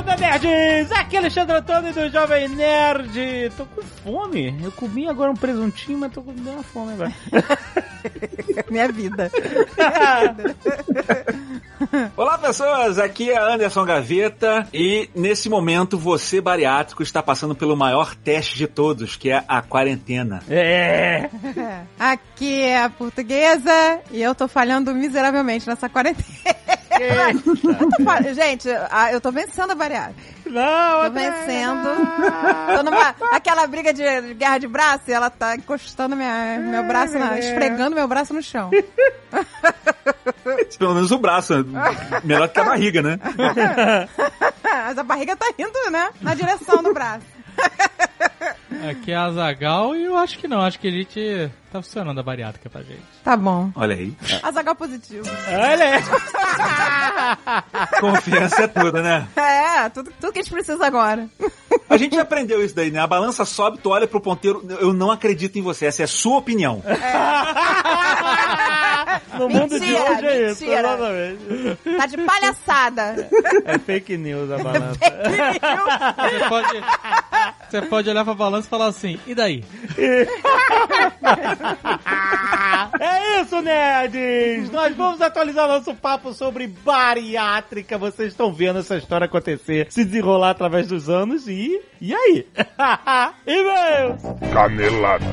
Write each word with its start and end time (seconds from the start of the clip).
Lada, 0.00 0.16
nerds! 0.16 0.90
Aqui 0.92 1.16
é 1.16 1.18
Alexandre 1.18 1.56
Antônio 1.56 1.92
do 1.92 2.08
Jovem 2.08 2.48
Nerd. 2.48 3.52
Tô 3.54 3.66
com 3.66 3.82
fome. 3.82 4.58
Eu 4.62 4.72
comi 4.72 5.06
agora 5.06 5.30
um 5.30 5.36
presuntinho, 5.36 5.98
mas 5.98 6.10
tô 6.10 6.22
com 6.22 6.30
uma 6.30 6.62
fome 6.62 6.94
agora. 6.94 7.12
Minha 8.70 8.88
vida. 8.88 9.30
Olá 12.16 12.38
pessoas, 12.38 12.98
aqui 12.98 13.30
é 13.30 13.38
Anderson 13.38 13.84
Gaveta 13.84 14.66
e 14.72 15.10
nesse 15.14 15.50
momento 15.50 15.98
você 15.98 16.40
bariátrico 16.40 17.02
está 17.02 17.22
passando 17.22 17.54
pelo 17.54 17.76
maior 17.76 18.14
teste 18.14 18.56
de 18.56 18.66
todos, 18.66 19.16
que 19.16 19.30
é 19.30 19.44
a 19.46 19.60
quarentena. 19.60 20.42
É! 20.48 21.28
Aqui 21.98 22.62
é 22.62 22.84
a 22.84 22.88
portuguesa 22.88 24.00
e 24.10 24.22
eu 24.22 24.34
tô 24.34 24.48
falhando 24.48 24.94
miseravelmente 24.94 25.68
nessa 25.68 25.90
quarentena. 25.90 26.79
Eu 26.90 27.88
tô 27.90 28.04
fa- 28.04 28.22
Gente, 28.34 28.68
a- 28.90 29.12
eu 29.12 29.20
tô 29.20 29.30
vencendo 29.30 29.70
a 29.70 29.74
bariátrica. 29.74 30.20
Não, 30.46 31.04
Tô 31.04 31.10
vencendo. 31.12 31.88
Tô 32.76 32.82
numa. 32.82 33.14
Aquela 33.32 33.66
briga 33.68 33.92
de, 33.92 34.02
de 34.22 34.34
guerra 34.34 34.58
de 34.58 34.66
braço 34.66 35.04
e 35.06 35.12
ela 35.12 35.30
tá 35.30 35.54
encostando 35.54 36.16
minha, 36.16 36.58
meu 36.58 36.82
braço, 36.84 37.16
na, 37.18 37.38
esfregando 37.38 37.94
meu 37.94 38.08
braço 38.08 38.34
no 38.34 38.42
chão. 38.42 38.70
Pelo 40.78 40.94
menos 40.94 41.10
o 41.12 41.18
braço, 41.18 41.54
melhor 42.24 42.48
que 42.48 42.58
a 42.58 42.64
barriga, 42.64 43.00
né? 43.02 43.18
Mas 44.62 44.98
a 44.98 45.02
barriga 45.04 45.36
tá 45.36 45.46
indo, 45.58 45.90
né? 45.90 46.10
Na 46.20 46.34
direção 46.34 46.82
do 46.82 46.92
braço. 46.92 47.26
Aqui 48.88 49.12
é 49.12 49.16
a 49.16 49.30
Zagal 49.30 49.94
e 49.94 50.04
eu 50.04 50.16
acho 50.16 50.38
que 50.38 50.48
não. 50.48 50.60
Acho 50.60 50.78
que 50.78 50.88
a 50.88 50.90
gente 50.90 51.50
tá 51.70 51.82
funcionando 51.82 52.18
a 52.18 52.22
bariátrica 52.22 52.70
pra 52.70 52.82
gente. 52.82 53.02
Tá 53.22 53.36
bom. 53.36 53.70
Olha 53.74 53.94
aí, 53.94 54.14
Azagal 54.42 54.74
positivo. 54.74 55.28
Olha! 55.48 56.02
confiança 58.00 58.62
é 58.62 58.68
tudo, 58.68 59.02
né? 59.02 59.28
É, 59.36 59.88
tudo, 59.90 60.10
tudo 60.20 60.32
que 60.32 60.38
a 60.38 60.42
gente 60.42 60.52
precisa 60.52 60.84
agora. 60.84 61.28
A 61.88 61.96
gente 61.96 62.14
já 62.14 62.22
aprendeu 62.22 62.64
isso 62.64 62.74
daí, 62.74 62.90
né? 62.90 63.00
A 63.00 63.06
balança 63.06 63.44
sobe, 63.44 63.78
tu 63.78 63.90
olha 63.90 64.06
pro 64.06 64.20
ponteiro, 64.20 64.64
eu 64.80 64.92
não 64.92 65.10
acredito 65.10 65.58
em 65.58 65.62
você, 65.62 65.86
essa 65.86 66.02
é 66.02 66.04
a 66.04 66.08
sua 66.08 66.38
opinião. 66.38 66.82
No 69.38 69.48
mundo 69.48 69.78
de 69.78 69.86
Mentira, 69.86 70.10
hoje 70.12 70.26
é 70.26 70.50
isso, 70.50 70.64
mentira. 70.64 70.80
exatamente. 70.88 71.96
Tá 71.98 72.06
de 72.06 72.16
palhaçada. 72.18 73.28
É 73.64 73.78
fake 73.78 74.16
news 74.16 74.50
a 74.50 74.58
balança. 74.58 74.98
Você 75.00 76.48
pode, 76.48 76.84
você 77.70 77.82
pode 77.82 78.10
olhar 78.10 78.24
pra 78.24 78.34
balança 78.34 78.66
e 78.66 78.70
falar 78.70 78.86
assim, 78.86 79.18
e 79.26 79.34
daí? 79.34 79.64
É 82.98 83.40
isso, 83.42 83.60
nerds! 83.60 84.70
Nós 84.70 84.94
vamos 84.96 85.20
atualizar 85.20 85.68
nosso 85.68 85.94
papo 85.94 86.32
sobre 86.32 86.66
bariátrica. 86.66 87.96
Vocês 87.98 88.28
estão 88.30 88.52
vendo 88.52 88.78
essa 88.80 88.96
história 88.96 89.24
acontecer, 89.26 89.86
se 89.90 90.04
desenrolar 90.04 90.50
através 90.50 90.86
dos 90.88 91.08
anos 91.08 91.46
e... 91.48 91.80
E 92.00 92.14
aí? 92.14 92.46
E-mails! 93.46 94.22
Canelada. 94.52 95.24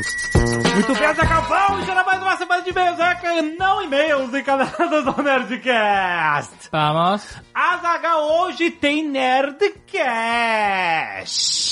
Muito 0.00 0.94
bem, 0.94 1.14
Zagal, 1.14 1.42
vamos 1.42 1.84
tirar 1.84 2.06
mais 2.06 2.22
uma 2.22 2.34
semana 2.36 2.62
de 2.62 2.70
e-mails, 2.70 2.98
é, 2.98 3.42
não 3.58 3.82
e-mails 3.82 4.32
encanadas 4.32 5.04
do 5.04 5.22
Nerdcast. 5.22 6.70
Vamos. 6.72 7.36
Azagal 7.54 8.40
hoje 8.40 8.70
tem 8.70 9.06
Nerdcast. 9.06 9.70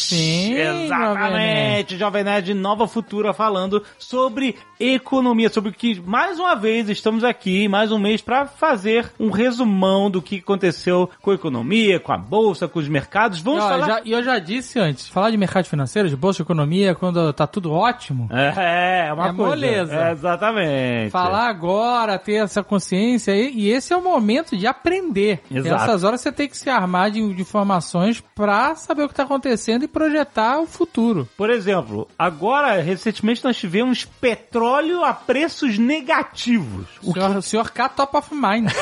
Sim, 0.08 0.54
Exatamente, 0.54 1.98
Jovem 1.98 2.24
Nerd 2.24 2.54
Nova 2.54 2.88
Futura 2.88 3.34
falando 3.34 3.82
sobre 3.98 4.56
economia, 4.80 5.50
sobre 5.50 5.70
o 5.70 5.72
que 5.72 6.00
mais 6.00 6.38
uma 6.38 6.54
vez 6.54 6.88
estamos 6.88 7.22
aqui, 7.24 7.68
mais 7.68 7.92
um 7.92 7.98
mês 7.98 8.22
para 8.22 8.46
fazer 8.46 9.12
um 9.20 9.30
resumão 9.30 10.10
do 10.10 10.22
que 10.22 10.38
aconteceu 10.38 11.10
com 11.20 11.30
a 11.30 11.34
economia, 11.34 12.00
com 12.00 12.10
a 12.12 12.16
bolsa, 12.16 12.66
com 12.66 12.78
os 12.78 12.88
mercados. 12.88 13.40
Vamos 13.40 13.62
Ó, 13.62 13.68
falar 13.68 14.00
E 14.04 14.12
eu 14.12 14.22
já 14.22 14.38
disse 14.38 14.78
antes, 14.78 15.08
falar 15.08 15.30
de 15.30 15.36
mercado 15.36 15.66
financeiro, 15.66 16.08
de 16.08 16.16
bolsa 16.16 16.38
de 16.38 16.42
economia, 16.42 16.94
quando 16.94 17.30
tá 17.34 17.46
tudo 17.46 17.70
ótimo, 17.70 18.17
É, 18.30 19.06
é 19.08 19.12
uma 19.12 19.28
É 19.28 19.32
coisa. 19.32 19.50
moleza. 19.50 19.94
É, 19.94 20.12
exatamente. 20.12 21.10
falar 21.10 21.48
agora, 21.48 22.18
ter 22.18 22.34
essa 22.42 22.62
consciência 22.62 23.34
e 23.36 23.68
esse 23.70 23.92
é 23.92 23.96
o 23.96 24.02
momento 24.02 24.56
de 24.56 24.66
aprender. 24.66 25.40
Exato. 25.50 25.68
Nessas 25.74 26.04
horas 26.04 26.20
você 26.20 26.32
tem 26.32 26.48
que 26.48 26.56
se 26.56 26.68
armar 26.70 27.10
de, 27.10 27.34
de 27.34 27.42
informações 27.42 28.20
pra 28.34 28.74
saber 28.74 29.02
o 29.04 29.08
que 29.08 29.14
tá 29.14 29.22
acontecendo 29.24 29.84
e 29.84 29.88
projetar 29.88 30.58
o 30.60 30.66
futuro. 30.66 31.28
Por 31.36 31.50
exemplo, 31.50 32.08
agora, 32.18 32.80
recentemente, 32.80 33.44
nós 33.44 33.56
tivemos 33.56 34.04
petróleo 34.04 35.04
a 35.04 35.12
preços 35.12 35.78
negativos. 35.78 36.86
O 37.02 37.12
senhor, 37.12 37.36
o 37.36 37.42
senhor 37.42 37.70
K 37.70 37.88
top 37.88 38.16
of 38.16 38.34
mind. 38.34 38.70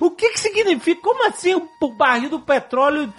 O 0.00 0.10
que 0.10 0.30
que 0.30 0.40
significa? 0.40 1.00
Como 1.02 1.26
assim 1.28 1.54
o 1.54 1.88
barril 1.92 2.30
do 2.30 2.40
petróleo 2.40 3.12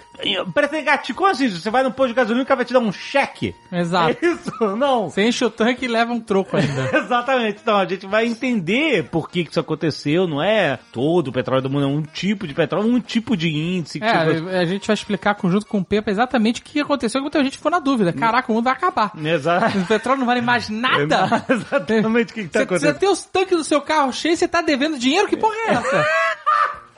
preço 0.52 0.72
negativo? 0.72 1.18
Como 1.18 1.30
assim? 1.30 1.48
Você 1.48 1.70
vai 1.70 1.82
no 1.82 1.90
posto 1.92 2.08
de 2.08 2.14
gasolina 2.14 2.42
e 2.42 2.44
o 2.44 2.46
cara 2.46 2.56
vai 2.56 2.64
te 2.64 2.72
dar 2.72 2.80
um 2.80 2.92
cheque? 2.92 3.54
Exato. 3.72 4.16
É 4.22 4.26
isso? 4.26 4.76
Não. 4.76 5.08
Você 5.10 5.22
enche 5.22 5.44
o 5.44 5.50
tanque 5.50 5.84
e 5.84 5.88
leva 5.88 6.12
um 6.12 6.20
troco 6.20 6.56
ainda. 6.56 6.90
Exatamente. 6.98 7.58
Então, 7.62 7.76
a 7.76 7.86
gente 7.86 8.06
vai 8.06 8.26
entender 8.26 9.04
por 9.10 9.28
que 9.30 9.44
que 9.44 9.50
isso 9.50 9.60
aconteceu. 9.60 10.26
Não 10.26 10.42
é 10.42 10.78
todo 10.92 11.28
o 11.28 11.32
petróleo 11.32 11.62
do 11.62 11.70
mundo, 11.70 11.84
é 11.84 11.88
um 11.88 12.02
tipo 12.02 12.46
de 12.46 12.54
petróleo, 12.54 12.88
um 12.92 13.00
tipo 13.00 13.36
de 13.36 13.48
índice. 13.48 13.98
você- 13.98 14.04
É, 14.06 14.58
a 14.60 14.64
gente 14.64 14.86
vai 14.86 14.94
explicar 14.94 15.36
junto 15.44 15.66
com 15.66 15.78
o 15.78 15.84
Pepa 15.84 16.10
exatamente 16.10 16.60
o 16.60 16.64
que 16.64 16.80
aconteceu, 16.80 17.20
que 17.20 17.22
muita 17.24 17.42
gente 17.42 17.56
ficou 17.56 17.70
na 17.70 17.78
dúvida. 17.78 18.12
Caraca, 18.12 18.50
o 18.50 18.54
mundo 18.54 18.64
vai 18.64 18.72
acabar. 18.74 19.12
Exato. 19.16 19.78
O 19.78 19.86
petróleo 19.86 20.18
não 20.20 20.26
vale 20.26 20.40
mais 20.40 20.68
nada. 20.68 21.44
Exatamente 21.48 22.32
o 22.32 22.34
que, 22.34 22.42
que 22.44 22.48
tá 22.48 22.60
Você, 22.60 22.64
você 22.66 22.74
acontecendo. 22.74 22.98
tem 22.98 23.08
os 23.08 23.22
tanques 23.24 23.56
do 23.56 23.64
seu 23.64 23.80
carro 23.80 24.12
cheio 24.12 24.34
e 24.34 24.36
você 24.36 24.46
tá 24.48 24.60
devendo 24.60 24.98
dinheiro? 24.98 25.28
Que 25.28 25.36
porra 25.36 25.54
é 25.68 25.70
essa? 25.72 26.06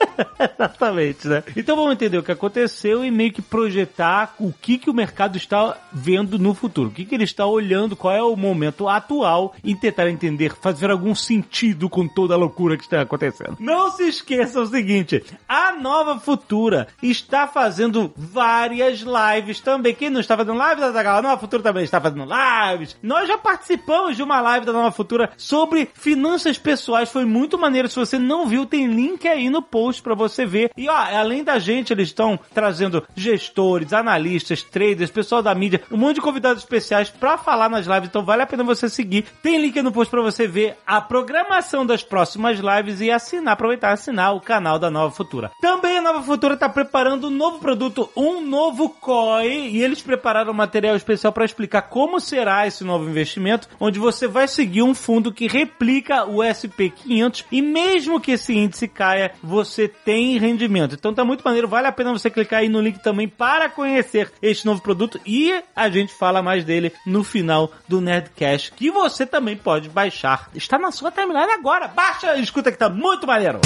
Exatamente, 0.39 1.27
né? 1.27 1.43
Então 1.55 1.75
vamos 1.75 1.93
entender 1.93 2.17
o 2.17 2.23
que 2.23 2.31
aconteceu 2.31 3.03
e 3.03 3.11
meio 3.11 3.31
que 3.31 3.41
projetar 3.41 4.35
o 4.39 4.51
que, 4.51 4.77
que 4.77 4.89
o 4.89 4.93
mercado 4.93 5.37
está 5.37 5.77
vendo 5.91 6.37
no 6.37 6.53
futuro. 6.53 6.89
O 6.89 6.91
que, 6.91 7.05
que 7.05 7.15
ele 7.15 7.23
está 7.23 7.45
olhando, 7.45 7.95
qual 7.95 8.13
é 8.13 8.21
o 8.21 8.35
momento 8.35 8.87
atual 8.87 9.55
e 9.63 9.75
tentar 9.75 10.09
entender, 10.09 10.55
fazer 10.55 10.91
algum 10.91 11.13
sentido 11.13 11.89
com 11.89 12.07
toda 12.07 12.33
a 12.33 12.37
loucura 12.37 12.77
que 12.77 12.83
está 12.83 13.01
acontecendo. 13.01 13.57
Não 13.59 13.91
se 13.91 14.03
esqueça 14.03 14.61
o 14.61 14.65
seguinte, 14.65 15.23
a 15.47 15.73
Nova 15.73 16.19
Futura 16.19 16.87
está 17.01 17.47
fazendo 17.47 18.11
várias 18.15 19.01
lives 19.01 19.59
também. 19.59 19.93
Quem 19.93 20.09
não 20.09 20.19
está 20.19 20.35
fazendo 20.35 20.57
live 20.57 20.81
da 20.81 20.91
Zagal? 20.91 21.17
A 21.17 21.21
Nova 21.21 21.39
Futura 21.39 21.63
também 21.63 21.83
está 21.83 21.99
fazendo 21.99 22.25
lives. 22.25 22.95
Nós 23.01 23.27
já 23.27 23.37
participamos 23.37 24.15
de 24.15 24.23
uma 24.23 24.41
live 24.41 24.65
da 24.65 24.73
Nova 24.73 24.91
Futura 24.91 25.31
sobre 25.37 25.89
finanças 25.93 26.57
pessoais. 26.57 27.09
Foi 27.09 27.25
muito 27.25 27.57
maneiro. 27.57 27.89
Se 27.89 27.95
você 27.95 28.17
não 28.17 28.47
viu, 28.47 28.65
tem 28.65 28.87
link 28.87 29.27
aí 29.27 29.49
no 29.49 29.61
post 29.61 29.92
pra 30.01 30.15
você 30.15 30.45
ver. 30.45 30.71
E 30.75 30.89
ó, 30.89 30.95
além 30.95 31.43
da 31.43 31.59
gente, 31.59 31.93
eles 31.93 32.09
estão 32.09 32.39
trazendo 32.53 33.03
gestores, 33.15 33.93
analistas, 33.93 34.63
traders, 34.63 35.11
pessoal 35.11 35.41
da 35.41 35.53
mídia, 35.53 35.81
um 35.91 35.97
monte 35.97 36.15
de 36.15 36.21
convidados 36.21 36.63
especiais 36.63 37.09
pra 37.09 37.37
falar 37.37 37.69
nas 37.69 37.85
lives. 37.85 38.09
Então 38.09 38.25
vale 38.25 38.41
a 38.41 38.47
pena 38.47 38.63
você 38.63 38.89
seguir. 38.89 39.25
Tem 39.41 39.59
link 39.59 39.81
no 39.81 39.91
post 39.91 40.09
pra 40.09 40.21
você 40.21 40.47
ver 40.47 40.77
a 40.85 41.01
programação 41.01 41.85
das 41.85 42.03
próximas 42.03 42.59
lives 42.59 43.01
e 43.01 43.11
assinar, 43.11 43.53
aproveitar 43.53 43.91
e 43.91 43.93
assinar 43.93 44.35
o 44.35 44.41
canal 44.41 44.79
da 44.79 44.89
Nova 44.89 45.13
Futura. 45.13 45.51
Também 45.61 45.97
a 45.97 46.01
Nova 46.01 46.21
Futura 46.21 46.57
tá 46.57 46.69
preparando 46.69 47.27
um 47.27 47.31
novo 47.31 47.59
produto, 47.59 48.09
um 48.15 48.41
novo 48.41 48.89
COI, 48.89 49.69
e 49.69 49.81
eles 49.81 50.01
prepararam 50.01 50.51
um 50.51 50.55
material 50.55 50.95
especial 50.95 51.31
pra 51.31 51.45
explicar 51.45 51.83
como 51.83 52.19
será 52.19 52.67
esse 52.67 52.83
novo 52.83 53.09
investimento, 53.09 53.67
onde 53.79 53.99
você 53.99 54.27
vai 54.27 54.47
seguir 54.47 54.81
um 54.83 54.93
fundo 54.93 55.33
que 55.33 55.47
replica 55.47 56.25
o 56.25 56.37
SP500 56.37 57.45
e 57.51 57.61
mesmo 57.61 58.19
que 58.19 58.31
esse 58.31 58.55
índice 58.55 58.87
caia, 58.87 59.33
você 59.41 59.82
tem 59.87 60.37
rendimento. 60.37 60.95
Então 60.95 61.13
tá 61.13 61.23
muito 61.23 61.43
maneiro, 61.43 61.67
vale 61.67 61.87
a 61.87 61.91
pena 61.91 62.11
você 62.11 62.29
clicar 62.29 62.59
aí 62.59 62.69
no 62.69 62.81
link 62.81 62.99
também 62.99 63.27
para 63.27 63.69
conhecer 63.69 64.31
este 64.41 64.65
novo 64.65 64.81
produto 64.81 65.19
e 65.25 65.53
a 65.75 65.89
gente 65.89 66.13
fala 66.13 66.41
mais 66.41 66.63
dele 66.63 66.91
no 67.05 67.23
final 67.23 67.71
do 67.87 68.01
Nerdcast, 68.01 68.71
que 68.73 68.91
você 68.91 69.25
também 69.25 69.55
pode 69.55 69.89
baixar. 69.89 70.49
Está 70.53 70.77
na 70.77 70.91
sua 70.91 71.11
timeline 71.11 71.51
agora. 71.51 71.87
Baixa 71.87 72.37
escuta 72.37 72.71
que 72.71 72.77
tá 72.77 72.89
muito 72.89 73.25
maneiro. 73.27 73.59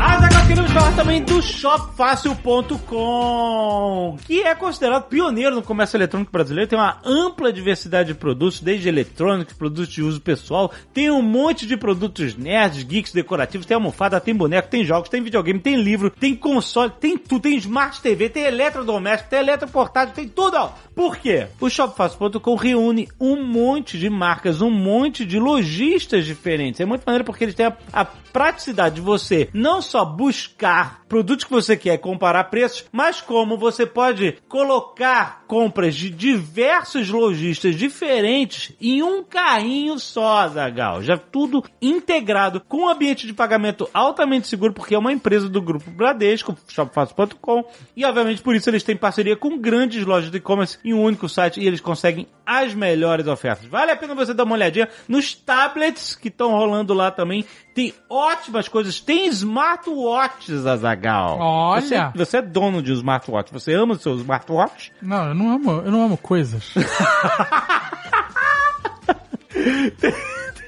Azaghal 0.00 0.46
queremos 0.46 0.70
falar 0.72 0.96
também 0.96 1.22
do 1.22 1.42
shopfácil.com, 1.42 4.16
que 4.24 4.42
é 4.42 4.54
considerado 4.54 5.08
pioneiro 5.08 5.54
no 5.54 5.62
comércio 5.62 5.98
eletrônico 5.98 6.32
brasileiro. 6.32 6.70
Tem 6.70 6.78
uma 6.78 6.96
ampla 7.04 7.52
diversidade 7.52 8.14
de 8.14 8.18
produtos, 8.18 8.62
desde 8.62 8.88
eletrônicos, 8.88 9.52
produtos 9.52 9.92
de 9.92 10.02
uso 10.02 10.18
pessoal. 10.22 10.72
Tem 10.94 11.10
um 11.10 11.20
monte 11.20 11.66
de 11.66 11.76
produtos 11.76 12.34
nerds, 12.34 12.82
geeks, 12.82 13.12
decorativos. 13.12 13.66
Tem 13.66 13.74
almofada, 13.74 14.18
tem 14.18 14.34
boneco, 14.34 14.68
tem 14.68 14.86
jogos, 14.86 15.10
tem 15.10 15.22
videogame, 15.22 15.60
tem 15.60 15.76
livro, 15.76 16.08
tem 16.08 16.34
console, 16.34 16.90
tem 16.98 17.18
tudo. 17.18 17.42
Tem 17.42 17.58
smart 17.58 18.00
TV, 18.00 18.30
tem 18.30 18.44
eletrodoméstico, 18.44 19.28
tem 19.28 19.40
eletroportátil, 19.40 20.14
tem 20.14 20.28
tudo. 20.28 20.56
Ó. 20.56 20.70
Por 20.94 21.18
quê? 21.18 21.48
O 21.60 21.68
shopfácil.com 21.68 22.54
reúne 22.54 23.06
um 23.20 23.44
monte 23.44 23.98
de 23.98 24.08
marcas, 24.08 24.62
um 24.62 24.70
monte 24.70 25.26
de 25.26 25.38
lojistas 25.38 26.24
diferentes. 26.24 26.80
É 26.80 26.86
muito 26.86 27.02
maneiro 27.04 27.24
porque 27.24 27.44
eles 27.44 27.54
têm 27.54 27.66
a, 27.66 27.76
a 27.92 28.06
praticidade 28.32 28.96
de 28.96 29.00
você 29.00 29.48
não 29.52 29.82
só 29.82 30.04
buscar 30.04 31.02
produtos 31.08 31.44
que 31.44 31.50
você 31.50 31.76
quer 31.76 31.98
comparar 31.98 32.44
preços, 32.44 32.84
mas 32.92 33.20
como 33.20 33.58
você 33.58 33.84
pode 33.84 34.38
colocar 34.48 35.44
compras 35.46 35.96
de 35.96 36.08
diversos 36.08 37.08
lojistas 37.08 37.74
diferentes 37.74 38.72
em 38.80 39.02
um 39.02 39.24
carrinho 39.24 39.98
só, 39.98 40.46
Zagal. 40.48 41.02
Já 41.02 41.16
tudo 41.16 41.64
integrado 41.82 42.60
com 42.60 42.84
um 42.84 42.88
ambiente 42.88 43.26
de 43.26 43.32
pagamento 43.32 43.90
altamente 43.92 44.46
seguro, 44.46 44.72
porque 44.72 44.94
é 44.94 44.98
uma 44.98 45.12
empresa 45.12 45.48
do 45.48 45.60
grupo 45.60 45.90
Bradesco, 45.90 46.56
shopfácil.com, 46.68 47.64
e 47.96 48.04
obviamente 48.04 48.42
por 48.42 48.54
isso 48.54 48.70
eles 48.70 48.84
têm 48.84 48.96
parceria 48.96 49.36
com 49.36 49.58
grandes 49.58 50.06
lojas 50.06 50.30
de 50.30 50.36
e-commerce 50.36 50.78
em 50.84 50.94
um 50.94 51.02
único 51.02 51.28
site 51.28 51.60
e 51.60 51.66
eles 51.66 51.80
conseguem 51.80 52.28
as 52.46 52.72
melhores 52.74 53.26
ofertas. 53.26 53.66
Vale 53.66 53.90
a 53.90 53.96
pena 53.96 54.14
você 54.14 54.32
dar 54.32 54.44
uma 54.44 54.54
olhadinha 54.54 54.88
nos 55.08 55.34
tablets 55.34 56.14
que 56.14 56.28
estão 56.28 56.50
rolando 56.50 56.94
lá 56.94 57.10
também. 57.10 57.44
Tem 57.74 57.94
ótimas 58.08 58.68
coisas. 58.68 59.00
Tem 59.00 59.26
smartwatches, 59.28 60.66
Azagal. 60.66 61.38
Olha. 61.38 61.80
Você, 61.80 62.18
você 62.18 62.36
é 62.38 62.42
dono 62.42 62.82
de 62.82 62.90
um 62.92 62.94
smartwatch. 62.94 63.52
Você 63.52 63.72
ama 63.72 63.94
o 63.94 63.98
seu 63.98 64.16
smartwatch? 64.16 64.92
Não, 65.00 65.28
eu 65.28 65.34
não 65.34 65.52
amo, 65.52 65.70
eu 65.70 65.90
não 65.90 66.04
amo 66.04 66.16
coisas. 66.16 66.74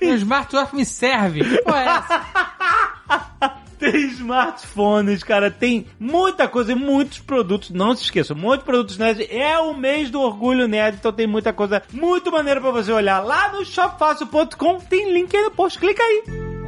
o 0.00 0.04
smartwatch 0.04 0.74
me 0.74 0.84
serve. 0.84 1.44
Que 1.44 1.62
porra 1.62 1.80
é 1.80 1.86
essa? 1.86 2.22
Tem 3.82 4.06
smartphones, 4.10 5.24
cara, 5.24 5.50
tem 5.50 5.88
muita 5.98 6.46
coisa 6.46 6.70
e 6.70 6.74
muitos 6.76 7.18
produtos. 7.18 7.70
Não 7.70 7.96
se 7.96 8.04
esqueça, 8.04 8.32
muitos 8.32 8.64
produtos 8.64 8.96
nerd. 8.96 9.26
É 9.28 9.58
o 9.58 9.74
mês 9.74 10.08
do 10.08 10.20
orgulho 10.20 10.68
nerd, 10.68 10.98
então 11.00 11.12
tem 11.12 11.26
muita 11.26 11.52
coisa 11.52 11.82
muito 11.92 12.30
maneira 12.30 12.60
pra 12.60 12.70
você 12.70 12.92
olhar. 12.92 13.18
Lá 13.18 13.50
no 13.50 13.64
shopfácil.com 13.64 14.78
tem 14.78 15.12
link 15.12 15.36
aí 15.36 15.42
no 15.42 15.50
post, 15.50 15.80
clica 15.80 16.00
aí. 16.00 16.61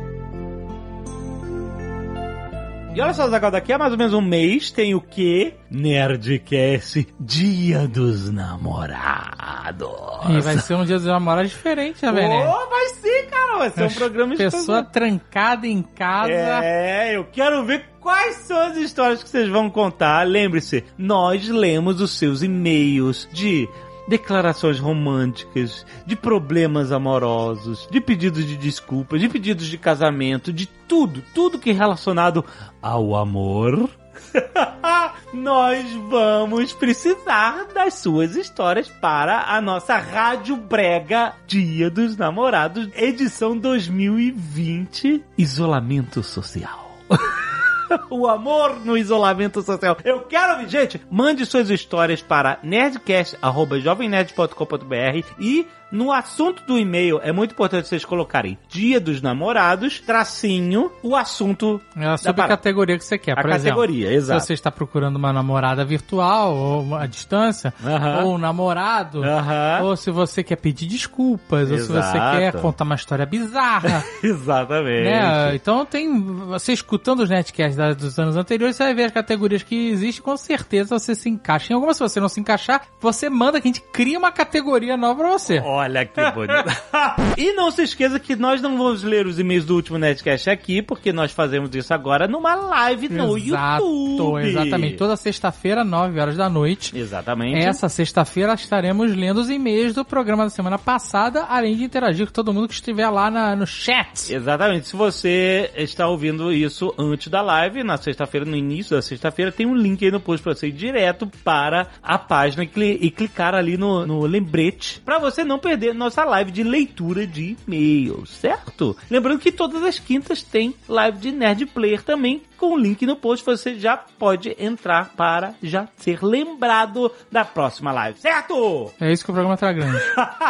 E 2.94 3.00
olha 3.00 3.12
só, 3.12 3.28
Zagal, 3.28 3.50
daqui 3.50 3.72
a 3.72 3.78
mais 3.78 3.90
ou 3.90 3.98
menos 3.98 4.14
um 4.14 4.20
mês 4.20 4.70
tem 4.70 4.94
o 4.94 5.00
quê? 5.00 5.54
Nerdcast 5.68 7.08
Dia 7.18 7.88
dos 7.88 8.30
Namorados. 8.30 9.88
E 10.30 10.40
vai 10.40 10.58
ser 10.58 10.74
um 10.74 10.84
dia 10.84 10.96
dos 10.96 11.06
namorados 11.06 11.50
diferente, 11.50 12.04
né, 12.06 12.12
velho? 12.12 12.48
Oh, 12.48 12.70
vai 12.70 12.86
ser, 12.90 13.26
cara, 13.28 13.58
vai 13.58 13.70
ser 13.70 13.82
um 13.84 13.90
programa 13.94 14.36
Pessoa 14.36 14.60
especial. 14.60 14.84
trancada 14.84 15.66
em 15.66 15.82
casa. 15.82 16.32
É, 16.32 17.16
eu 17.16 17.24
quero 17.24 17.64
ver 17.64 17.84
quais 18.00 18.36
são 18.36 18.58
as 18.58 18.76
histórias 18.76 19.22
que 19.24 19.28
vocês 19.28 19.48
vão 19.48 19.68
contar. 19.68 20.24
Lembre-se, 20.26 20.84
nós 20.96 21.48
lemos 21.48 22.00
os 22.00 22.12
seus 22.16 22.42
e-mails 22.42 23.28
de 23.32 23.68
declarações 24.06 24.78
românticas, 24.78 25.86
de 26.06 26.14
problemas 26.16 26.92
amorosos, 26.92 27.88
de 27.90 28.00
pedidos 28.00 28.46
de 28.46 28.56
desculpas, 28.56 29.20
de 29.20 29.28
pedidos 29.28 29.66
de 29.66 29.78
casamento, 29.78 30.52
de 30.52 30.66
tudo, 30.66 31.22
tudo 31.34 31.58
que 31.58 31.70
é 31.70 31.72
relacionado 31.72 32.44
ao 32.82 33.16
amor. 33.16 33.88
Nós 35.32 35.84
vamos 36.08 36.72
precisar 36.72 37.66
das 37.74 37.94
suas 37.94 38.36
histórias 38.36 38.88
para 38.88 39.42
a 39.42 39.60
nossa 39.60 39.96
Rádio 39.96 40.56
Brega 40.56 41.32
Dia 41.46 41.90
dos 41.90 42.16
Namorados, 42.16 42.88
edição 42.94 43.56
2020, 43.56 45.24
isolamento 45.36 46.22
social. 46.22 46.96
o 48.10 48.28
amor 48.28 48.84
no 48.84 48.96
isolamento 48.96 49.62
social. 49.62 49.96
Eu 50.04 50.20
quero 50.22 50.54
ouvir. 50.54 50.68
Gente, 50.68 51.00
mande 51.10 51.44
suas 51.46 51.70
histórias 51.70 52.22
para 52.22 52.58
nerdcast.jovemnerd.com.br 52.62 55.28
e 55.38 55.66
no 55.90 56.12
assunto 56.12 56.62
do 56.66 56.78
e-mail 56.78 57.20
é 57.22 57.30
muito 57.32 57.52
importante 57.52 57.88
vocês 57.88 58.04
colocarem 58.04 58.58
Dia 58.68 58.98
dos 59.00 59.22
Namorados, 59.22 60.00
tracinho, 60.00 60.90
o 61.02 61.14
assunto 61.14 61.80
É 61.96 62.06
a 62.06 62.16
subcategoria 62.16 62.98
que 62.98 63.04
você 63.04 63.16
quer, 63.18 63.32
A 63.38 63.42
por 63.42 63.50
exemplo. 63.50 63.80
categoria, 63.80 64.12
exato. 64.12 64.40
Se 64.40 64.46
você 64.48 64.52
está 64.54 64.70
procurando 64.70 65.16
uma 65.16 65.32
namorada 65.32 65.84
virtual, 65.84 66.54
ou 66.56 66.94
à 66.96 67.06
distância, 67.06 67.72
Aham. 67.84 68.24
ou 68.24 68.34
um 68.34 68.38
namorado, 68.38 69.22
Aham. 69.22 69.80
ou 69.84 69.96
se 69.96 70.10
você 70.10 70.42
quer 70.42 70.56
pedir 70.56 70.86
desculpas, 70.86 71.70
ou 71.70 71.78
se 71.78 71.86
você 71.88 71.98
Exato. 72.16 72.38
quer 72.38 72.52
contar 72.60 72.84
uma 72.84 72.94
história 72.94 73.26
bizarra. 73.26 74.04
Exatamente. 74.22 75.04
né? 75.04 75.54
Então 75.54 75.84
tem. 75.84 76.20
Você 76.46 76.72
escutando 76.72 77.20
os 77.20 77.30
netcasts 77.30 77.76
dos 77.96 78.18
anos 78.18 78.36
anteriores, 78.36 78.76
você 78.76 78.84
vai 78.84 78.94
ver 78.94 79.04
as 79.04 79.12
categorias 79.12 79.62
que 79.62 79.88
existem, 79.90 80.22
com 80.24 80.36
certeza 80.36 80.98
você 80.98 81.14
se 81.14 81.28
encaixa 81.28 81.72
em 81.72 81.74
alguma. 81.76 81.94
Se 81.94 82.00
você 82.00 82.20
não 82.20 82.28
se 82.28 82.40
encaixar, 82.40 82.82
você 83.00 83.28
manda 83.28 83.60
que 83.60 83.68
a 83.68 83.72
gente 83.72 83.80
cria 83.92 84.18
uma 84.18 84.32
categoria 84.32 84.96
nova 84.96 85.20
pra 85.20 85.32
você. 85.32 85.58
Olha 85.74 86.04
que 86.06 86.30
bonito. 86.30 86.64
e 87.36 87.52
não 87.52 87.70
se 87.70 87.82
esqueça 87.82 88.18
que 88.20 88.36
nós 88.36 88.60
não 88.62 88.76
vamos 88.76 89.02
ler 89.02 89.26
os 89.26 89.38
e-mails 89.38 89.64
do 89.64 89.74
último 89.74 89.98
Netcast 89.98 90.48
aqui, 90.50 90.80
porque 90.82 91.12
nós 91.12 91.32
fazemos 91.32 91.74
isso 91.74 91.92
agora 91.92 92.28
numa 92.28 92.54
live 92.54 93.08
no 93.08 93.36
Exato, 93.36 93.84
YouTube. 93.84 94.46
exatamente. 94.48 94.96
Toda 94.96 95.16
sexta-feira, 95.16 95.82
9 95.84 96.20
horas 96.20 96.36
da 96.36 96.48
noite. 96.48 96.96
Exatamente. 96.96 97.58
Essa 97.58 97.88
sexta-feira 97.88 98.54
estaremos 98.54 99.14
lendo 99.14 99.38
os 99.40 99.50
e-mails 99.50 99.94
do 99.94 100.04
programa 100.04 100.44
da 100.44 100.50
semana 100.50 100.78
passada, 100.78 101.44
além 101.48 101.76
de 101.76 101.84
interagir 101.84 102.26
com 102.26 102.32
todo 102.32 102.52
mundo 102.52 102.68
que 102.68 102.74
estiver 102.74 103.08
lá 103.10 103.30
na- 103.30 103.56
no 103.56 103.66
chat. 103.66 104.32
Exatamente. 104.32 104.88
Se 104.88 104.96
você 104.96 105.70
está 105.76 106.06
ouvindo 106.06 106.52
isso 106.52 106.94
antes 106.98 107.28
da 107.28 107.42
live, 107.42 107.82
na 107.82 107.96
sexta-feira, 107.96 108.46
no 108.46 108.56
início 108.56 108.94
da 108.96 109.02
sexta-feira, 109.02 109.50
tem 109.52 109.66
um 109.66 109.74
link 109.74 110.04
aí 110.04 110.10
no 110.10 110.20
post 110.20 110.42
para 110.42 110.54
você 110.54 110.68
ir 110.68 110.72
direto 110.72 111.26
para 111.42 111.88
a 112.02 112.18
página 112.18 112.62
e, 112.64 112.66
cli- 112.66 112.98
e 113.00 113.10
clicar 113.10 113.54
ali 113.54 113.76
no, 113.76 114.06
no 114.06 114.20
lembrete 114.26 115.00
para 115.04 115.18
você 115.18 115.42
não 115.44 115.58
perder 115.64 115.94
nossa 115.94 116.24
live 116.24 116.50
de 116.50 116.62
leitura 116.62 117.26
de 117.26 117.56
e-mails, 117.66 118.28
certo? 118.28 118.94
Lembrando 119.10 119.38
que 119.38 119.50
todas 119.50 119.82
as 119.82 119.98
quintas 119.98 120.42
tem 120.42 120.74
live 120.86 121.16
de 121.16 121.32
Nerd 121.32 121.64
Player 121.64 122.02
também, 122.02 122.42
com 122.58 122.74
o 122.74 122.78
link 122.78 123.06
no 123.06 123.16
post 123.16 123.44
você 123.44 123.74
já 123.74 123.96
pode 123.96 124.54
entrar 124.58 125.10
para 125.16 125.54
já 125.62 125.88
ser 125.96 126.22
lembrado 126.22 127.10
da 127.32 127.46
próxima 127.46 127.92
live, 127.92 128.20
certo? 128.20 128.92
É 129.00 129.10
isso 129.10 129.24
que 129.24 129.30
o 129.30 129.34
programa 129.34 129.56
tá 129.56 129.72
grande. 129.72 129.98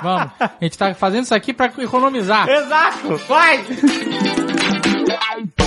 Vamos. 0.03 0.33
A 0.41 0.51
gente 0.61 0.77
tá 0.77 0.93
fazendo 0.95 1.25
isso 1.25 1.35
aqui 1.35 1.55
pra 1.55 1.73
economizar. 1.79 2.49
Exato! 2.49 3.17
Vai! 3.29 3.65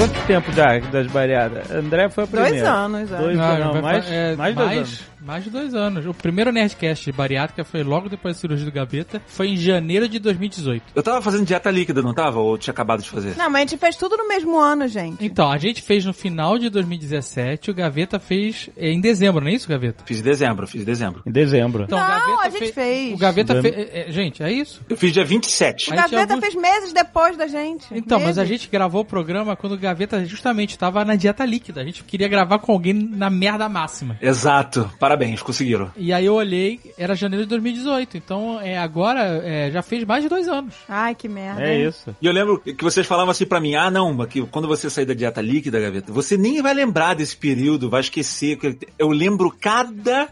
Quanto 0.00 0.26
tempo 0.26 0.50
já 0.52 0.78
das 0.78 1.06
bariadas? 1.08 1.70
André 1.70 2.08
foi 2.08 2.24
a 2.24 2.26
Dois 2.26 2.42
primeira. 2.44 2.70
anos 2.72 3.10
já. 3.10 3.18
Dois 3.18 3.36
Não, 3.36 3.44
anos, 3.44 3.74
não, 3.74 3.82
mais, 3.82 4.10
é, 4.10 4.34
mais 4.34 4.54
dois 4.54 4.66
mais, 4.66 4.78
anos. 4.78 5.09
Mais 5.22 5.44
de 5.44 5.50
dois 5.50 5.74
anos. 5.74 6.06
O 6.06 6.14
primeiro 6.14 6.50
Nerdcast 6.52 7.10
bariátrica 7.12 7.64
foi 7.64 7.82
logo 7.82 8.08
depois 8.08 8.34
da 8.36 8.40
cirurgia 8.40 8.64
do 8.66 8.72
Gaveta. 8.72 9.20
Foi 9.26 9.48
em 9.48 9.56
janeiro 9.56 10.08
de 10.08 10.18
2018. 10.18 10.82
Eu 10.94 11.02
tava 11.02 11.20
fazendo 11.22 11.44
dieta 11.46 11.70
líquida, 11.70 12.02
não 12.02 12.14
tava? 12.14 12.38
Ou 12.40 12.56
tinha 12.58 12.72
acabado 12.72 13.02
de 13.02 13.10
fazer? 13.10 13.36
Não, 13.36 13.50
mas 13.50 13.56
a 13.56 13.66
gente 13.66 13.78
fez 13.78 13.96
tudo 13.96 14.16
no 14.16 14.26
mesmo 14.28 14.58
ano, 14.58 14.86
gente. 14.88 15.24
Então, 15.24 15.50
a 15.50 15.58
gente 15.58 15.82
fez 15.82 16.04
no 16.04 16.12
final 16.12 16.58
de 16.58 16.68
2017, 16.70 17.70
o 17.70 17.74
Gaveta 17.74 18.18
fez 18.18 18.70
em 18.76 19.00
dezembro, 19.00 19.40
não 19.44 19.50
é 19.50 19.54
isso, 19.54 19.68
Gaveta? 19.68 20.04
Fiz 20.06 20.20
em 20.20 20.22
dezembro, 20.22 20.66
fiz 20.66 20.82
em 20.82 20.84
dezembro. 20.84 21.22
Em 21.26 21.30
dezembro. 21.32 21.84
Então, 21.84 21.98
Não, 21.98 22.06
o 22.06 22.08
Gaveta 22.10 22.42
a 22.46 22.50
gente 22.50 22.72
fez. 22.72 23.14
O 23.14 23.18
Gaveta 23.18 23.62
fez. 23.62 23.74
é, 23.76 24.08
é, 24.08 24.12
gente, 24.12 24.42
é 24.42 24.52
isso? 24.52 24.80
Eu 24.88 24.96
fiz 24.96 25.12
dia 25.12 25.24
27. 25.24 25.90
O 25.92 25.94
Gaveta 25.96 26.34
alguns- 26.34 26.40
fez 26.40 26.54
meses 26.54 26.92
depois 26.92 27.36
da 27.36 27.46
gente. 27.46 27.86
Então, 27.92 28.18
mas 28.20 28.38
a 28.38 28.42
Meses. 28.42 28.48
gente 28.60 28.70
gravou 28.70 29.02
o 29.02 29.04
programa 29.04 29.56
quando 29.56 29.72
o 29.72 29.78
Gaveta 29.78 30.24
justamente 30.24 30.70
estava 30.70 31.04
na 31.04 31.14
dieta 31.16 31.44
líquida. 31.44 31.80
A 31.80 31.84
gente 31.84 32.02
queria 32.04 32.28
gravar 32.28 32.58
com 32.58 32.72
alguém 32.72 32.92
na 32.94 33.28
merda 33.30 33.68
máxima. 33.68 34.16
Exato. 34.20 34.90
Parabéns, 35.10 35.42
conseguiram. 35.42 35.90
E 35.96 36.12
aí 36.12 36.24
eu 36.24 36.34
olhei, 36.34 36.78
era 36.96 37.16
janeiro 37.16 37.44
de 37.44 37.48
2018. 37.48 38.16
Então, 38.16 38.60
é, 38.60 38.78
agora 38.78 39.42
é, 39.44 39.68
já 39.68 39.82
fez 39.82 40.04
mais 40.04 40.22
de 40.22 40.28
dois 40.28 40.46
anos. 40.46 40.72
Ai, 40.88 41.16
que 41.16 41.28
merda. 41.28 41.64
É 41.64 41.74
hein? 41.74 41.88
isso. 41.88 42.14
E 42.22 42.26
eu 42.26 42.32
lembro 42.32 42.60
que 42.60 42.84
vocês 42.84 43.04
falavam 43.08 43.32
assim 43.32 43.44
pra 43.44 43.58
mim, 43.58 43.74
ah 43.74 43.90
não, 43.90 44.24
que 44.24 44.40
quando 44.42 44.68
você 44.68 44.88
sair 44.88 45.06
da 45.06 45.12
dieta 45.12 45.40
líquida, 45.40 45.80
Gaveta, 45.80 46.12
você 46.12 46.36
nem 46.36 46.62
vai 46.62 46.72
lembrar 46.72 47.14
desse 47.14 47.36
período, 47.36 47.90
vai 47.90 48.02
esquecer. 48.02 48.56
que 48.56 48.86
Eu 48.96 49.08
lembro 49.08 49.52
cada 49.60 50.28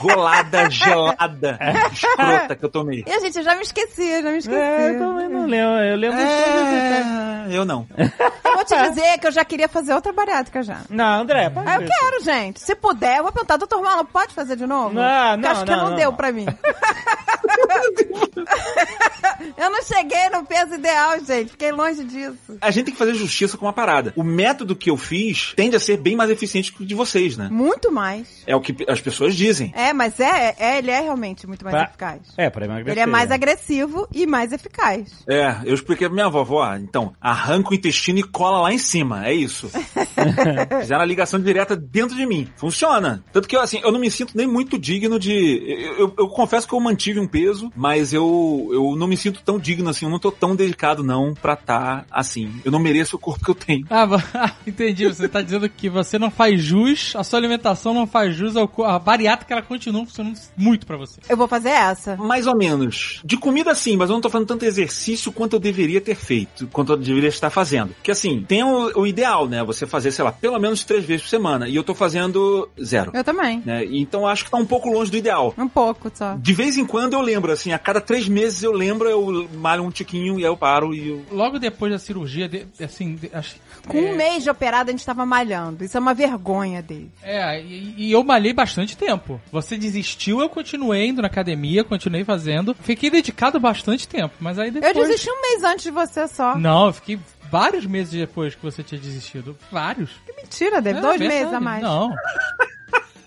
golada 0.00 0.66
gelada, 0.72 1.58
escrota 1.92 2.56
que 2.56 2.64
eu 2.64 2.70
tomei. 2.70 3.04
E, 3.06 3.20
gente, 3.20 3.36
eu 3.36 3.44
já 3.44 3.54
me 3.54 3.62
esqueci, 3.64 4.02
eu 4.02 4.22
já 4.22 4.30
me 4.30 4.38
esqueci. 4.38 4.58
É, 4.58 4.94
eu 4.94 4.98
também 4.98 5.28
não 5.28 5.46
lembro. 5.46 5.78
Eu 5.84 5.96
lembro 5.96 6.18
É, 6.18 7.48
eu 7.50 7.66
não. 7.66 7.86
Eu 8.52 8.56
vou 8.56 8.64
te 8.64 8.88
dizer 8.90 9.18
que 9.18 9.26
eu 9.26 9.32
já 9.32 9.44
queria 9.44 9.68
fazer 9.68 9.94
outra 9.94 10.12
bariátrica 10.12 10.62
já. 10.62 10.78
Não, 10.88 11.22
André, 11.22 11.48
para 11.50 11.70
Ah, 11.70 11.74
eu 11.76 11.82
isso. 11.82 11.92
quero, 11.98 12.22
gente. 12.24 12.60
Se 12.60 12.74
puder, 12.74 13.18
eu 13.18 13.22
vou 13.24 13.32
perguntar, 13.32 13.56
doutor 13.56 13.82
Marlon, 13.82 14.04
pode 14.04 14.34
fazer 14.34 14.56
de 14.56 14.66
novo? 14.66 14.94
Não, 14.94 15.02
Porque 15.30 15.36
não, 15.42 15.50
acho 15.50 15.64
que 15.64 15.70
não, 15.70 15.76
não, 15.78 15.90
não, 15.90 15.96
deu 15.96 16.10
não. 16.10 16.16
pra 16.16 16.32
mim. 16.32 16.46
Eu 19.56 19.70
não 19.70 19.82
cheguei 19.82 20.28
no 20.30 20.44
peso 20.44 20.74
ideal, 20.74 21.18
gente. 21.24 21.50
Fiquei 21.50 21.72
longe 21.72 22.04
disso. 22.04 22.36
A 22.60 22.70
gente 22.70 22.84
tem 22.86 22.92
que 22.94 22.98
fazer 22.98 23.14
justiça 23.14 23.56
com 23.56 23.66
uma 23.66 23.72
parada. 23.72 24.12
O 24.16 24.22
método 24.22 24.76
que 24.76 24.90
eu 24.90 24.96
fiz 24.96 25.52
tende 25.56 25.74
a 25.76 25.80
ser 25.80 25.96
bem 25.96 26.14
mais 26.16 26.30
eficiente 26.30 26.72
que 26.72 26.82
o 26.82 26.86
de 26.86 26.94
vocês, 26.94 27.36
né? 27.36 27.48
Muito 27.50 27.90
mais. 27.90 28.42
É 28.46 28.54
o 28.54 28.60
que 28.60 28.74
as 28.88 29.00
pessoas 29.00 29.34
dizem. 29.34 29.72
É, 29.74 29.92
mas 29.92 30.18
é, 30.20 30.54
é 30.58 30.78
ele 30.78 30.90
é 30.90 31.00
realmente 31.00 31.46
muito 31.46 31.64
mais 31.64 31.74
Pra- 31.74 31.84
eficaz. 31.84 32.20
É, 32.36 32.50
pra 32.50 32.64
emagrecer. 32.66 32.92
Ele 32.92 33.00
é 33.00 33.06
mais 33.06 33.30
agressivo 33.30 34.06
e 34.12 34.26
mais 34.26 34.52
eficaz. 34.52 35.24
É, 35.28 35.56
eu 35.64 35.74
expliquei 35.74 36.06
pra 36.08 36.14
minha 36.14 36.28
vovó, 36.28 36.74
então, 36.76 37.12
arranca 37.20 37.70
o 37.70 37.74
intestino 37.74 38.18
e 38.18 38.22
cola 38.22 38.60
lá 38.60 38.72
em 38.72 38.78
cima, 38.78 39.26
é 39.26 39.32
isso. 39.34 39.68
Fizeram 40.80 41.02
a 41.02 41.06
ligação 41.06 41.40
direta 41.40 41.76
dentro 41.76 42.16
de 42.16 42.26
mim. 42.26 42.48
Funciona. 42.56 43.24
Tanto 43.32 43.48
que, 43.48 43.56
assim, 43.56 43.80
eu 43.82 43.90
não 43.92 43.98
me 44.00 44.10
sinto 44.10 44.36
nem 44.36 44.46
muito 44.46 44.78
digno 44.78 45.18
de... 45.18 45.32
Eu, 45.32 45.98
eu- 45.98 46.14
eu 46.18 46.28
confesso 46.28 46.66
que 46.68 46.74
eu 46.74 46.80
mantive 46.80 47.18
um 47.20 47.26
peso, 47.26 47.71
mas 47.74 48.12
eu, 48.12 48.68
eu 48.72 48.96
não 48.96 49.06
me 49.06 49.16
sinto 49.16 49.42
tão 49.42 49.58
digno 49.58 49.88
assim, 49.88 50.04
eu 50.04 50.10
não 50.10 50.18
tô 50.18 50.30
tão 50.30 50.54
dedicado 50.54 51.02
não 51.02 51.34
pra 51.34 51.56
tá 51.56 52.04
assim. 52.10 52.60
Eu 52.64 52.72
não 52.72 52.78
mereço 52.78 53.16
o 53.16 53.18
corpo 53.18 53.44
que 53.44 53.50
eu 53.50 53.54
tenho. 53.54 53.86
Ah, 53.90 54.06
entendi. 54.66 55.06
Você 55.06 55.28
tá 55.28 55.42
dizendo 55.42 55.68
que 55.68 55.88
você 55.88 56.18
não 56.18 56.30
faz 56.30 56.60
jus, 56.60 57.14
a 57.16 57.24
sua 57.24 57.38
alimentação 57.38 57.94
não 57.94 58.06
faz 58.06 58.34
jus 58.34 58.56
ao 58.56 58.70
a 58.84 58.98
bariátrica, 58.98 59.54
ela 59.54 59.62
continua 59.62 60.04
funcionando 60.04 60.38
muito 60.56 60.86
pra 60.86 60.96
você. 60.96 61.20
Eu 61.28 61.36
vou 61.36 61.46
fazer 61.46 61.70
essa. 61.70 62.16
Mais 62.16 62.46
ou 62.46 62.56
menos. 62.56 63.20
De 63.24 63.36
comida 63.36 63.74
sim, 63.74 63.96
mas 63.96 64.10
eu 64.10 64.14
não 64.14 64.20
tô 64.20 64.30
fazendo 64.30 64.48
tanto 64.48 64.64
exercício 64.64 65.32
quanto 65.32 65.56
eu 65.56 65.60
deveria 65.60 66.00
ter 66.00 66.14
feito, 66.14 66.66
quanto 66.68 66.92
eu 66.92 66.96
deveria 66.96 67.28
estar 67.28 67.50
fazendo. 67.50 67.94
Porque 67.94 68.10
assim, 68.10 68.44
tem 68.46 68.62
o, 68.62 69.00
o 69.00 69.06
ideal, 69.06 69.46
né? 69.46 69.62
Você 69.64 69.86
fazer, 69.86 70.10
sei 70.10 70.24
lá, 70.24 70.32
pelo 70.32 70.58
menos 70.58 70.84
três 70.84 71.04
vezes 71.04 71.22
por 71.22 71.28
semana. 71.28 71.68
E 71.68 71.76
eu 71.76 71.84
tô 71.84 71.94
fazendo 71.94 72.68
zero. 72.82 73.12
Eu 73.14 73.24
também. 73.24 73.62
Né? 73.64 73.84
Então 73.84 74.26
acho 74.26 74.44
que 74.44 74.50
tá 74.50 74.56
um 74.56 74.66
pouco 74.66 74.90
longe 74.90 75.10
do 75.10 75.16
ideal. 75.16 75.54
Um 75.56 75.68
pouco 75.68 76.10
só. 76.12 76.34
De 76.36 76.52
vez 76.52 76.76
em 76.76 76.84
quando 76.84 77.14
eu 77.14 77.20
lembro, 77.20 77.52
assim, 77.52 77.61
a 77.70 77.78
cada 77.78 78.00
três 78.00 78.26
meses 78.26 78.62
eu 78.62 78.72
lembro, 78.72 79.08
eu 79.08 79.48
malho 79.54 79.84
um 79.84 79.90
tiquinho 79.90 80.40
e 80.40 80.44
aí 80.44 80.50
eu 80.50 80.56
paro 80.56 80.94
e 80.94 81.08
eu. 81.10 81.22
Logo 81.30 81.58
depois 81.58 81.92
da 81.92 81.98
cirurgia, 81.98 82.48
de- 82.48 82.66
assim, 82.82 83.14
de- 83.16 83.30
acho, 83.32 83.56
Com 83.86 83.98
um 83.98 84.16
mês 84.16 84.42
de 84.42 84.48
operado 84.50 84.88
a 84.88 84.92
gente 84.92 85.04
tava 85.04 85.26
malhando. 85.26 85.84
Isso 85.84 85.96
é 85.96 86.00
uma 86.00 86.14
vergonha 86.14 86.80
dele. 86.80 87.10
É, 87.22 87.60
e, 87.60 87.94
e 87.98 88.12
eu 88.12 88.24
malhei 88.24 88.52
bastante 88.54 88.96
tempo. 88.96 89.38
Você 89.52 89.76
desistiu, 89.76 90.40
eu 90.40 90.48
continuei 90.48 91.08
indo 91.08 91.20
na 91.20 91.26
academia, 91.28 91.84
continuei 91.84 92.24
fazendo. 92.24 92.74
Fiquei 92.80 93.10
dedicado 93.10 93.60
bastante 93.60 94.08
tempo, 94.08 94.34
mas 94.40 94.58
aí 94.58 94.68
Eu 94.68 94.72
depois... 94.74 95.08
desisti 95.08 95.30
um 95.30 95.40
mês 95.42 95.62
antes 95.62 95.82
de 95.84 95.90
você 95.90 96.26
só. 96.26 96.56
Não, 96.56 96.86
eu 96.86 96.92
fiquei 96.94 97.18
vários 97.50 97.84
meses 97.84 98.12
depois 98.14 98.54
que 98.54 98.62
você 98.62 98.82
tinha 98.82 98.98
desistido. 99.00 99.54
Vários. 99.70 100.10
Que 100.24 100.32
mentira, 100.40 100.80
Dave. 100.80 100.98
É, 100.98 101.02
Dois 101.02 101.18
verdade. 101.18 101.40
meses 101.40 101.54
a 101.54 101.60
mais. 101.60 101.82
Não. 101.82 102.14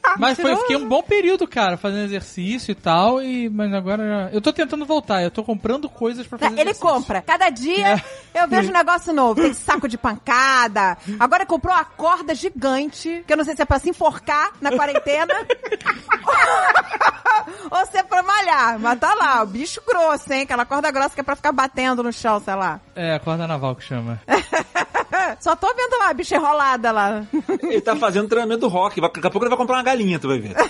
Mas 0.18 0.40
foi, 0.40 0.52
eu 0.52 0.58
fiquei 0.58 0.76
um 0.78 0.88
bom 0.88 1.02
período, 1.04 1.48
cara, 1.48 1.78
fazendo 1.78 2.04
exercício 2.06 2.72
e 2.72 2.76
tal, 2.76 3.22
e 3.22 3.50
mas 3.50 3.74
agora 3.74 4.30
eu 4.32 4.40
tô 4.42 4.54
tentando 4.54 4.86
voltar, 4.86 5.22
eu 5.24 5.32
tô 5.32 5.44
comprando 5.44 5.90
coisas 5.90 6.26
pra 6.26 6.38
Tá, 6.38 6.46
fazer 6.48 6.62
Ele 6.62 6.70
exercício. 6.72 6.90
compra. 6.96 7.22
Cada 7.22 7.50
dia 7.50 8.02
eu 8.34 8.48
vejo 8.48 8.70
um 8.70 8.74
negócio 8.74 9.14
novo. 9.14 9.42
Tem 9.42 9.54
saco 9.54 9.88
de 9.88 9.98
pancada. 9.98 10.98
Agora 11.20 11.44
ele 11.44 11.50
comprou 11.50 11.74
uma 11.74 11.84
corda 11.86 12.34
gigante. 12.34 13.24
Que 13.28 13.34
eu 13.34 13.38
não 13.38 13.44
sei 13.44 13.56
se 13.56 13.62
é 13.62 13.66
pra 13.66 13.80
se 13.80 13.90
enforcar 13.90 14.52
na 14.62 14.72
quarentena. 14.72 15.34
ou 17.72 17.86
se 17.88 17.98
é 17.98 18.04
pra 18.04 18.24
malhar. 18.24 18.80
Mas 18.80 19.00
tá 19.00 19.14
lá, 19.14 19.44
o 19.44 19.46
bicho 19.46 19.82
grosso, 19.86 20.32
hein? 20.32 20.44
Aquela 20.44 20.66
corda 20.66 20.92
grossa 20.92 21.10
que 21.10 21.20
é 21.22 21.24
pra 21.24 21.36
ficar 21.36 21.52
batendo 21.52 22.04
no 22.04 22.14
chão, 22.14 22.40
sei 22.40 22.56
lá. 22.56 22.80
É, 22.96 23.16
a 23.16 23.20
corda 23.20 23.48
naval 23.48 23.76
que 23.76 23.84
chama. 23.84 24.22
Só 25.40 25.56
tô 25.56 25.68
vendo 25.74 25.98
lá, 26.00 26.10
a 26.10 26.14
bicha 26.14 26.36
enrolada 26.36 26.92
lá. 26.92 27.24
Ele 27.64 27.82
tá 27.82 27.96
fazendo 27.96 28.28
treinamento 28.28 28.62
do 28.62 28.68
rock. 28.68 29.02
Daqui 29.02 29.20
a 29.20 29.30
pouco 29.32 29.44
ele 29.46 29.50
vai 29.50 29.58
comprar 29.58 29.78
uma 29.78 29.84
galinha, 29.96 30.20
tu 30.20 30.28
vai 30.28 30.40
ver. 30.40 30.54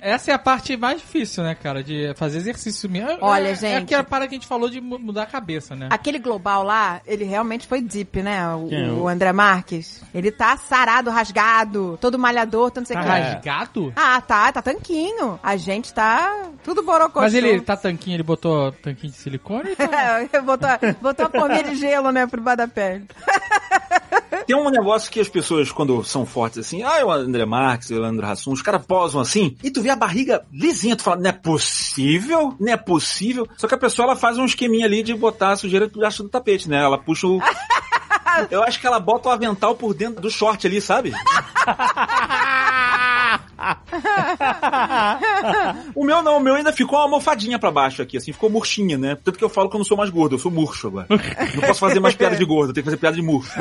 Essa 0.00 0.30
é 0.30 0.34
a 0.34 0.38
parte 0.38 0.76
mais 0.76 1.00
difícil, 1.00 1.42
né, 1.44 1.54
cara, 1.54 1.82
de 1.82 2.12
fazer 2.16 2.38
exercício 2.38 2.88
mesmo. 2.88 3.18
Olha, 3.20 3.48
é, 3.48 3.50
É 3.50 3.54
gente. 3.54 3.82
aquela 3.84 4.04
para 4.04 4.26
que 4.26 4.34
a 4.34 4.38
gente 4.38 4.46
falou 4.46 4.68
de 4.70 4.80
mu- 4.80 4.98
mudar 4.98 5.24
a 5.24 5.26
cabeça, 5.26 5.74
né? 5.76 5.88
Aquele 5.90 6.18
global 6.18 6.62
lá, 6.62 7.00
ele 7.06 7.24
realmente 7.24 7.66
foi 7.66 7.80
deep, 7.80 8.22
né? 8.22 8.46
O, 8.54 8.68
é 8.72 8.90
o 8.90 9.02
o- 9.02 9.08
André 9.08 9.32
Marques. 9.32 10.02
Ele 10.14 10.30
tá 10.30 10.56
sarado, 10.56 11.10
rasgado, 11.10 11.98
todo 12.00 12.18
malhador, 12.18 12.70
tanto 12.70 12.86
sei 12.88 12.96
o 12.96 13.00
Tá 13.00 13.04
que. 13.04 13.10
rasgado? 13.20 13.92
Ah, 13.96 14.20
tá, 14.20 14.52
tá 14.52 14.62
tanquinho. 14.62 15.38
A 15.42 15.56
gente 15.56 15.92
tá 15.92 16.48
tudo 16.64 16.82
borocô. 16.82 17.20
Mas 17.20 17.34
ele 17.34 17.60
tá 17.60 17.76
tanquinho, 17.76 18.16
ele 18.16 18.22
botou 18.22 18.72
tanquinho 18.72 19.12
de 19.12 19.18
silicone? 19.18 19.70
Então... 19.80 20.40
É, 20.40 20.42
botou, 20.42 20.68
botou 21.00 21.26
a 21.26 21.28
pominha 21.28 21.62
de 21.64 21.74
gelo, 21.76 22.10
né, 22.10 22.26
por 22.26 22.39
debaixo 22.40 22.58
da 22.58 22.68
pele. 22.68 23.06
Tem 24.46 24.56
um 24.56 24.68
negócio 24.68 25.10
que 25.10 25.20
as 25.20 25.28
pessoas, 25.28 25.70
quando 25.70 26.02
são 26.02 26.26
fortes 26.26 26.58
assim, 26.58 26.82
ah, 26.82 27.04
o 27.04 27.10
André 27.10 27.44
Marques, 27.44 27.90
o 27.90 28.00
Leandro 28.00 28.26
Hassum, 28.26 28.52
os 28.52 28.62
caras 28.62 28.84
posam 28.84 29.20
assim, 29.20 29.56
e 29.62 29.70
tu 29.70 29.80
vê 29.80 29.90
a 29.90 29.96
barriga 29.96 30.44
lisinha, 30.52 30.96
tu 30.96 31.02
fala, 31.02 31.20
não 31.20 31.30
é 31.30 31.32
possível? 31.32 32.54
Não 32.58 32.72
é 32.72 32.76
possível? 32.76 33.46
Só 33.56 33.68
que 33.68 33.74
a 33.74 33.78
pessoa, 33.78 34.06
ela 34.06 34.16
faz 34.16 34.38
um 34.38 34.44
esqueminha 34.44 34.86
ali 34.86 35.02
de 35.02 35.14
botar 35.14 35.52
a 35.52 35.56
sujeira 35.56 35.88
debaixo 35.88 36.22
do 36.22 36.28
tapete, 36.28 36.68
né? 36.68 36.82
Ela 36.82 36.98
puxa 36.98 37.26
o... 37.26 37.40
Eu 38.50 38.62
acho 38.62 38.80
que 38.80 38.86
ela 38.86 39.00
bota 39.00 39.28
o 39.28 39.32
avental 39.32 39.74
por 39.74 39.92
dentro 39.92 40.20
do 40.20 40.30
short 40.30 40.66
ali, 40.66 40.80
sabe? 40.80 41.12
o 45.94 46.04
meu 46.04 46.22
não, 46.22 46.38
o 46.38 46.40
meu 46.40 46.54
ainda 46.54 46.72
ficou 46.72 46.98
uma 46.98 47.04
almofadinha 47.04 47.58
pra 47.58 47.70
baixo 47.70 48.02
aqui, 48.02 48.16
assim, 48.16 48.32
ficou 48.32 48.50
murchinha, 48.50 48.98
né? 48.98 49.16
Tanto 49.22 49.38
que 49.38 49.44
eu 49.44 49.48
falo 49.48 49.68
que 49.68 49.76
eu 49.76 49.78
não 49.78 49.84
sou 49.84 49.96
mais 49.96 50.10
gordo, 50.10 50.34
eu 50.34 50.38
sou 50.38 50.50
murcho 50.50 50.88
agora. 50.88 51.06
Não 51.08 51.62
posso 51.62 51.80
fazer 51.80 52.00
mais 52.00 52.14
piada 52.14 52.36
de 52.36 52.44
gordo, 52.44 52.70
eu 52.70 52.74
tenho 52.74 52.84
que 52.84 52.90
fazer 52.90 52.96
piada 52.96 53.16
de 53.16 53.22
murcho. 53.22 53.52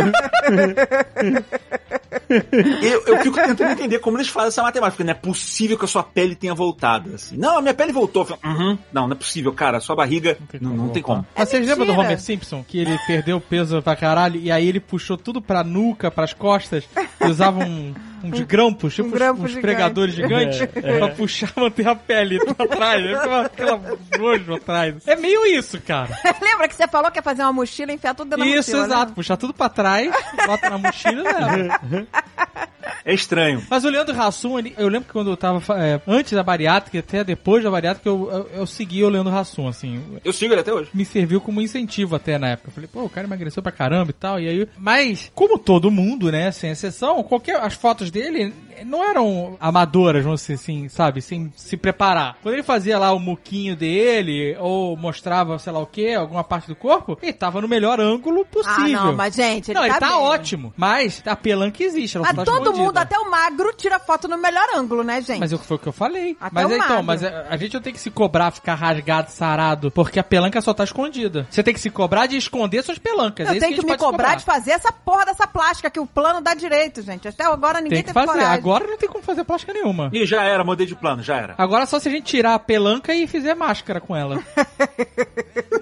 eu, 2.30 3.04
eu 3.06 3.18
fico 3.20 3.36
tentando 3.36 3.72
entender 3.72 4.00
como 4.00 4.18
eles 4.18 4.28
fazem 4.30 4.50
essa 4.50 4.62
matemática, 4.62 4.92
porque 4.92 5.04
não 5.04 5.12
é 5.12 5.16
possível 5.16 5.78
que 5.78 5.86
a 5.86 5.88
sua 5.88 6.04
pele 6.04 6.36
tenha 6.36 6.54
voltado, 6.54 7.14
assim. 7.16 7.38
Não, 7.38 7.58
a 7.58 7.62
minha 7.62 7.74
pele 7.74 7.92
voltou. 7.92 8.26
Falo, 8.26 8.40
uhum. 8.44 8.78
Não, 8.92 9.08
não 9.08 9.14
é 9.14 9.16
possível, 9.16 9.54
cara, 9.54 9.78
a 9.78 9.82
sua 9.82 9.96
barriga, 9.96 10.38
não, 10.60 10.76
não 10.76 10.90
tem 10.90 11.02
como. 11.02 11.26
Mas 11.36 11.50
Vocês 11.50 11.68
lembram 11.68 11.86
do. 11.86 11.94
Homer 11.94 12.20
Simpson? 12.20 12.64
Que 12.68 12.80
ele 12.80 12.98
perdeu 13.06 13.40
peso 13.42 13.82
pra 13.82 13.96
caralho 13.96 14.40
e 14.40 14.52
aí 14.52 14.68
ele 14.68 14.80
puxou 14.80 15.18
tudo 15.18 15.42
pra 15.42 15.64
nuca, 15.64 16.10
pras 16.10 16.34
costas 16.34 16.88
e 17.20 17.28
usava 17.28 17.60
um, 17.60 17.94
uns 18.24 18.40
grampos, 18.42 18.94
tipo 18.96 19.08
Um 19.08 19.12
uns- 19.12 19.18
grampo 19.18 19.42
uns, 19.44 19.50
gigante. 19.50 19.62
pregadores 19.62 20.14
gigantes 20.16 20.60
pra 20.68 21.08
puxar 21.10 21.52
manter 21.56 21.88
a 21.88 21.96
pele 21.96 22.40
pra 22.46 22.68
trás. 22.68 23.04
Ficava 23.06 23.42
aquela 23.46 23.82
nojo 24.18 24.54
atrás. 24.56 24.96
É 25.08 25.16
meio 25.16 25.46
isso, 25.48 25.80
cara. 25.82 26.10
Lembra 26.42 26.68
que 26.68 26.76
você 26.76 26.88
falou 26.88 27.12
que 27.12 27.20
ia 27.20 27.24
fazer 27.24 27.42
uma 27.44 27.54
mochila 27.54 27.92
e 27.92 27.96
enfiar 27.96 28.14
tudo 28.16 28.30
dentro 28.30 28.46
Isso, 28.46 28.72
da 28.72 28.78
mochila, 28.80 28.96
exato. 28.96 29.10
né? 29.10 29.16
Puxar 29.16 29.38
tudo 29.38 29.54
pra 29.54 29.70
trás, 29.70 30.12
bota 30.46 30.70
na 30.70 30.78
mochila 30.78 31.22
e 31.22 31.24
leva. 31.24 31.80
É 33.06 33.14
estranho. 33.14 33.64
Mas 33.70 33.84
o 33.84 33.90
Leandro 33.90 34.20
Hassum, 34.20 34.58
ele- 34.60 34.74
eu 34.78 34.88
lembro 34.88 35.08
que 35.08 35.14
quando 35.14 35.30
eu 35.32 35.38
tava 35.38 35.62
é, 35.84 36.02
antes 36.08 36.34
da 36.34 36.44
bariátrica 36.44 36.98
e 36.98 37.00
até 37.00 37.24
depois 37.24 37.64
da 37.64 37.72
bariátrica, 37.72 38.08
eu, 38.10 38.30
eu, 38.32 38.50
eu 38.62 38.66
segui 38.68 39.04
o 39.04 39.10
Leandro 39.10 39.34
Hassum, 39.36 39.68
assim. 39.68 40.02
Eu 40.24 40.34
sigo 40.34 40.54
ele 40.54 40.62
até 40.62 40.74
hoje. 40.74 40.90
me 40.94 41.06
serviu 41.06 41.40
como 41.42 41.62
incentivo 41.62 42.16
até 42.16 42.38
na 42.38 42.50
época. 42.50 42.70
Eu 42.70 42.74
falei, 42.74 42.90
pô, 42.92 43.04
o 43.04 43.10
cara 43.10 43.28
emagreceu 43.28 43.62
pra 43.64 43.72
caramba 43.72 44.10
e 44.12 44.14
tal. 44.14 44.40
E 44.40 44.48
aí, 44.48 44.68
mas, 44.78 45.32
como 45.34 45.58
todo 45.58 45.92
mundo, 45.92 46.32
né, 46.32 46.52
sem 46.52 46.72
exceção, 46.72 47.22
qualquer 47.24 47.58
as 47.58 47.74
fotos 47.74 48.10
dele 48.12 48.54
não 48.86 49.04
eram 49.04 49.58
amadoras, 49.60 50.24
vamos 50.24 50.42
dizer 50.42 50.54
assim, 50.56 50.90
sabe, 50.90 51.22
sem 51.22 51.52
se 51.56 51.78
preparar. 51.78 52.38
Quando 52.42 52.54
ele 52.56 52.64
fazia 52.64 52.98
lá 52.98 53.12
o 53.12 53.20
muquinho 53.20 53.76
dele 53.76 54.56
ou 54.60 54.96
mostrava, 54.98 55.58
sei 55.60 55.72
lá 55.74 55.80
o 55.80 55.86
que, 55.86 56.14
alguma 56.14 56.44
parte 56.44 56.68
do 56.68 56.76
corpo, 56.76 57.18
ele 57.22 57.34
tava 57.34 57.62
no 57.62 57.68
melhor 57.68 58.00
ângulo 58.00 58.46
possível. 58.46 59.00
Ah, 59.00 59.06
não, 59.06 59.16
mas 59.16 59.36
gente, 59.36 59.72
ele 59.72 59.80
não, 59.80 59.88
tá 59.88 59.88
ele 59.88 60.00
tá 60.00 60.08
bem. 60.10 60.18
ótimo. 60.18 60.74
Mas 60.78 61.22
a 61.26 61.36
pelanca 61.36 61.84
existe, 61.84 62.18
ela 62.18 62.26
Mas 62.28 62.36
tá 62.36 62.46
todo 62.46 62.62
escondida. 62.64 62.84
mundo, 62.84 62.98
até 62.98 63.18
o 63.18 63.30
magro, 63.30 63.74
tira 63.76 64.00
foto 64.00 64.28
no 64.28 64.38
melhor 64.38 64.68
ângulo, 64.76 65.04
né, 65.04 65.22
gente? 65.22 65.40
Mas 65.40 65.54
foi 65.54 65.78
o 65.78 65.80
que 65.80 65.88
eu 65.88 65.94
falei. 65.94 66.36
Até 66.40 66.54
mas 66.54 66.66
o 66.66 66.76
então, 66.76 66.88
magro. 66.88 67.04
mas 67.06 67.24
a, 67.24 67.48
a 67.50 67.58
gente 67.58 67.74
não 67.74 67.82
tem 67.82 67.94
que 67.94 68.00
se 68.00 68.10
cobrar 68.10 68.52
ficar 68.52 68.76
rasgado, 68.76 69.32
sarado, 69.32 69.92
porque 69.92 70.20
a 70.20 70.24
pelanca 70.24 70.62
só 70.62 70.74
tá 70.74 70.84
escondida. 70.84 71.48
Você 71.50 71.64
tem 71.64 71.74
que 71.74 71.80
se 71.80 71.90
cobrar 71.90 72.26
de 72.26 72.38
esconder 72.38 72.84
suas 72.84 72.98
pelancas. 72.98 73.48
é 73.48 73.52
eu 73.52 73.56
isso 73.56 73.60
tenho 73.62 73.76
que, 73.76 73.82
que, 73.82 73.86
me 73.86 73.92
se 73.94 73.98
cobrar 73.98 74.36
de 74.36 74.44
fazer 74.44 74.72
essa 74.72 74.92
porra 74.92 75.26
dessa 75.26 75.48
plástica 75.48 75.90
que 75.90 76.00
o 76.00 76.06
plano 76.06 76.42
dá 76.42 76.54
direito, 76.54 77.02
gente. 77.02 77.28
Até 77.28 77.44
agora 77.46 77.82
ninguém 77.82 78.04
Tem 78.04 78.06
que 78.06 78.14
teve 78.14 78.26
fazer. 78.26 78.40
coragem. 78.40 78.58
Agora 78.60 78.69
não 78.78 78.98
tem 78.98 79.10
como 79.10 79.24
fazer 79.24 79.44
plástica 79.44 79.74
nenhuma. 79.74 80.10
Ih, 80.14 80.26
já 80.26 80.44
era, 80.44 80.64
mudei 80.64 80.86
de 80.86 80.96
plano, 80.96 81.24
já 81.24 81.38
era. 81.38 81.56
Agora 81.58 81.86
só 81.86 82.00
se 82.00 82.08
a 82.08 82.12
gente 82.12 82.26
tirar 82.26 82.56
a 82.56 82.60
pelanca 82.60 83.14
e 83.14 83.28
fizer 83.28 83.56
máscara 83.56 84.00
com 84.00 84.16
ela. 84.16 84.40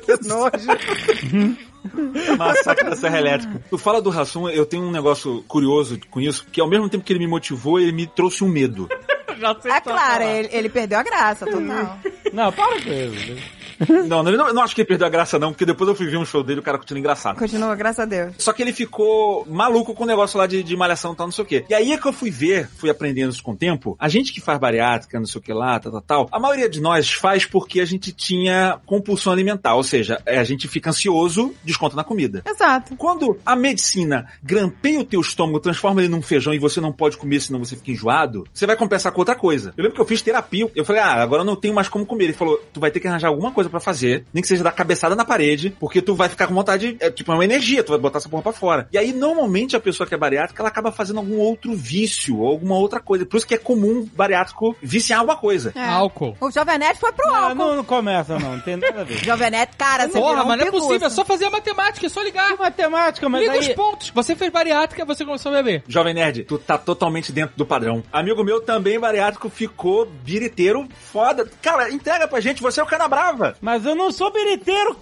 Que 0.08 0.26
nojo. 0.26 1.58
Massacre 2.38 2.90
da 2.90 2.96
Serra 2.96 3.20
Elétrica. 3.20 3.62
Tu 3.70 3.78
fala 3.78 4.02
do 4.02 4.10
Hassum, 4.10 4.50
eu 4.50 4.66
tenho 4.66 4.84
um 4.84 4.92
negócio 4.92 5.44
curioso 5.48 6.00
com 6.10 6.22
isso, 6.22 6.46
que 6.52 6.62
ao 6.62 6.70
mesmo 6.70 6.90
tempo 6.90 7.04
que 7.04 7.12
ele 7.12 7.20
me 7.20 7.28
motivou, 7.28 7.80
ele 7.80 7.92
me 7.92 8.08
trouxe 8.08 8.44
um 8.44 8.48
medo. 8.48 8.88
Já 9.38 9.56
sei 9.60 9.72
É 9.72 9.82
claro, 9.82 10.24
ele, 10.24 10.50
ele 10.52 10.70
perdeu 10.70 10.98
a 10.98 11.04
graça, 11.04 11.46
total. 11.46 12.00
Não, 12.34 12.52
para 12.52 12.82
com 12.82 12.90
isso. 12.90 13.57
Não, 14.08 14.24
não, 14.24 14.32
não, 14.32 14.54
não 14.54 14.64
acho 14.64 14.74
que 14.74 14.82
ele 14.82 14.88
perdeu 14.88 15.08
a 15.08 15.10
graça, 15.10 15.38
não, 15.38 15.52
porque 15.52 15.66
depois 15.66 15.88
eu 15.88 15.96
fui 15.96 16.08
ver 16.08 16.18
um 16.18 16.26
show 16.26 16.44
dele 16.44 16.60
o 16.60 16.64
cara 16.64 16.78
continua 16.78 17.00
engraçado. 17.00 17.38
Continua, 17.38 17.76
graças 17.76 18.00
a 18.00 18.06
Deus. 18.06 18.36
Só 18.38 18.54
que 18.54 18.62
ele 18.62 18.74
ficou 18.74 19.46
maluco 19.48 19.94
com 19.94 20.04
o 20.04 20.08
negócio 20.08 20.38
lá 20.38 20.48
de, 20.48 20.64
de 20.64 20.76
malhação 20.76 21.14
e 21.14 21.16
tal, 21.16 21.28
não 21.28 21.32
sei 21.32 21.44
o 21.44 21.48
quê. 21.48 21.66
E 21.70 21.74
aí 21.74 21.92
é 21.92 21.98
que 21.98 22.08
eu 22.08 22.14
fui 22.14 22.32
ver, 22.32 22.70
fui 22.78 22.90
aprendendo 22.90 23.32
isso 23.32 23.44
com 23.44 23.52
o 23.52 23.56
tempo. 23.56 23.96
A 24.00 24.10
gente 24.10 24.34
que 24.34 24.42
faz 24.42 24.60
bariátrica, 24.60 25.20
não 25.20 25.26
sei 25.26 25.40
o 25.40 25.44
que 25.44 25.54
lá, 25.54 25.80
tal, 25.80 25.92
tal, 25.92 26.02
tal. 26.02 26.30
A 26.32 26.40
maioria 26.40 26.70
de 26.70 26.82
nós 26.82 27.12
faz 27.12 27.46
porque 27.46 27.80
a 27.80 27.86
gente 27.86 28.12
tinha 28.12 28.80
compulsão 28.86 29.32
alimentar. 29.34 29.76
Ou 29.76 29.84
seja, 29.84 30.22
é, 30.26 30.40
a 30.40 30.44
gente 30.44 30.68
fica 30.68 30.90
ansioso, 30.90 31.54
desconta 31.64 31.96
na 31.96 32.04
comida. 32.04 32.44
Exato. 32.46 32.96
Quando 32.96 33.38
a 33.46 33.56
medicina 33.56 34.28
grampeia 34.42 35.00
o 35.00 35.06
teu 35.06 35.22
estômago, 35.22 35.60
transforma 35.60 36.02
ele 36.02 36.10
num 36.10 36.22
feijão 36.22 36.54
e 36.54 36.60
você 36.60 36.82
não 36.82 36.92
pode 36.92 37.18
comer, 37.18 37.42
senão 37.42 37.60
você 37.60 37.76
fica 37.76 37.92
enjoado, 37.92 38.48
você 38.54 38.66
vai 38.66 38.76
compensar 38.76 39.12
com 39.12 39.22
outra 39.22 39.36
coisa. 39.36 39.74
Eu 39.78 39.84
lembro 39.84 39.96
que 39.96 40.02
eu 40.02 40.06
fiz 40.06 40.22
terapia, 40.22 40.70
eu 40.76 40.86
falei, 40.86 41.02
ah, 41.02 41.22
agora 41.22 41.42
eu 41.42 41.46
não 41.46 41.56
tenho 41.56 41.74
mais 41.74 41.90
como 41.90 42.06
comer. 42.06 42.26
Ele 42.26 42.34
falou, 42.34 42.58
tu 42.74 42.80
vai 42.80 42.92
ter 42.92 43.00
que 43.00 43.08
arranjar 43.08 43.30
alguma 43.30 43.52
coisa 43.52 43.67
pra 43.70 43.80
fazer, 43.80 44.26
nem 44.34 44.42
que 44.42 44.48
seja 44.48 44.64
dar 44.64 44.72
cabeçada 44.72 45.16
na 45.16 45.26
parede, 45.26 45.76
porque 45.80 46.02
tu 46.02 46.16
vai 46.16 46.30
ficar 46.30 46.48
com 46.48 46.54
vontade, 46.54 46.98
é 47.00 47.10
tipo 47.10 47.32
é 47.32 47.36
uma 47.36 47.46
energia, 47.46 47.84
tu 47.84 47.90
vai 47.90 48.00
botar 48.00 48.20
essa 48.20 48.30
porra 48.30 48.44
pra 48.44 48.54
fora. 48.54 48.88
E 48.92 48.98
aí, 48.98 49.14
normalmente, 49.14 49.76
a 49.76 49.80
pessoa 49.80 50.08
que 50.08 50.14
é 50.14 50.18
bariátrica, 50.18 50.62
ela 50.62 50.70
acaba 50.70 50.92
fazendo 50.92 51.18
algum 51.20 51.38
outro 51.38 51.74
vício, 51.76 52.40
ou 52.40 52.48
alguma 52.48 52.76
outra 52.76 53.00
coisa. 53.00 53.26
Por 53.26 53.38
isso 53.38 53.48
que 53.48 53.54
é 53.54 53.58
comum 53.58 54.08
bariátrico 54.14 54.76
viciar 54.82 55.20
alguma 55.20 55.38
coisa. 55.38 55.72
É. 55.76 55.88
Álcool. 55.88 56.36
O 56.40 56.52
Jovem 56.52 56.78
Nerd 56.78 57.00
foi 57.00 57.12
pro 57.12 57.28
Não, 57.28 57.36
álcool. 57.36 57.56
não, 57.56 57.76
não 57.78 57.84
começa, 57.84 58.40
não. 58.40 58.54
Não 58.54 58.60
tem 58.60 58.78
nada 58.78 59.02
a 59.02 59.04
ver. 59.04 59.18
Jovem 59.24 59.52
Nerd, 59.52 59.72
cara, 59.78 60.08
você 60.08 60.20
Porra, 60.20 60.44
mas 60.44 60.60
não 60.60 60.68
é 60.68 60.72
possível, 60.72 61.08
é 61.08 61.10
só 61.10 61.26
fazer 61.26 61.46
a 61.46 61.50
matemática, 61.50 62.06
é 62.06 62.10
só 62.10 62.22
ligar. 62.22 62.52
Que 62.52 62.60
matemática, 62.60 63.30
mas 63.30 63.42
Liga 63.42 63.60
os 63.60 63.68
aí... 63.68 63.76
pontos. 63.76 64.10
Você 64.12 64.36
fez 64.36 64.52
bariátrica, 64.52 65.06
você 65.06 65.26
começou 65.26 65.52
a 65.52 65.56
beber. 65.56 65.84
Jovem 65.88 66.14
Nerd, 66.14 66.44
tu 66.44 66.58
tá 66.58 66.78
totalmente 66.78 67.32
dentro 67.32 67.56
do 67.58 67.66
padrão. 67.66 68.04
Amigo 68.12 68.44
meu 68.44 68.62
também 68.62 69.00
bariátrico 69.00 69.50
ficou 69.50 70.06
biriteiro 70.06 70.88
foda. 71.12 71.50
Cara, 71.62 71.92
entrega 71.92 72.28
pra 72.28 72.40
gente, 72.40 72.62
você 72.62 72.80
é 72.80 72.84
o 72.84 72.88
cana 72.88 73.08
brava. 73.08 73.57
Mas 73.62 73.86
eu 73.86 73.96
não 73.96 74.12
sou 74.12 74.32
biriteiro, 74.32 74.94
Sim, 74.94 75.00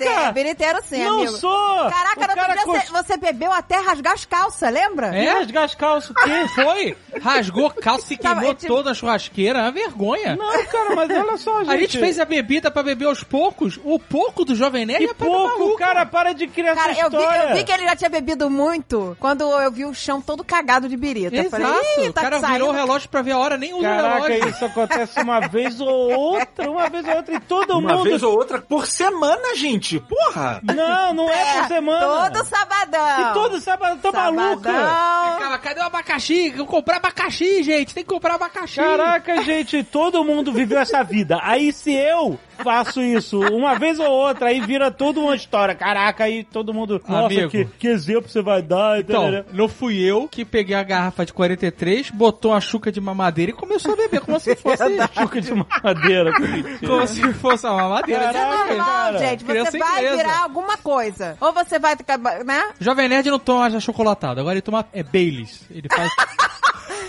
é 0.00 0.04
caraca! 0.06 0.32
biriteiro 0.32 0.78
sim, 0.84 1.02
não 1.04 1.18
amigo. 1.20 1.32
sou! 1.38 1.50
Caraca, 1.90 2.16
o 2.18 2.20
no 2.20 2.26
cara 2.28 2.40
outro 2.42 2.54
dia 2.54 2.64
cons- 2.64 2.88
você, 2.90 3.02
você 3.12 3.16
bebeu 3.16 3.52
até 3.52 3.76
rasgar 3.78 4.12
as 4.14 4.24
calças, 4.24 4.72
lembra? 4.72 5.16
É? 5.16 5.24
E 5.24 5.26
rasgar 5.28 5.64
as 5.64 5.74
calças, 5.74 6.10
o 6.10 6.14
quê? 6.14 6.46
Foi. 6.54 6.96
Rasgou 7.20 7.70
calça 7.70 8.14
e 8.14 8.16
queimou 8.16 8.54
toda 8.54 8.90
a 8.90 8.94
churrasqueira. 8.94 9.58
É 9.58 9.62
uma 9.62 9.72
vergonha. 9.72 10.36
Não, 10.36 10.64
cara, 10.66 10.94
mas 10.94 11.10
olha 11.10 11.36
só, 11.36 11.58
gente. 11.64 11.70
A 11.72 11.76
gente 11.78 11.98
fez 11.98 12.18
a 12.20 12.24
bebida 12.24 12.70
pra 12.70 12.82
beber 12.82 13.06
aos 13.06 13.22
poucos. 13.24 13.78
O 13.84 13.98
pouco 13.98 14.44
do 14.44 14.54
Jovem 14.54 14.86
Nerd 14.86 15.04
Que 15.04 15.10
é 15.10 15.14
pouco, 15.14 15.58
maluco. 15.58 15.78
cara, 15.78 16.04
para 16.06 16.32
de 16.32 16.46
criar 16.46 16.74
Cara, 16.74 16.92
essa 16.92 17.00
eu 17.02 17.10
vi, 17.10 17.16
história. 17.16 17.48
eu 17.50 17.56
vi 17.56 17.64
que 17.64 17.72
ele 17.72 17.84
já 17.84 17.96
tinha 17.96 18.10
bebido 18.10 18.48
muito 18.50 19.16
quando 19.18 19.42
eu 19.42 19.70
vi 19.72 19.84
o 19.84 19.94
chão 19.94 20.20
todo 20.20 20.44
cagado 20.44 20.88
de 20.88 20.96
birita. 20.96 21.34
Eu 21.34 21.44
Exato. 21.44 21.62
falei, 21.62 21.80
Ih, 22.04 22.08
o 22.08 22.12
tá 22.12 22.22
cara 22.22 22.40
saindo. 22.40 22.52
virou 22.52 22.68
o 22.68 22.72
relógio 22.72 23.08
pra 23.08 23.22
ver 23.22 23.32
a 23.32 23.38
hora, 23.38 23.56
nem 23.56 23.72
usa 23.74 23.80
o 23.80 23.82
Caraca, 23.96 24.26
relógio. 24.28 24.48
isso 24.50 24.64
acontece 24.64 25.20
uma 25.20 25.40
vez 25.48 25.80
ou 25.80 25.88
outra, 26.12 26.70
uma 26.70 26.88
vez 26.88 27.06
ou 27.06 27.16
outra, 27.16 27.34
e 27.34 27.40
todo 27.40 27.80
Uma 27.96 28.04
vez 28.04 28.22
ou 28.22 28.32
outra 28.32 28.60
por 28.60 28.86
semana, 28.86 29.54
gente. 29.56 30.00
Porra! 30.00 30.60
Não, 30.62 31.14
não 31.14 31.30
é, 31.30 31.60
por 31.60 31.68
semana. 31.68 32.30
Todo 32.30 32.44
sabadão. 32.46 33.20
E 33.20 33.34
todo 33.34 33.60
sábado, 33.60 33.98
tô 34.00 34.12
maluca. 34.12 34.72
Sabadão. 34.72 35.34
Ficava, 35.34 35.58
cadê 35.58 35.80
o 35.80 35.84
abacaxi? 35.84 36.54
Eu 36.56 36.66
comprar 36.66 36.96
abacaxi, 36.96 37.62
gente. 37.62 37.94
Tem 37.94 38.04
que 38.04 38.10
comprar 38.10 38.34
abacaxi. 38.34 38.76
Caraca, 38.76 39.42
gente, 39.42 39.82
todo 39.84 40.24
mundo 40.24 40.52
viveu 40.52 40.78
essa 40.78 41.02
vida. 41.02 41.38
Aí 41.42 41.72
se 41.72 41.92
eu 41.92 42.38
faço 42.56 43.00
isso 43.00 43.40
uma 43.40 43.78
vez 43.78 43.98
ou 43.98 44.10
outra, 44.10 44.48
aí 44.48 44.60
vira 44.60 44.90
toda 44.90 45.20
uma 45.20 45.34
história. 45.34 45.74
Caraca, 45.74 46.24
aí 46.24 46.44
todo 46.44 46.72
mundo. 46.74 47.00
Nossa, 47.08 47.26
Amigo. 47.26 47.50
que, 47.50 47.64
que 47.64 47.88
exemplo 47.88 48.28
você 48.28 48.42
vai 48.42 48.62
dar. 48.62 49.00
Então, 49.00 49.22
tarará. 49.24 49.44
não 49.52 49.68
fui 49.68 49.98
eu 49.98 50.28
que 50.28 50.44
peguei 50.44 50.74
a 50.76 50.82
garrafa 50.82 51.24
de 51.24 51.32
43, 51.32 52.10
botou 52.10 52.52
uma 52.52 52.60
chuca 52.60 52.90
de 52.90 53.00
mamadeira 53.00 53.50
e 53.52 53.54
começou 53.54 53.92
a 53.92 53.96
beber 53.96 54.20
como 54.20 54.38
se 54.40 54.54
fosse... 54.56 54.84
Chuca 55.18 55.40
de 55.40 55.52
madeira. 55.54 56.32
que 56.32 56.40
mentira. 56.46 56.78
como 56.88 57.06
se 57.06 57.32
fosse 57.34 57.66
uma 57.66 57.76
mamadeira. 57.76 58.28
Isso 58.30 58.36
é 58.38 58.66
normal, 58.66 58.86
cara. 58.86 59.18
gente. 59.18 59.44
Você 59.44 59.52
Criança 59.52 59.78
vai 59.78 59.98
inglesa. 59.98 60.16
virar 60.16 60.42
alguma 60.42 60.76
coisa. 60.76 61.36
Ou 61.40 61.52
você 61.52 61.78
vai 61.78 61.96
ficar, 61.96 62.18
né? 62.18 62.70
Jovem 62.80 63.08
Nerd 63.08 63.30
não 63.30 63.38
toma 63.38 63.60
mais 63.60 63.74
achocolatado, 63.74 64.40
agora 64.40 64.54
ele 64.54 64.62
toma 64.62 64.84
é 64.92 65.02
Baileys. 65.02 65.62
Ele 65.70 65.88
faz... 65.88 66.10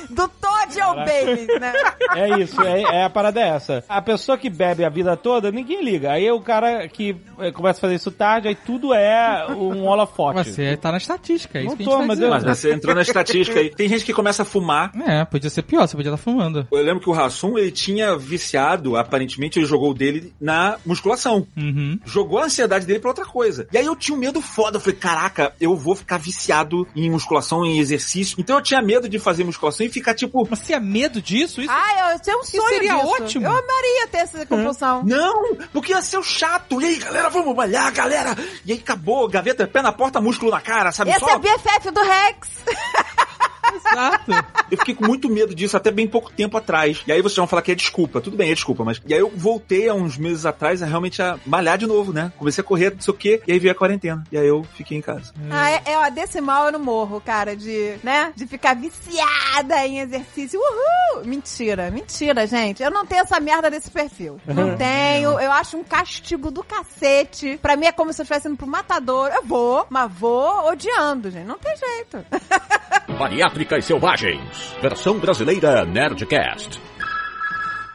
Do 0.09 0.27
Todd 0.27 0.81
ao 0.81 0.95
Baby, 0.95 1.47
né? 1.59 1.73
É 2.15 2.39
isso, 2.39 2.61
é, 2.61 2.81
é 2.81 3.03
a 3.03 3.09
parada 3.09 3.39
é 3.41 3.49
essa. 3.49 3.83
A 3.87 4.01
pessoa 4.01 4.37
que 4.37 4.49
bebe 4.49 4.83
a 4.83 4.89
vida 4.89 5.15
toda, 5.17 5.51
ninguém 5.51 5.83
liga. 5.83 6.11
Aí 6.11 6.29
o 6.31 6.41
cara 6.41 6.87
que 6.87 7.15
eh, 7.39 7.51
começa 7.51 7.79
a 7.79 7.81
fazer 7.81 7.95
isso 7.95 8.11
tarde, 8.11 8.47
aí 8.47 8.55
tudo 8.55 8.93
é 8.93 9.45
um 9.49 9.85
holofote. 9.85 10.51
Você 10.51 10.77
tá 10.77 10.91
na 10.91 10.97
estatística, 10.97 11.59
é 11.59 11.61
isso 11.61 11.71
Não 11.71 11.77
que 11.77 11.83
tô, 11.83 11.91
a 11.91 11.93
gente 11.93 12.01
tá 12.01 12.07
mas 12.07 12.17
dizendo. 12.17 12.31
Mas 12.31 12.57
você 12.57 12.73
entrou 12.73 12.95
na 12.95 13.01
estatística 13.01 13.59
aí. 13.59 13.69
Tem 13.69 13.89
gente 13.89 14.05
que 14.05 14.13
começa 14.13 14.43
a 14.43 14.45
fumar. 14.45 14.91
É, 15.05 15.23
podia 15.25 15.49
ser 15.49 15.63
pior, 15.63 15.87
você 15.87 15.95
podia 15.95 16.11
estar 16.11 16.23
fumando. 16.23 16.67
Eu 16.71 16.81
lembro 16.81 17.01
que 17.01 17.09
o 17.09 17.13
Rassum, 17.13 17.57
ele 17.57 17.71
tinha 17.71 18.17
viciado, 18.17 18.95
aparentemente 18.95 19.59
ele 19.59 19.65
jogou 19.65 19.91
o 19.91 19.93
dele 19.93 20.33
na 20.39 20.77
musculação. 20.85 21.47
Uhum. 21.55 21.99
Jogou 22.05 22.39
a 22.39 22.45
ansiedade 22.45 22.85
dele 22.85 22.99
pra 22.99 23.09
outra 23.09 23.25
coisa. 23.25 23.67
E 23.71 23.77
aí 23.77 23.85
eu 23.85 23.95
tinha 23.95 24.15
um 24.15 24.19
medo 24.19 24.41
foda. 24.41 24.77
Eu 24.77 24.81
falei, 24.81 24.97
caraca, 24.97 25.53
eu 25.59 25.75
vou 25.75 25.95
ficar 25.95 26.17
viciado 26.17 26.87
em 26.95 27.09
musculação, 27.09 27.65
em 27.65 27.79
exercício. 27.79 28.37
Então 28.39 28.57
eu 28.57 28.61
tinha 28.61 28.81
medo 28.81 29.07
de 29.07 29.19
fazer 29.19 29.43
musculação 29.43 29.76
e 29.83 29.89
ficar 29.89 30.13
tipo, 30.13 30.47
Mas 30.49 30.59
você 30.59 30.65
tinha 30.67 30.79
medo 30.79 31.21
disso? 31.21 31.61
Isso 31.61 31.71
Ah, 31.71 32.13
eu 32.13 32.19
tinha 32.19 32.37
um 32.37 32.43
sonho 32.43 32.67
seria 32.69 32.95
disso. 32.95 33.07
ótimo. 33.07 33.45
Eu 33.45 33.51
amaria 33.51 34.07
ter 34.11 34.17
essa 34.17 34.45
compulsão. 34.45 35.03
Não, 35.05 35.55
porque 35.73 35.91
ia 35.93 36.01
ser 36.01 36.17
o 36.17 36.23
chato. 36.23 36.81
E 36.81 36.85
aí, 36.85 36.95
galera, 36.97 37.29
vamos 37.29 37.55
malhar, 37.55 37.91
galera. 37.93 38.35
E 38.65 38.71
aí 38.71 38.79
acabou, 38.79 39.27
gaveta, 39.29 39.67
pé 39.67 39.81
na 39.81 39.91
porta, 39.91 40.19
músculo 40.21 40.51
na 40.51 40.61
cara, 40.61 40.91
sabe? 40.91 41.11
Esse 41.11 41.19
Só 41.19 41.29
é 41.31 41.39
BFF 41.39 41.91
do 41.91 42.01
Rex. 42.01 42.49
exato. 43.75 44.31
Eu 44.71 44.77
fiquei 44.77 44.95
com 44.95 45.05
muito 45.05 45.29
medo 45.29 45.53
disso 45.55 45.77
até 45.77 45.91
bem 45.91 46.07
pouco 46.07 46.31
tempo 46.31 46.57
atrás. 46.57 47.01
E 47.07 47.11
aí 47.11 47.21
vocês 47.21 47.37
vão 47.37 47.47
falar 47.47 47.61
que 47.61 47.71
é 47.71 47.75
desculpa. 47.75 48.21
Tudo 48.21 48.37
bem, 48.37 48.51
é 48.51 48.53
desculpa, 48.53 48.83
mas. 48.83 49.01
E 49.05 49.13
aí 49.13 49.19
eu 49.19 49.31
voltei 49.35 49.89
há 49.89 49.93
uns 49.93 50.17
meses 50.17 50.45
atrás 50.45 50.81
a 50.81 50.85
realmente 50.85 51.21
a 51.21 51.37
malhar 51.45 51.77
de 51.77 51.87
novo, 51.87 52.11
né? 52.13 52.31
Comecei 52.37 52.61
a 52.61 52.65
correr, 52.65 52.93
não 52.93 53.01
sei 53.01 53.13
o 53.13 53.17
quê, 53.17 53.41
e 53.47 53.51
aí 53.51 53.59
veio 53.59 53.71
a 53.71 53.75
quarentena. 53.75 54.23
E 54.31 54.37
aí 54.37 54.47
eu 54.47 54.63
fiquei 54.75 54.97
em 54.97 55.01
casa. 55.01 55.33
Ah, 55.49 55.69
é, 55.71 55.81
é, 55.85 55.97
ó, 55.97 56.09
desse 56.09 56.41
mal 56.41 56.65
eu 56.65 56.71
não 56.71 56.79
morro, 56.79 57.21
cara, 57.21 57.55
de, 57.55 57.95
né, 58.03 58.31
de 58.35 58.45
ficar 58.47 58.75
viciada 58.75 59.85
em 59.85 59.99
exercício. 59.99 60.59
Uhul! 60.59 61.25
Mentira, 61.25 61.89
mentira, 61.89 62.45
gente. 62.45 62.83
Eu 62.83 62.91
não 62.91 63.05
tenho 63.05 63.21
essa 63.21 63.39
merda 63.39 63.69
desse 63.69 63.89
perfil. 63.89 64.39
Não 64.47 64.75
tenho, 64.75 65.39
eu 65.39 65.51
acho 65.51 65.77
um 65.77 65.83
castigo 65.83 66.49
do 66.49 66.63
cacete. 66.63 67.59
Pra 67.61 67.75
mim 67.75 67.85
é 67.85 67.91
como 67.91 68.11
se 68.11 68.21
eu 68.21 68.23
estivesse 68.23 68.47
indo 68.47 68.57
pro 68.57 68.67
matador. 68.67 69.29
Eu 69.29 69.43
vou, 69.43 69.85
mas 69.89 70.11
vou 70.11 70.67
odiando, 70.67 71.29
gente. 71.29 71.45
Não 71.45 71.57
tem 71.57 71.75
jeito. 71.77 72.25
Bariátricas 73.57 73.85
Selvagens. 73.85 74.75
Versão 74.81 75.17
brasileira 75.17 75.83
Nerdcast. 75.83 76.79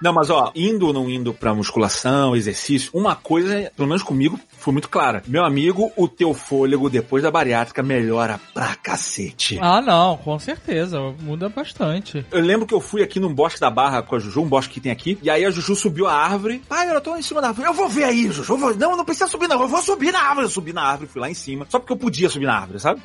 Não, 0.02 0.12
mas 0.12 0.28
ó, 0.30 0.50
indo 0.54 0.86
ou 0.88 0.92
não 0.92 1.08
indo 1.08 1.32
pra 1.32 1.54
musculação, 1.54 2.34
exercício, 2.34 2.90
uma 2.92 3.14
coisa, 3.14 3.70
pelo 3.76 3.88
menos 3.88 4.02
comigo, 4.02 4.38
foi 4.58 4.72
muito 4.72 4.88
clara. 4.88 5.22
Meu 5.26 5.44
amigo, 5.44 5.92
o 5.96 6.08
teu 6.08 6.34
fôlego 6.34 6.90
depois 6.90 7.22
da 7.22 7.30
bariátrica 7.30 7.82
melhora 7.82 8.40
pra 8.52 8.74
cacete. 8.74 9.58
Ah, 9.60 9.80
não, 9.80 10.16
com 10.16 10.38
certeza. 10.38 10.98
Muda 11.20 11.48
bastante. 11.48 12.24
Eu 12.30 12.40
lembro 12.40 12.66
que 12.66 12.74
eu 12.74 12.80
fui 12.80 13.02
aqui 13.02 13.20
num 13.20 13.32
bosque 13.32 13.60
da 13.60 13.70
Barra 13.70 14.02
com 14.02 14.16
a 14.16 14.18
Juju, 14.18 14.42
um 14.42 14.48
bosque 14.48 14.74
que 14.74 14.80
tem 14.80 14.90
aqui, 14.92 15.18
e 15.22 15.30
aí 15.30 15.44
a 15.44 15.50
Juju 15.50 15.74
subiu 15.76 16.06
a 16.06 16.12
árvore. 16.14 16.62
Pai, 16.68 16.92
eu 16.94 17.00
tô 17.00 17.16
em 17.16 17.22
cima 17.22 17.40
da 17.40 17.48
árvore. 17.48 17.68
Eu 17.68 17.74
vou 17.74 17.88
ver 17.88 18.04
aí, 18.04 18.30
Juju. 18.30 18.52
eu 18.54 18.58
vou- 18.58 18.74
Não, 18.76 18.96
não 18.96 19.04
precisa 19.04 19.26
subir, 19.28 19.48
não. 19.48 19.60
Eu 19.62 19.68
vou 19.68 19.80
subir 19.82 20.12
na 20.12 20.20
árvore. 20.20 20.46
Eu 20.46 20.50
subi 20.50 20.72
na 20.72 20.82
árvore, 20.82 21.08
fui 21.10 21.20
lá 21.20 21.30
em 21.30 21.34
cima. 21.34 21.66
Só 21.68 21.78
porque 21.78 21.92
eu 21.92 21.96
podia 21.96 22.28
subir 22.28 22.46
na 22.46 22.56
árvore, 22.58 22.80
sabe? 22.80 23.00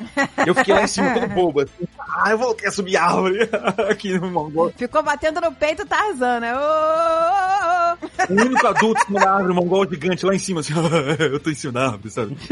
Eu 0.45 0.55
fiquei 0.55 0.73
lá 0.73 0.81
em 0.83 0.87
cima 0.87 1.13
todo 1.13 1.27
bobo. 1.29 1.61
Assim. 1.61 1.87
Ah, 1.99 2.31
eu 2.31 2.37
vou 2.37 2.55
querer 2.55 2.71
subir 2.71 2.97
a 2.97 3.03
árvore. 3.05 3.49
aqui 3.89 4.17
no 4.17 4.31
Mongol. 4.31 4.71
Ficou 4.75 5.03
batendo 5.03 5.39
no 5.41 5.51
peito 5.51 5.85
Tarzan, 5.85 6.39
né? 6.39 6.53
Ô. 6.55 6.86
O 8.29 8.33
único 8.33 8.67
adulto 8.67 9.01
em 9.01 9.05
cima 9.05 9.19
da 9.21 9.31
árvore, 9.35 9.53
mongol 9.53 9.89
gigante 9.89 10.25
lá 10.25 10.35
em 10.35 10.39
cima, 10.39 10.59
assim. 10.59 10.73
eu 11.19 11.39
tô 11.39 11.49
em 11.49 11.55
cima 11.55 11.73
da 11.73 11.85
árvore, 11.91 12.09
sabe? 12.09 12.37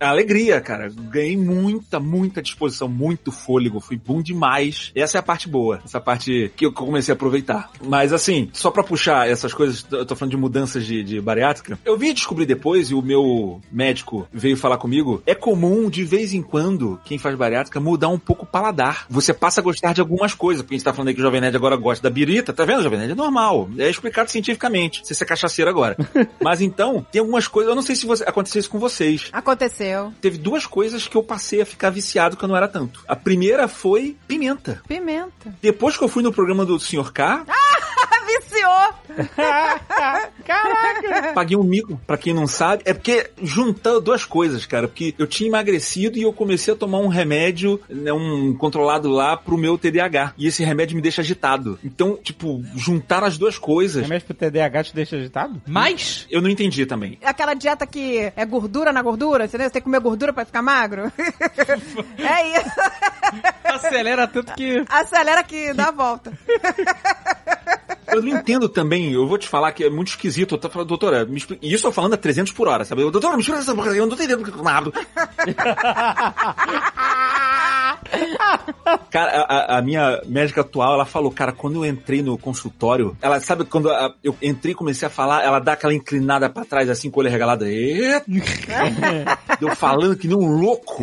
É 0.00 0.06
alegria, 0.06 0.60
cara. 0.60 0.90
Ganhei 0.94 1.36
muita, 1.36 1.98
muita 1.98 2.42
disposição, 2.42 2.88
muito 2.88 3.32
fôlego. 3.32 3.80
Fui 3.80 3.96
bom 3.96 4.20
demais. 4.20 4.92
Essa 4.94 5.18
é 5.18 5.20
a 5.20 5.22
parte 5.22 5.48
boa. 5.48 5.80
Essa 5.84 6.00
parte 6.00 6.52
que 6.56 6.66
eu 6.66 6.72
comecei 6.72 7.12
a 7.12 7.16
aproveitar. 7.16 7.70
Mas 7.84 8.12
assim, 8.12 8.50
só 8.52 8.70
pra 8.70 8.82
puxar 8.82 9.28
essas 9.28 9.54
coisas, 9.54 9.86
eu 9.90 10.04
tô 10.04 10.14
falando 10.14 10.32
de 10.32 10.36
mudanças 10.36 10.84
de, 10.84 11.02
de 11.02 11.20
bariátrica. 11.20 11.78
Eu 11.84 11.96
vim 11.96 12.12
descobrir 12.12 12.46
depois, 12.46 12.90
e 12.90 12.94
o 12.94 13.02
meu 13.02 13.60
médico 13.70 14.28
veio 14.32 14.56
falar 14.56 14.78
comigo, 14.78 15.22
é 15.26 15.34
comum, 15.34 15.88
de 15.88 16.04
vez 16.04 16.34
em 16.34 16.42
quando, 16.42 17.00
quem 17.04 17.18
faz 17.18 17.34
bariátrica, 17.34 17.80
mudar 17.80 18.08
um 18.08 18.18
pouco 18.18 18.44
o 18.44 18.48
paladar. 18.48 19.06
Você 19.08 19.32
passa 19.32 19.60
a 19.60 19.64
gostar 19.64 19.92
de 19.92 20.00
algumas 20.00 20.34
coisas. 20.34 20.62
Porque 20.62 20.74
a 20.74 20.78
gente 20.78 20.84
tá 20.84 20.92
falando 20.92 21.08
aí 21.08 21.14
que 21.14 21.20
o 21.20 21.24
Jovem 21.24 21.40
Nerd 21.40 21.56
agora 21.56 21.76
gosta 21.76 22.02
da 22.02 22.10
birita. 22.12 22.52
Tá 22.52 22.64
vendo, 22.64 22.82
Jovem 22.82 22.98
Nerd? 22.98 23.14
Normal. 23.18 23.68
É 23.78 23.90
explicado 23.90 24.30
cientificamente. 24.30 25.02
Você 25.04 25.22
é 25.22 25.26
cachaceiro 25.26 25.68
agora. 25.70 25.96
Mas 26.40 26.60
então, 26.60 27.04
tem 27.10 27.18
algumas 27.20 27.46
coisas, 27.48 27.68
eu 27.68 27.74
não 27.74 27.82
sei 27.82 27.96
se 27.96 28.06
você, 28.06 28.22
aconteceu 28.24 28.60
isso 28.60 28.70
com 28.70 28.78
vocês 28.78 29.28
Aconteceu. 29.32 30.12
teve 30.20 30.38
duas 30.38 30.64
coisas 30.66 31.06
que 31.08 31.16
eu 31.16 31.22
passei 31.22 31.60
a 31.60 31.66
ficar 31.66 31.90
viciado 31.90 32.36
que 32.36 32.44
eu 32.44 32.48
não 32.48 32.56
era 32.56 32.68
tanto. 32.68 33.04
A 33.08 33.16
primeira 33.16 33.66
foi 33.68 34.16
pimenta. 34.26 34.80
Pimenta. 34.86 35.54
Depois 35.60 35.96
que 35.96 36.04
eu 36.04 36.08
fui 36.08 36.22
no 36.22 36.32
programa 36.32 36.64
do 36.64 36.78
Sr. 36.78 37.12
K, 37.12 37.44
Ah, 37.48 38.07
Caraca! 40.44 41.32
Paguei 41.34 41.56
um 41.56 41.62
mico, 41.62 42.00
pra 42.06 42.16
quem 42.16 42.32
não 42.32 42.46
sabe. 42.46 42.82
É 42.84 42.94
porque 42.94 43.30
juntou 43.42 44.00
duas 44.00 44.24
coisas, 44.24 44.66
cara. 44.66 44.88
Porque 44.88 45.14
eu 45.18 45.26
tinha 45.26 45.48
emagrecido 45.48 46.18
e 46.18 46.22
eu 46.22 46.32
comecei 46.32 46.74
a 46.74 46.76
tomar 46.76 46.98
um 46.98 47.08
remédio, 47.08 47.80
né, 47.88 48.12
um 48.12 48.54
controlado 48.54 49.08
lá 49.08 49.36
pro 49.36 49.56
meu 49.56 49.76
TDAH. 49.76 50.34
E 50.36 50.46
esse 50.46 50.64
remédio 50.64 50.96
me 50.96 51.02
deixa 51.02 51.22
agitado. 51.22 51.78
Então, 51.84 52.16
tipo, 52.16 52.62
juntar 52.76 53.24
as 53.24 53.36
duas 53.38 53.58
coisas, 53.58 54.02
Remédio 54.02 54.26
pro 54.26 54.34
TDAH 54.34 54.84
te 54.84 54.94
deixa 54.94 55.16
agitado? 55.16 55.60
Mas, 55.66 56.26
eu 56.30 56.40
não 56.40 56.48
entendi 56.48 56.86
também. 56.86 57.18
Aquela 57.22 57.54
dieta 57.54 57.86
que 57.86 58.32
é 58.34 58.44
gordura 58.44 58.92
na 58.92 59.02
gordura, 59.02 59.44
entendeu? 59.44 59.66
Você 59.66 59.72
tem 59.72 59.82
que 59.82 59.84
comer 59.84 60.00
gordura 60.00 60.32
pra 60.32 60.44
ficar 60.44 60.62
magro. 60.62 61.12
é 62.18 62.58
isso. 62.58 62.80
acelera 63.64 64.26
tanto 64.26 64.54
que... 64.54 64.84
Acelera 64.88 65.42
que 65.42 65.72
dá 65.72 65.88
a 65.88 65.92
volta. 65.92 66.32
Eu 68.12 68.22
não 68.22 68.28
entendo 68.28 68.68
também, 68.68 69.12
eu 69.12 69.26
vou 69.26 69.38
te 69.38 69.48
falar 69.48 69.72
que 69.72 69.84
é 69.84 69.90
muito 69.90 70.08
esquisito. 70.08 70.54
Eu 70.54 70.58
tô 70.58 70.68
falando, 70.68 70.88
doutora, 70.88 71.24
me. 71.24 71.42
E 71.62 71.72
isso 71.72 71.86
eu 71.86 71.90
tô 71.90 71.94
falando 71.94 72.14
a 72.14 72.16
300 72.16 72.52
por 72.52 72.68
hora, 72.68 72.84
sabe? 72.84 73.02
Doutora, 73.10 73.34
me 73.36 73.40
explica 73.40 73.60
essa 73.60 73.74
porra, 73.74 73.88
eu 73.94 74.06
não 74.06 74.16
tô 74.16 74.22
entendendo 74.22 74.40
o 74.40 74.44
que 74.52 74.58
eu 74.58 74.62
nada. 74.62 74.90
Cara, 79.10 79.40
a, 79.48 79.78
a- 79.78 79.82
minha 79.82 80.20
médica 80.26 80.60
atual, 80.62 80.94
ela 80.94 81.04
falou, 81.04 81.30
cara, 81.30 81.52
quando 81.52 81.76
eu 81.84 81.90
entrei 81.90 82.22
no 82.22 82.36
consultório, 82.38 83.16
ela 83.20 83.40
sabe 83.40 83.64
quando 83.64 83.90
a- 83.90 84.14
eu 84.22 84.34
entrei 84.42 84.72
e 84.72 84.74
comecei 84.74 85.06
a 85.06 85.10
falar, 85.10 85.42
ela 85.44 85.58
dá 85.58 85.72
aquela 85.72 85.94
inclinada 85.94 86.48
pra 86.48 86.64
trás, 86.64 86.88
assim, 86.88 87.10
com 87.10 87.20
o 87.20 87.22
olho 87.22 87.30
regalado. 87.30 87.64
Eita! 87.66 88.24
eu 89.60 89.74
falando 89.76 90.16
que 90.16 90.26
nem 90.28 90.36
um 90.36 90.48
louco. 90.60 91.02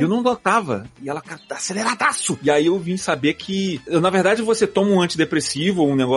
Eu 0.00 0.08
não 0.08 0.22
notava. 0.22 0.86
E 1.02 1.08
ela, 1.08 1.20
cara, 1.20 1.40
tá 1.48 1.56
aceleradaço. 1.56 2.38
E 2.42 2.50
aí 2.50 2.66
eu 2.66 2.78
vim 2.78 2.96
saber 2.96 3.34
que, 3.34 3.80
na 3.88 4.10
verdade, 4.10 4.42
você 4.42 4.66
toma 4.66 4.90
um 4.90 5.00
antidepressivo, 5.00 5.84
um 5.84 5.94
negócio 5.96 6.09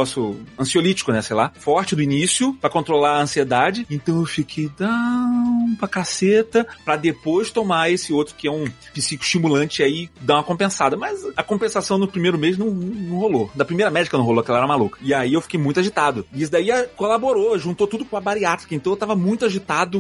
ansiolítico, 0.60 1.12
né, 1.12 1.22
sei 1.22 1.36
lá, 1.36 1.52
forte 1.60 1.96
do 1.96 2.02
início, 2.02 2.54
pra 2.56 2.70
controlar 2.70 3.18
a 3.18 3.22
ansiedade. 3.22 3.86
Então 3.90 4.20
eu 4.20 4.26
fiquei 4.26 4.70
down 4.78 5.76
pra 5.80 5.88
caceta, 5.88 6.66
pra 6.86 6.96
depois 6.96 7.52
tomar 7.52 7.90
esse 7.92 8.12
outro 8.14 8.36
que 8.36 8.48
é 8.48 8.52
um 8.52 8.66
psicoestimulante 8.94 9.84
aí 9.84 10.10
dar 10.22 10.36
uma 10.36 10.44
compensada. 10.44 10.96
Mas 10.98 11.20
a 11.36 11.44
compensação 11.44 11.98
no 11.98 12.08
primeiro 12.08 12.38
mês 12.38 12.58
não, 12.58 12.68
não 12.68 13.18
rolou. 13.18 13.52
Da 13.56 13.66
primeira 13.66 13.92
médica 13.92 14.18
não 14.18 14.26
rolou, 14.26 14.44
que 14.44 14.50
ela 14.50 14.60
era 14.60 14.68
maluca. 14.68 14.98
E 15.02 15.14
aí 15.14 15.34
eu 15.34 15.42
fiquei 15.42 15.60
muito 15.60 15.80
agitado. 15.80 16.26
E 16.34 16.42
isso 16.42 16.52
daí 16.52 16.70
colaborou, 16.96 17.58
juntou 17.58 17.88
tudo 17.88 18.06
com 18.06 18.18
a 18.18 18.22
bariátrica. 18.22 18.74
Então 18.76 18.94
eu 18.94 18.98
tava 18.98 19.16
muito 19.16 19.46
agitado, 19.46 20.00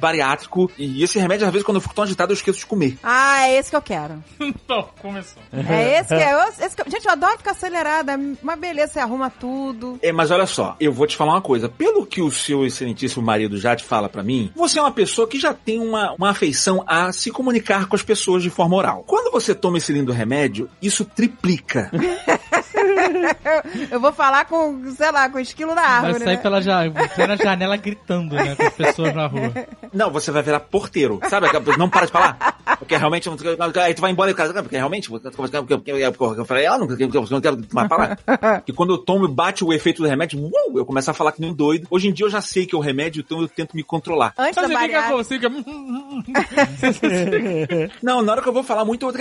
bariátrico. 0.00 0.70
E 0.78 1.02
esse 1.02 1.18
remédio, 1.18 1.46
às 1.46 1.52
vezes, 1.52 1.64
quando 1.64 1.76
eu 1.76 1.80
fico 1.80 1.94
tão 1.94 2.04
agitado, 2.04 2.32
eu 2.32 2.34
esqueço 2.36 2.58
de 2.58 2.66
comer. 2.66 2.96
Ah, 3.02 3.46
é 3.48 3.58
esse 3.58 3.70
que 3.70 3.76
eu 3.76 3.82
quero. 3.82 4.22
Não, 4.68 4.82
começou. 5.00 5.42
É 5.52 5.98
esse 6.00 6.08
que 6.08 6.14
é. 6.22 6.32
eu- 6.32 6.66
esse 6.66 6.76
que 6.76 6.82
eu- 6.82 6.90
gente, 6.90 7.04
eu 7.06 7.12
adoro 7.12 7.38
ficar 7.38 7.52
acelerada. 7.52 8.18
Uma 8.42 8.56
beleza, 8.56 8.92
você 8.94 9.00
arruma 9.12 9.30
tudo. 9.30 9.98
É, 10.02 10.10
mas 10.10 10.30
olha 10.30 10.46
só, 10.46 10.74
eu 10.80 10.92
vou 10.92 11.06
te 11.06 11.16
falar 11.16 11.32
uma 11.32 11.42
coisa. 11.42 11.68
Pelo 11.68 12.06
que 12.06 12.22
o 12.22 12.30
seu 12.30 12.64
excelentíssimo 12.64 13.24
marido 13.24 13.58
já 13.58 13.76
te 13.76 13.84
fala 13.84 14.08
pra 14.08 14.22
mim, 14.22 14.50
você 14.56 14.78
é 14.78 14.82
uma 14.82 14.90
pessoa 14.90 15.28
que 15.28 15.38
já 15.38 15.52
tem 15.52 15.78
uma, 15.78 16.14
uma 16.14 16.30
afeição 16.30 16.82
a 16.86 17.12
se 17.12 17.30
comunicar 17.30 17.86
com 17.86 17.94
as 17.96 18.02
pessoas 18.02 18.42
de 18.42 18.50
forma 18.50 18.76
oral. 18.76 19.04
Quando 19.06 19.30
você 19.30 19.54
toma 19.54 19.78
esse 19.78 19.92
lindo 19.92 20.12
remédio, 20.12 20.68
isso 20.80 21.04
triplica. 21.04 21.90
Eu 23.90 24.00
vou 24.00 24.12
falar 24.12 24.44
com, 24.44 24.90
sei 24.94 25.10
lá, 25.10 25.28
com 25.28 25.38
o 25.38 25.40
esquilo 25.40 25.74
da 25.74 25.82
Vai 25.82 25.90
árvore. 26.10 26.24
sair 26.24 26.36
né? 26.36 26.42
pela, 26.42 26.60
ja 26.60 26.82
pela 27.14 27.36
janela 27.36 27.76
gritando, 27.76 28.34
né, 28.34 28.54
com 28.54 28.62
as 28.62 28.74
pessoas 28.74 29.14
na 29.14 29.26
rua. 29.26 29.52
Não, 29.92 30.10
você 30.10 30.30
vai 30.30 30.42
virar 30.42 30.60
porteiro. 30.60 31.20
Sabe? 31.28 31.46
Não 31.78 31.88
para 31.88 32.06
de 32.06 32.12
falar. 32.12 32.60
Porque 32.78 32.96
realmente. 32.96 33.28
Aí 33.82 33.94
tu 33.94 34.00
vai 34.00 34.10
embora 34.10 34.30
e 34.30 34.34
o 34.34 34.36
cara. 34.36 34.52
Porque 34.62 34.76
realmente. 34.76 35.10
Eu 35.10 36.44
falei, 36.44 36.66
ah, 36.66 36.78
não 36.78 36.86
não 36.86 37.40
quero 37.40 37.60
mais 37.72 37.88
falar. 37.88 38.18
E 38.66 38.72
quando 38.72 38.92
eu 38.92 38.98
tomo 38.98 39.24
e 39.24 39.28
bate 39.28 39.64
o 39.64 39.72
efeito 39.72 40.02
do 40.02 40.08
remédio, 40.08 40.38
uou, 40.40 40.78
eu 40.78 40.84
começo 40.86 41.10
a 41.10 41.14
falar 41.14 41.32
que 41.32 41.40
nem 41.40 41.50
um 41.50 41.54
doido. 41.54 41.86
Hoje 41.90 42.08
em 42.08 42.12
dia 42.12 42.26
eu 42.26 42.30
já 42.30 42.40
sei 42.40 42.66
que 42.66 42.74
é 42.74 42.78
o 42.78 42.80
remédio, 42.80 43.22
então 43.24 43.40
eu 43.40 43.48
tento 43.48 43.74
me 43.74 43.82
controlar. 43.82 44.32
Antes 44.38 44.56
Mas 44.56 44.56
da 44.56 44.62
você 44.62 44.68
fica 44.68 44.80
bariátrica. 44.80 45.10
como? 45.10 45.24
Você 45.24 46.94
fica... 46.96 47.90
Não, 48.02 48.22
na 48.22 48.32
hora 48.32 48.42
que 48.42 48.48
eu 48.48 48.52
vou 48.52 48.62
falar 48.62 48.84
muito, 48.84 49.06
eu 49.06 49.12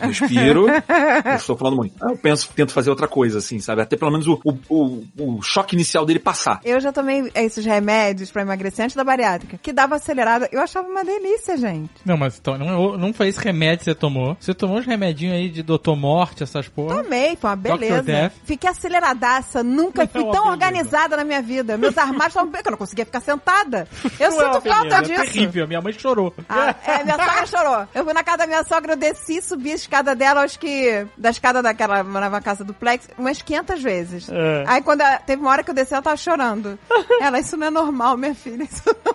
respiro. 0.00 0.66
Eu 0.68 1.34
estou 1.36 1.56
falando 1.56 1.76
muito. 1.76 1.94
Eu 2.02 2.16
penso, 2.16 2.48
tento 2.60 2.72
fazer 2.72 2.90
outra 2.90 3.08
coisa, 3.08 3.38
assim, 3.38 3.58
sabe? 3.58 3.80
Até 3.82 3.96
pelo 3.96 4.10
menos 4.10 4.26
o, 4.26 4.40
o, 4.44 4.58
o, 4.68 5.04
o 5.38 5.42
choque 5.42 5.74
inicial 5.74 6.04
dele 6.04 6.18
passar. 6.18 6.60
Eu 6.64 6.78
já 6.80 6.92
tomei 6.92 7.30
esses 7.34 7.64
remédios 7.64 8.30
pra 8.30 8.42
emagrecer 8.42 8.84
antes 8.84 8.96
da 8.96 9.02
bariátrica, 9.04 9.58
que 9.62 9.72
dava 9.72 9.96
acelerada. 9.96 10.48
Eu 10.52 10.60
achava 10.60 10.86
uma 10.88 11.02
delícia, 11.04 11.56
gente. 11.56 11.90
Não, 12.04 12.16
mas 12.16 12.38
então, 12.38 12.58
não, 12.58 12.96
não 12.98 13.12
foi 13.12 13.28
esse 13.28 13.40
remédio 13.40 13.78
que 13.78 13.84
você 13.84 13.94
tomou. 13.94 14.36
Você 14.38 14.52
tomou 14.52 14.78
uns 14.78 14.86
remedinhos 14.86 15.34
aí 15.36 15.48
de 15.48 15.62
Doutor 15.62 15.96
Morte, 15.96 16.42
essas 16.42 16.68
porra. 16.68 17.02
Tomei, 17.02 17.36
foi 17.36 17.50
uma 17.50 17.56
beleza. 17.56 18.32
Fiquei 18.44 18.68
aceleradaça, 18.70 19.62
nunca 19.62 20.06
fui 20.08 20.20
É 20.20 20.24
uma 20.24 20.32
tão 20.32 20.44
beleza. 20.44 20.64
organizada 20.66 21.16
na 21.16 21.24
minha 21.24 21.40
vida. 21.42 21.76
Meus 21.78 21.96
armários 21.96 22.28
estavam 22.28 22.50
bem, 22.50 22.62
que 22.62 22.68
eu 22.68 22.72
não 22.72 22.78
conseguia 22.78 23.04
ficar 23.06 23.20
sentada. 23.20 23.88
Eu 24.18 24.30
Não 24.30 24.40
é 24.42 24.52
sinto 24.52 24.60
falta 24.68 24.84
beleza, 24.84 25.02
disso. 25.02 25.22
É 25.22 25.24
terrível, 25.24 25.66
minha 25.68 25.80
mãe 25.80 25.92
chorou. 25.92 26.34
Ah, 26.48 26.74
é, 26.86 27.04
minha 27.04 27.16
sogra 27.16 27.46
chorou. 27.46 27.88
Eu 27.94 28.04
fui 28.04 28.12
na 28.12 28.22
casa 28.22 28.38
da 28.38 28.46
minha 28.46 28.64
sogra, 28.64 28.92
eu 28.92 28.96
desci, 28.96 29.40
subi 29.40 29.72
a 29.72 29.74
escada 29.74 30.14
dela, 30.14 30.42
acho 30.42 30.58
que 30.58 31.06
da 31.16 31.30
escada 31.30 31.62
daquela, 31.62 32.02
morava 32.04 32.36
na 32.36 32.42
casa 32.50 32.64
do 32.64 32.74
Plex, 32.74 33.08
umas 33.16 33.40
500 33.40 33.82
vezes. 33.82 34.28
É. 34.28 34.64
Aí 34.66 34.82
quando 34.82 35.02
a- 35.02 35.18
teve 35.18 35.40
uma 35.40 35.50
hora 35.50 35.62
que 35.62 35.70
eu 35.70 35.74
desci, 35.74 35.94
ela 35.94 36.02
tava 36.02 36.16
chorando. 36.16 36.78
Ela, 37.20 37.38
isso 37.38 37.56
não 37.56 37.66
é 37.66 37.70
normal, 37.70 38.16
minha 38.16 38.34
filha. 38.34 38.64
Isso 38.64 38.82
não 39.04 39.14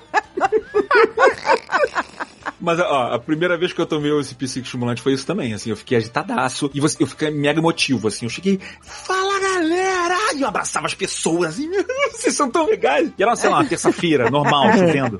Mas, 2.59 2.79
ó, 2.79 3.13
a 3.13 3.19
primeira 3.19 3.57
vez 3.57 3.73
que 3.73 3.81
eu 3.81 3.85
tomei 3.85 4.17
esse 4.19 4.33
psicoestimulante 4.35 5.01
foi 5.01 5.13
isso 5.13 5.25
também, 5.25 5.53
assim, 5.53 5.69
eu 5.69 5.75
fiquei 5.75 5.97
agitadaço 5.97 6.69
e 6.73 6.79
você, 6.79 7.01
eu 7.03 7.07
fiquei 7.07 7.29
mega 7.29 7.59
emotivo, 7.59 8.07
assim, 8.07 8.25
eu 8.25 8.29
cheguei, 8.29 8.59
fala 8.81 9.39
galera! 9.39 10.15
E 10.35 10.41
eu 10.41 10.47
abraçava 10.47 10.85
as 10.85 10.93
pessoas, 10.93 11.49
assim, 11.55 11.69
vocês 12.11 12.33
são 12.33 12.49
tão 12.49 12.65
legais. 12.65 13.11
E 13.17 13.21
era, 13.23 13.35
sei 13.35 13.49
lá, 13.49 13.57
uma 13.59 13.67
terça-feira, 13.67 14.29
normal, 14.29 14.71
chovendo. 14.73 15.19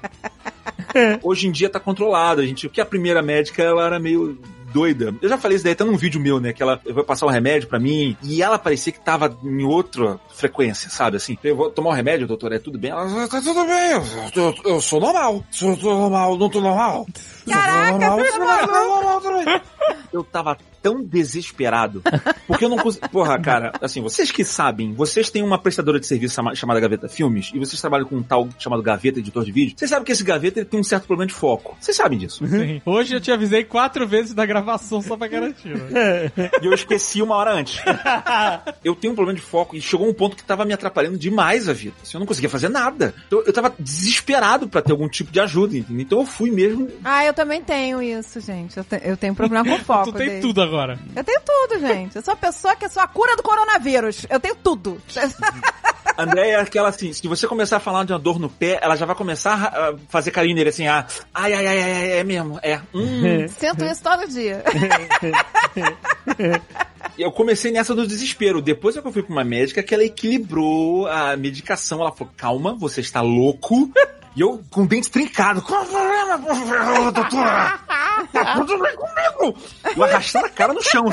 Hoje 1.21 1.47
em 1.47 1.51
dia 1.51 1.69
tá 1.69 1.79
controlado, 1.79 2.41
a 2.41 2.45
gente, 2.45 2.67
porque 2.67 2.81
a 2.81 2.85
primeira 2.85 3.21
médica, 3.21 3.61
ela 3.61 3.85
era 3.85 3.99
meio 3.99 4.39
doida. 4.75 5.15
Eu 5.21 5.29
já 5.29 5.37
falei 5.37 5.55
isso 5.55 5.63
daí 5.63 5.71
até 5.73 5.83
num 5.85 5.95
vídeo 5.95 6.19
meu, 6.19 6.39
né? 6.39 6.51
Que 6.51 6.61
ela 6.61 6.79
vai 6.85 7.03
passar 7.03 7.25
o 7.25 7.29
remédio 7.29 7.69
pra 7.69 7.79
mim 7.79 8.17
e 8.21 8.43
ela 8.43 8.59
parecia 8.59 8.91
que 8.91 8.99
tava 8.99 9.35
em 9.43 9.63
outra 9.63 10.19
frequência, 10.33 10.89
sabe? 10.89 11.15
Assim, 11.17 11.37
eu 11.43 11.55
vou 11.55 11.69
tomar 11.71 11.91
o 11.91 11.93
remédio, 11.93 12.27
doutor, 12.27 12.51
é 12.51 12.59
tudo 12.59 12.77
bem? 12.77 12.91
Ela, 12.91 13.27
tá 13.29 13.41
tudo 13.41 13.65
bem, 13.65 13.91
eu, 13.91 14.03
eu- 14.43 14.55
eu 14.65 14.81
sou 14.81 14.99
normal. 14.99 15.41
Tô 15.57 15.75
normal, 15.77 16.37
não 16.37 16.49
tô 16.49 16.59
normal. 16.59 17.07
Caraca, 17.49 18.09
você 18.11 19.61
eu 20.11 20.23
tava 20.23 20.57
tão 20.81 21.03
desesperado. 21.03 22.01
Porque 22.47 22.63
eu 22.65 22.69
não 22.69 22.77
consigo. 22.77 23.09
Porra, 23.09 23.37
cara, 23.39 23.73
assim, 23.81 24.01
vocês 24.01 24.31
que 24.31 24.43
sabem, 24.45 24.93
vocês 24.93 25.29
têm 25.29 25.43
uma 25.43 25.57
prestadora 25.57 25.99
de 25.99 26.07
serviço 26.07 26.35
chama- 26.35 26.55
chamada 26.55 26.79
Gaveta 26.79 27.09
Filmes 27.09 27.51
e 27.53 27.59
vocês 27.59 27.79
trabalham 27.81 28.05
com 28.07 28.15
um 28.17 28.23
tal 28.23 28.47
chamado 28.57 28.81
Gaveta, 28.81 29.19
editor 29.19 29.43
de 29.43 29.51
vídeo. 29.51 29.73
Vocês 29.77 29.89
sabem 29.89 30.05
que 30.05 30.11
esse 30.11 30.23
Gaveta 30.23 30.59
ele 30.59 30.65
tem 30.65 30.79
um 30.79 30.83
certo 30.83 31.05
problema 31.07 31.27
de 31.27 31.33
foco. 31.33 31.75
Vocês 31.79 31.97
sabem 31.97 32.17
disso. 32.17 32.45
Sim. 32.47 32.81
Hoje 32.85 33.15
eu 33.15 33.19
te 33.21 33.31
avisei 33.31 33.63
quatro 33.63 34.07
vezes 34.07 34.33
da 34.33 34.45
gravação 34.45 35.01
só 35.01 35.17
pra 35.17 35.27
garantir. 35.27 35.69
né? 35.75 36.31
E 36.61 36.65
eu 36.65 36.73
esqueci 36.73 37.21
uma 37.21 37.35
hora 37.35 37.51
antes. 37.53 37.81
Eu 38.83 38.95
tenho 38.95 39.13
um 39.13 39.15
problema 39.15 39.37
de 39.37 39.45
foco 39.45 39.75
e 39.75 39.81
chegou 39.81 40.07
um 40.07 40.13
ponto 40.13 40.35
que 40.35 40.43
tava 40.43 40.63
me 40.65 40.73
atrapalhando 40.73 41.17
demais 41.17 41.67
a 41.67 41.73
vida. 41.73 41.95
Assim, 42.01 42.15
eu 42.15 42.19
não 42.19 42.27
conseguia 42.27 42.49
fazer 42.49 42.69
nada. 42.69 43.13
Então, 43.27 43.43
eu 43.45 43.51
tava 43.53 43.73
desesperado 43.77 44.67
pra 44.67 44.81
ter 44.81 44.91
algum 44.91 45.09
tipo 45.09 45.31
de 45.31 45.39
ajuda, 45.39 45.75
entendeu? 45.77 46.01
Então 46.01 46.19
eu 46.19 46.25
fui 46.25 46.51
mesmo. 46.51 46.87
Ah, 47.03 47.25
eu 47.25 47.33
também 47.35 47.61
tenho 47.61 48.01
isso, 48.01 48.39
gente. 48.39 48.77
Eu, 48.77 48.83
te- 48.83 49.01
eu 49.03 49.15
tenho 49.17 49.35
problema 49.35 49.63
com 49.69 49.77
foco. 49.83 50.05
tu 50.13 50.17
tem 50.17 50.27
dele. 50.27 50.41
tudo 50.41 50.61
agora. 50.61 50.97
Eu 51.15 51.23
tenho 51.23 51.39
tudo, 51.45 51.79
gente. 51.79 52.15
Eu 52.15 52.21
sou 52.21 52.33
a 52.33 52.37
pessoa 52.37 52.75
que 52.75 52.87
sou 52.89 53.03
a 53.03 53.07
cura 53.07 53.35
do 53.35 53.43
coronavírus. 53.43 54.25
Eu 54.29 54.39
tenho 54.39 54.55
tudo. 54.55 54.99
André 56.17 56.51
é 56.51 56.55
aquela 56.55 56.87
assim, 56.89 57.11
se 57.11 57.27
você 57.27 57.45
começar 57.45 57.77
a 57.77 57.79
falar 57.79 58.05
de 58.05 58.13
uma 58.13 58.19
dor 58.19 58.39
no 58.39 58.49
pé, 58.49 58.79
ela 58.81 58.95
já 58.95 59.05
vai 59.05 59.15
começar 59.15 59.53
a 59.65 59.95
fazer 60.07 60.31
carinho 60.31 60.55
nele 60.55 60.69
assim, 60.69 60.87
ah, 60.87 61.05
ai, 61.33 61.53
ai, 61.53 61.67
ai, 61.67 61.81
ai, 61.83 62.11
é 62.19 62.23
mesmo, 62.23 62.57
é. 62.63 62.79
Hum. 62.93 63.45
Sinto 63.59 63.83
isso 63.83 64.01
todo 64.01 64.25
dia. 64.29 64.63
Eu 67.17 67.31
comecei 67.31 67.71
nessa 67.71 67.93
do 67.93 68.07
desespero. 68.07 68.61
Depois 68.61 68.95
é 68.95 69.01
que 69.01 69.07
eu 69.07 69.11
fui 69.11 69.23
pra 69.23 69.31
uma 69.31 69.43
médica 69.43 69.83
que 69.83 69.93
ela 69.93 70.03
equilibrou 70.03 71.07
a 71.07 71.35
medicação. 71.35 71.99
Ela 72.01 72.11
falou, 72.11 72.33
calma, 72.37 72.73
você 72.75 73.01
está 73.01 73.21
louco. 73.21 73.91
E 74.35 74.41
eu 74.41 74.61
com 74.69 74.83
o 74.83 74.87
dente 74.87 75.09
trincado. 75.09 75.61
Qual 75.61 75.83
o 75.83 75.85
problema, 75.85 76.37
doutora? 77.11 77.79
Tá 78.33 78.55
tudo 78.55 78.79
bem 78.79 78.95
comigo? 78.95 79.57
Eu 79.95 80.03
arrastando 80.03 80.45
a 80.47 80.49
cara 80.49 80.73
no 80.73 80.81
chão. 80.83 81.05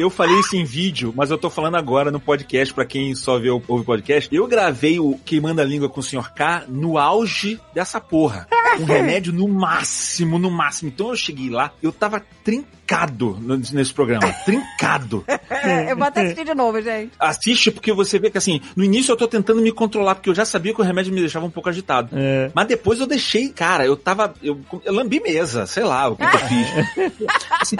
Eu 0.00 0.10
falei 0.10 0.40
isso 0.40 0.56
em 0.56 0.64
vídeo, 0.64 1.12
mas 1.14 1.30
eu 1.30 1.38
tô 1.38 1.48
falando 1.48 1.76
agora 1.76 2.10
no 2.10 2.18
podcast, 2.18 2.74
pra 2.74 2.84
quem 2.84 3.14
só 3.14 3.38
vê 3.38 3.50
o 3.50 3.62
ouve 3.68 3.84
podcast. 3.84 4.34
Eu 4.34 4.48
gravei 4.48 4.98
o 4.98 5.16
Queimando 5.24 5.60
a 5.60 5.64
Língua 5.64 5.88
com 5.88 6.00
o 6.00 6.02
Sr. 6.02 6.32
K 6.34 6.64
no 6.66 6.98
auge 6.98 7.60
dessa 7.72 8.00
porra. 8.00 8.48
Um 8.80 8.84
remédio 8.84 9.32
no 9.32 9.48
máximo, 9.48 10.38
no 10.38 10.50
máximo. 10.50 10.90
Então 10.94 11.10
eu 11.10 11.16
cheguei 11.16 11.50
lá, 11.50 11.72
eu 11.82 11.92
tava 11.92 12.22
trincado 12.44 13.38
nesse 13.72 13.92
programa. 13.92 14.32
Trincado. 14.44 15.24
eu 15.88 15.96
vou 15.96 16.06
até 16.06 16.22
assistir 16.22 16.44
de 16.44 16.54
novo, 16.54 16.80
gente. 16.82 17.12
Assiste 17.18 17.70
porque 17.70 17.92
você 17.92 18.18
vê 18.18 18.30
que 18.30 18.38
assim, 18.38 18.60
no 18.76 18.84
início 18.84 19.12
eu 19.12 19.16
tô 19.16 19.26
tentando 19.26 19.62
me 19.62 19.72
controlar, 19.72 20.16
porque 20.16 20.28
eu 20.28 20.34
já 20.34 20.44
sabia 20.44 20.74
que 20.74 20.80
o 20.80 20.84
remédio 20.84 21.12
me 21.12 21.20
deixava 21.20 21.46
um 21.46 21.50
pouco 21.50 21.68
agitado. 21.68 22.10
É. 22.12 22.50
Mas 22.54 22.66
depois 22.66 23.00
eu 23.00 23.06
deixei, 23.06 23.48
cara, 23.48 23.86
eu 23.86 23.96
tava. 23.96 24.34
Eu, 24.42 24.60
eu 24.84 24.92
lambi 24.92 25.20
mesa, 25.20 25.66
sei 25.66 25.84
lá 25.84 26.08
o 26.08 26.16
que, 26.16 26.26
que 26.26 26.36
eu 26.36 26.48
fiz. 26.48 27.26
Assim, 27.60 27.76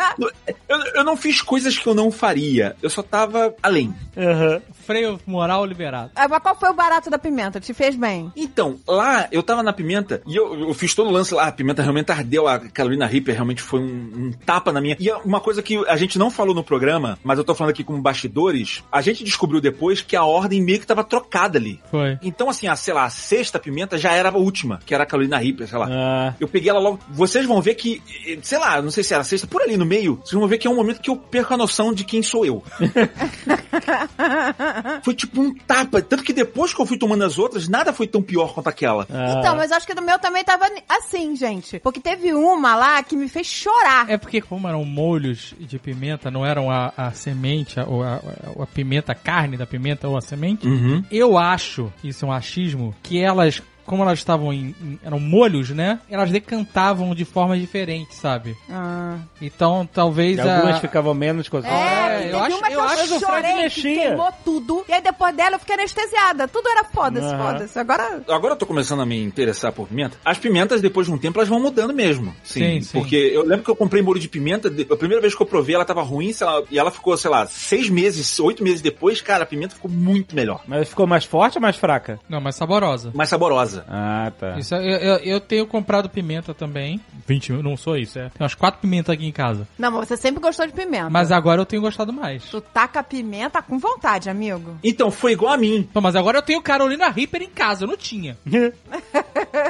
eu, 0.69 0.79
eu 0.95 1.05
não 1.05 1.17
fiz 1.17 1.43
coisas 1.43 1.77
que 1.79 1.87
eu 1.87 1.95
não 1.95 2.11
faria. 2.11 2.77
Eu 2.83 2.89
só 2.89 3.03
tava 3.03 3.55
além. 3.63 3.95
Aham. 4.17 4.63
Freio 4.87 5.21
moral 5.27 5.65
liberado. 5.65 6.11
Ah, 6.15 6.27
Mas 6.29 6.43
qual 6.43 6.59
foi 6.59 6.71
o 6.71 6.75
barato 6.75 7.09
da 7.09 7.19
pimenta? 7.19 7.61
Te 7.61 7.73
fez 7.73 7.95
bem? 7.95 8.33
Então, 8.35 8.79
lá 8.87 9.29
eu 9.31 9.43
tava 9.43 9.63
na 9.63 9.73
pimenta 9.73 10.21
e 10.27 10.37
eu, 10.37 10.59
eu 10.59 10.75
fiz 10.83 10.95
todo 10.95 11.09
o 11.09 11.13
lance 11.13 11.33
lá, 11.33 11.47
a 11.47 11.53
pimenta 11.53 11.81
realmente 11.81 12.11
ardeu, 12.11 12.49
a 12.49 12.59
Carolina 12.59 13.07
Reaper 13.07 13.37
realmente 13.37 13.63
foi 13.63 13.79
um, 13.79 14.11
um 14.17 14.33
tapa 14.45 14.73
na 14.73 14.81
minha. 14.81 14.97
E 14.99 15.09
é 15.09 15.15
uma 15.19 15.41
coisa 15.41 15.63
que 15.63 15.77
a 15.87 15.97
gente 15.97 16.19
não 16.19 16.29
falou 16.29 16.53
no 16.53 16.65
programa, 16.65 17.17
mas 17.23 17.39
eu 17.39 17.45
tô 17.45 17.55
falando 17.55 17.71
aqui 17.71 17.85
como 17.85 18.03
bastidores, 18.03 18.83
a 18.91 19.01
gente 19.01 19.23
descobriu 19.23 19.61
depois 19.61 20.01
que 20.01 20.17
a 20.17 20.25
ordem 20.25 20.61
meio 20.61 20.81
que 20.81 20.87
tava 20.87 21.05
trocada 21.05 21.57
ali. 21.57 21.81
Foi. 21.89 22.19
Então, 22.21 22.51
assim, 22.51 22.67
a, 22.67 22.75
sei 22.75 22.93
lá, 22.93 23.05
a 23.05 23.11
sexta 23.11 23.61
pimenta 23.61 23.97
já 23.97 24.13
era 24.13 24.31
a 24.31 24.37
última, 24.37 24.81
que 24.85 24.93
era 24.93 25.05
a 25.05 25.07
Carolina 25.07 25.39
Reaper, 25.39 25.69
sei 25.69 25.79
lá. 25.79 25.87
Ah, 25.89 26.35
Eu 26.41 26.49
peguei 26.49 26.69
ela 26.69 26.81
logo. 26.81 26.99
Vocês 27.11 27.47
vão 27.47 27.63
ver 27.63 27.77
que, 27.77 28.03
sei 28.43 28.59
lá, 28.59 28.83
não 28.83 28.91
sei 28.91 29.05
se 29.05 29.15
era 29.15 29.21
a 29.21 29.25
sexta, 29.25 29.47
por 29.47 29.63
ali 29.63 29.77
no 29.77 29.87
meio, 29.87 30.17
vocês 30.17 30.33
vão 30.33 30.49
ver 30.49 30.59
que 30.59 30.67
é 30.67 30.71
um 30.71 30.75
momento 30.75 31.01
que 31.01 31.11
eu 31.11 31.17
perco 31.17 31.55
a 31.55 31.57
noção 31.57 31.95
de 31.95 32.03
quem 32.03 32.25
sou 32.25 32.45
eu. 32.45 32.61
foi 35.05 35.15
tipo 35.15 35.41
um 35.41 35.55
tapa. 35.55 36.03
Tanto 36.03 36.25
que 36.25 36.33
depois 36.33 36.75
que 36.75 36.81
eu 36.81 36.87
fui 36.87 36.99
tomando 36.99 37.23
as 37.25 37.39
outras, 37.39 37.69
nada 37.69 37.93
foi 37.93 38.09
tão 38.09 38.21
pior 38.21 38.53
quanto 38.53 38.69
aquela. 38.69 39.07
ah. 39.09 39.37
Então, 39.39 39.55
mas 39.55 39.71
acho 39.71 39.87
que 39.87 39.95
do 39.95 40.03
meu 40.03 40.19
também 40.19 40.43
tava 40.43 40.72
assim, 40.89 41.35
gente. 41.37 41.79
Porque 41.81 42.01
teve 42.01 42.33
uma 42.33 42.75
lá 42.75 43.03
que 43.03 43.17
me 43.17 43.29
fez 43.29 43.47
chorar. 43.47 44.09
É 44.09 44.17
porque 44.17 44.41
como 44.41 44.69
eram 44.69 44.85
molhos 44.85 45.55
de 45.59 45.79
pimenta, 45.79 46.31
não 46.31 46.45
eram 46.45 46.71
a, 46.71 46.93
a 46.97 47.11
semente, 47.13 47.79
a, 47.81 47.85
ou 47.85 48.03
a, 48.03 48.15
a- 48.17 48.63
a 48.63 48.67
pimenta, 48.67 49.13
a 49.13 49.15
carne 49.15 49.57
da 49.57 49.67
pimenta 49.67 50.09
ou 50.09 50.17
a 50.17 50.21
semente, 50.21 50.67
Uhum. 50.67 51.05
eu 51.11 51.37
acho, 51.39 51.93
isso 52.03 52.25
é 52.25 52.29
um 52.29 52.33
achismo, 52.33 52.95
que 53.03 53.21
elas, 53.21 53.63
como 53.87 54.03
elas 54.03 54.19
estavam 54.19 54.53
em, 54.53 54.75
em- 54.81 54.99
eram 55.05 55.19
molhos, 55.21 55.71
né? 55.71 56.01
Elas 56.11 56.31
decantavam 56.31 57.15
de 57.15 57.25
forma 57.25 57.59
diferente, 57.59 58.15
sabe? 58.15 58.57
Ah. 58.71 59.19
Então, 59.41 59.89
talvez 59.93 60.37
E 60.39 60.41
algumas 60.41 60.77
a... 60.77 60.81
ficavam 60.81 61.15
menos 61.15 61.49
cozidas. 61.49 61.73
É, 61.77 62.29
É, 62.29 62.33
eu 62.33 62.39
acho- 62.39 62.57
uma 62.59 62.67
que 62.69 62.75
eu 62.75 62.79
eu, 62.81 62.85
acho 62.85 63.21
chorei, 63.21 63.53
que 63.53 63.63
mexia. 63.63 63.95
queimou 64.09 64.33
tudo. 64.45 64.85
E 64.89 64.93
aí 64.93 65.01
depois 65.03 65.35
dela 65.35 65.57
eu 65.57 65.59
fiquei 65.59 65.75
anestesiada. 65.75 66.47
Tudo 66.49 66.69
era 66.69 66.85
foda-se, 66.85 67.27
Aham. 67.27 67.53
foda-se. 67.53 67.79
Agora... 67.79 68.23
Agora 68.29 68.53
eu 68.55 68.57
tô 68.59 68.67
começando 68.67 69.01
a 69.03 69.07
me 69.07 69.23
interessar 69.23 69.73
por 69.73 69.89
pimenta. 69.89 70.17
As 70.25 70.39
pimentas, 70.39 70.81
depois 70.81 71.07
de 71.07 71.13
um 71.13 71.19
tempo, 71.19 71.39
elas 71.39 71.49
vão 71.49 71.61
mudando 71.61 71.93
mesmo. 71.95 72.35
Sim, 72.45 72.61
Sim, 72.61 72.81
sim. 72.83 72.99
Porque 72.99 73.17
eu 73.17 73.43
lembro 73.45 73.65
que 73.65 73.71
eu 73.71 73.77
comprei 73.77 74.03
molho 74.03 74.21
de 74.21 74.29
pimenta, 74.29 74.69
a 74.91 74.97
primeira 74.97 75.21
vez 75.21 75.35
que 75.35 75.43
eu 75.43 75.47
provei, 75.47 75.75
ela 75.75 75.85
tava 75.85 76.03
ruim, 76.03 76.33
sei 76.33 76.47
lá, 76.47 76.63
e 76.71 76.79
ela 76.79 76.91
ficou, 76.91 77.17
sei 77.17 77.31
lá, 77.31 77.47
seis 77.47 77.89
meses, 77.89 78.39
oito 78.41 78.63
meses 78.63 78.81
depois, 78.81 79.21
cara, 79.21 79.43
a 79.45 79.47
pimenta 79.47 79.75
ficou 79.75 79.91
muito 79.91 80.35
melhor. 80.35 80.63
Mas 80.67 80.89
ficou 80.89 81.07
mais 81.07 81.25
forte 81.25 81.57
ou 81.59 81.63
mais 81.63 81.77
fraca? 81.77 82.21
Não, 82.29 82.41
mas 82.41 82.55
saborosa. 82.55 83.11
Mais 83.15 83.29
saborosa. 83.29 83.72
Ah, 83.89 84.33
tá. 84.39 84.59
Isso, 84.59 84.75
eu, 84.75 84.81
eu, 84.99 85.17
eu 85.19 85.41
tenho 85.41 85.67
comprado 85.67 86.09
pimenta 86.09 86.53
também. 86.55 87.01
20 87.27 87.53
mil, 87.53 87.63
não 87.63 87.77
sou 87.77 87.97
isso, 87.97 88.19
é. 88.19 88.25
Tem 88.31 88.41
umas 88.41 88.55
quatro 88.55 88.81
pimentas 88.81 89.13
aqui 89.15 89.27
em 89.27 89.33
casa. 89.33 89.67
Não, 89.79 89.91
mas 89.91 90.09
você 90.09 90.17
sempre 90.17 90.41
gostou 90.43 90.67
de 90.67 90.73
pimenta. 90.73 91.09
Mas 91.11 91.31
agora 91.33 91.61
eu 91.61 91.67
tenho 91.67 91.83
gostado 91.83 92.13
mais. 92.13 92.45
Tu 92.45 92.61
taca 92.61 93.03
pimenta 93.03 93.63
com 93.63 93.79
vontade, 93.79 94.29
amigo. 94.29 94.77
Então, 94.83 95.11
foi 95.11 95.33
igual 95.33 95.53
a 95.53 95.57
mim. 95.57 95.89
Pô, 95.93 96.01
mas 96.01 96.17
agora 96.17 96.39
eu 96.39 96.43
tenho 96.43 96.61
Carolina 96.63 97.09
Reaper 97.09 97.43
em 97.43 97.51
casa, 97.51 97.85
eu 97.85 97.89
não 97.89 97.97
tinha. 97.97 98.37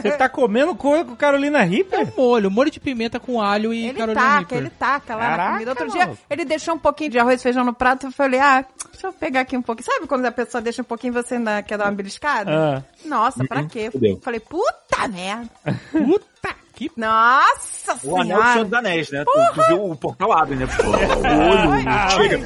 Você 0.02 0.12
tá 0.12 0.28
comendo 0.28 0.74
coisa 0.74 1.04
com 1.04 1.16
Carolina 1.16 1.60
É 1.60 1.64
Reaper? 1.64 2.00
um 2.00 2.12
molho, 2.16 2.50
molho 2.50 2.70
de 2.70 2.78
pimenta 2.80 3.18
com 3.18 3.40
alho 3.40 3.72
e 3.74 3.86
Ele 3.86 3.98
Carolina 3.98 4.20
taca, 4.20 4.38
Reaper. 4.38 4.58
ele 4.58 4.70
taca 4.70 5.14
lá 5.16 5.20
Caraca, 5.22 5.42
na 5.44 5.52
comida. 5.52 5.70
Outro 5.70 5.90
dia, 5.90 6.10
ele 6.30 6.44
deixou 6.44 6.74
um 6.74 6.78
pouquinho 6.78 7.10
de 7.10 7.18
arroz 7.18 7.40
e 7.40 7.42
feijão 7.42 7.64
no 7.64 7.72
prato. 7.74 8.06
Eu 8.06 8.12
falei, 8.12 8.40
ah, 8.40 8.64
deixa 8.92 9.06
eu 9.08 9.12
pegar 9.12 9.40
aqui 9.40 9.56
um 9.56 9.62
pouquinho. 9.62 9.86
Sabe 9.86 10.06
quando 10.06 10.24
a 10.26 10.32
pessoa 10.32 10.60
deixa 10.62 10.82
um 10.82 10.84
pouquinho 10.84 11.12
e 11.12 11.22
você 11.22 11.34
ainda 11.34 11.62
quer 11.62 11.76
dar 11.78 11.86
uma 11.86 11.92
beliscada? 11.92 12.50
Ah. 12.78 12.82
Nossa, 13.04 13.44
pra 13.44 13.64
quê? 13.64 13.90
Fudeu. 13.92 14.18
Falei, 14.22 14.40
puta 14.40 15.08
merda. 15.08 15.50
Puta 15.92 16.54
que... 16.74 16.90
Nossa 16.96 17.98
O 18.02 18.16
anel 18.16 18.38
do 18.38 18.42
senhora. 18.42 18.52
Senhor 18.52 18.64
dos 18.64 18.72
Anéis, 18.78 19.10
né? 19.10 19.24
Tu, 19.24 19.32
tu 19.54 19.66
viu 19.68 19.84
o 19.90 19.96
portal 19.96 20.32
abre, 20.32 20.56
né? 20.56 20.66
O 20.66 20.88
olho 20.88 22.10
chega. 22.10 22.38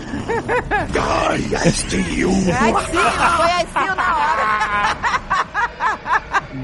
I 1.64 1.70
see 1.70 2.20
you. 2.20 2.30
Ai, 2.60 2.72
sim, 2.86 2.98
foi 3.36 3.50
assim 3.52 3.86
na 3.96 4.16
hora. 4.16 4.46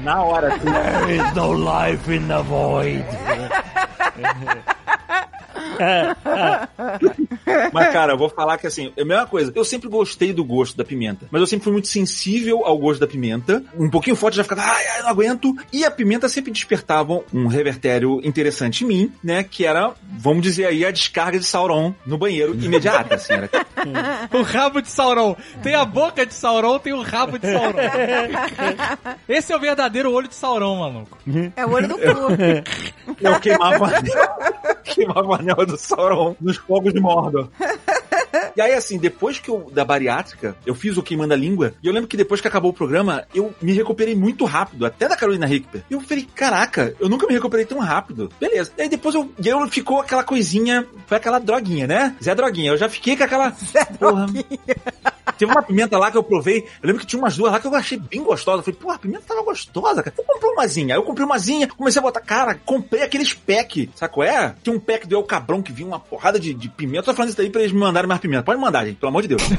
Na 0.03 0.23
hora. 0.23 0.59
Tu... 0.59 0.65
There 0.65 1.15
is 1.15 1.33
no 1.33 1.53
life 1.53 2.13
in 2.13 2.27
the 2.27 2.43
void. 2.43 3.05
Mas, 7.71 7.91
cara, 7.91 8.13
eu 8.13 8.17
vou 8.17 8.29
falar 8.29 8.57
que 8.57 8.67
assim, 8.67 8.91
é 8.95 9.01
a 9.01 9.05
mesma 9.05 9.25
coisa. 9.25 9.51
Eu 9.55 9.65
sempre 9.65 9.89
gostei 9.89 10.33
do 10.33 10.43
gosto 10.43 10.77
da 10.77 10.83
pimenta. 10.83 11.27
Mas 11.31 11.41
eu 11.41 11.47
sempre 11.47 11.63
fui 11.63 11.73
muito 11.73 11.87
sensível 11.87 12.65
ao 12.65 12.77
gosto 12.77 12.99
da 12.99 13.07
pimenta. 13.07 13.63
Um 13.77 13.89
pouquinho 13.89 14.15
forte 14.15 14.37
já 14.37 14.43
ficava, 14.43 14.61
ai, 14.61 14.85
ai, 14.95 15.01
não 15.03 15.09
aguento. 15.09 15.55
E 15.71 15.85
a 15.85 15.91
pimenta 15.91 16.27
sempre 16.29 16.51
despertava 16.51 17.21
um 17.33 17.47
revertério 17.47 18.19
interessante 18.23 18.83
em 18.83 18.87
mim, 18.87 19.11
né? 19.23 19.43
Que 19.43 19.65
era, 19.65 19.91
vamos 20.17 20.43
dizer 20.43 20.65
aí, 20.65 20.85
a 20.85 20.91
descarga 20.91 21.39
de 21.39 21.45
Sauron 21.45 21.93
no 22.05 22.17
banheiro 22.17 22.53
imediata, 22.55 23.15
assim. 23.15 23.33
Era... 23.33 23.49
O 24.31 24.41
rabo 24.41 24.81
de 24.81 24.87
Sauron. 24.87 25.35
Tem 25.61 25.75
a 25.75 25.85
boca 25.85 26.25
de 26.25 26.33
Sauron, 26.33 26.79
tem 26.79 26.93
o 26.93 27.01
rabo 27.01 27.37
de 27.37 27.51
Sauron. 27.51 27.77
Esse 29.27 29.51
é 29.51 29.55
o 29.55 29.59
verdadeiro 29.59 30.11
olho 30.11 30.27
de 30.27 30.35
Sauron, 30.35 30.79
maluco. 30.79 31.17
É 31.55 31.65
o 31.65 31.71
olho 31.71 31.87
do 31.87 31.95
cu. 31.95 32.03
Eu 33.19 33.39
queimava, 33.39 33.91
queimava 34.83 35.21
o 35.21 35.27
anel 35.53 35.65
do 35.65 35.77
Sauron 35.77 36.35
nos 36.41 36.57
fogos 36.57 36.93
de 36.93 36.99
Mordor. 36.99 37.49
E 38.55 38.61
aí, 38.61 38.73
assim, 38.73 38.97
depois 38.97 39.39
que 39.39 39.49
eu, 39.49 39.69
da 39.71 39.85
bariátrica, 39.85 40.55
eu 40.65 40.75
fiz 40.75 40.97
o 40.97 41.03
queimando 41.03 41.33
a 41.33 41.37
língua, 41.37 41.73
e 41.81 41.87
eu 41.87 41.93
lembro 41.93 42.07
que 42.07 42.17
depois 42.17 42.41
que 42.41 42.47
acabou 42.47 42.71
o 42.71 42.73
programa, 42.73 43.25
eu 43.33 43.53
me 43.61 43.73
recuperei 43.73 44.15
muito 44.15 44.45
rápido, 44.45 44.85
até 44.85 45.07
da 45.07 45.15
Carolina 45.15 45.45
Rickper. 45.45 45.83
E 45.89 45.93
eu 45.93 46.01
falei, 46.01 46.27
caraca, 46.35 46.95
eu 46.99 47.09
nunca 47.09 47.27
me 47.27 47.33
recuperei 47.33 47.65
tão 47.65 47.79
rápido. 47.79 48.29
Beleza. 48.39 48.71
E 48.77 48.81
aí 48.81 48.89
depois 48.89 49.15
eu, 49.15 49.31
e 49.43 49.49
aí 49.49 49.69
ficou 49.69 49.99
aquela 49.99 50.23
coisinha, 50.23 50.85
foi 51.07 51.17
aquela 51.17 51.39
droguinha, 51.39 51.87
né? 51.87 52.15
Zé 52.23 52.33
Droguinha. 52.35 52.71
Eu 52.71 52.77
já 52.77 52.89
fiquei 52.89 53.15
com 53.15 53.23
aquela. 53.23 53.51
Porra. 53.99 54.25
Teve 55.37 55.51
uma 55.51 55.63
pimenta 55.63 55.97
lá 55.97 56.11
que 56.11 56.17
eu 56.17 56.23
provei. 56.23 56.59
Eu 56.81 56.87
lembro 56.87 57.01
que 57.01 57.07
tinha 57.07 57.19
umas 57.19 57.35
duas 57.35 57.51
lá 57.51 57.59
que 57.59 57.67
eu 57.67 57.75
achei 57.75 57.97
bem 57.97 58.23
gostosa. 58.23 58.59
Eu 58.59 58.63
falei, 58.63 58.79
pô, 58.79 58.91
a 58.91 58.99
pimenta 58.99 59.23
tava 59.27 59.43
gostosa, 59.43 60.03
cara. 60.03 60.15
Vou 60.15 60.25
comprar 60.25 60.49
umazinha. 60.49 60.95
Aí 60.95 60.99
eu 60.99 61.03
comprei 61.03 61.25
umazinha, 61.25 61.67
comecei 61.67 61.99
a 61.99 62.03
botar, 62.03 62.21
cara, 62.21 62.55
comprei 62.65 63.03
aqueles 63.03 63.33
pack. 63.33 63.89
Sabe 63.95 64.13
qual 64.13 64.27
é? 64.27 64.55
Tinha 64.63 64.75
um 64.75 64.79
pack 64.79 65.07
do 65.07 65.15
El 65.15 65.23
Cabrão 65.23 65.61
que 65.61 65.71
vinha 65.71 65.87
uma 65.87 65.99
porrada 65.99 66.39
de, 66.39 66.53
de 66.53 66.69
pimenta. 66.69 66.99
Eu 66.99 67.03
tô 67.03 67.13
falando 67.13 67.29
isso 67.29 67.37
daí 67.37 67.49
pra 67.49 67.61
eles 67.61 67.73
me 67.73 67.79
mandarem 67.79 68.07
mais 68.07 68.21
pimenta. 68.21 68.32
Pode 68.41 68.59
mandar, 68.59 68.85
gente, 68.85 68.95
pelo 68.97 69.09
amor 69.09 69.21
de 69.21 69.27
Deus. 69.29 69.43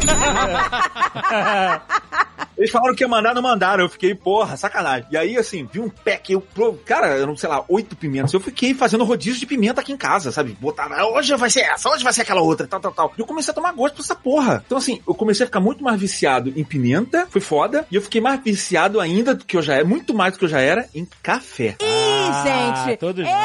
Eles 2.57 2.71
falaram 2.71 2.95
que 2.95 3.03
ia 3.05 3.09
mandar, 3.09 3.35
não 3.35 3.43
mandaram. 3.43 3.85
Eu 3.85 3.89
fiquei, 3.89 4.15
porra, 4.15 4.57
sacanagem. 4.57 5.07
E 5.11 5.17
aí, 5.17 5.37
assim, 5.37 5.69
vi 5.71 5.81
um 5.81 5.89
pack, 5.89 6.33
eu, 6.33 6.41
pro- 6.41 6.75
cara, 6.85 7.07
eram, 7.09 7.37
sei 7.37 7.49
lá, 7.49 7.65
oito 7.69 7.97
pimentas. 7.97 8.33
Eu 8.33 8.41
fiquei 8.41 8.75
fazendo 8.75 9.05
rodízio 9.05 9.41
de 9.41 9.47
pimenta 9.47 9.81
aqui 9.81 9.93
em 9.93 9.97
casa, 9.97 10.31
sabe? 10.33 10.57
Botar, 10.61 10.89
"Ah, 10.93 11.07
hoje 11.09 11.35
vai 11.37 11.51
ser 11.51 11.61
essa, 11.61 11.89
hoje 11.89 12.05
vai 12.05 12.13
ser 12.13 12.23
aquela 12.23 12.41
outra, 12.43 12.67
tal, 12.67 12.81
tal, 12.81 12.93
tal. 12.93 13.13
E 13.17 13.21
eu 13.21 13.27
comecei 13.27 13.51
a 13.51 13.55
tomar 13.55 13.73
gosto 13.73 13.95
pra 13.95 14.05
essa 14.05 14.15
porra. 14.15 14.63
Então, 14.67 14.79
assim, 14.79 15.01
eu 15.07 15.15
comecei 15.15 15.45
a 15.45 15.47
ficar 15.47 15.61
muito 15.61 15.83
mais 15.83 16.01
viciado 16.01 16.53
em 16.57 16.65
pimenta, 16.65 17.27
foi 17.31 17.41
foda. 17.41 17.87
E 17.91 17.97
eu 17.97 18.03
fiquei 18.03 18.21
mais 18.21 18.41
viciado 18.43 19.01
ainda 19.01 19.35
do 19.35 19.45
que 19.45 19.57
eu 19.57 19.63
já 19.63 19.75
era, 19.75 19.85
muito 19.85 20.15
mais 20.15 20.33
do 20.35 20.39
que 20.39 20.45
eu 20.45 20.49
já 20.49 20.61
era, 20.61 20.89
em 20.95 21.07
café. 21.23 21.77
Ih, 21.81 22.05
Ah, 22.27 22.87
gente, 22.87 22.99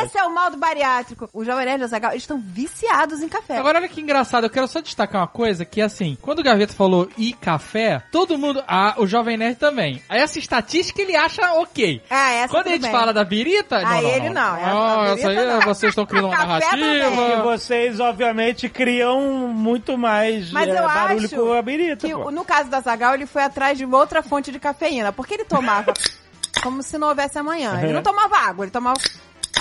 esse 0.06 0.18
é 0.18 0.24
o 0.24 0.34
mal 0.34 0.50
do 0.50 0.58
bariátrico. 0.58 1.30
O 1.34 1.44
Jovem 1.44 1.66
Nerd 1.66 1.82
e 1.82 1.86
o 1.86 1.96
eles 2.12 2.24
estão 2.24 2.40
viciados 2.40 3.22
em 3.22 3.28
café. 3.30 3.58
Agora 3.58 3.78
olha 3.80 3.88
que 3.90 4.02
engraçado, 4.02 4.46
eu 4.46 4.50
quero 4.50 4.68
só 4.68 4.80
destacar 4.82 5.22
uma 5.22 5.28
coisa, 5.28 5.66
que 5.66 5.82
assim, 5.82 6.18
quando 6.22 6.40
o 6.40 6.44
Gaveta 6.44 6.74
falou 6.74 7.10
e 7.18 7.34
café, 7.34 8.02
todo 8.12 8.38
mundo, 8.38 8.64
ah, 8.68 8.96
o 9.00 9.08
Jovem 9.08 9.38
Nerd 9.38 9.56
também. 9.58 10.02
Aí 10.10 10.20
essa 10.22 10.38
estatística 10.40 11.02
ele 11.02 11.16
acha 11.16 11.54
ok. 11.54 12.02
Ah, 12.10 12.32
essa 12.34 12.48
Quando 12.50 12.68
a 12.68 12.72
gente 12.72 12.82
bem. 12.84 12.92
fala 12.92 13.14
da 13.14 13.24
birita, 13.24 13.78
Ah, 13.78 13.82
não, 13.82 14.02
não, 14.02 14.10
ele 14.10 14.30
não, 14.30 14.56
essa 14.58 14.74
Não, 14.74 15.04
da 15.04 15.12
essa 15.12 15.30
aí 15.30 15.36
birita 15.36 15.54
não. 15.54 15.62
vocês 15.62 15.90
estão 15.92 16.06
criando 16.06 16.28
uma 16.30 16.38
narrativa. 16.38 16.86
E 16.86 17.42
vocês, 17.42 18.00
obviamente, 18.00 18.70
criam 18.70 19.22
muito 19.50 19.98
mais 19.98 20.52
Mas 20.52 20.68
é, 20.68 20.80
eu 20.80 20.84
barulho 20.84 21.26
acho 21.26 21.36
com 21.36 21.54
a 21.54 21.62
birita, 21.62 22.08
que 22.08 22.14
pô. 22.14 22.32
no 22.32 22.44
caso 22.46 22.70
da 22.70 22.80
Zagal, 22.82 23.14
ele 23.16 23.26
foi 23.26 23.44
atrás 23.44 23.78
de 23.78 23.86
outra 23.86 24.22
fonte 24.22 24.52
de 24.52 24.60
cafeína, 24.60 25.12
porque 25.12 25.34
ele 25.34 25.46
tomava 25.46 25.94
como 26.62 26.84
se 26.84 26.98
não 26.98 27.10
houvesse 27.10 27.38
amanhã. 27.40 27.80
Ele 27.82 27.94
não 27.94 28.02
tomava 28.04 28.38
água, 28.38 28.66
ele 28.66 28.72
tomava... 28.72 29.00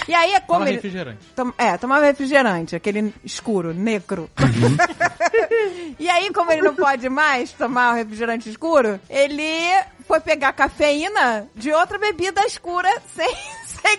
E 0.07 0.15
aí, 0.15 0.33
é 0.35 0.41
como 0.41 0.61
Fala 0.61 0.71
ele... 0.71 0.77
refrigerante. 0.77 1.19
Tom- 1.37 1.53
é, 1.59 1.77
tomava 1.77 2.07
refrigerante, 2.07 2.75
aquele 2.75 3.13
escuro, 3.25 3.75
negro. 3.75 4.31
e 5.99 6.09
aí, 6.09 6.33
como 6.33 6.51
ele 6.51 6.63
não 6.63 6.75
pode 6.75 7.09
mais 7.09 7.53
tomar 7.53 7.93
o 7.93 7.97
refrigerante 7.97 8.49
escuro, 8.49 8.99
ele 9.09 9.45
foi 10.07 10.21
pegar 10.21 10.53
cafeína 10.55 11.47
de 11.55 11.71
outra 11.73 11.99
bebida 11.99 12.41
escura 12.47 12.89
sem, 13.15 13.35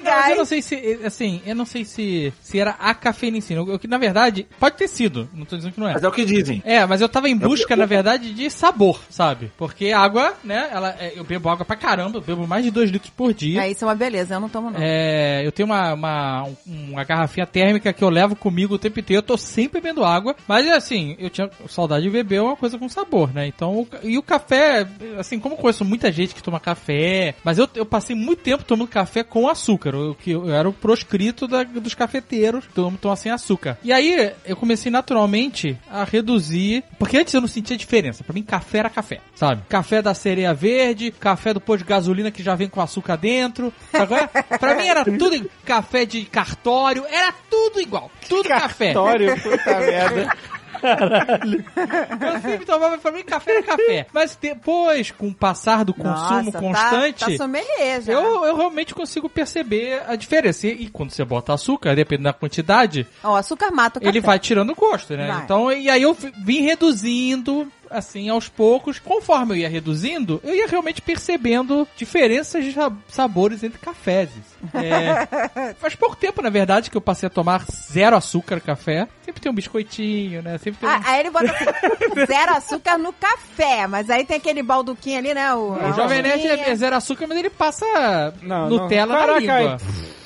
mas 0.03 0.29
eu 0.31 0.35
não 0.37 0.45
sei 0.45 0.61
se, 0.61 0.99
assim, 1.03 1.41
eu 1.45 1.55
não 1.55 1.65
sei 1.65 1.85
se, 1.85 2.33
se 2.41 2.59
era 2.59 2.75
a 2.79 2.95
si. 3.41 3.57
O 3.57 3.79
que, 3.79 3.87
na 3.87 3.97
verdade, 3.97 4.45
pode 4.59 4.77
ter 4.77 4.87
sido. 4.87 5.29
Não 5.33 5.45
tô 5.45 5.55
dizendo 5.57 5.73
que 5.73 5.79
não 5.79 5.87
é. 5.87 5.93
Mas 5.93 6.03
é 6.03 6.07
o 6.07 6.11
que 6.11 6.25
dizem. 6.25 6.61
É, 6.65 6.85
mas 6.85 7.01
eu 7.01 7.09
tava 7.09 7.29
em 7.29 7.35
busca, 7.37 7.75
na 7.75 7.85
verdade, 7.85 8.33
de 8.33 8.49
sabor, 8.49 8.99
sabe? 9.09 9.51
Porque 9.57 9.91
água, 9.91 10.33
né? 10.43 10.69
Ela, 10.71 10.95
é, 10.99 11.13
eu 11.15 11.23
bebo 11.23 11.49
água 11.49 11.65
pra 11.65 11.75
caramba, 11.75 12.17
eu 12.17 12.21
bebo 12.21 12.47
mais 12.47 12.63
de 12.63 12.71
2 12.71 12.89
litros 12.91 13.11
por 13.15 13.33
dia. 13.33 13.63
É, 13.63 13.71
isso 13.71 13.83
é 13.83 13.87
uma 13.87 13.95
beleza, 13.95 14.35
eu 14.35 14.39
não 14.39 14.49
tomo 14.49 14.69
não. 14.71 14.79
É, 14.81 15.41
eu 15.45 15.51
tenho 15.51 15.67
uma, 15.67 15.93
uma, 15.93 16.43
um- 16.43 16.55
uma 16.91 17.03
garrafinha 17.03 17.45
térmica 17.45 17.91
que 17.93 18.03
eu 18.03 18.09
levo 18.09 18.35
comigo 18.35 18.75
o 18.75 18.79
tempo 18.79 18.99
inteiro. 18.99 19.19
Eu 19.19 19.25
tô 19.25 19.37
sempre 19.37 19.81
bebendo 19.81 20.03
água. 20.03 20.35
Mas 20.47 20.67
assim, 20.69 21.15
eu 21.19 21.29
tinha 21.29 21.49
saudade 21.67 22.03
de 22.03 22.09
beber 22.09 22.41
uma 22.41 22.55
coisa 22.55 22.77
com 22.77 22.87
sabor, 22.89 23.33
né? 23.33 23.47
Então, 23.47 23.87
e 24.03 24.17
o 24.17 24.23
café, 24.23 24.87
assim, 25.17 25.39
como 25.39 25.55
eu 25.55 25.59
conheço 25.59 25.83
muita 25.85 26.11
gente 26.11 26.35
que 26.35 26.43
toma 26.43 26.59
café, 26.59 27.35
mas 27.43 27.57
eu, 27.57 27.67
eu 27.75 27.85
passei 27.85 28.15
muito 28.15 28.41
tempo 28.41 28.63
tomando 28.63 28.87
café 28.87 29.23
com 29.23 29.47
açúcar. 29.47 29.78
Eu, 29.87 30.15
que 30.15 30.31
eu 30.31 30.49
era 30.53 30.67
o 30.67 30.73
proscrito 30.73 31.47
da- 31.47 31.63
dos 31.63 31.93
cafeteiros, 31.93 32.65
tomam 32.73 32.93
tomar 32.97 33.15
sem 33.15 33.31
açúcar. 33.31 33.77
E 33.83 33.91
aí, 33.93 34.33
eu 34.45 34.55
comecei 34.55 34.91
naturalmente 34.91 35.77
a 35.89 36.03
reduzir, 36.03 36.83
porque 36.97 37.17
antes 37.17 37.33
eu 37.33 37.41
não 37.41 37.47
sentia 37.47 37.77
diferença. 37.77 38.23
Pra 38.23 38.33
mim, 38.33 38.43
café 38.43 38.79
era 38.79 38.89
café, 38.89 39.19
sabe? 39.35 39.61
Café 39.69 40.01
da 40.01 40.13
sereia 40.13 40.53
verde, 40.53 41.11
café 41.11 41.53
do 41.53 41.61
posto 41.61 41.83
de 41.83 41.89
gasolina 41.89 42.31
que 42.31 42.43
já 42.43 42.55
vem 42.55 42.67
com 42.67 42.81
açúcar 42.81 43.15
dentro. 43.15 43.73
Agora, 43.93 44.27
pra 44.59 44.75
mim 44.75 44.87
era 44.87 45.03
tudo 45.05 45.49
café 45.65 46.05
de 46.05 46.23
cartório, 46.25 47.05
era 47.09 47.33
tudo 47.49 47.79
igual. 47.81 48.11
Tudo 48.27 48.47
café. 48.49 48.87
Vitório, 48.89 49.35
puta 49.41 49.79
merda. 49.79 50.37
Eu 50.81 52.41
sempre 52.41 52.65
tomava, 52.65 52.97
pra 52.97 53.11
mim, 53.11 53.23
café 53.23 53.51
era 53.57 53.63
café. 53.63 54.05
Mas 54.13 54.37
depois, 54.39 55.11
com 55.11 55.27
o 55.27 55.33
passar 55.33 55.83
do 55.85 55.93
consumo 55.93 56.43
Nossa, 56.43 56.51
tá- 56.51 56.59
constante, 56.59 57.19
Tá, 57.25 57.37
sommelier 57.37 58.01
já. 58.01 58.13
eu, 58.13 58.45
eu 58.45 58.55
realmente 58.55 58.93
consigo 58.93 59.29
perceber 59.29 60.01
a 60.07 60.15
diferença. 60.15 60.67
E, 60.67 60.83
e 60.83 60.89
quando 60.89 61.11
você 61.11 61.23
bota 61.25 61.53
açúcar, 61.53 61.95
dependendo 61.95 62.25
da 62.25 62.33
quantidade, 62.33 63.07
Ó, 63.23 63.35
açúcar 63.35 63.71
mata 63.71 63.99
o 63.99 64.01
café. 64.01 64.09
ele 64.09 64.21
vai 64.21 64.39
tirando 64.39 64.71
o 64.71 64.75
gosto, 64.75 65.15
né? 65.15 65.27
Vai. 65.27 65.43
Então, 65.43 65.71
e 65.71 65.89
aí 65.89 66.01
eu 66.01 66.13
vi- 66.13 66.33
vim 66.43 66.61
reduzindo, 66.61 67.71
assim, 67.89 68.30
aos 68.30 68.47
poucos. 68.47 68.99
Conforme 68.99 69.54
eu 69.54 69.58
ia 69.58 69.69
reduzindo, 69.69 70.39
eu 70.43 70.54
ia 70.56 70.67
realmente 70.67 71.02
percebendo 71.02 71.88
diferenças 71.95 72.63
de 72.63 72.73
sa- 72.73 72.91
sabores 73.08 73.63
entre 73.63 73.80
cafés. 73.80 74.30
É, 74.73 75.73
faz 75.80 75.95
pouco 75.95 76.15
tempo, 76.15 76.41
na 76.41 76.49
verdade, 76.49 76.89
que 76.91 76.97
eu 76.97 77.02
passei 77.02 77.28
a 77.28 77.30
tomar 77.30 77.63
zero 77.91 78.15
açúcar 78.15 78.60
café. 78.60 79.08
Sempre 79.25 79.41
tem 79.41 79.52
um 79.52 79.56
biscoitinho, 79.56 80.41
né? 80.41 80.58
Sempre 80.58 80.80
tem 80.82 80.89
um... 80.89 80.91
Ah, 80.91 81.02
aí 81.06 81.19
ele 81.21 81.30
bota 81.32 81.52
assim, 81.52 82.25
zero 82.28 82.52
açúcar 82.56 82.97
no 82.97 83.13
café, 83.13 83.88
mas 83.88 84.10
aí 84.10 84.25
tem 84.25 84.38
aquele 84.38 84.62
balduquinho 84.63 85.17
ali, 85.19 85.34
né? 85.34 85.54
O, 85.54 85.73
O 85.73 85.93
Jovem 85.93 86.21
Nerd 86.21 86.45
é 86.47 86.75
zero 86.75 86.95
açúcar, 86.95 87.28
mas 87.28 87.38
ele 87.38 87.49
passa 87.49 88.34
Não, 88.41 88.69
Nutella 88.69 89.19
não. 89.19 89.28
na 89.28 89.39
língua. 89.39 89.78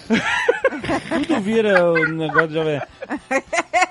Tudo 1.28 1.42
vira 1.42 1.92
o 1.92 2.06
negócio 2.08 2.48
de 2.50 2.54
jovem. 2.56 2.82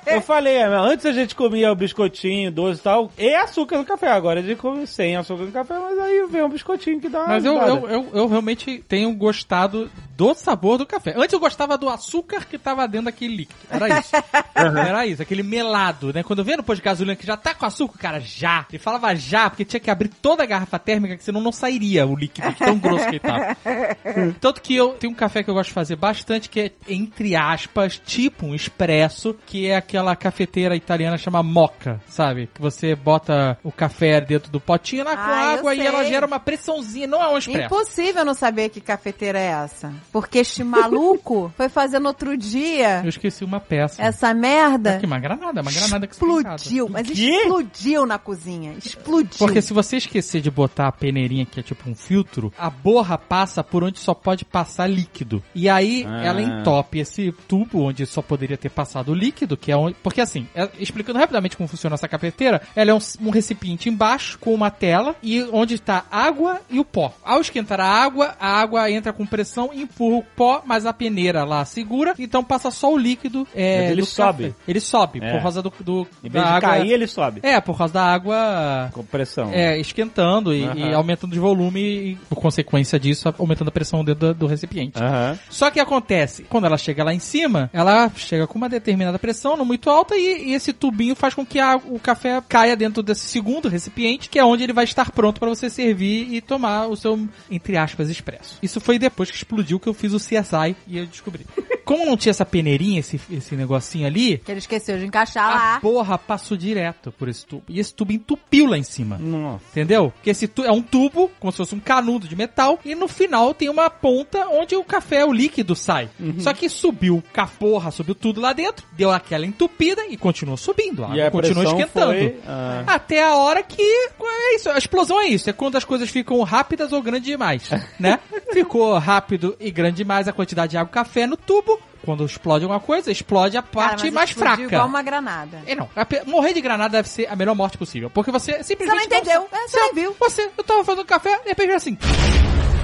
Eu 0.07 0.20
falei, 0.20 0.57
é, 0.57 0.64
antes 0.64 1.07
a 1.07 1.12
gente 1.12 1.35
comia 1.35 1.72
o 1.72 1.75
biscoitinho, 1.75 2.51
doce 2.51 2.81
e 2.81 2.83
tal, 2.83 3.11
e 3.16 3.35
açúcar 3.35 3.79
no 3.79 3.85
café. 3.85 4.09
Agora 4.09 4.40
a 4.40 4.42
gente 4.42 4.59
come 4.59 4.87
sem 4.87 5.16
açúcar 5.16 5.44
no 5.44 5.53
café, 5.53 5.75
mas 5.79 5.98
aí 5.98 6.27
vem 6.31 6.42
um 6.42 6.48
biscoitinho 6.48 7.01
que 7.01 7.09
dá 7.09 7.20
uma 7.20 7.29
Mas 7.29 7.44
eu, 7.44 7.55
eu, 7.55 7.88
eu, 7.88 8.09
eu 8.12 8.29
realmente 8.29 8.85
tenho 8.87 9.12
gostado 9.14 9.90
do 10.23 10.35
sabor 10.35 10.79
do 10.79 10.87
café. 10.87 11.15
Antes 11.17 11.33
eu 11.33 11.41
gostava 11.41 11.77
do 11.77 11.89
açúcar 11.89 12.45
que 12.45 12.57
tava 12.57 12.87
dentro 12.87 13.07
daquele 13.07 13.37
líquido. 13.37 13.59
Era 13.69 13.99
isso. 13.99 14.13
Era 14.55 15.07
isso, 15.07 15.23
aquele 15.23 15.43
melado, 15.43 16.13
né? 16.13 16.23
Quando 16.23 16.39
eu 16.39 16.45
via 16.45 16.57
no 16.57 16.63
posto 16.63 16.79
de 16.81 16.85
gasolina 16.85 17.17
que 17.17 17.27
já 17.27 17.37
tá 17.37 17.55
com 17.55 17.67
açúcar, 17.67 17.99
cara, 17.99 18.21
já. 18.21 18.67
Ele 18.71 18.79
falava 18.79 19.15
já, 19.17 19.51
porque 19.51 19.65
tinha 19.65 19.81
que 19.81 19.91
abrir 19.91 20.09
toda 20.09 20.43
a 20.43 20.47
garrafa 20.47 20.79
térmica, 20.79 21.17
que 21.17 21.25
senão 21.25 21.41
não 21.41 21.51
sairia 21.51 22.07
o 22.07 22.15
líquido 22.15 22.53
tão 22.55 22.79
grosso 22.79 23.05
que 23.05 23.11
ele 23.11 23.19
tava. 23.21 23.57
Tanto 24.41 24.61
que 24.63 24.77
eu 24.77 24.91
tenho 24.91 25.13
um 25.13 25.17
café 25.17 25.43
que 25.43 25.51
eu 25.51 25.55
gosto 25.55 25.69
de 25.69 25.75
fazer 25.75 25.97
bastante, 25.97 26.49
que 26.49 26.61
é, 26.61 26.73
entre 26.89 27.35
aspas, 27.35 27.99
tipo 27.99 28.47
um 28.47 28.55
expresso, 28.55 29.35
que 29.47 29.67
é 29.69 29.77
aquela 29.77 30.15
cafeteira 30.15 30.77
italiana 30.77 31.19
chama 31.19 31.43
moca, 31.43 32.01
sabe? 32.09 32.49
Que 32.55 32.61
você 32.61 32.95
bota 32.95 33.59
o 33.65 33.73
café 33.73 34.21
dentro 34.21 34.51
do 34.51 34.61
potinho 34.61 35.05
lá 35.05 35.17
com 35.17 35.23
Ah, 35.23 35.53
água 35.55 35.75
e 35.75 35.81
ela 35.81 36.05
gera 36.05 36.27
uma 36.27 36.39
pressãozinha, 36.39 37.07
não 37.07 37.23
é 37.23 37.29
um 37.29 37.39
expresso. 37.39 37.67
Impossível 37.67 38.25
não 38.25 38.35
saber 38.35 38.69
que 38.69 38.81
cafeteira 38.81 39.39
é 39.39 39.47
essa. 39.47 39.93
Porque 40.12 40.38
este 40.38 40.62
maluco 40.62 41.51
foi 41.57 41.68
fazendo 41.68 42.07
outro 42.07 42.37
dia 42.37 43.01
Eu 43.03 43.09
esqueci 43.09 43.44
uma 43.44 43.59
peça. 43.59 44.03
essa 44.03 44.35
merda. 44.35 44.96
Aqui, 44.96 45.07
uma 45.07 45.18
granada, 45.18 45.62
uma 45.62 45.72
granada 45.72 46.07
que. 46.07 46.12
Explodiu, 46.12 46.88
mas 46.88 47.09
quê? 47.09 47.31
explodiu 47.31 48.05
na 48.07 48.18
cozinha. 48.18 48.75
Explodiu. 48.79 49.38
Porque 49.38 49.62
se 49.62 49.72
você 49.72 49.96
esquecer 49.96 50.40
de 50.42 50.51
botar 50.51 50.88
a 50.88 50.92
peneirinha, 50.92 51.46
que 51.46 51.61
é 51.61 51.62
tipo 51.62 51.88
um 51.88 51.94
filtro, 51.94 52.53
a 52.59 52.68
borra 52.68 53.16
passa 53.16 53.64
por 53.64 53.83
onde 53.83 53.98
só 53.98 54.12
pode 54.12 54.44
passar 54.44 54.87
líquido. 54.87 55.42
E 55.55 55.68
aí 55.68 56.05
Ah. 56.07 56.25
ela 56.25 56.42
entope 56.42 56.98
esse 56.98 57.33
tubo 57.48 57.81
onde 57.83 58.05
só 58.05 58.20
poderia 58.20 58.57
ter 58.59 58.68
passado 58.68 59.12
o 59.12 59.14
líquido, 59.14 59.57
que 59.57 59.72
é 59.72 59.77
onde. 59.77 59.96
Porque 60.03 60.20
assim, 60.20 60.46
é- 60.55 60.68
explicando 60.79 61.18
rapidamente 61.18 61.57
como 61.57 61.68
funciona 61.68 61.94
essa 61.94 62.07
cafeteira, 62.09 62.61
ela 62.77 62.90
é 62.90 62.94
um, 62.94 62.98
um 63.22 63.31
recipiente 63.31 63.88
embaixo 63.88 64.38
com 64.38 64.53
uma 64.53 64.70
tela 64.70 65.16
e 65.22 65.42
onde 65.53 65.75
está 65.75 66.05
água 66.11 66.61
e 66.68 66.79
o 66.79 66.85
pó. 66.85 67.14
Ao 67.25 67.40
esquentar 67.40 67.81
a 67.81 67.87
água, 67.88 68.37
a 68.38 68.61
água 68.61 68.90
entra 68.90 69.12
com 69.12 69.25
pressão 69.25 69.70
e 69.72 69.83
empurra 69.83 70.02
o 70.03 70.23
pó, 70.23 70.62
mas 70.65 70.87
a 70.87 70.93
peneira 70.93 71.45
lá 71.45 71.65
segura, 71.65 72.15
então 72.19 72.43
passa 72.45 72.71
só 72.71 72.93
o 72.93 72.97
líquido. 72.97 73.47
É, 73.55 73.91
ele 73.91 74.05
sobe. 74.05 74.45
café. 74.49 74.55
Ele 74.69 74.81
sobe, 74.81 75.21
É. 75.23 75.33
por 75.33 75.43
causa 75.43 75.62
do. 75.62 75.73
do 75.81 76.07
Em 76.23 76.29
da 76.29 76.33
vez 76.41 76.45
de 76.45 76.51
água. 76.57 76.61
cair, 76.61 76.91
ele 76.93 77.07
sobe. 77.07 77.41
É, 77.43 77.61
por 77.61 77.77
causa 77.77 77.95
da 77.95 78.05
água 78.05 78.91
Com 78.93 79.05
pressão. 79.05 79.51
é, 79.53 79.79
esquentando 79.79 80.55
e, 80.55 80.65
Aham. 80.65 80.79
e 80.79 80.95
aumentando 80.95 81.33
de 81.33 81.38
volume 81.38 81.81
e, 81.81 82.15
por 82.29 82.37
consequência 82.37 82.99
disso, 82.99 83.33
aumentando 83.38 83.69
a 83.69 83.73
pressão 83.73 84.05
dentro 84.05 84.29
do, 84.29 84.35
do 84.35 84.47
recipiente. 84.47 84.99
Aham. 85.03 85.38
Só 85.51 85.71
que 85.71 85.81
acontece, 85.81 86.45
quando 86.45 86.67
ela 86.67 86.77
chega 86.79 87.05
lá 87.05 87.12
em 87.15 87.19
cima, 87.19 87.71
ela 87.73 88.11
chega 88.17 88.47
com 88.47 88.59
uma 88.59 88.69
determinada 88.69 89.19
pressão, 89.19 89.57
não 89.57 89.65
muito 89.65 89.88
alta, 89.91 90.17
e, 90.17 90.51
e 90.51 90.55
esse 90.55 90.73
tubinho 90.73 91.15
faz 91.15 91.35
com 91.35 91.45
que 91.45 91.59
a- 91.59 91.77
o 91.88 91.99
café 91.99 92.43
caia 92.49 92.77
dentro 92.77 93.03
desse 93.03 93.27
segundo 93.27 93.69
recipiente, 93.69 94.29
que 94.29 94.38
é 94.38 94.45
onde 94.45 94.62
ele 94.62 94.73
vai 94.73 94.85
estar 94.85 95.11
pronto 95.11 95.38
para 95.41 95.49
você 95.49 95.69
servir 95.71 96.33
e 96.33 96.41
tomar 96.41 96.87
o 96.87 96.97
seu, 96.97 97.19
entre 97.51 97.77
aspas, 97.77 98.09
expresso. 98.09 98.59
Isso 98.62 98.81
foi 98.81 98.99
depois 98.99 99.31
que 99.31 99.37
explodiu 99.37 99.79
que 99.79 99.88
eu 99.88 99.91
fiz 99.94 100.12
o 100.12 100.18
CSI 100.18 100.76
e 100.87 100.98
eu 100.98 101.07
descobri. 101.07 101.46
Como 101.85 102.07
não 102.07 102.16
tinha 102.16 102.31
essa 102.31 102.46
peneirinha, 102.46 103.00
esse, 103.00 103.20
esse 103.31 103.57
negocinho 103.57 104.07
ali, 104.07 104.38
Que 104.38 104.52
ele 104.52 104.61
esqueceu 104.61 104.96
de 104.98 105.05
encaixar 105.05 105.44
a 105.44 105.55
lá. 105.74 105.81
porra 105.81 106.16
passou 106.16 106.57
direto 106.57 107.11
por 107.12 107.28
esse 107.28 107.44
tubo. 107.44 107.64
E 107.68 107.81
esse 107.81 107.92
tubo 107.92 108.12
entupiu 108.12 108.66
lá 108.66 108.78
em 108.78 108.85
cima. 108.85 109.18
Nossa. 109.18 109.64
Entendeu? 109.72 110.11
Porque 110.12 110.31
esse 110.31 110.46
tu- 110.46 110.64
é 110.64 110.70
um 110.70 110.81
tubo, 110.81 111.28
como 111.40 111.50
se 111.50 111.57
fosse 111.59 111.74
um 111.74 111.81
canudo 111.81 112.28
de 112.28 112.37
metal, 112.37 112.78
e 112.85 112.94
no 112.94 113.09
final 113.09 113.52
tem 113.52 113.68
uma 113.68 113.90
ponta 113.90 114.46
onde 114.48 114.76
o 114.76 114.85
café, 114.85 115.24
o 115.24 115.33
líquido, 115.33 115.74
sai. 115.74 116.09
Uhum. 116.20 116.38
Só 116.38 116.55
que 116.55 116.68
subiu 116.68 117.22
com 117.35 117.40
a 117.40 117.46
porra, 117.48 117.90
subiu 117.90 118.14
tudo 118.14 118.40
lá 118.40 118.52
dentro, 118.52 118.87
deu 118.92 119.11
aquela 119.11 119.44
entupida 119.44 120.07
e 120.07 120.16
continuou 120.16 120.57
subindo. 120.57 121.05
A 121.05 121.16
E 121.16 121.20
a 121.20 121.31
continuou 121.33 121.64
esquentando. 121.64 122.12
foi, 122.12 122.37
ah. 122.46 122.85
Até 122.87 123.24
a 123.24 123.35
hora 123.35 123.61
que. 123.62 123.83
É 123.83 124.55
isso, 124.55 124.70
a 124.70 124.78
explosão 124.78 125.20
é 125.20 125.26
isso. 125.26 125.50
É 125.50 125.52
quando 125.52 125.76
as 125.76 125.85
coisas 125.85 126.09
ficam 126.09 126.40
rápidas 126.42 126.92
ou 126.92 127.02
grandes 127.02 127.26
demais. 127.26 127.68
né? 127.98 128.20
Ficou 128.52 128.96
rápido 128.98 129.57
e 129.59 129.70
grande 129.70 129.82
demais 129.90 130.29
a 130.29 130.33
quantidade 130.33 130.71
de 130.73 130.77
água 130.77 130.90
e 130.90 130.95
café 130.95 131.27
no 131.27 131.37
tubo. 131.37 131.81
Quando 132.05 132.25
explode 132.25 132.64
alguma 132.64 132.81
coisa, 132.81 133.11
explode 133.12 133.57
a 133.57 133.62
Cara, 133.62 133.73
parte 133.73 134.05
mas 134.07 134.12
mais 134.12 134.31
fraca. 134.33 134.62
igual 134.62 134.87
uma 134.87 135.03
granada. 135.03 135.62
É, 135.66 135.75
não. 135.75 135.88
Morrer 136.27 136.53
de 136.53 136.61
granada 136.61 136.90
deve 136.99 137.09
ser 137.09 137.29
a 137.29 137.37
melhor 137.37 137.55
morte 137.55 137.79
possível. 137.79 138.11
Porque 138.11 138.31
você 138.33 138.62
simplesmente. 138.64 139.05
Você 139.05 139.09
não 139.09 139.18
entendeu. 139.18 139.49
É, 139.53 139.68
você 139.68 139.79
não 139.81 139.95
viu. 139.95 140.16
Você, 140.18 140.51
eu 140.59 140.64
tava 140.64 140.85
fazendo 140.85 141.05
café, 141.05 141.38
de 141.38 141.49
repente 141.49 141.73
assim. 141.73 141.97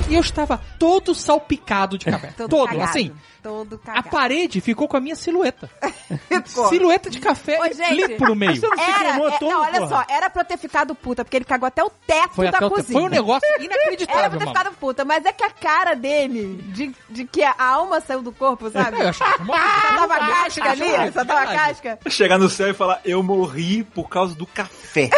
E 0.09 0.15
eu 0.15 0.21
estava 0.21 0.59
todo 0.79 1.15
salpicado 1.15 1.99
de 1.99 2.07
café. 2.07 2.33
Todo, 2.37 2.49
todo, 2.51 2.67
cagado. 2.69 2.85
assim. 2.91 3.13
Todo 3.43 3.81
A 3.87 4.03
parede 4.03 4.61
ficou 4.61 4.89
com 4.89 4.97
a 4.97 5.01
minha 5.01 5.15
silhueta. 5.15 5.71
Silhueta 6.69 7.09
de 7.09 7.21
café 7.21 7.59
Ô, 7.61 7.73
gente, 7.73 7.95
limpo 7.95 8.27
no 8.27 8.35
meio. 8.35 8.57
Você 8.57 8.67
não 8.67 8.77
se 8.77 8.83
Era, 8.83 9.09
é, 9.11 9.39
todo, 9.39 9.51
não, 9.51 9.61
olha 9.63 9.81
porra? 9.81 9.89
só, 9.89 10.05
era 10.13 10.29
pra 10.29 10.43
eu 10.43 10.47
ter 10.47 10.59
ficado 10.59 10.95
puta, 10.95 11.25
porque 11.25 11.37
ele 11.37 11.45
cagou 11.45 11.67
até 11.67 11.83
o 11.85 11.89
teto 11.89 12.35
Foi, 12.35 12.51
da 12.51 12.57
até 12.59 12.67
o- 12.67 12.71
cozinha. 12.71 12.93
foi 12.99 13.03
um 13.03 13.09
negócio 13.11 13.47
Era 13.55 13.63
inacreditável, 13.63 14.21
pra 14.31 14.39
ter 14.39 14.45
mano. 14.45 14.59
ficado 14.59 14.75
puta, 14.77 15.05
mas 15.05 15.25
é 15.25 15.33
que 15.33 15.45
a 15.45 15.51
cara 15.51 15.95
dele, 15.95 16.57
de, 16.73 16.93
de 17.09 17.25
que 17.25 17.43
a 17.43 17.55
alma 17.59 18.01
saiu 18.01 18.23
do 18.23 18.33
corpo, 18.33 18.69
sabe? 18.71 19.01
Eu 19.01 19.09
achei 19.09 19.27
que 19.27 19.43
uma- 19.43 19.55
Só 19.57 19.89
tava 19.97 20.07
Verdade, 20.19 20.33
casca 20.61 20.71
ali, 20.71 21.13
só 21.13 21.25
tava 21.25 21.47
casca. 21.47 21.99
Chegar 22.09 22.39
no 22.39 22.49
céu 22.51 22.71
e 22.71 22.75
falar, 22.75 23.01
eu 23.05 23.23
morri 23.23 23.85
por 23.85 24.09
causa 24.09 24.35
do 24.35 24.47
café. 24.47 25.11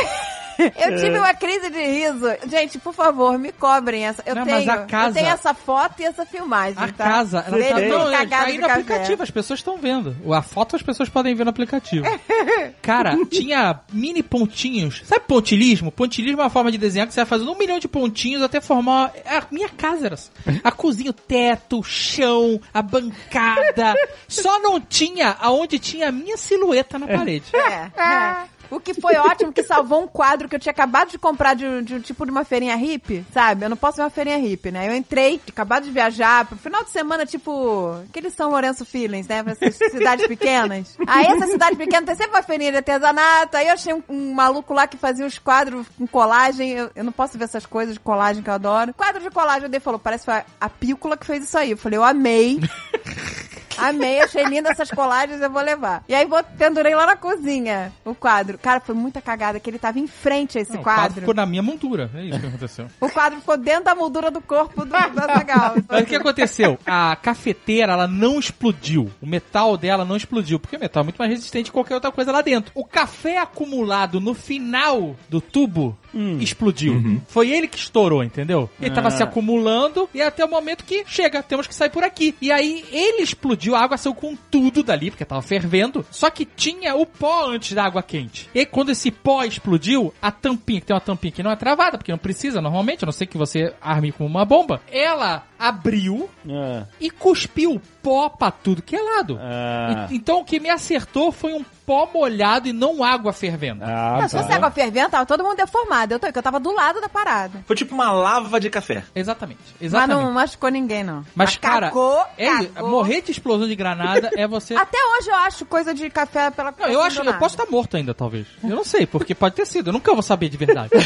Eu 0.76 0.96
tive 0.96 1.18
uma 1.18 1.34
crise 1.34 1.70
de 1.70 1.82
riso. 1.82 2.26
Gente, 2.48 2.78
por 2.78 2.92
favor, 2.94 3.38
me 3.38 3.52
cobrem 3.52 4.06
essa. 4.06 4.22
Eu 4.26 4.34
Não, 4.34 4.44
tenho, 4.44 4.86
casa- 4.86 5.08
eu 5.08 5.14
tenho 5.14 5.28
essa 5.28 5.54
foto 5.54 6.00
e 6.00 6.04
essa 6.04 6.24
filmagem, 6.26 6.76
A 6.82 6.88
tá? 6.88 7.04
casa, 7.04 7.44
ela 7.46 7.58
tá, 7.58 7.80
não, 7.80 8.28
tá 8.28 8.40
aí 8.42 8.58
no 8.58 8.66
aplicativo, 8.66 9.22
as 9.22 9.30
pessoas 9.30 9.60
estão 9.60 9.76
vendo. 9.76 10.16
A 10.34 10.42
foto 10.42 10.76
as 10.76 10.82
pessoas 10.82 11.08
podem 11.08 11.34
ver 11.34 11.44
no 11.44 11.50
aplicativo. 11.50 12.04
Cara, 12.82 13.16
tinha 13.26 13.80
mini 13.92 14.22
pontinhos. 14.22 15.02
Sabe 15.04 15.24
pontilismo? 15.26 15.90
Pontilismo 15.92 16.40
é 16.40 16.44
uma 16.44 16.50
forma 16.50 16.70
de 16.70 16.78
desenhar 16.78 17.06
que 17.06 17.14
você 17.14 17.20
vai 17.20 17.26
fazendo 17.26 17.52
um 17.52 17.58
milhão 17.58 17.78
de 17.78 17.88
pontinhos 17.88 18.42
até 18.42 18.60
formar. 18.60 19.12
A 19.26 19.42
minha 19.50 19.68
casa 19.68 20.06
era 20.06 20.14
assim. 20.14 20.30
A 20.62 20.70
cozinha, 20.72 21.10
o 21.10 21.14
teto, 21.14 21.78
o 21.80 21.82
chão, 21.82 22.60
a 22.72 22.82
bancada. 22.82 23.94
Só 24.28 24.58
não 24.60 24.80
tinha 24.80 25.36
aonde 25.40 25.78
tinha 25.78 26.08
a 26.08 26.12
minha 26.12 26.36
silhueta 26.36 26.98
na 26.98 27.06
parede. 27.06 27.44
É, 27.54 27.90
é. 28.00 28.59
O 28.70 28.78
que 28.78 28.94
foi 28.94 29.16
ótimo, 29.16 29.52
que 29.52 29.62
salvou 29.64 30.02
um 30.02 30.06
quadro 30.06 30.48
que 30.48 30.54
eu 30.54 30.60
tinha 30.60 30.70
acabado 30.70 31.10
de 31.10 31.18
comprar 31.18 31.54
de, 31.54 31.82
de 31.82 31.94
um 31.94 32.00
tipo 32.00 32.24
de 32.24 32.30
uma 32.30 32.44
feirinha 32.44 32.76
hippie, 32.76 33.24
sabe? 33.32 33.64
Eu 33.64 33.70
não 33.70 33.76
posso 33.76 33.96
ver 33.96 34.04
uma 34.04 34.10
feirinha 34.10 34.36
hippie, 34.36 34.70
né? 34.70 34.88
Eu 34.88 34.94
entrei, 34.94 35.40
acabado 35.48 35.84
de 35.84 35.90
viajar, 35.90 36.46
pro 36.46 36.56
final 36.56 36.84
de 36.84 36.90
semana, 36.90 37.26
tipo, 37.26 38.00
aqueles 38.08 38.34
São 38.34 38.50
Lourenço 38.50 38.84
Feelings, 38.84 39.26
né? 39.26 39.42
Pra 39.42 39.52
essas 39.52 39.76
cidades 39.90 40.26
pequenas. 40.26 40.96
Aí 41.06 41.26
essa 41.26 41.48
cidade 41.48 41.76
pequena 41.76 42.06
tem 42.06 42.14
sempre 42.14 42.36
uma 42.36 42.42
feirinha 42.42 42.70
de 42.70 42.76
artesanato, 42.78 43.56
aí 43.56 43.66
eu 43.66 43.74
achei 43.74 43.92
um, 43.92 44.02
um 44.08 44.34
maluco 44.34 44.72
lá 44.72 44.86
que 44.86 44.96
fazia 44.96 45.26
os 45.26 45.38
quadros 45.38 45.86
com 45.98 46.06
colagem, 46.06 46.70
eu, 46.70 46.90
eu 46.94 47.04
não 47.04 47.12
posso 47.12 47.36
ver 47.36 47.44
essas 47.44 47.66
coisas 47.66 47.94
de 47.94 48.00
colagem 48.00 48.42
que 48.42 48.50
eu 48.50 48.54
adoro. 48.54 48.94
Quadro 48.94 49.20
de 49.20 49.30
colagem, 49.30 49.64
ele 49.64 49.80
falou, 49.80 49.98
parece 49.98 50.24
que 50.24 50.32
foi 50.32 50.42
a 50.60 50.68
pícola 50.68 51.16
que 51.16 51.26
fez 51.26 51.44
isso 51.44 51.58
aí. 51.58 51.72
Eu 51.72 51.76
falei, 51.76 51.98
eu 51.98 52.04
amei. 52.04 52.60
Amei, 53.78 54.20
achei 54.20 54.44
linda 54.44 54.70
essas 54.70 54.90
colagens, 54.90 55.40
eu 55.40 55.50
vou 55.50 55.62
levar. 55.62 56.04
E 56.08 56.14
aí 56.14 56.26
vou, 56.26 56.42
pendurei 56.58 56.94
lá 56.94 57.06
na 57.06 57.16
cozinha 57.16 57.92
o 58.04 58.14
quadro. 58.14 58.58
Cara, 58.58 58.80
foi 58.80 58.94
muita 58.94 59.20
cagada 59.20 59.58
que 59.60 59.68
ele 59.70 59.78
tava 59.78 59.98
em 59.98 60.06
frente 60.06 60.58
a 60.58 60.60
esse 60.60 60.72
Não, 60.72 60.80
o 60.80 60.82
quadro 60.82 61.00
quadro. 61.02 61.20
ficou 61.20 61.34
na 61.34 61.46
minha 61.46 61.62
moldura. 61.62 62.10
É 62.14 62.22
isso 62.24 62.40
que 62.40 62.46
aconteceu. 62.46 62.86
O 63.00 63.08
quadro 63.08 63.38
ficou 63.40 63.56
dentro 63.56 63.84
da 63.84 63.94
moldura 63.94 64.30
do 64.30 64.40
corpo 64.40 64.84
do, 64.84 64.90
do 64.90 64.96
Azaghal. 64.96 65.74
Mas 65.88 66.02
o 66.02 66.06
que 66.06 66.16
aconteceu? 66.16 66.78
A 66.86 67.16
cafeteira, 67.16 67.92
ela 67.92 68.06
não 68.06 68.38
explodiu. 68.38 69.10
O 69.20 69.26
metal 69.26 69.76
dela 69.76 70.04
não 70.04 70.16
explodiu, 70.16 70.58
porque 70.58 70.76
o 70.76 70.80
metal 70.80 71.02
é 71.02 71.04
muito 71.04 71.18
mais 71.18 71.30
resistente 71.30 71.70
que 71.70 71.74
qualquer 71.74 71.94
outra 71.94 72.12
coisa 72.12 72.32
lá 72.32 72.42
dentro. 72.42 72.72
O 72.74 72.84
café 72.84 73.38
acumulado 73.38 74.20
no 74.20 74.34
final 74.34 75.16
do 75.28 75.40
tubo 75.40 75.96
explodiu. 76.40 77.20
Foi 77.28 77.50
ele 77.50 77.66
que 77.68 77.78
estourou, 77.78 78.22
entendeu? 78.22 78.68
Ele 78.80 78.94
tava 78.94 79.10
se 79.10 79.22
acumulando 79.22 80.08
e 80.14 80.20
até 80.20 80.44
o 80.44 80.50
momento 80.50 80.84
que 80.84 81.04
chega, 81.06 81.42
temos 81.42 81.66
que 81.66 81.74
sair 81.74 81.90
por 81.90 82.02
aqui. 82.02 82.34
E 82.40 82.50
aí 82.50 82.84
ele 82.90 83.22
explodiu, 83.22 83.74
a 83.74 83.80
água 83.80 83.96
saiu 83.96 84.14
com 84.14 84.36
tudo 84.50 84.82
dali, 84.82 85.10
porque 85.10 85.24
tava 85.24 85.42
fervendo. 85.42 86.04
Só 86.10 86.30
que 86.30 86.44
tinha 86.44 86.94
o 86.94 87.06
pó 87.06 87.50
antes 87.50 87.72
da 87.72 87.84
água 87.84 88.02
quente. 88.02 88.48
E 88.54 88.66
quando 88.66 88.90
esse 88.90 89.10
pó 89.10 89.44
explodiu, 89.44 90.12
a 90.20 90.30
tampinha, 90.30 90.80
que 90.80 90.86
tem 90.86 90.94
uma 90.94 91.00
tampinha 91.00 91.32
que 91.32 91.42
não 91.42 91.50
é 91.50 91.56
travada, 91.56 91.98
porque 91.98 92.12
não 92.12 92.18
precisa 92.18 92.60
normalmente, 92.60 93.04
a 93.04 93.06
não 93.06 93.12
ser 93.12 93.26
que 93.26 93.38
você 93.38 93.72
arme 93.80 94.12
com 94.12 94.26
uma 94.26 94.44
bomba, 94.44 94.80
ela 94.90 95.44
abriu 95.58 96.28
Ah, 96.48 96.86
e 97.00 97.10
cuspiu 97.10 97.80
pó 98.02 98.28
pra 98.28 98.50
tudo 98.50 98.82
que 98.82 98.96
é 98.96 99.00
lado. 99.00 99.38
ah, 99.40 100.06
E- 100.10 100.14
então 100.16 100.40
o 100.40 100.44
que 100.44 100.58
me 100.60 100.68
acertou 100.70 101.30
foi 101.32 101.52
um 101.52 101.64
pó 101.86 102.08
molhado 102.12 102.68
e 102.68 102.72
não 102.72 103.02
água 103.02 103.32
fervendo. 103.32 103.82
ah, 103.84 104.18
Mas 104.20 104.30
se 104.30 104.36
fosse 104.36 104.48
tá. 104.48 104.56
água 104.56 104.70
fervendo, 104.70 105.10
tava 105.10 105.26
todo 105.26 105.42
mundo 105.42 105.56
deformado. 105.56 106.14
Eu, 106.14 106.18
tô, 106.20 106.32
que 106.32 106.38
eu 106.38 106.42
tava 106.42 106.60
do 106.60 106.72
lado 106.72 107.00
da 107.00 107.08
parada. 107.08 107.62
Foi 107.66 107.74
tipo 107.76 107.94
uma 107.94 108.12
lava 108.12 108.60
de 108.60 108.70
café. 108.70 109.02
Exatamente. 109.14 109.60
Mas 109.74 109.82
Exatamente. 109.82 110.24
não 110.24 110.32
machucou 110.32 110.70
ninguém, 110.70 111.02
não. 111.02 111.24
Mas, 111.34 111.56
cara, 111.56 111.88
cagou, 111.88 112.22
é- 112.38 112.64
cagou. 112.66 112.88
morrer 112.90 113.22
de 113.22 113.32
explosão 113.32 113.66
de 113.66 113.74
granada 113.74 114.30
é 114.36 114.46
você. 114.46 114.74
Até 114.80 114.98
hoje 115.18 115.28
eu 115.30 115.34
acho 115.36 115.66
coisa 115.66 115.92
de 115.94 116.08
café 116.10 116.50
pela 116.50 116.72
Não, 116.78 116.86
eu 116.88 117.00
assim, 117.02 117.18
acho, 117.20 117.28
eu 117.28 117.34
posso 117.34 117.56
estar 117.56 117.70
morto 117.70 117.96
ainda, 117.96 118.14
talvez. 118.14 118.46
Eu 118.62 118.70
não 118.76 118.84
sei, 118.84 119.04
porque 119.06 119.34
pode 119.34 119.54
ter 119.56 119.66
sido. 119.66 119.88
Eu 119.88 119.92
nunca 119.92 120.12
vou 120.12 120.22
saber 120.22 120.48
de 120.48 120.56
verdade. 120.56 120.90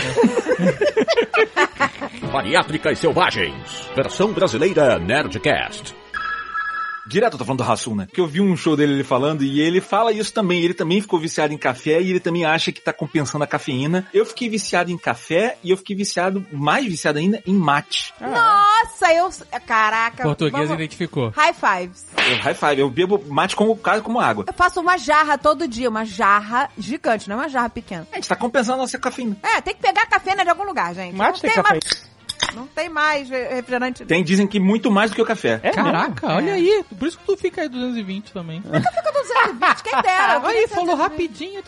Bariátricas 2.32 2.99
Selvagens. 2.99 3.88
Versão 3.95 4.32
brasileira 4.32 4.99
Nerdcast. 4.99 5.95
Direto 7.07 7.35
eu 7.35 7.39
tô 7.39 7.45
falando 7.45 7.63
do 7.65 7.71
Hassum, 7.71 7.95
né? 7.95 8.07
Que 8.13 8.21
eu 8.21 8.27
vi 8.27 8.41
um 8.41 8.57
show 8.57 8.77
dele 8.77 8.95
ele 8.95 9.05
falando 9.05 9.43
e 9.43 9.61
ele 9.61 9.81
fala 9.81 10.11
isso 10.13 10.33
também. 10.33 10.63
Ele 10.63 10.73
também 10.75 11.01
ficou 11.01 11.19
viciado 11.21 11.53
em 11.53 11.59
café 11.59 12.01
e 12.01 12.11
ele 12.11 12.21
também 12.21 12.45
acha 12.45 12.73
que 12.73 12.81
tá 12.81 12.93
compensando 12.93 13.45
a 13.45 13.47
cafeína. 13.47 14.07
Eu 14.13 14.25
fiquei 14.25 14.49
viciado 14.49 14.91
em 14.91 14.97
café 14.97 15.59
e 15.63 15.71
eu 15.71 15.77
fiquei 15.77 15.95
viciado, 15.95 16.45
mais 16.51 16.85
viciado 16.87 17.19
ainda, 17.19 17.43
em 17.47 17.55
mate. 17.55 18.15
Nossa, 18.21 19.13
eu... 19.13 19.29
Caraca. 19.67 20.23
Português 20.23 20.69
vamos- 20.69 20.71
identificou. 20.83 21.31
High 21.31 21.55
fives. 21.55 22.07
Eu, 22.17 22.37
high 22.39 22.55
five, 22.55 22.81
eu 22.81 22.91
bebo 22.91 23.23
mate 23.29 23.55
como, 23.55 23.77
quase 23.77 24.03
como 24.03 24.19
água. 24.21 24.45
Eu 24.49 24.55
faço 24.55 24.81
uma 24.81 24.97
jarra 24.97 25.37
todo 25.37 25.69
dia, 25.69 25.89
uma 25.89 26.05
jarra 26.05 26.71
gigante, 26.79 27.29
não 27.29 27.37
é 27.37 27.41
uma 27.41 27.49
jarra 27.49 27.69
pequena. 27.69 28.07
A 28.13 28.17
gente 28.17 28.29
tá 28.29 28.37
compensando 28.37 28.79
a 28.79 28.83
nossa 28.83 28.99
cafeína. 28.99 29.37
É, 29.43 29.61
tem 29.61 29.75
que 29.75 29.83
pegar 29.83 30.07
cafeína 30.07 30.43
de 30.43 30.51
algum 30.51 30.65
lugar, 30.65 30.95
gente. 30.95 31.15
Mate 31.15 31.41
tem 31.41 31.51
não 31.55 31.63
café. 31.63 31.75
mais, 31.83 32.14
Não 32.55 32.67
tem 32.67 32.89
mais 32.89 33.29
refrigerante. 33.29 34.05
Tem, 34.05 34.23
dizem 34.23 34.47
que 34.47 34.59
muito 34.61 34.91
mais 34.91 35.11
do 35.11 35.15
que 35.17 35.23
o 35.23 35.27
café. 35.27 35.61
É 35.63 35.71
Caraca, 35.71 36.27
mesmo? 36.27 36.39
olha 36.39 36.51
É. 36.51 36.55
aí. 36.55 36.85
Por 36.99 37.09
isso 37.09 37.19
que 37.19 37.25
tu 37.27 37.37
fica 37.37 37.63
aí 37.63 37.69
220 37.69 38.33
também. 38.33 38.61
Fica 38.63 39.03
220, 39.13 39.83
quem 39.83 40.03
dera. 40.03 40.41
queria 40.41 40.61
Aí, 40.61 40.69
falou 40.69 40.97
220. 40.97 40.99
rapidinho. 40.99 41.63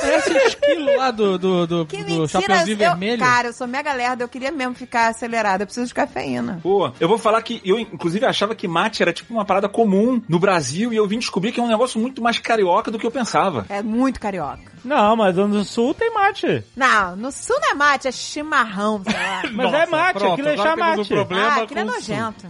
Parece 0.00 0.32
o 0.32 0.36
esquilo 0.38 0.96
lá 0.96 1.10
do, 1.10 1.38
do, 1.38 1.66
do, 1.66 1.86
Que 1.86 2.02
do 2.04 2.26
eu, 2.72 2.76
Vermelho. 2.76 3.18
cara, 3.18 3.48
eu 3.48 3.52
sou 3.52 3.66
mega 3.66 3.92
lerda, 3.92 4.24
eu 4.24 4.28
queria 4.28 4.50
mesmo 4.50 4.74
ficar 4.74 5.08
acelerada. 5.08 5.62
Eu 5.62 5.66
preciso 5.66 5.86
de 5.86 5.94
cafeína. 5.94 6.60
Pô, 6.62 6.90
eu 7.00 7.08
vou 7.08 7.18
falar 7.18 7.42
que 7.42 7.60
eu, 7.64 7.78
inclusive, 7.78 8.24
achava 8.26 8.54
que 8.54 8.66
mate 8.68 9.02
era 9.02 9.12
tipo 9.12 9.32
uma 9.32 9.44
parada 9.44 9.68
comum 9.68 10.22
no 10.28 10.38
Brasil 10.38 10.92
e 10.92 10.96
eu 10.96 11.06
vim 11.06 11.18
descobrir 11.18 11.52
que 11.52 11.60
é 11.60 11.62
um 11.62 11.68
negócio 11.68 12.00
muito 12.00 12.22
mais 12.22 12.38
carioca 12.38 12.90
do 12.90 12.98
que 12.98 13.06
eu 13.06 13.10
pensava. 13.10 13.66
É 13.68 13.82
muito 13.82 14.20
carioca. 14.20 14.77
Não, 14.88 15.16
mas 15.16 15.36
no 15.36 15.64
sul 15.66 15.92
tem 15.92 16.10
mate. 16.14 16.64
Não, 16.74 17.14
no 17.14 17.30
sul 17.30 17.60
não 17.60 17.72
é 17.72 17.74
mate, 17.74 18.08
é 18.08 18.12
chimarrão, 18.12 19.02
sei 19.04 19.12
lá. 19.12 19.42
Mas 19.52 19.74
é 19.74 19.86
mate, 19.86 20.24
aquilo 20.24 20.48
é 20.48 20.56
chamate. 20.56 21.00
um 21.00 21.04
problema 21.04 21.46
ah, 21.46 21.62
aquilo 21.62 21.80
é 21.80 21.84
nojento. 21.84 22.46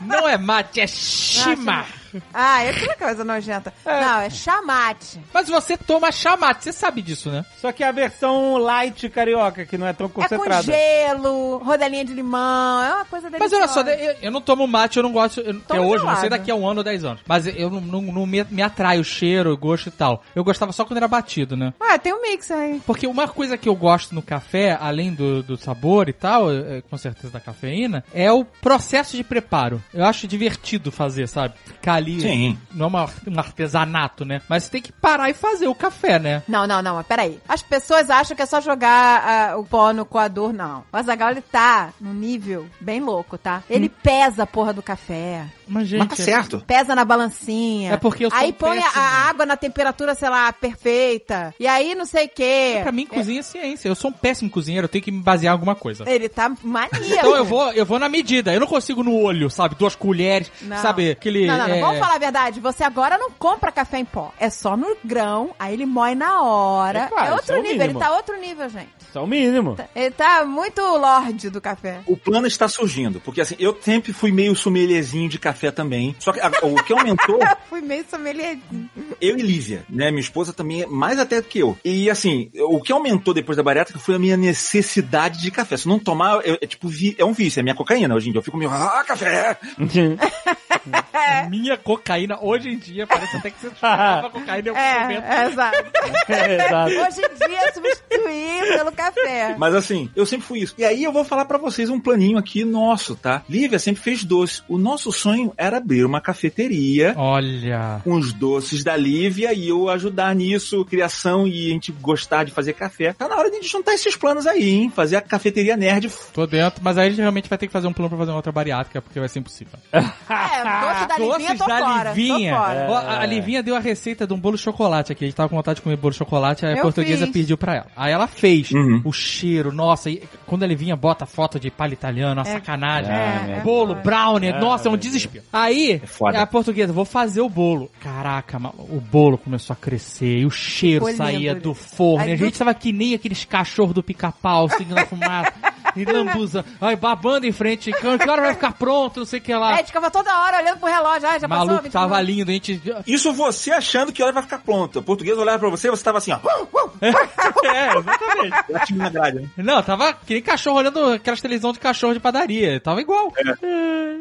Não 0.00 0.26
é 0.26 0.38
mate, 0.38 0.80
é 0.80 0.86
chima. 0.86 1.84
Ah, 2.32 2.62
é 2.64 2.72
coisa 2.94 3.24
nojenta. 3.24 3.72
Não, 3.84 4.20
é 4.20 4.30
chamate. 4.30 5.20
Mas 5.32 5.48
você 5.48 5.76
toma 5.76 6.10
chamate, 6.12 6.64
você 6.64 6.72
sabe 6.72 7.02
disso, 7.02 7.30
né? 7.30 7.44
Só 7.60 7.72
que 7.72 7.82
a 7.84 7.92
versão 7.92 8.56
light 8.58 9.08
carioca, 9.08 9.64
que 9.66 9.76
não 9.78 9.86
é 9.86 9.92
tão 9.92 10.06
É 10.06 10.08
com 10.10 10.22
concentrada. 10.22 10.62
gelo, 10.62 11.58
rodelinha 11.58 12.04
de 12.04 12.12
limão, 12.14 12.82
é 12.82 12.94
uma 12.94 13.04
coisa 13.04 13.28
Mas 13.30 13.50
deliciosa. 13.50 13.80
olha 13.80 13.96
só, 13.96 14.02
eu, 14.02 14.16
eu 14.22 14.30
não 14.30 14.40
tomo 14.40 14.66
mate, 14.66 14.96
eu 14.96 15.02
não 15.02 15.12
gosto. 15.12 15.40
Eu, 15.40 15.56
até 15.56 15.80
hoje, 15.80 16.04
não 16.04 16.16
sei 16.16 16.28
daqui 16.28 16.50
a 16.50 16.54
um 16.54 16.66
ano 16.68 16.80
ou 16.80 16.84
dez 16.84 17.04
anos. 17.04 17.20
Mas 17.26 17.46
eu 17.46 17.70
não, 17.70 17.80
não, 17.80 18.02
não 18.02 18.26
me, 18.26 18.44
me 18.50 18.62
atrai 18.62 18.98
o 18.98 19.04
cheiro, 19.04 19.52
o 19.52 19.56
gosto 19.56 19.88
e 19.88 19.92
tal. 19.92 20.22
Eu 20.34 20.44
gostava 20.44 20.72
só 20.72 20.84
quando 20.84 20.98
era 20.98 21.08
batido, 21.08 21.56
né? 21.56 21.72
Ah, 21.80 21.98
tem 21.98 22.12
um 22.12 22.22
mix 22.22 22.50
aí. 22.50 22.80
Porque 22.86 23.06
uma 23.06 23.28
coisa 23.28 23.56
que 23.56 23.68
eu 23.68 23.74
gosto 23.74 24.14
no 24.14 24.22
café, 24.22 24.76
além 24.80 25.12
do, 25.12 25.42
do 25.42 25.56
sabor 25.56 26.08
e 26.08 26.12
tal, 26.12 26.50
é, 26.52 26.82
com 26.82 26.96
certeza 26.96 27.32
da 27.32 27.40
cafeína, 27.40 28.04
é 28.12 28.30
o 28.32 28.44
processo 28.44 29.16
de 29.16 29.24
preparo. 29.24 29.82
Eu 29.92 30.04
acho 30.04 30.26
divertido 30.26 30.90
fazer, 30.92 31.26
sabe? 31.28 31.54
Ficar 31.64 31.94
ali. 31.98 32.20
Sim. 32.20 32.58
Não 32.72 32.86
é 32.86 32.88
uma, 32.88 33.04
um 33.04 33.38
artesanato, 33.38 34.24
né? 34.24 34.40
Mas 34.48 34.64
você 34.64 34.70
tem 34.70 34.82
que 34.82 34.92
parar 34.92 35.30
e 35.30 35.34
fazer 35.34 35.68
o 35.68 35.74
café, 35.74 36.18
né? 36.18 36.42
Não, 36.48 36.66
não, 36.66 36.82
não, 36.82 36.96
mas 36.96 37.06
peraí. 37.06 37.38
As 37.48 37.62
pessoas 37.62 38.10
acham 38.10 38.36
que 38.36 38.42
é 38.42 38.46
só 38.46 38.60
jogar 38.60 39.52
ah, 39.52 39.58
o 39.58 39.64
pó 39.64 39.92
no 39.92 40.04
coador, 40.04 40.52
não. 40.52 40.84
O 40.92 40.96
Azaghal, 40.96 41.30
ele 41.30 41.42
tá 41.42 41.92
num 42.00 42.14
nível 42.14 42.66
bem 42.80 43.00
louco, 43.00 43.36
tá? 43.36 43.62
Ele 43.68 43.88
pesa 43.88 44.44
a 44.44 44.46
porra 44.46 44.72
do 44.72 44.82
café. 44.82 45.46
Mas, 45.68 45.86
gente. 45.88 46.00
Mas 46.00 46.08
tá 46.08 46.16
certo. 46.16 46.62
Pesa 46.66 46.94
na 46.94 47.04
balancinha. 47.04 47.92
É 47.92 47.96
porque 47.96 48.24
eu 48.24 48.30
sou 48.30 48.38
Aí 48.38 48.52
põe 48.52 48.78
a, 48.78 48.82
péssimo. 48.82 49.02
a 49.02 49.06
água 49.28 49.46
na 49.46 49.56
temperatura, 49.56 50.14
sei 50.14 50.28
lá, 50.28 50.52
perfeita. 50.52 51.54
E 51.58 51.66
aí 51.66 51.94
não 51.94 52.04
sei 52.04 52.26
o 52.26 52.28
quê. 52.28 52.78
Pra 52.82 52.92
mim, 52.92 53.06
cozinha 53.06 53.40
é 53.40 53.42
ciência. 53.42 53.88
Eu 53.88 53.94
sou 53.94 54.10
um 54.10 54.14
péssimo 54.14 54.50
cozinheiro, 54.50 54.84
eu 54.86 54.88
tenho 54.88 55.04
que 55.04 55.10
me 55.10 55.20
basear 55.22 55.52
em 55.52 55.54
alguma 55.54 55.74
coisa. 55.74 56.04
Ele 56.08 56.28
tá 56.28 56.50
maníaco. 56.62 56.96
Então 57.04 57.36
eu 57.36 57.44
vou, 57.44 57.72
eu 57.72 57.84
vou 57.86 57.98
na 57.98 58.08
medida. 58.08 58.52
Eu 58.52 58.60
não 58.60 58.66
consigo 58.66 59.02
no 59.02 59.14
olho, 59.20 59.50
sabe? 59.50 59.74
Duas 59.74 59.94
colheres, 59.94 60.50
Não. 60.62 60.76
sabe? 60.78 61.10
Aquele. 61.10 61.46
Não, 61.46 61.58
não, 61.58 61.68
não. 61.68 61.74
é, 61.74 61.80
Vamos 61.80 61.98
falar 61.98 62.14
a 62.14 62.18
verdade. 62.18 62.60
Você 62.60 62.84
agora 62.84 63.18
não 63.18 63.30
compra 63.30 63.70
café 63.72 63.98
em 63.98 64.04
pó. 64.04 64.32
É 64.38 64.50
só 64.50 64.76
no 64.76 64.96
grão, 65.04 65.50
aí 65.58 65.74
ele 65.74 65.86
moe 65.86 66.14
na 66.14 66.42
hora. 66.42 67.00
É 67.00 67.06
claro, 67.08 67.26
isso 67.26 67.34
outro 67.36 67.54
é 67.54 67.56
nível. 67.62 67.72
mínimo. 67.78 67.90
Ele 67.90 67.98
tá 67.98 68.12
outro 68.12 68.40
nível, 68.40 68.68
gente. 68.68 68.88
Isso 69.08 69.18
é 69.18 69.20
o 69.20 69.26
mínimo. 69.26 69.76
Ele 69.96 70.10
tá 70.10 70.44
muito 70.44 70.80
lorde 70.82 71.48
do 71.50 71.60
café. 71.60 72.00
O 72.06 72.16
plano 72.16 72.46
está 72.46 72.68
surgindo, 72.68 73.20
porque 73.20 73.40
assim, 73.40 73.56
eu 73.58 73.76
sempre 73.80 74.12
fui 74.12 74.30
meio 74.30 74.54
sommelierzinho 74.54 75.28
de 75.28 75.38
café 75.38 75.70
também. 75.70 76.14
Só 76.18 76.32
que 76.32 76.40
a- 76.40 76.50
o 76.62 76.74
que 76.84 76.92
aumentou, 76.92 77.38
Fui 77.68 77.80
meio 77.80 78.04
sommelierzinho. 78.10 78.90
Eu 79.20 79.38
e 79.38 79.42
Lívia, 79.42 79.84
né? 79.88 80.10
Minha 80.10 80.20
esposa 80.20 80.52
também 80.52 80.82
é 80.82 80.86
mais 80.86 81.18
até 81.18 81.40
que 81.42 81.58
eu. 81.58 81.76
E 81.84 82.10
assim, 82.10 82.50
o 82.54 82.80
que 82.80 82.92
aumentou 82.92 83.32
depois 83.34 83.56
da 83.56 83.62
bariátrica 83.62 83.98
foi 83.98 84.14
a 84.14 84.18
minha 84.18 84.36
necessidade 84.36 85.40
de 85.40 85.50
café. 85.50 85.76
Se 85.76 85.88
não 85.88 85.98
tomar, 85.98 86.40
é, 86.44 86.58
é 86.62 86.66
tipo, 86.66 86.88
vi- 86.88 87.14
é 87.18 87.24
um 87.24 87.32
vício, 87.32 87.60
é 87.60 87.62
minha 87.62 87.74
cocaína 87.74 88.14
hoje 88.14 88.28
em 88.28 88.32
dia. 88.32 88.38
Eu 88.38 88.44
fico 88.44 88.56
meio, 88.56 88.70
ah, 88.70 89.04
café! 89.06 89.58
Minha 91.50 91.76
cocaína, 91.76 92.38
hoje 92.40 92.68
em 92.70 92.78
dia, 92.78 93.06
parece 93.06 93.36
até 93.36 93.50
que 93.50 93.60
você 93.60 93.70
tomava 93.80 94.30
cocaína 94.30 94.68
em 94.68 94.70
algum 94.70 95.00
momento. 95.02 95.24
É, 95.24 95.44
é, 95.44 95.46
exato. 95.48 95.78
É, 96.28 96.54
exato. 96.66 96.90
Hoje 96.92 97.20
em 97.22 97.48
dia, 97.48 97.72
substituir 97.72 98.76
pelo 98.76 98.92
café. 98.92 99.54
Mas 99.58 99.74
assim, 99.74 100.10
eu 100.14 100.26
sempre 100.26 100.46
fui 100.46 100.60
isso. 100.60 100.74
E 100.78 100.84
aí 100.84 101.02
eu 101.04 101.12
vou 101.12 101.24
falar 101.24 101.44
pra 101.46 101.56
vocês 101.58 101.88
um 101.88 101.98
planinho 102.00 102.36
aqui 102.38 102.64
nosso, 102.64 103.14
tá? 103.16 103.42
Lívia 103.48 103.78
sempre 103.78 104.02
fez 104.02 104.24
doce. 104.24 104.62
O 104.68 104.76
nosso 104.78 105.10
sonho 105.10 105.52
era 105.56 105.78
abrir 105.78 106.04
uma 106.04 106.20
cafeteria 106.20 107.14
Olha. 107.16 108.00
com 108.04 108.12
os 108.14 108.32
doces 108.32 108.84
da 108.84 108.96
Lívia 108.96 109.07
e 109.08 109.68
eu 109.68 109.88
ajudar 109.88 110.34
nisso, 110.34 110.84
criação 110.84 111.46
e 111.46 111.70
a 111.70 111.72
gente 111.72 111.92
gostar 111.92 112.44
de 112.44 112.52
fazer 112.52 112.72
café. 112.74 113.12
Tá 113.12 113.28
na 113.28 113.36
hora 113.36 113.50
de 113.50 113.56
a 113.56 113.60
gente 113.60 113.70
juntar 113.70 113.94
esses 113.94 114.16
planos 114.16 114.46
aí, 114.46 114.68
hein? 114.70 114.92
Fazer 114.94 115.16
a 115.16 115.20
cafeteria 115.20 115.76
nerd. 115.76 116.10
Tô 116.32 116.46
dentro, 116.46 116.80
mas 116.82 116.96
aí 116.98 117.06
a 117.06 117.10
gente 117.10 117.20
realmente 117.20 117.48
vai 117.48 117.58
ter 117.58 117.66
que 117.66 117.72
fazer 117.72 117.86
um 117.86 117.92
plano 117.92 118.08
pra 118.10 118.18
fazer 118.18 118.30
uma 118.30 118.36
outra 118.36 118.52
bariátrica, 118.52 119.00
porque 119.02 119.18
vai 119.18 119.28
ser 119.28 119.38
impossível. 119.40 119.78
É, 120.30 120.62
doce 120.62 121.06
da 121.08 121.18
Livinha, 121.18 121.38
Doces 121.38 121.58
tô 121.58 121.66
da 121.66 121.78
fora. 121.78 122.10
Livinha. 122.12 122.52
Tô 122.54 122.58
fora. 122.62 122.86
Ó, 122.90 122.96
A, 122.96 123.20
a 123.20 123.26
Livinha 123.26 123.62
deu 123.62 123.74
a 123.76 123.78
receita 123.78 124.26
de 124.26 124.32
um 124.32 124.38
bolo 124.38 124.56
de 124.56 124.62
chocolate 124.62 125.12
aqui. 125.12 125.24
A 125.24 125.28
gente 125.28 125.36
tava 125.36 125.48
com 125.48 125.56
vontade 125.56 125.76
de 125.76 125.82
comer 125.82 125.96
bolo 125.96 126.12
de 126.12 126.18
chocolate, 126.18 126.66
aí 126.66 126.74
a 126.74 126.76
Eu 126.76 126.82
portuguesa 126.82 127.24
fiz. 127.26 127.32
pediu 127.32 127.56
pra 127.56 127.76
ela. 127.76 127.86
Aí 127.96 128.12
ela 128.12 128.26
fez. 128.26 128.70
Uhum. 128.70 129.00
O 129.04 129.12
cheiro, 129.12 129.72
nossa, 129.72 130.10
e 130.10 130.22
quando 130.46 130.62
a 130.64 130.66
Livinha 130.66 130.96
bota 130.96 131.24
foto 131.26 131.58
de 131.58 131.70
palha 131.70 131.92
italiana, 131.92 132.42
uma 132.42 132.48
É. 132.48 132.52
sacanagem. 132.52 133.10
É, 133.12 133.58
é 133.58 133.60
bolo, 133.62 133.88
foda. 133.88 134.00
brownie, 134.02 134.52
nossa, 134.52 134.88
é 134.88 134.92
um 134.92 134.96
desespero. 134.96 135.44
Aí, 135.52 136.00
a 136.34 136.46
portuguesa, 136.46 136.92
vou 136.92 137.04
fazer 137.04 137.40
o 137.40 137.48
bolo. 137.48 137.90
Caraca, 138.00 138.58
o 138.78 138.97
o 138.98 139.00
bolo 139.00 139.38
começou 139.38 139.72
a 139.74 139.76
crescer 139.76 140.38
e 140.40 140.46
o 140.46 140.50
cheiro 140.50 141.06
Ficou 141.06 141.16
saía 141.26 141.52
lindo. 141.52 141.62
do 141.64 141.74
forno. 141.74 142.24
Aí 142.24 142.30
e 142.30 142.32
a 142.32 142.36
gente 142.36 142.58
tava 142.58 142.74
que 142.74 142.92
nem 142.92 143.14
aqueles 143.14 143.44
cachorros 143.44 143.94
do 143.94 144.02
pica-pau, 144.02 144.68
seguindo 144.68 144.98
a 144.98 145.06
fumaça. 145.06 145.52
E 145.96 146.04
lambuza, 146.04 146.64
aí 146.80 146.94
babando 146.94 147.46
em 147.46 147.50
frente, 147.50 147.90
que 147.90 148.06
hora 148.06 148.42
vai 148.42 148.52
ficar 148.54 148.72
pronto, 148.72 149.20
não 149.20 149.26
sei 149.26 149.40
o 149.40 149.42
que 149.42 149.50
É, 149.50 149.54
a 149.54 149.58
lá. 149.58 149.76
gente 149.78 149.86
ficava 149.86 150.10
toda 150.10 150.30
hora 150.42 150.58
olhando 150.58 150.78
pro 150.78 150.88
relógio. 150.88 151.26
Ah, 151.28 151.38
já 151.38 151.48
passou? 151.48 151.66
Maluco, 151.66 151.82
20 151.84 151.92
tava 151.92 152.22
minutos. 152.22 152.36
lindo, 152.36 152.50
a 152.50 152.54
gente. 152.54 152.82
Isso 153.06 153.32
você 153.32 153.72
achando 153.72 154.12
que 154.12 154.22
a 154.22 154.26
hora 154.26 154.34
vai 154.34 154.42
ficar 154.44 154.58
pronta. 154.58 155.00
O 155.00 155.02
português 155.02 155.36
olhava 155.36 155.58
pra 155.58 155.70
você, 155.70 155.90
você 155.90 156.04
tava 156.04 156.18
assim, 156.18 156.30
ó. 156.30 156.38
É, 157.00 157.98
exatamente. 157.98 158.72
Latindo 158.72 158.98
na 158.98 159.08
grade, 159.08 159.40
né? 159.40 159.48
Não, 159.56 159.82
tava 159.82 160.12
que 160.12 160.34
nem 160.34 160.42
cachorro 160.42 160.78
olhando 160.78 161.12
aquelas 161.12 161.40
televisão 161.40 161.72
de 161.72 161.78
cachorro 161.78 162.14
de 162.14 162.20
padaria. 162.20 162.78
Tava 162.80 163.00
igual. 163.00 163.32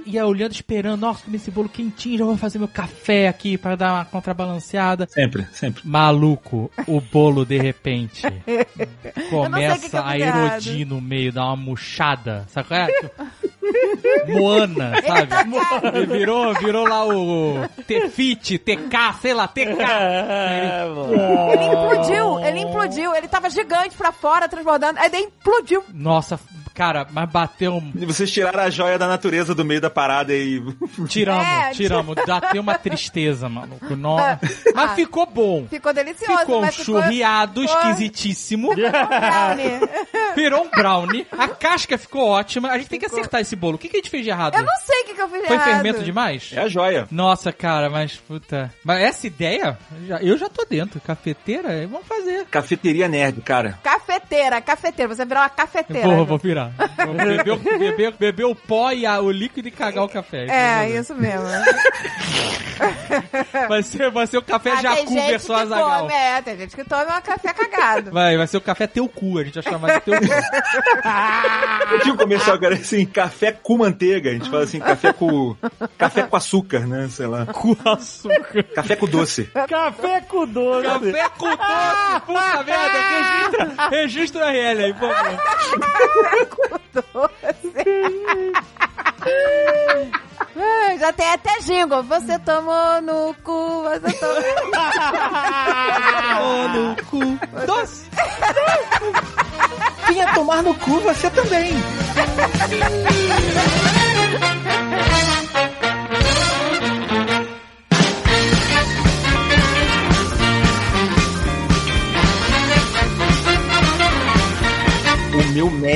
E 0.05 0.17
aí 0.17 0.23
olhando, 0.23 0.51
esperando, 0.53 0.99
nossa, 1.01 1.23
comi 1.25 1.37
esse 1.37 1.51
bolo 1.51 1.67
quentinho, 1.69 2.17
já 2.19 2.25
vou 2.25 2.37
fazer 2.37 2.59
meu 2.59 2.67
café 2.67 3.27
aqui 3.27 3.57
pra 3.57 3.75
dar 3.75 3.93
uma 3.93 4.05
contrabalanceada. 4.67 5.07
Sempre, 5.09 5.47
sempre. 5.53 5.81
Maluco, 5.85 6.69
o 6.85 6.99
bolo 6.99 7.45
de 7.45 7.57
repente 7.57 8.21
eu 8.45 9.29
começa 9.29 10.05
a 10.05 10.17
erodir 10.17 10.85
no 10.85 10.99
meio, 10.99 11.31
dá 11.31 11.45
uma 11.45 11.55
murchada, 11.55 12.45
sabe 12.49 12.67
qual 12.67 12.79
é? 12.81 12.87
Moana, 14.31 14.93
sabe? 15.01 15.99
E 15.99 16.05
virou, 16.05 16.53
virou 16.53 16.87
lá 16.87 17.05
o 17.05 17.67
Tefite, 17.85 18.57
TK, 18.57 19.13
sei 19.21 19.33
lá, 19.33 19.47
TK. 19.47 19.81
É, 19.81 20.85
mano. 20.85 21.51
Ele 21.51 21.65
implodiu, 21.65 22.39
ele 22.39 22.59
implodiu. 22.59 23.15
Ele 23.15 23.27
tava 23.27 23.49
gigante 23.49 23.97
pra 23.97 24.13
fora, 24.13 24.47
transbordando. 24.47 24.99
Aí 24.99 25.09
daí 25.09 25.23
implodiu. 25.23 25.83
Nossa, 25.93 26.39
cara, 26.77 27.07
mas 27.11 27.27
bateu 27.27 27.73
um 27.73 27.91
E 27.95 28.05
vocês 28.05 28.31
tiraram 28.31 28.59
a 28.59 28.69
joia 28.69 28.99
da 28.99 29.07
natureza 29.07 29.55
do 29.55 29.65
meio 29.65 29.81
da 29.81 29.89
parada 29.89 30.31
e. 30.31 30.61
Tiramos, 31.09 31.43
É, 31.47 31.71
tiramos. 31.71 32.15
Dá 32.27 32.37
até 32.37 32.59
uma 32.59 32.75
tristeza, 32.77 33.49
maluco. 33.49 33.95
Nossa. 33.95 34.39
Mas 34.75 34.91
Ah. 34.91 34.95
ficou 34.95 35.25
bom. 35.25 35.65
Ficou 35.67 35.91
delicioso, 35.91 36.39
Ficou 36.39 36.59
um 36.59 36.61
mas 36.61 36.75
ficou... 36.75 37.01
churriado 37.01 37.61
ficou- 37.61 37.75
esquisitíssimo. 37.81 38.75
brownie. 38.75 39.79
Virou 40.35 40.65
um 40.65 40.69
brownie. 40.69 41.25
A 41.35 41.47
casca 41.47 41.97
ficou 41.97 42.27
ótima. 42.27 42.69
A 42.69 42.77
gente 42.77 42.89
tem 42.89 42.99
que 42.99 43.07
acertar 43.07 43.41
esse 43.41 43.55
bolo. 43.55 43.75
O 43.75 43.77
que, 43.79 43.89
que 43.89 43.97
a 43.97 43.99
gente 43.99 44.09
fez 44.11 44.23
de 44.23 44.29
errado? 44.29 44.55
Eu 44.55 44.63
não 44.63 44.77
sei 44.85 45.01
o 45.01 45.05
que, 45.05 45.13
que 45.15 45.21
eu 45.21 45.29
fiz 45.29 45.41
de 45.41 45.47
Foi 45.47 45.55
errado. 45.55 45.67
fermento 45.71 46.03
demais? 46.03 46.51
É 46.53 46.59
a 46.61 46.67
joia. 46.67 47.07
Nossa, 47.09 47.51
cara, 47.51 47.89
mas 47.89 48.15
puta. 48.17 48.71
Mas 48.83 49.01
essa 49.01 49.25
ideia, 49.25 49.77
eu 50.21 50.37
já 50.37 50.47
tô 50.47 50.63
dentro. 50.69 50.99
Cafeteira, 51.01 51.87
vamos 51.87 52.05
fazer. 52.07 52.45
Cafeteria 52.45 53.07
nerd, 53.07 53.41
cara. 53.41 53.79
Cafeteira, 53.81 54.61
cafeteira. 54.61 55.15
Você 55.15 55.25
virou 55.25 55.41
uma 55.41 55.49
cafeteira. 55.49 56.07
Vou, 56.07 56.25
vou 56.25 56.37
virar. 56.37 56.66
Vou 57.05 57.13
beber, 57.13 57.51
o- 57.53 57.57
beber, 57.79 58.13
beber 58.19 58.45
o 58.45 58.55
pó 58.55 58.91
e 58.91 59.05
a- 59.05 59.19
o 59.21 59.31
líquido 59.31 59.67
e 59.67 59.71
cagar 59.71 60.03
o 60.03 60.09
café. 60.09 60.45
É, 60.47 60.89
isso 60.89 61.13
mesmo. 61.15 61.45
Vai 63.67 63.81
ser, 63.81 64.11
vai 64.11 64.27
ser 64.27 64.37
o 64.37 64.41
café 64.43 64.71
Ah, 64.71 64.81
Jacu 64.81 65.13
versão 65.15 65.55
que 65.55 65.61
Azagal. 65.63 65.99
come, 66.01 66.13
é, 66.13 66.41
tem 66.43 66.57
gente 66.57 66.75
que 66.75 66.83
toma 66.83 67.17
um 67.17 67.21
café 67.21 67.51
cagado. 67.51 68.11
Vai, 68.11 68.37
vai 68.37 68.45
ser 68.45 68.57
o 68.57 68.61
café 68.61 68.85
teu 68.85 69.07
cu, 69.09 69.39
a 69.39 69.43
gente 69.43 69.55
vai 69.55 69.63
chamar 69.63 69.93
de 69.95 70.01
teu 70.01 70.13
cu. 70.19 70.25
Tinha 72.03 72.13
um 72.13 72.17
comercial 72.17 72.59
que 72.59 72.65
era 72.67 72.75
assim, 72.75 73.03
café 73.05 73.51
com 73.51 73.77
manteiga. 73.79 74.29
A 74.29 74.33
gente 74.33 74.47
fala 74.49 74.63
assim, 74.63 74.79
café 74.79 75.11
com. 75.11 75.55
Café 75.97 76.21
com 76.23 76.35
açúcar, 76.35 76.85
né? 76.85 77.07
Sei 77.09 77.25
lá. 77.25 77.47
com 77.47 77.75
açúcar. 77.83 78.63
Café 78.75 78.95
com 78.95 79.07
doce. 79.07 79.45
Café 79.45 80.21
com 80.21 80.45
doce. 80.45 80.87
Café 80.87 81.29
com 81.35 81.47
doce, 81.47 82.21
puta 82.27 82.63
merda, 82.63 82.99
registra, 83.09 83.89
registra 83.89 84.45
a 84.45 84.51
RL 84.51 84.83
aí, 84.83 84.93
por 84.93 85.11
favor. 85.15 86.47
Ah, 90.59 90.97
Já 90.99 91.13
tem 91.13 91.29
até 91.31 91.59
jingle. 91.61 92.03
Você 92.03 92.39
tomou 92.39 93.01
no 93.01 93.35
cu, 93.43 93.83
você 93.83 94.13
tomou... 94.13 94.37
Ô, 96.41 96.67
no 96.69 96.95
cu. 97.05 97.19
Doce. 97.65 98.05
Vinha 100.07 100.33
tomar 100.33 100.63
no 100.63 100.73
cu 100.75 100.99
você 101.01 101.29
também. 101.29 101.73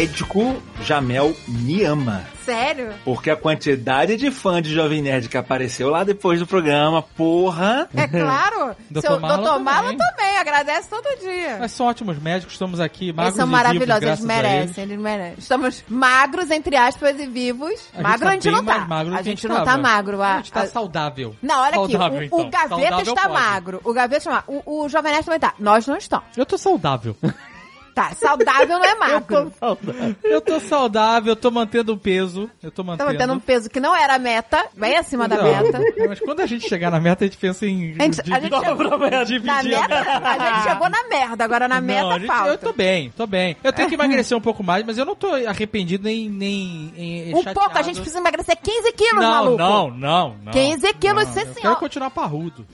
Médico, 0.02 0.60
Jamel, 0.82 1.36
me 1.48 1.84
ama. 1.84 2.24
Sério? 2.44 2.92
Porque 3.06 3.30
a 3.30 3.36
quantidade 3.36 4.18
de 4.18 4.32
fã 4.32 4.60
de 4.60 4.74
Jovem 4.74 5.00
Nerd 5.00 5.30
que 5.30 5.38
apareceu 5.38 5.92
lá 5.92 6.04
depois 6.04 6.40
do 6.40 6.48
programa, 6.48 7.04
porra. 7.04 7.88
É 7.96 8.08
claro. 8.08 8.76
Dr. 8.90 9.02
Seu 9.02 9.20
Marlon 9.20 9.44
Dr. 9.44 9.60
Marlon 9.60 9.90
também. 9.92 9.98
também. 9.98 10.38
Agradece 10.38 10.90
todo 10.90 11.20
dia. 11.20 11.58
Mas 11.60 11.72
são 11.74 11.86
ótimos 11.86 12.18
médicos, 12.18 12.56
estamos 12.56 12.80
aqui 12.80 13.14
magros 13.14 13.28
Eles 13.28 13.36
são 13.36 13.48
e 13.48 13.52
maravilhosos, 13.52 14.00
vivos, 14.04 14.20
eles 14.20 14.32
a 14.32 14.34
eles. 14.34 14.44
merecem, 14.44 14.84
eles 14.86 15.00
merecem. 15.00 15.36
Estamos 15.38 15.84
magros, 15.88 16.50
entre 16.50 16.76
aspas, 16.76 17.20
e 17.20 17.28
vivos. 17.28 17.90
A 17.94 17.98
gente 17.98 18.04
magro 18.04 18.26
tá 18.26 18.30
a 18.30 18.34
gente 18.34 18.44
bem 18.44 18.52
não 18.54 18.66
tá. 18.66 18.88
a 19.18 19.22
gente 19.22 19.48
não 19.48 19.64
tá 19.64 19.78
magro. 19.78 20.22
A, 20.24 20.34
A 20.34 20.38
gente 20.38 20.52
tá 20.52 20.66
saudável. 20.66 21.36
Não, 21.44 21.62
olha 21.62 21.76
Saudável, 21.76 22.18
aqui. 22.18 22.30
O, 22.32 22.40
então. 22.42 22.48
o 22.48 22.50
Gaveta 22.50 22.70
Saudável 22.70 23.00
está 23.14 23.22
pode. 23.22 23.34
magro. 23.34 23.82
O 23.84 23.94
Gaveta 23.94 24.18
está 24.18 24.32
magro. 24.32 24.64
O, 24.66 24.84
o 24.84 24.90
Jovem 24.90 25.12
Nerd 25.12 25.26
também 25.26 25.40
tá. 25.40 25.54
Nós 25.60 25.86
não 25.86 25.96
estamos. 25.96 26.26
Eu 26.36 26.46
tô 26.46 26.58
saudável. 26.58 27.16
Tá, 27.94 28.12
saudável 28.14 28.68
não 28.68 28.84
é 28.84 28.96
magro. 29.00 29.52
Eu 30.24 30.40
tô 30.42 30.60
saudável, 30.60 31.32
eu 31.32 31.36
tô 31.36 31.52
mantendo 31.52 31.94
o 31.94 31.98
peso. 31.98 32.50
Eu 32.64 32.72
tô 32.72 32.84
Tá 32.84 32.88
mantendo. 32.92 33.12
mantendo 33.12 33.34
um 33.34 33.40
peso 33.40 33.70
que 33.70 33.80
não 33.80 33.96
era 33.96 34.16
a 34.16 34.20
meta, 34.20 34.66
bem 34.76 34.98
acima 34.98 35.28
da 35.28 35.38
Não, 35.38 35.44
meta. 35.44 35.80
Mas 36.08 36.20
quando 36.20 36.40
a 36.40 36.46
gente 36.46 36.68
chegar 36.68 36.90
na 36.90 37.00
meta, 37.00 37.24
a 37.26 37.28
gente 37.28 37.38
pensa 37.38 37.66
em. 37.66 37.96
A 38.00 38.04
gente, 38.04 38.22
a 38.22 38.40
gente 38.40 38.50
dividir- 38.52 38.60
chegou, 38.66 38.98
na 39.10 39.24
dividir 39.24 39.50
a 39.52 39.64
meta, 39.64 39.96
a 40.30 40.54
gente 40.56 40.64
chegou 40.70 40.90
na 40.90 41.04
merda, 41.08 41.44
agora 41.44 41.68
na 41.68 41.82
meta 41.82 42.02
Não, 42.04 42.12
a 42.12 42.20
gente- 42.20 42.28
falta. 42.28 42.50
Eu 42.52 42.58
tô 42.58 42.74
bem, 42.74 43.10
tô 43.16 43.28
bem. 43.28 43.58
Eu 43.64 43.74
tenho 43.74 43.88
que 43.90 43.96
emagrecer 43.96 44.38
um 44.38 44.42
pouco 44.42 44.64
mais, 44.64 44.86
mas 44.86 44.98
eu 44.98 45.06
não 45.06 45.16
tô 45.16 45.28
arrependido 45.34 46.06
nem, 46.06 46.30
nem, 46.30 46.94
nem 46.96 47.34
Um 47.36 47.38
chateado. 47.38 47.60
pouco, 47.60 47.78
a 47.78 47.82
gente 47.82 47.96
precisa 47.98 48.20
emagrecer 48.20 48.58
15 48.62 48.92
quilos, 48.94 49.22
não, 49.24 49.32
maluco. 49.32 49.58
não, 49.58 49.90
não, 49.92 50.36
não. 50.46 50.52
15 50.54 50.94
quilos, 50.94 51.26
não. 51.26 51.34
sim, 51.34 51.40
Eu 51.40 51.46
senhor. 51.46 51.62
quero 51.62 51.76
continuar 51.76 52.10
parrudo. 52.12 52.66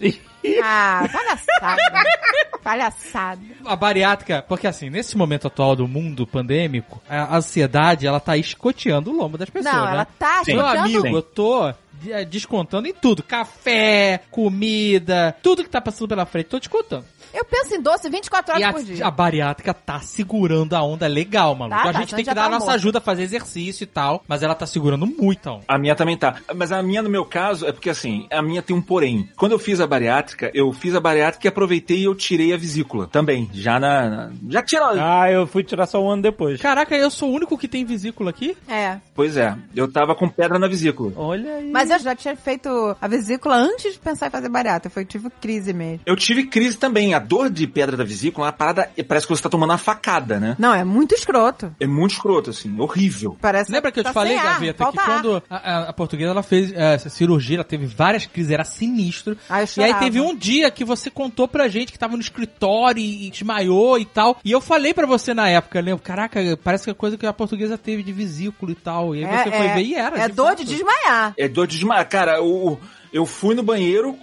Ah, 0.63 1.07
palhaçada. 1.11 1.81
palhaçada. 2.63 3.41
A 3.65 3.75
bariátrica, 3.75 4.43
porque 4.47 4.67
assim, 4.67 4.89
nesse 4.89 5.17
momento 5.17 5.47
atual 5.47 5.75
do 5.75 5.87
mundo 5.87 6.25
pandêmico, 6.27 7.01
a 7.09 7.37
ansiedade, 7.37 8.05
ela 8.07 8.19
tá 8.19 8.35
escoteando 8.37 9.11
o 9.11 9.15
lombo 9.15 9.37
das 9.37 9.49
pessoas, 9.49 9.73
Não, 9.73 9.85
né? 9.85 9.91
ela 9.91 10.05
tá 10.05 10.43
Meu 10.47 10.57
escutando- 10.57 10.79
amigo, 10.79 11.07
eu 11.17 11.21
tô 11.21 11.69
eh, 12.09 12.25
descontando 12.25 12.87
em 12.87 12.93
tudo. 12.93 13.23
Café, 13.23 14.21
comida, 14.29 15.35
tudo 15.41 15.63
que 15.63 15.69
tá 15.69 15.79
passando 15.81 16.09
pela 16.09 16.25
frente, 16.25 16.47
tô 16.47 16.59
descontando. 16.59 17.05
Eu 17.37 17.45
penso 17.45 17.75
em 17.75 17.81
doce 17.81 18.09
24 18.09 18.51
horas 18.53 18.61
E 18.61 18.63
a, 18.63 18.73
por 18.73 18.83
dia. 18.83 19.05
a 19.05 19.11
bariátrica 19.11 19.73
tá 19.73 19.99
segurando 19.99 20.75
a 20.75 20.81
onda 20.81 21.05
legal, 21.07 21.53
mano. 21.55 21.69
Tá, 21.69 21.81
a 21.81 21.83
tá, 21.83 21.91
gente 21.99 22.03
então 22.07 22.15
tem 22.17 22.25
que 22.25 22.33
dar 22.33 22.41
tá 22.41 22.47
a 22.47 22.49
nossa 22.49 22.65
morto. 22.65 22.75
ajuda 22.75 22.97
a 22.97 23.01
fazer 23.01 23.23
exercício 23.23 23.83
e 23.83 23.87
tal, 23.87 24.23
mas 24.27 24.41
ela 24.41 24.55
tá 24.55 24.65
segurando 24.65 25.05
muito 25.05 25.47
a 25.49 25.53
onda. 25.53 25.63
A 25.67 25.77
minha 25.77 25.95
também 25.95 26.17
tá. 26.17 26.37
Mas 26.55 26.71
a 26.71 26.81
minha, 26.81 27.01
no 27.01 27.09
meu 27.09 27.23
caso, 27.25 27.65
é 27.67 27.71
porque 27.71 27.89
assim, 27.89 28.27
a 28.31 28.41
minha 28.41 28.61
tem 28.61 28.75
um 28.75 28.81
porém. 28.81 29.29
Quando 29.37 29.51
eu 29.51 29.59
fiz 29.59 29.79
a 29.79 29.85
bariátrica, 29.87 30.49
eu 30.53 30.71
fiz 30.73 30.95
a 30.95 30.99
bariátrica 30.99 31.47
e 31.47 31.49
aproveitei 31.49 31.99
e 31.99 32.03
eu 32.05 32.15
tirei 32.15 32.53
a 32.53 32.57
vesícula. 32.57 33.07
Também. 33.07 33.49
Já 33.53 33.79
na. 33.79 34.09
na- 34.09 34.31
já 34.49 34.63
tirou. 34.63 34.89
Ah, 34.99 35.29
eu 35.31 35.45
fui 35.45 35.63
tirar 35.63 35.85
só 35.85 36.01
um 36.03 36.09
ano 36.09 36.21
depois. 36.23 36.59
Caraca, 36.59 36.95
eu 36.95 37.11
sou 37.11 37.29
o 37.29 37.33
único 37.33 37.57
que 37.57 37.67
tem 37.67 37.85
vesícula 37.85 38.29
aqui? 38.31 38.57
É. 38.67 38.97
Pois 39.13 39.37
é. 39.37 39.55
Eu 39.75 39.91
tava 39.91 40.15
com 40.15 40.27
pedra 40.27 40.57
na 40.57 40.67
vesícula. 40.67 41.11
Olha 41.15 41.55
aí. 41.55 41.69
Mas 41.71 41.89
eu 41.91 41.99
já 41.99 42.15
tinha 42.15 42.35
feito 42.35 42.95
a 42.99 43.07
vesícula 43.07 43.55
antes 43.55 43.93
de 43.93 43.99
pensar 43.99 44.27
em 44.27 44.31
fazer 44.31 44.49
bariátrica. 44.49 44.89
Foi 44.93 45.05
tipo 45.05 45.29
crise 45.41 45.73
mesmo. 45.73 45.99
Eu 46.05 46.15
tive 46.15 46.47
crise 46.47 46.77
também. 46.77 47.13
A 47.13 47.19
dor 47.27 47.49
de 47.49 47.67
pedra 47.67 47.97
da 47.97 48.03
vesícula 48.03 48.47
é 48.47 48.49
uma 48.49 48.53
parada. 48.53 48.89
Parece 49.07 49.27
que 49.27 49.35
você 49.35 49.41
tá 49.43 49.49
tomando 49.49 49.71
uma 49.71 49.77
facada, 49.77 50.39
né? 50.39 50.55
Não, 50.59 50.73
é 50.73 50.83
muito 50.83 51.13
escroto. 51.13 51.73
É 51.79 51.87
muito 51.87 52.11
escroto, 52.11 52.49
assim. 52.51 52.79
Horrível. 52.79 53.37
Parece 53.41 53.71
Lembra 53.71 53.91
que 53.91 53.99
eu 53.99 54.03
te 54.03 54.07
tá 54.07 54.13
falei, 54.13 54.37
sem 54.37 54.45
ar, 54.47 54.53
Gaveta, 54.53 54.91
que 54.91 54.99
ar. 54.99 55.05
quando 55.05 55.43
a, 55.49 55.55
a- 55.55 55.89
a 55.89 55.93
portuguesa 55.93 56.31
ela 56.31 56.43
fez 56.43 56.71
é, 56.73 56.93
essa 56.95 57.09
cirurgia, 57.09 57.57
ela 57.57 57.63
teve 57.63 57.85
várias 57.85 58.25
crises, 58.25 58.51
era 58.51 58.63
sinistro. 58.63 59.37
Ah, 59.49 59.61
eu 59.61 59.67
e 59.77 59.83
aí 59.83 59.93
teve 59.95 60.19
um 60.21 60.35
dia 60.35 60.69
que 60.71 60.83
você 60.85 61.09
contou 61.09 61.47
pra 61.47 61.67
gente 61.67 61.91
que 61.91 61.99
tava 61.99 62.13
no 62.15 62.21
escritório 62.21 63.01
e, 63.01 63.29
desmaiou 63.29 63.97
e 63.99 64.05
tal. 64.05 64.37
E 64.43 64.51
eu 64.51 64.61
falei 64.61 64.93
pra 64.93 65.05
você 65.05 65.33
na 65.33 65.49
época, 65.49 65.79
lembro, 65.81 66.01
caraca, 66.03 66.39
parece 66.63 66.85
que 66.85 66.89
é 66.89 66.93
coisa 66.93 67.17
que 67.17 67.25
a 67.25 67.33
portuguesa 67.33 67.77
teve 67.77 68.03
de 68.03 68.11
vesículo 68.13 68.71
e 68.71 68.75
tal. 68.75 69.15
E 69.15 69.23
aí 69.23 69.31
É, 69.31 69.43
você 69.43 69.51
foi 69.51 69.65
é, 69.67 69.73
ver 69.75 69.81
e 69.83 69.95
era. 69.95 70.19
É 70.19 70.27
de 70.29 70.35
dor 70.35 70.47
fato. 70.49 70.57
de 70.63 70.65
desmaiar. 70.65 71.33
É 71.37 71.47
dor 71.47 71.67
de 71.67 71.75
desmaiar. 71.77 72.07
Cara, 72.07 72.41
o. 72.43 72.79
Eu 73.11 73.25
fui 73.25 73.55
no 73.55 73.63
banheiro, 73.63 74.15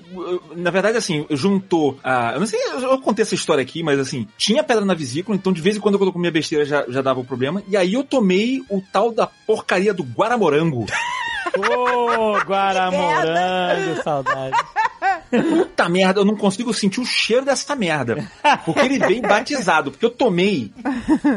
na 0.56 0.70
verdade, 0.70 0.98
assim, 0.98 1.26
juntou 1.30 1.98
a. 2.04 2.32
Eu 2.34 2.40
não 2.40 2.46
sei, 2.46 2.60
eu 2.60 3.00
contei 3.00 3.22
essa 3.22 3.34
história 3.34 3.62
aqui, 3.62 3.82
mas 3.82 3.98
assim, 3.98 4.26
tinha 4.36 4.62
pedra 4.62 4.84
na 4.84 4.94
vesícula, 4.94 5.36
então 5.36 5.52
de 5.52 5.60
vez 5.60 5.76
em 5.76 5.80
quando 5.80 5.98
quando 5.98 6.08
eu 6.08 6.12
comia 6.12 6.30
besteira 6.30 6.64
já, 6.64 6.84
já 6.88 7.02
dava 7.02 7.20
o 7.20 7.24
problema. 7.24 7.62
E 7.68 7.76
aí 7.76 7.94
eu 7.94 8.04
tomei 8.04 8.62
o 8.68 8.82
tal 8.92 9.12
da 9.12 9.26
porcaria 9.26 9.94
do 9.94 10.02
Guaramorango. 10.02 10.86
Ô, 11.56 12.38
Guaramorango, 12.44 14.02
saudade. 14.02 14.56
puta 15.42 15.88
merda, 15.88 16.20
eu 16.20 16.24
não 16.24 16.36
consigo 16.36 16.72
sentir 16.72 17.00
o 17.00 17.06
cheiro 17.06 17.44
dessa 17.44 17.74
merda. 17.74 18.28
Porque 18.64 18.80
ele 18.80 18.98
veio 18.98 19.22
batizado, 19.22 19.90
porque 19.90 20.04
eu 20.04 20.10
tomei. 20.10 20.72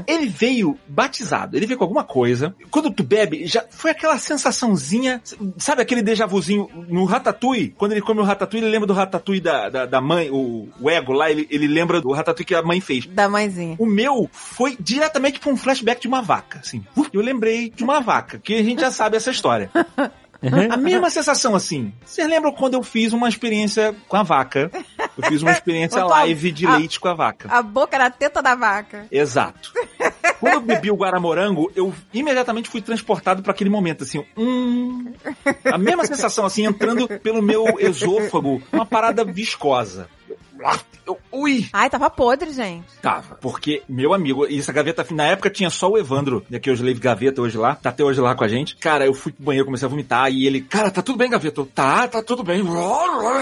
Ele 0.05 0.27
veio 0.27 0.77
batizado, 0.87 1.55
ele 1.57 1.65
veio 1.65 1.77
com 1.77 1.83
alguma 1.83 2.03
coisa. 2.03 2.55
Quando 2.69 2.91
tu 2.91 3.03
bebe, 3.03 3.45
já 3.47 3.63
foi 3.69 3.91
aquela 3.91 4.17
sensaçãozinha, 4.17 5.21
sabe 5.57 5.81
aquele 5.81 6.01
déjà 6.01 6.25
vuzinho 6.25 6.69
no 6.87 7.05
Ratatouille? 7.05 7.69
Quando 7.77 7.91
ele 7.93 8.01
come 8.01 8.21
o 8.21 8.23
Ratatouille, 8.23 8.65
ele 8.65 8.71
lembra 8.71 8.87
do 8.87 8.93
Ratatouille 8.93 9.41
da, 9.41 9.69
da, 9.69 9.85
da 9.85 10.01
mãe, 10.01 10.29
o, 10.29 10.69
o 10.79 10.89
ego 10.89 11.13
lá, 11.13 11.29
ele, 11.29 11.47
ele 11.49 11.67
lembra 11.67 12.01
do 12.01 12.11
Ratatouille 12.11 12.45
que 12.45 12.55
a 12.55 12.61
mãe 12.61 12.79
fez. 12.79 13.05
Da 13.05 13.27
mãezinha. 13.27 13.75
O 13.79 13.85
meu 13.85 14.29
foi 14.31 14.77
diretamente 14.79 15.39
pra 15.39 15.51
um 15.51 15.57
flashback 15.57 16.01
de 16.01 16.07
uma 16.07 16.21
vaca, 16.21 16.59
assim. 16.59 16.83
Eu 17.11 17.21
lembrei 17.21 17.69
de 17.69 17.83
uma 17.83 17.99
vaca, 17.99 18.39
que 18.39 18.53
a 18.53 18.63
gente 18.63 18.81
já 18.81 18.91
sabe 18.91 19.17
essa 19.17 19.31
história. 19.31 19.69
A 20.71 20.77
mesma 20.77 21.09
sensação, 21.09 21.55
assim. 21.55 21.91
Vocês 22.05 22.27
lembram 22.29 22.51
quando 22.51 22.75
eu 22.75 22.83
fiz 22.83 23.11
uma 23.11 23.27
experiência 23.27 23.95
com 24.07 24.17
a 24.17 24.21
vaca? 24.23 24.69
Eu 25.17 25.23
fiz 25.27 25.41
uma 25.41 25.51
experiência 25.51 26.03
live 26.05 26.51
de 26.51 26.67
a- 26.67 26.77
leite 26.77 26.99
com 26.99 27.07
a 27.07 27.15
vaca. 27.15 27.49
A 27.51 27.61
boca 27.63 27.95
era 27.95 28.05
a 28.05 28.11
teta 28.11 28.39
da 28.41 28.53
vaca. 28.53 29.07
Exato. 29.11 29.73
Quando 30.39 30.53
eu 30.53 30.61
bebi 30.61 30.91
o 30.91 30.95
Guaramorango, 30.95 31.71
eu 31.75 31.91
imediatamente 32.13 32.69
fui 32.69 32.81
transportado 32.81 33.41
para 33.41 33.51
aquele 33.51 33.71
momento, 33.71 34.03
assim, 34.03 34.23
hum, 34.37 35.11
a 35.65 35.77
mesma 35.79 36.05
sensação, 36.05 36.45
assim, 36.45 36.65
entrando 36.67 37.07
pelo 37.07 37.41
meu 37.41 37.65
esôfago, 37.79 38.61
uma 38.71 38.85
parada 38.85 39.25
viscosa. 39.25 40.07
Eu, 41.05 41.17
ui, 41.31 41.69
Ai, 41.71 41.89
tava 41.89 42.09
podre, 42.09 42.51
gente. 42.51 42.85
Tava. 43.01 43.35
Porque, 43.35 43.81
meu 43.87 44.13
amigo, 44.13 44.45
e 44.45 44.59
essa 44.59 44.73
gaveta, 44.73 45.05
na 45.11 45.23
época 45.23 45.49
tinha 45.49 45.69
só 45.69 45.89
o 45.89 45.97
Evandro, 45.97 46.45
né, 46.49 46.59
que 46.59 46.69
hoje 46.69 46.83
leve 46.83 46.99
gaveta 46.99 47.41
hoje 47.41 47.57
lá, 47.57 47.75
tá 47.75 47.89
até 47.89 48.03
hoje 48.03 48.19
lá 48.19 48.35
com 48.35 48.43
a 48.43 48.47
gente. 48.47 48.75
Cara, 48.75 49.05
eu 49.05 49.13
fui 49.13 49.31
pro 49.31 49.45
banheiro, 49.45 49.65
comecei 49.65 49.85
a 49.85 49.89
vomitar, 49.89 50.29
e 50.29 50.45
ele, 50.45 50.59
cara, 50.59 50.91
tá 50.91 51.01
tudo 51.01 51.17
bem, 51.17 51.29
gaveta? 51.29 51.61
Eu, 51.61 51.65
tá, 51.65 52.07
tá 52.09 52.21
tudo 52.21 52.43
bem. 52.43 52.61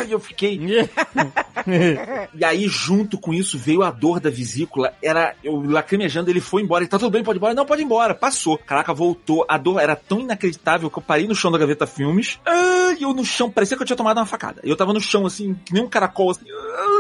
E 0.08 0.12
eu 0.12 0.20
fiquei. 0.20 0.60
e 2.36 2.46
aí, 2.46 2.68
junto 2.68 3.18
com 3.18 3.34
isso, 3.34 3.58
veio 3.58 3.82
a 3.82 3.90
dor 3.90 4.20
da 4.20 4.30
vesícula, 4.30 4.94
era, 5.02 5.36
eu 5.44 5.60
lacrimejando, 5.60 6.30
ele 6.30 6.42
foi 6.42 6.62
embora, 6.62 6.84
ele 6.84 6.90
tá 6.90 7.00
tudo 7.00 7.12
bem, 7.12 7.24
pode 7.24 7.38
ir 7.38 7.40
embora? 7.40 7.54
Não, 7.56 7.66
pode 7.66 7.82
ir 7.82 7.86
embora. 7.86 8.14
Passou. 8.14 8.60
Caraca, 8.60 8.94
voltou. 8.94 9.44
A 9.50 9.58
dor 9.58 9.80
era 9.80 9.96
tão 9.96 10.20
inacreditável 10.20 10.90
que 10.92 11.00
eu 11.00 11.04
parei 11.04 11.28
no 11.28 11.34
chão 11.34 11.52
da 11.52 11.58
gaveta 11.58 11.88
filmes, 11.88 12.40
ah, 12.46 12.94
e 13.00 13.04
eu 13.04 13.14
no 13.14 13.26
chão, 13.26 13.50
parecia 13.50 13.76
que 13.76 13.82
eu 13.82 13.88
tinha 13.88 13.98
tomado 13.98 14.18
uma 14.18 14.26
facada. 14.26 14.62
Eu 14.64 14.76
tava 14.76 14.94
no 14.94 15.02
chão, 15.02 15.26
assim, 15.26 15.56
que 15.66 15.74
nem 15.74 15.84
um 15.84 15.90
caracol, 15.90 16.30
assim, 16.30 16.46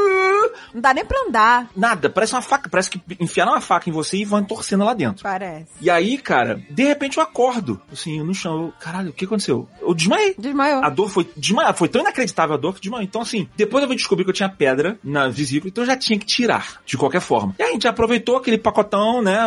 Ooh. 0.07 0.31
Não 0.73 0.81
dá 0.81 0.93
nem 0.93 1.05
pra 1.05 1.19
andar, 1.27 1.67
Nada, 1.75 2.09
parece 2.09 2.33
uma 2.33 2.41
faca, 2.41 2.69
parece 2.69 2.89
que 2.89 3.01
enfiaram 3.19 3.51
uma 3.51 3.61
faca 3.61 3.89
em 3.89 3.93
você 3.93 4.17
e 4.17 4.25
vão 4.25 4.43
torcendo 4.43 4.83
lá 4.83 4.93
dentro. 4.93 5.23
parece. 5.23 5.67
E 5.81 5.89
aí, 5.89 6.17
cara, 6.17 6.61
de 6.69 6.83
repente 6.83 7.17
eu 7.17 7.23
acordo, 7.23 7.81
assim, 7.91 8.21
no 8.21 8.33
chão. 8.33 8.65
Eu, 8.65 8.73
caralho, 8.79 9.09
o 9.09 9.13
que 9.13 9.25
aconteceu? 9.25 9.67
Eu 9.81 9.93
desmaiei. 9.93 10.35
Desmaiou. 10.37 10.83
A 10.83 10.89
dor 10.89 11.09
foi 11.09 11.29
desmaiar, 11.35 11.73
foi 11.75 11.87
tão 11.87 12.01
inacreditável 12.01 12.55
a 12.55 12.57
dor 12.57 12.73
que 12.73 12.81
desmaiou. 12.81 13.03
Então, 13.03 13.21
assim, 13.21 13.47
depois 13.55 13.83
eu 13.83 13.89
vim 13.89 13.95
descobrir 13.95 14.23
que 14.23 14.29
eu 14.29 14.33
tinha 14.33 14.49
pedra 14.49 14.97
na 15.03 15.27
vesícula, 15.27 15.69
então 15.69 15.83
eu 15.83 15.87
já 15.87 15.97
tinha 15.97 16.17
que 16.17 16.25
tirar, 16.25 16.81
de 16.85 16.97
qualquer 16.97 17.21
forma. 17.21 17.55
E 17.59 17.63
aí 17.63 17.69
a 17.69 17.73
gente 17.73 17.87
aproveitou 17.87 18.37
aquele 18.37 18.57
pacotão, 18.57 19.21
né? 19.21 19.37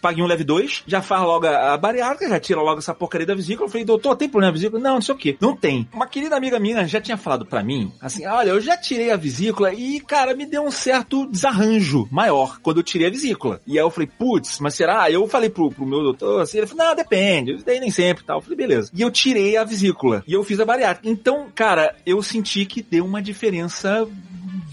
Paguei 0.00 0.22
um 0.22 0.26
leve 0.26 0.44
2, 0.44 0.84
já 0.86 1.00
faz 1.02 1.22
logo 1.22 1.46
a, 1.46 1.76
bariátrica, 1.76 2.28
já 2.28 2.40
tira 2.40 2.60
logo 2.60 2.78
essa 2.78 2.94
porcaria 2.94 3.26
da 3.26 3.34
vesícula. 3.34 3.66
Eu 3.66 3.70
falei, 3.70 3.84
doutor, 3.84 4.16
tem 4.16 4.28
problema 4.28 4.50
na 4.50 4.56
vesícula? 4.56 4.82
Não, 4.82 4.94
não 4.94 5.02
sei 5.02 5.14
o 5.14 5.18
quê. 5.18 5.36
Não 5.40 5.56
tem. 5.56 5.88
Uma 5.92 6.06
querida 6.06 6.36
amiga 6.36 6.58
minha 6.58 6.86
já 6.86 7.00
tinha 7.00 7.16
falado 7.16 7.46
pra 7.46 7.62
mim, 7.62 7.92
assim, 8.00 8.26
olha, 8.26 8.50
eu 8.50 8.60
já 8.60 8.76
tirei 8.76 9.10
a 9.10 9.16
vesícula 9.16 9.72
e, 9.72 10.00
cara, 10.00 10.23
me 10.32 10.46
deu 10.46 10.62
um 10.62 10.70
certo 10.70 11.26
desarranjo 11.26 12.08
maior 12.10 12.60
quando 12.62 12.78
eu 12.78 12.82
tirei 12.82 13.08
a 13.08 13.10
vesícula. 13.10 13.60
E 13.66 13.72
aí 13.72 13.84
eu 13.84 13.90
falei, 13.90 14.08
putz, 14.16 14.60
mas 14.60 14.74
será? 14.74 15.10
Eu 15.10 15.26
falei 15.26 15.50
pro, 15.50 15.70
pro 15.70 15.84
meu 15.84 16.00
doutor, 16.00 16.42
assim, 16.42 16.58
ele 16.58 16.66
falou, 16.66 16.86
não, 16.86 16.94
depende, 16.94 17.62
daí 17.64 17.80
nem 17.80 17.90
sempre 17.90 18.22
e 18.22 18.26
tal. 18.26 18.38
Eu 18.38 18.42
falei, 18.42 18.56
beleza. 18.56 18.90
E 18.94 19.02
eu 19.02 19.10
tirei 19.10 19.56
a 19.56 19.64
vesícula. 19.64 20.22
E 20.26 20.32
eu 20.32 20.44
fiz 20.44 20.60
a 20.60 20.64
bariátrica. 20.64 21.08
Então, 21.08 21.48
cara, 21.54 21.94
eu 22.06 22.22
senti 22.22 22.64
que 22.64 22.82
deu 22.82 23.04
uma 23.04 23.20
diferença 23.20 24.08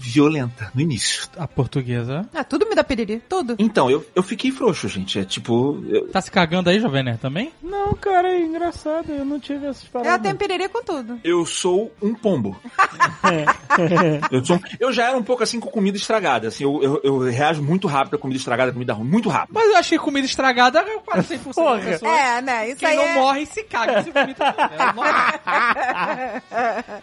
violenta 0.02 0.70
no 0.74 0.80
início. 0.80 1.28
A 1.36 1.46
portuguesa. 1.46 2.28
Ah, 2.34 2.42
tudo 2.42 2.68
me 2.68 2.74
dá 2.74 2.82
piriri. 2.82 3.22
Tudo. 3.28 3.54
Então, 3.58 3.88
eu, 3.90 4.04
eu 4.14 4.22
fiquei 4.22 4.50
frouxo, 4.50 4.88
gente. 4.88 5.18
É 5.20 5.24
tipo. 5.24 5.82
eu- 5.88 6.08
Tá 6.08 6.20
se 6.20 6.30
cagando 6.30 6.68
aí, 6.68 6.80
Jovem 6.80 7.04
Nerd, 7.04 7.18
também? 7.20 7.52
Não, 7.62 7.92
cara, 7.94 8.28
é 8.28 8.40
engraçado. 8.40 9.10
Eu 9.10 9.24
não 9.24 9.38
tive 9.38 9.66
essas 9.66 9.84
Eu 9.84 9.90
paradas. 9.90 10.22
tenho 10.22 10.36
piriri 10.36 10.68
com 10.68 10.82
tudo. 10.82 11.20
Eu 11.22 11.46
sou 11.46 11.92
um 12.02 12.14
pombo. 12.14 12.60
eu, 14.30 14.44
sou 14.44 14.56
um- 14.56 14.60
eu 14.80 14.92
já 14.92 15.08
era 15.08 15.16
um 15.16 15.22
pouco 15.22 15.42
assim 15.42 15.60
com 15.60 15.70
comida 15.70 15.96
estragada. 15.96 16.48
Assim, 16.48 16.64
eu, 16.64 16.82
eu, 16.82 17.00
eu 17.04 17.18
reajo 17.20 17.62
muito 17.62 17.86
rápido 17.86 18.16
a 18.16 18.18
comida 18.18 18.38
estragada, 18.38 18.72
comida 18.72 18.92
ruim, 18.92 19.08
muito 19.08 19.28
rápido. 19.28 19.54
Mas 19.54 19.68
eu 19.68 19.76
achei 19.76 19.98
comida 19.98 20.26
estragada 20.26 20.80
é 20.80 20.98
quase 20.98 21.36
100% 21.38 21.54
Porra. 21.54 21.76
das 21.76 21.84
pessoas. 21.84 22.12
É, 22.12 22.42
né? 22.42 22.68
Isso 22.68 22.78
Quem 22.78 22.88
aí 22.88 22.96
não 22.96 23.04
é... 23.04 23.14
morre 23.14 23.46
se 23.46 23.62
caga. 23.64 24.02
Se 24.02 24.10
vomita, 24.10 24.44
ela 24.72 24.92
morre. 24.92 25.12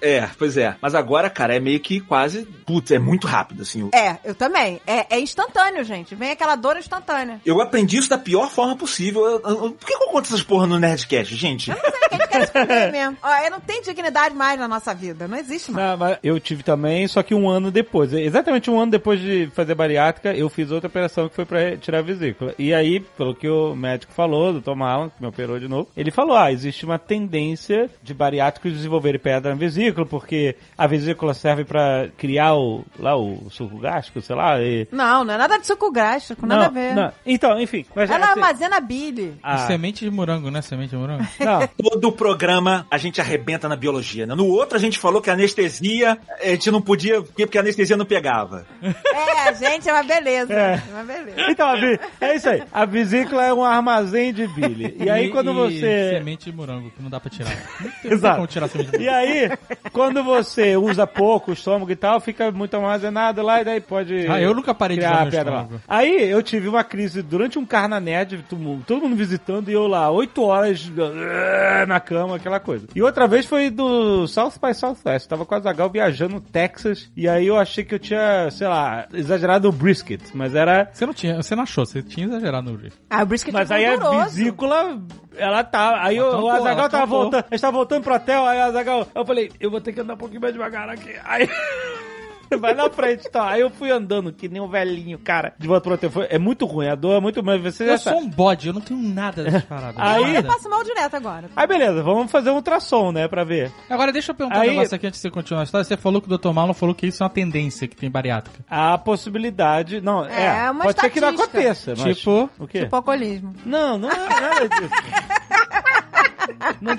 É, 0.02 0.30
pois 0.38 0.58
é. 0.58 0.76
Mas 0.82 0.96
agora, 0.96 1.30
cara, 1.30 1.56
é 1.56 1.60
meio 1.60 1.80
que 1.80 2.00
quase. 2.00 2.44
Putz, 2.66 2.89
é 2.96 3.00
muito 3.00 3.28
rápido, 3.28 3.62
assim. 3.62 3.82
Eu, 3.82 3.90
É, 3.94 4.18
eu 4.24 4.36
também. 4.36 4.80
É, 4.86 5.16
é 5.16 5.20
instantâneo, 5.20 5.84
gente. 5.84 6.16
Vem 6.16 6.32
aquela 6.32 6.56
dor 6.56 6.78
instantânea. 6.78 7.40
eu 7.46 7.62
aprendi 7.62 7.98
isso 7.98 8.10
da 8.10 8.18
pior 8.18 8.50
forma 8.50 8.76
possível. 8.76 9.24
Eu- 9.26 9.42
eu- 9.44 9.72
por 9.72 9.88
que 9.88 9.98
que 9.98 10.04
eu 10.04 10.08
conto 10.10 10.26
essas 10.26 10.44
porra 10.44 10.68
no 10.68 10.80
Nerdcast, 10.80 11.36
gente? 11.36 11.70
Não 11.70 11.78
sei, 11.78 11.92
que 12.10 12.16
a 12.16 12.18
gente 12.18 12.28
quer 12.30 12.42
esconder 12.44 12.92
mesmo. 12.92 13.18
Ó, 13.22 13.36
eu 13.46 13.52
não 13.52 13.60
tenho 13.60 13.84
dignidade 13.84 14.36
mais 14.36 14.60
na 14.60 14.68
nossa 14.68 14.94
vida. 14.94 15.28
Não 15.28 15.38
existe 15.38 15.72
mais. 15.72 15.90
Não, 15.90 15.98
mas 15.98 16.18
eu 16.24 16.40
tive 16.40 16.64
também, 16.64 17.08
só 17.08 17.22
que 17.24 17.34
um 17.36 17.50
ano 17.50 17.72
depois. 17.72 18.14
Exatamente 18.14 18.70
um 18.70 18.80
ano 18.80 18.92
depois 18.92 19.20
de 19.20 19.50
fazer 19.54 19.76
bariátrica, 19.76 20.34
eu 20.34 20.50
fiz 20.50 20.72
outra 20.72 20.88
operação 20.88 21.30
que 21.30 21.36
foi 21.36 21.46
pra 21.46 21.78
tirar 21.78 22.00
a 22.00 22.02
vesícula. 22.04 22.54
E 22.58 22.74
aí, 22.74 23.00
pelo 23.00 23.36
que 23.36 23.48
o 23.48 23.76
médico 23.76 24.14
falou, 24.14 24.54
do 24.54 24.62
Tom 24.62 24.84
Allen, 24.84 25.10
que 25.10 25.22
me 25.22 25.28
operou 25.28 25.60
de 25.60 25.68
novo, 25.68 25.88
ele 25.96 26.12
falou, 26.12 26.36
ah, 26.38 26.52
existe 26.52 26.86
uma 26.86 26.98
tendência 27.00 27.90
de 28.02 28.14
bariátricos 28.14 28.74
desenvolverem 28.74 29.20
pedra 29.20 29.52
na 29.52 29.58
vesícula, 29.60 30.06
porque 30.06 30.56
a 30.78 30.88
vesícula 30.88 31.34
serve 31.34 31.64
pra 31.64 32.08
criar 32.18 32.56
o, 32.56 32.79
lá, 32.98 33.16
o 33.18 33.50
suco 33.50 33.78
gástrico, 33.78 34.22
sei 34.22 34.36
lá, 34.36 34.60
e... 34.62 34.88
Não, 34.92 35.24
não 35.24 35.34
é 35.34 35.38
nada 35.38 35.58
de 35.58 35.66
suco 35.68 35.92
gástrico, 35.92 36.46
nada 36.46 36.62
não, 36.62 36.68
a 36.68 36.70
ver. 36.70 36.96
não. 36.96 37.12
Então, 37.26 37.60
enfim. 37.60 37.86
Mas 37.96 38.10
Ela 38.10 38.26
assim, 38.26 38.34
armazena 38.40 38.80
bile. 38.80 39.38
ah, 39.44 39.58
Semente 39.60 40.06
de 40.06 40.12
morango, 40.12 40.50
né? 40.52 40.62
Semente 40.62 40.90
de 40.92 40.96
morango. 40.98 41.26
não, 41.40 41.68
Todo 41.68 42.08
o 42.10 42.12
programa 42.12 42.86
a 42.90 42.98
gente 42.98 43.20
arrebenta 43.22 43.68
na 43.70 43.76
biologia, 43.76 44.26
né? 44.26 44.36
No 44.36 44.48
outro 44.48 44.78
a 44.78 44.80
gente 44.82 44.98
falou 45.00 45.22
que 45.22 45.30
a 45.30 45.34
anestesia, 45.34 46.18
a 46.42 46.46
gente 46.48 46.72
não 46.72 46.82
podia, 46.82 47.22
porque 47.22 47.58
a 47.58 47.62
anestesia 47.62 47.98
não 47.98 48.06
pegava. 48.06 48.66
É, 48.82 49.54
gente, 49.56 49.88
é 49.90 49.94
uma 49.94 50.04
beleza. 50.04 50.54
É. 50.54 50.82
É 50.90 50.94
uma 50.94 51.04
beleza. 51.04 51.42
Então, 51.50 51.68
a 51.68 51.76
vi- 51.76 52.00
é 52.22 52.36
isso 52.36 52.50
aí. 52.50 52.64
A 52.72 52.86
vesícula 52.86 53.44
é 53.46 53.54
um 53.54 53.64
armazém 53.64 54.34
de 54.34 54.48
bile. 54.48 54.96
E 55.00 55.10
aí, 55.10 55.30
quando 55.30 55.54
você. 55.54 56.12
Semente 56.18 56.46
de 56.46 56.56
morango, 56.56 56.90
que 56.92 57.02
não 57.02 57.10
dá 57.10 57.20
pra 57.20 57.30
tirar. 57.30 57.50
Não 57.80 57.92
tem 58.02 58.12
Exato. 58.12 58.36
como 58.36 58.48
tirar 58.48 58.68
semente 58.68 58.92
de 58.92 58.98
E 58.98 59.06
morango. 59.06 59.18
aí, 59.18 59.58
quando 59.92 60.24
você 60.24 60.76
usa 60.78 61.06
pouco 61.08 61.52
o 61.52 61.54
estômago 61.54 61.92
e 61.92 61.96
tal, 61.96 62.20
fica 62.20 62.52
muito 62.60 62.76
armazenado 62.76 63.42
lá 63.42 63.62
e 63.62 63.66
daí 63.66 63.82
pode. 63.82 64.28
Ah, 64.28 64.40
eu 64.40 64.54
nunca 64.54 64.74
parei 64.74 64.98
de 64.98 65.06
usar 65.06 65.22
meu 65.24 65.32
pedra 65.32 65.52
lá. 65.52 65.68
Aí 65.88 66.30
eu 66.30 66.44
tive 66.44 66.68
uma 66.68 66.84
crise 66.84 67.22
durante 67.22 67.58
um 67.58 67.66
carna 67.66 68.00
nerd, 68.00 68.44
todo 68.48 68.60
mundo, 68.60 68.84
todo 68.86 69.02
mundo 69.02 69.16
visitando 69.16 69.70
e 69.70 69.74
eu 69.74 69.88
lá, 69.88 70.12
8 70.12 70.42
horas 70.44 70.86
uh, 70.88 71.88
na 71.88 72.00
cama, 72.00 72.36
aquela 72.36 72.60
coisa. 72.60 72.88
E 72.94 73.02
outra 73.02 73.28
vez 73.28 73.46
foi 73.46 73.70
do 73.70 74.28
South 74.28 74.54
by 74.62 74.74
Southwest. 74.74 75.28
Tava 75.28 75.46
com 75.46 75.56
a 75.56 75.60
Zagal 75.60 75.90
viajando 75.90 76.36
no 76.36 76.42
Texas 76.42 77.10
e 77.16 77.28
aí 77.28 77.48
eu 77.48 77.58
achei 77.58 77.84
que 77.84 77.96
eu 77.96 78.00
tinha, 78.00 78.52
sei 78.52 78.68
lá, 78.68 79.08
exagerado 79.14 79.70
o 79.70 79.72
brisket, 79.72 80.22
mas 80.34 80.54
era. 80.54 80.90
Você 80.94 81.06
não 81.06 81.14
tinha, 81.14 81.42
você 81.42 81.56
não 81.56 81.64
achou, 81.64 81.86
você 81.86 82.04
tinha 82.04 82.28
exagerado 82.28 82.72
no 82.72 82.78
brief. 82.78 82.96
Ah, 83.10 83.24
o 83.24 83.26
brisket 83.26 83.54
Mas 83.54 83.72
é 83.72 83.76
aí 83.76 83.86
a 83.86 83.96
vesícula, 84.26 85.00
ela 85.36 85.64
tá. 85.64 86.04
Aí 86.04 86.20
o, 86.20 86.30
tampou, 86.30 86.46
o 86.46 86.50
Azagal 86.50 86.72
ela 86.72 86.90
tava 86.90 87.04
tampou. 87.04 87.22
voltando. 87.22 87.46
A 87.50 87.56
gente 87.56 87.62
tava 87.62 87.78
voltando 87.78 88.04
pro 88.04 88.16
hotel, 88.16 88.46
aí 88.46 88.60
o 88.60 88.64
Azagal. 88.64 89.08
Eu 89.16 89.26
falei, 89.26 89.52
eu 89.60 89.72
vou 89.72 89.82
ter 89.82 89.94
que 89.94 90.02
andar 90.02 90.14
um 90.14 90.18
pouquinho 90.18 90.42
mais 90.42 90.54
devagar 90.54 90.90
aqui. 90.90 91.16
Aí. 91.24 91.50
Vai 92.60 92.74
na 92.74 92.90
frente, 92.90 93.30
tá? 93.30 93.50
Aí 93.50 93.62
eu 93.62 93.70
fui 93.70 93.92
andando 93.92 94.32
que 94.34 94.48
nem 94.50 94.62
um 94.62 94.68
velhinho, 94.68 95.20
cara, 95.20 95.54
de 95.58 95.68
volta 95.68 95.82
pro 95.84 95.94
hotel. 95.94 96.10
Foi- 96.10 96.28
É 96.30 96.38
muito 96.40 96.66
ruim, 96.66 96.88
a 96.88 96.96
dor 96.96 97.18
é 97.18 97.20
muito. 97.20 97.44
Mas 97.44 97.62
você 97.62 97.86
já 97.86 97.92
Eu 97.94 97.98
sabe. 97.98 98.18
sou 98.18 98.26
um 98.26 98.30
bode, 98.30 98.68
eu 98.68 98.74
não 98.74 98.82
tenho 98.82 99.00
nada 99.02 99.44
dessas 99.44 99.64
paradas. 99.66 99.96
Aí- 99.98 100.36
Eu 100.36 100.44
passo 100.44 100.70
mal 100.70 100.84
direto 100.84 101.16
agora. 101.16 101.50
Aí 101.56 101.68
beleza, 101.68 102.02
vamos 102.04 102.32
fazer 102.32 102.50
um 102.50 102.56
ultrassom, 102.56 103.12
né, 103.12 103.28
pra 103.28 103.44
ver. 103.44 103.72
Agora 103.90 104.12
deixa 104.12 104.32
eu 104.32 104.36
perguntar 104.36 104.62
Aí- 104.62 104.70
um 104.70 104.74
negócio 104.74 104.96
aqui 104.96 105.08
antes 105.08 105.20
de 105.20 105.22
você 105.22 105.30
continuar 105.32 105.62
a 105.62 105.64
história. 105.64 105.84
Você 105.84 105.96
falou 105.98 106.22
que 106.22 106.32
o 106.32 106.38
Dr. 106.38 106.50
Marlon 106.52 106.74
falou 106.74 106.96
que 106.96 107.08
isso 107.08 107.22
é 107.22 107.26
uma 107.26 107.30
tendência 107.30 107.88
que 107.88 107.96
tem 107.96 108.10
bariátrica. 108.10 108.60
A 108.70 108.98
possibilidade. 108.98 110.02
Não, 110.02 110.26
é. 110.26 110.66
É, 110.66 110.72
uma 110.72 110.84
pode 110.86 111.00
ser 111.00 111.10
que 111.10 111.22
não 111.22 111.30
aconteça. 111.30 111.94
Mas, 111.98 112.18
Tipo? 112.18 112.50
O 112.60 112.68
quê? 112.68 112.82
Tipo 112.82 112.96
alcoolismo. 112.96 113.54
Não, 113.66 113.98
não 113.98 114.10
é 114.10 114.18
nada 114.42 114.70
disso. 114.70 114.90
Não- 116.82 116.98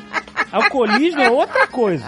Alcoolismo 0.52 1.20
é 1.20 1.30
outra 1.30 1.66
coisa. 1.66 2.04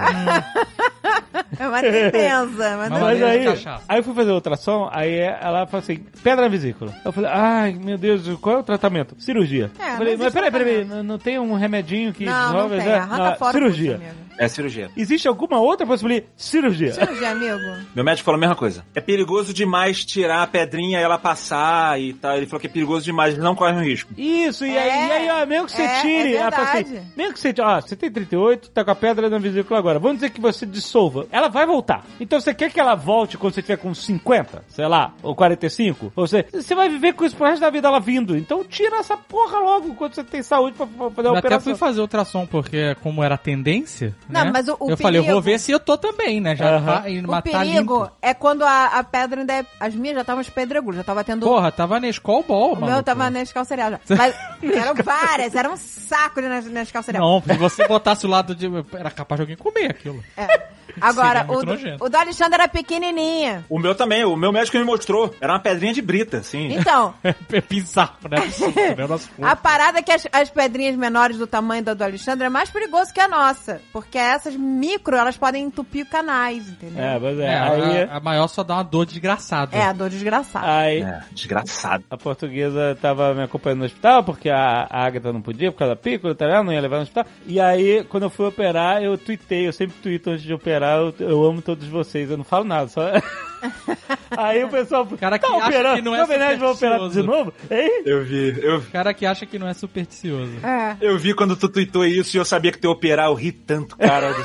É 1.59 1.69
uma 1.69 1.81
tendência, 1.81 2.49
mas 2.77 2.91
não 2.91 3.01
Mas 3.01 3.21
Mas 3.21 3.23
aí, 3.23 3.47
aí 3.89 3.99
eu 3.99 4.03
fui 4.05 4.15
fazer 4.15 4.31
ultrassom, 4.33 4.89
aí 4.91 5.17
ela 5.19 5.67
falou 5.67 5.83
assim, 5.83 5.97
pedra 6.23 6.43
na 6.43 6.49
vesícula. 6.49 6.95
Eu 7.05 7.13
falei, 7.13 7.31
ai, 7.33 7.73
meu 7.75 7.99
Deus, 7.99 8.27
qual 8.41 8.57
é 8.57 8.59
o 8.61 8.63
tratamento? 8.63 9.15
Cirurgia. 9.19 9.71
É, 9.79 9.93
eu 9.93 9.97
falei, 9.99 10.17
não 10.17 10.25
mas 10.25 10.33
peraí, 10.33 10.51
peraí, 10.51 10.85
não, 10.85 11.03
não 11.03 11.19
tem 11.19 11.39
um 11.39 11.55
remedinho 11.55 12.13
que 12.13 12.25
Não, 12.25 12.33
não 12.53 12.69
desenvolve? 12.69 12.77
tem. 12.79 12.87
né? 12.87 12.95
Arranca 12.99 13.37
fora 13.37 13.51
o 13.51 13.53
cirurgia. 13.53 13.93
puxo, 13.93 14.05
amigo. 14.11 14.23
É 14.39 14.49
cirurgia. 14.49 14.91
Existe 14.97 15.29
alguma 15.29 15.61
outra 15.61 15.87
possibilidade? 15.87 16.27
Cirurgia. 16.37 16.93
Cirurgia, 16.95 17.31
amigo. 17.31 17.61
Meu 17.95 18.03
médico 18.03 18.25
falou 18.25 18.39
a 18.39 18.41
mesma 18.41 18.57
coisa. 18.57 18.85
É 18.95 19.01
perigoso 19.01 19.53
demais 19.53 20.05
tirar 20.05 20.43
a 20.43 20.47
pedrinha 20.47 20.99
e 20.99 21.03
ela 21.03 21.19
passar 21.19 22.01
e 22.01 22.15
tal. 22.15 22.37
Ele 22.39 22.47
falou 22.47 22.59
que 22.61 22.67
é 22.67 22.71
perigoso 22.71 23.05
demais, 23.05 23.37
não 23.37 23.55
corre 23.55 23.73
um 23.75 23.83
risco. 23.85 24.11
Isso, 24.17 24.65
e 24.65 24.75
É, 24.75 24.81
aí, 24.83 25.09
e 25.09 25.13
aí, 25.13 25.43
ó, 25.43 25.47
mesmo 25.47 25.67
que 25.67 25.73
você 25.73 25.83
é, 25.83 26.01
tire, 26.01 26.35
é 26.35 26.37
ela 26.37 26.51
fala 26.51 26.71
assim, 26.81 27.01
mesmo 27.15 27.35
que 27.35 27.41
você 27.41 27.53
tire, 27.53 27.67
ó, 27.67 27.81
você 27.81 27.95
tem 27.95 28.11
38, 28.27 28.71
tá 28.71 28.85
com 28.85 28.91
a 28.91 28.95
pedra 28.95 29.29
na 29.29 29.39
vesícula 29.39 29.79
agora, 29.79 29.99
vamos 29.99 30.19
dizer 30.19 30.31
que 30.31 30.41
você 30.41 30.65
dissolva, 30.67 31.27
ela 31.31 31.49
vai 31.49 31.67
voltar. 31.67 32.05
Então 32.21 32.41
você 32.41 32.55
quer 32.55 32.71
que 32.71 32.81
ela 32.81 32.95
volte 32.95 33.37
quando 33.37 33.55
você 33.55 33.63
tiver 33.63 33.77
com 33.77 33.95
50, 33.95 34.65
sei 34.69 34.87
lá, 34.87 35.13
ou 35.23 35.35
45? 35.35 36.13
Ou 36.15 36.27
você, 36.27 36.45
você 36.53 36.75
vai 36.75 36.89
viver 36.89 37.13
com 37.15 37.25
isso 37.25 37.37
pro 37.37 37.47
resto 37.47 37.61
da 37.61 37.71
vida 37.71 37.89
ela 37.89 38.01
vindo. 38.01 38.37
Então 38.37 38.65
tira 38.65 38.97
essa 38.97 39.17
porra 39.17 39.59
logo 39.59 39.95
quando 39.95 40.15
você 40.15 40.25
tem 40.25 40.43
saúde 40.43 40.77
pra, 40.77 40.87
pra 40.87 41.11
fazer 41.11 41.29
a 41.29 41.31
Eu 41.33 41.37
até 41.37 41.61
fui 41.61 41.75
fazer 41.75 42.01
ultrassom, 42.01 42.47
porque 42.47 42.95
como 43.03 43.23
era 43.23 43.37
tendência, 43.37 44.15
Não, 44.29 44.45
né? 44.45 44.51
mas 44.53 44.69
o- 44.69 44.77
o 44.81 44.91
Eu 44.91 44.97
falei, 44.97 45.19
eu 45.21 45.25
vou 45.25 45.33
perigo- 45.35 45.41
ver 45.43 45.59
se 45.59 45.73
eu 45.73 45.81
tô 45.81 45.97
também, 45.97 46.41
né? 46.41 46.55
Já 46.57 46.77
Aham. 46.77 47.03
tá, 47.03 47.09
e 47.09 47.21
O 47.21 47.29
matar 47.29 47.43
perigo 47.61 47.99
limpo. 48.01 48.11
é 48.21 48.35
quando 48.35 48.63
a, 48.63 48.87
a 48.99 49.05
pedra 49.05 49.41
ainda 49.41 49.53
é... 49.55 49.67
As 49.81 49.95
minhas 49.95 50.15
já 50.17 50.21
estavam 50.23 50.43
pedregulhas, 50.45 50.99
já 50.99 51.05
tava 51.05 51.25
tendo... 51.25 51.45
Porra, 51.47 51.71
tava 51.73 51.99
Skull 52.09 52.45
Ball, 52.47 52.73
o 52.73 52.81
mano. 52.81 52.93
meu 52.93 53.03
tava 53.03 53.31
Nescau 53.31 53.65
cereal 53.65 53.91
já. 53.93 54.01
Mas 54.17 54.35
eram 54.63 54.95
várias, 55.05 55.55
era 55.55 55.71
um 55.71 55.77
saco 55.77 56.41
de 56.43 56.49
Nes- 56.49 56.67
Nescau 56.71 57.03
cereal. 57.03 57.43
Não, 57.47 57.57
você 57.57 57.87
botasse 58.13 58.27
o 58.27 58.29
lado 58.29 58.55
de... 58.55 58.67
Era 58.93 59.11
capaz 59.11 59.39
de 59.39 59.43
alguém 59.43 59.57
comer 59.57 59.91
aquilo. 59.91 60.23
É. 60.37 60.69
Agora, 61.01 61.47
o, 61.49 61.65
do, 61.65 62.05
o 62.05 62.09
do 62.09 62.17
Alexandre 62.17 62.55
era 62.55 62.69
pequenininha. 62.69 63.65
O 63.69 63.79
meu 63.79 63.95
também, 63.95 64.25
o 64.25 64.37
meu 64.37 64.53
médico 64.53 64.77
me 64.77 64.85
mostrou. 64.85 65.35
Era 65.41 65.55
uma 65.55 65.61
pedrinha 65.61 65.93
de 65.93 66.03
brita, 66.03 66.39
assim. 66.39 66.75
Então, 66.75 67.15
É 67.25 67.61
bizarro, 67.61 68.17
né? 68.31 68.39
Absurdo, 68.39 68.75
né? 68.75 69.07
Nosso 69.07 69.29
corpo. 69.29 69.45
a 69.45 69.57
parada 69.57 69.99
é 69.99 70.03
que 70.03 70.13
as, 70.13 70.27
as 70.33 70.51
pedrinhas 70.51 70.97
menores 70.97 71.39
do 71.39 71.47
tamanho 71.47 71.83
da 71.83 71.95
do 71.95 72.03
Alexandre 72.03 72.47
é 72.47 72.49
mais 72.49 72.71
perigoso 72.71 73.13
que 73.13 73.21
a 73.21 73.29
nossa. 73.29 73.81
Porque 73.93 74.19
essas 74.19 74.57
micro, 74.57 75.17
elas 75.17 75.37
podem 75.37 75.65
entupir 75.65 76.07
canais, 76.07 76.69
entendeu? 76.69 77.03
É, 77.03 77.19
mas 77.19 77.39
é, 77.39 77.45
É, 77.45 77.59
aí, 77.59 78.03
a, 78.05 78.17
a 78.17 78.21
maior 78.21 78.49
só 78.49 78.63
dá 78.63 78.75
uma 78.75 78.83
dor 78.83 79.07
desgraçada. 79.07 79.77
É, 79.77 79.83
a 79.83 79.93
dor 79.93 80.09
desgraçada. 80.09 80.67
aí 80.67 81.03
É, 81.03 81.23
desgraçado. 81.33 82.05
a 82.11 82.17
portuguesa 82.17 82.97
tava 83.01 83.35
me 83.35 83.43
acompanhando 83.43 83.81
no 83.81 83.85
hospital, 83.85 84.25
porque 84.25 84.49
a, 84.49 84.87
a 84.89 85.07
Agatha 85.07 85.33
não 85.33 85.43
podia, 85.43 85.71
por 85.71 85.79
causa 85.79 85.95
da 85.95 86.01
pícola, 86.01 86.35
tá, 86.35 86.63
não 86.63 86.73
ia 86.73 86.81
levar 86.81 86.97
no 86.97 87.03
hospital. 87.03 87.27
E 87.47 87.61
aí, 87.61 88.02
quando 88.09 88.25
eu 88.25 88.31
fui 88.31 88.47
operar, 88.47 89.03
eu 89.03 89.17
tuitei, 89.19 89.67
eu 89.67 89.73
sempre 89.73 89.97
tuito 90.03 90.31
antes 90.31 90.45
de 90.45 90.53
operar, 90.53 90.99
eu, 90.99 91.15
eu 91.19 91.45
amo 91.45 91.63
todos 91.63 91.87
vocês, 91.87 92.31
eu 92.31 92.37
não 92.37 92.45
falo 92.45 92.65
nada, 92.65 92.89
só... 92.89 93.03
aí 94.37 94.65
o 94.65 94.69
pessoal... 94.69 95.07
cara 95.19 95.39
que 95.39 95.47
tá 95.47 95.57
acha 95.57 95.67
operando, 95.67 95.97
que 95.97 96.03
não 96.03 96.15
é 96.15 96.19
na 96.19 96.25
verdade, 96.25 96.59
vai 96.59 96.71
operar 96.71 96.99
de 96.99 97.05
supersticioso. 97.05 97.39
novo? 97.39 97.55
Hein? 97.71 98.03
Eu 98.05 98.25
vi, 98.25 98.61
eu, 98.63 98.79
O 98.79 98.83
cara 98.91 99.15
que 99.15 99.27
acha 99.27 99.47
que 99.47 99.59
não 99.59 99.69
é 99.69 99.75
supersticioso. 99.75 100.53
É. 100.63 100.97
eu 101.01 101.19
vi 101.19 101.35
quando 101.35 101.57
tu 101.57 101.69
tweetou 101.69 102.05
isso 102.05 102.37
e 102.37 102.39
eu 102.39 102.45
sabia 102.45 102.73
que 102.73 102.79
tu 102.79 102.87
ia 102.87 102.91
operar, 102.91 103.27
eu 103.27 103.35
ri 103.35 103.53
tanto, 103.53 103.97
cara. 103.97 104.33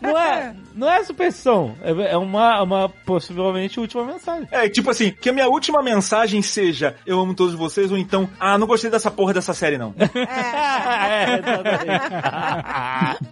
Não 0.00 0.18
é, 0.18 0.54
não 0.74 0.90
é 0.90 1.04
superstição, 1.04 1.74
é, 1.82 2.12
é 2.12 2.16
uma, 2.16 2.62
uma 2.62 2.88
possivelmente 2.88 3.78
última 3.78 4.04
mensagem. 4.04 4.48
É, 4.50 4.68
tipo 4.68 4.90
assim, 4.90 5.10
que 5.10 5.28
a 5.28 5.32
minha 5.32 5.48
última 5.48 5.82
mensagem 5.82 6.40
seja 6.42 6.96
eu 7.06 7.20
amo 7.20 7.34
todos 7.34 7.54
vocês, 7.54 7.90
ou 7.90 7.98
então, 7.98 8.28
ah, 8.38 8.56
não 8.56 8.66
gostei 8.66 8.90
dessa 8.90 9.10
porra 9.10 9.34
dessa 9.34 9.52
série, 9.52 9.78
não. 9.78 9.94
é, 9.98 11.38
exatamente. 11.38 13.29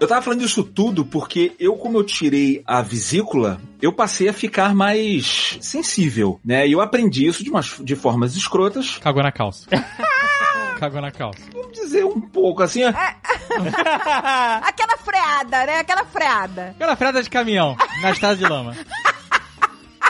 Eu 0.00 0.06
tava 0.06 0.22
falando 0.22 0.40
disso 0.40 0.62
tudo 0.64 1.04
porque 1.04 1.52
eu, 1.58 1.76
como 1.76 1.98
eu 1.98 2.04
tirei 2.04 2.62
a 2.66 2.82
vesícula, 2.82 3.60
eu 3.80 3.92
passei 3.92 4.28
a 4.28 4.32
ficar 4.32 4.74
mais 4.74 5.58
sensível, 5.60 6.40
né? 6.44 6.66
E 6.66 6.72
eu 6.72 6.80
aprendi 6.80 7.26
isso 7.26 7.42
de, 7.42 7.50
umas, 7.50 7.76
de 7.80 7.96
formas 7.96 8.36
escrotas. 8.36 8.98
Cagou 8.98 9.22
na 9.22 9.32
calça. 9.32 9.68
Cagou 10.78 11.00
na 11.00 11.12
calça. 11.12 11.40
Vamos 11.52 11.72
dizer 11.72 12.04
um 12.04 12.20
pouco 12.20 12.62
assim, 12.62 12.82
ó. 12.84 12.88
Aquela 14.62 14.96
freada, 14.98 15.66
né? 15.66 15.78
Aquela 15.78 16.04
freada. 16.04 16.70
Aquela 16.70 16.96
freada 16.96 17.22
de 17.22 17.30
caminhão, 17.30 17.76
na 18.00 18.10
estrada 18.10 18.36
de 18.36 18.44
lama. 18.44 18.76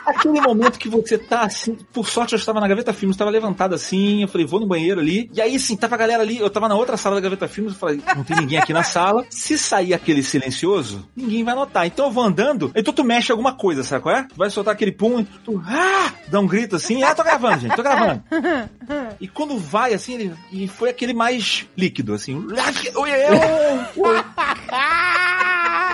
Aquele 0.07 0.41
momento 0.41 0.79
que 0.79 0.89
você 0.89 1.17
tá 1.17 1.43
assim, 1.43 1.77
por 1.93 2.09
sorte 2.09 2.35
eu 2.35 2.39
estava 2.39 2.61
na 2.61 2.69
Gaveta 2.69 2.93
Filmes, 2.93 3.15
estava 3.15 3.31
levantado 3.31 3.75
assim, 3.75 4.23
eu 4.23 4.29
falei, 4.29 4.47
vou 4.47 4.61
no 4.61 4.67
banheiro 4.67 5.01
ali. 5.01 5.31
E 5.33 5.41
aí, 5.41 5.57
assim, 5.57 5.77
tava 5.77 5.95
a 5.95 5.99
galera 5.99 6.23
ali, 6.23 6.39
eu 6.39 6.51
tava 6.51 6.69
na 6.69 6.75
outra 6.75 6.97
sala 6.97 7.17
da 7.17 7.21
Gaveta 7.21 7.49
Filmes, 7.49 7.73
eu 7.73 7.79
falei, 7.79 8.03
não 8.17 8.25
tem 8.25 8.37
ninguém 8.37 8.59
aqui 8.59 8.73
na 8.73 8.83
sala. 8.83 9.25
Se 9.31 9.57
sair 9.57 9.95
aquele 9.95 10.23
silencioso, 10.23 11.09
ninguém 11.15 11.45
vai 11.45 11.55
notar. 11.55 11.87
Então 11.87 12.07
eu 12.07 12.11
vou 12.11 12.25
andando, 12.25 12.73
então 12.75 12.93
tu 12.93 13.05
mexe 13.05 13.31
alguma 13.31 13.55
coisa, 13.55 13.85
sabe 13.85 14.03
qual 14.03 14.17
é? 14.17 14.25
Tu 14.25 14.37
vai 14.37 14.51
soltar 14.51 14.75
aquele 14.75 14.93
pum, 14.93 15.25
tu, 15.45 15.63
ah, 15.67 16.13
dá 16.29 16.41
um 16.41 16.47
grito 16.47 16.77
assim, 16.77 17.03
ah, 17.03 17.15
tô 17.15 17.23
gravando, 17.23 17.61
gente, 17.61 17.77
tô 17.77 17.83
gravando. 17.83 18.23
E 19.21 19.29
quando 19.29 19.59
vai, 19.59 19.95
assim, 19.95 20.15
ele, 20.15 20.35
e 20.51 20.67
foi 20.69 20.91
aquele 20.91 21.15
mais 21.15 21.67
líquido, 21.77 22.15
assim. 22.15 22.47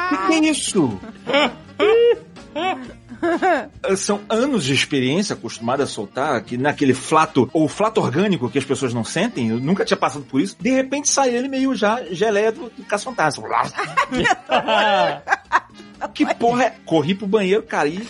Que 0.09 0.16
que 0.26 0.32
é 0.32 0.50
isso? 0.50 0.98
São 3.96 4.20
anos 4.28 4.64
de 4.64 4.74
experiência 4.74 5.34
acostumado 5.34 5.82
a 5.82 5.86
soltar 5.86 6.42
que 6.42 6.56
naquele 6.56 6.94
flato, 6.94 7.48
ou 7.52 7.68
flato 7.68 8.00
orgânico 8.00 8.50
que 8.50 8.58
as 8.58 8.64
pessoas 8.64 8.94
não 8.94 9.04
sentem, 9.04 9.48
eu 9.48 9.60
nunca 9.60 9.84
tinha 9.84 9.96
passado 9.96 10.24
por 10.24 10.40
isso. 10.40 10.56
De 10.58 10.70
repente 10.70 11.08
sai 11.08 11.34
ele 11.34 11.48
meio 11.48 11.74
já 11.74 12.02
geleia 12.10 12.52
do, 12.52 12.70
do 12.70 12.84
Caça 12.84 13.04
Fantasma. 13.04 13.48
Que 16.14 16.34
porra 16.34 16.64
é? 16.64 16.74
Corri 16.84 17.14
pro 17.14 17.26
banheiro, 17.26 17.62
cara, 17.62 17.88
e... 17.88 18.01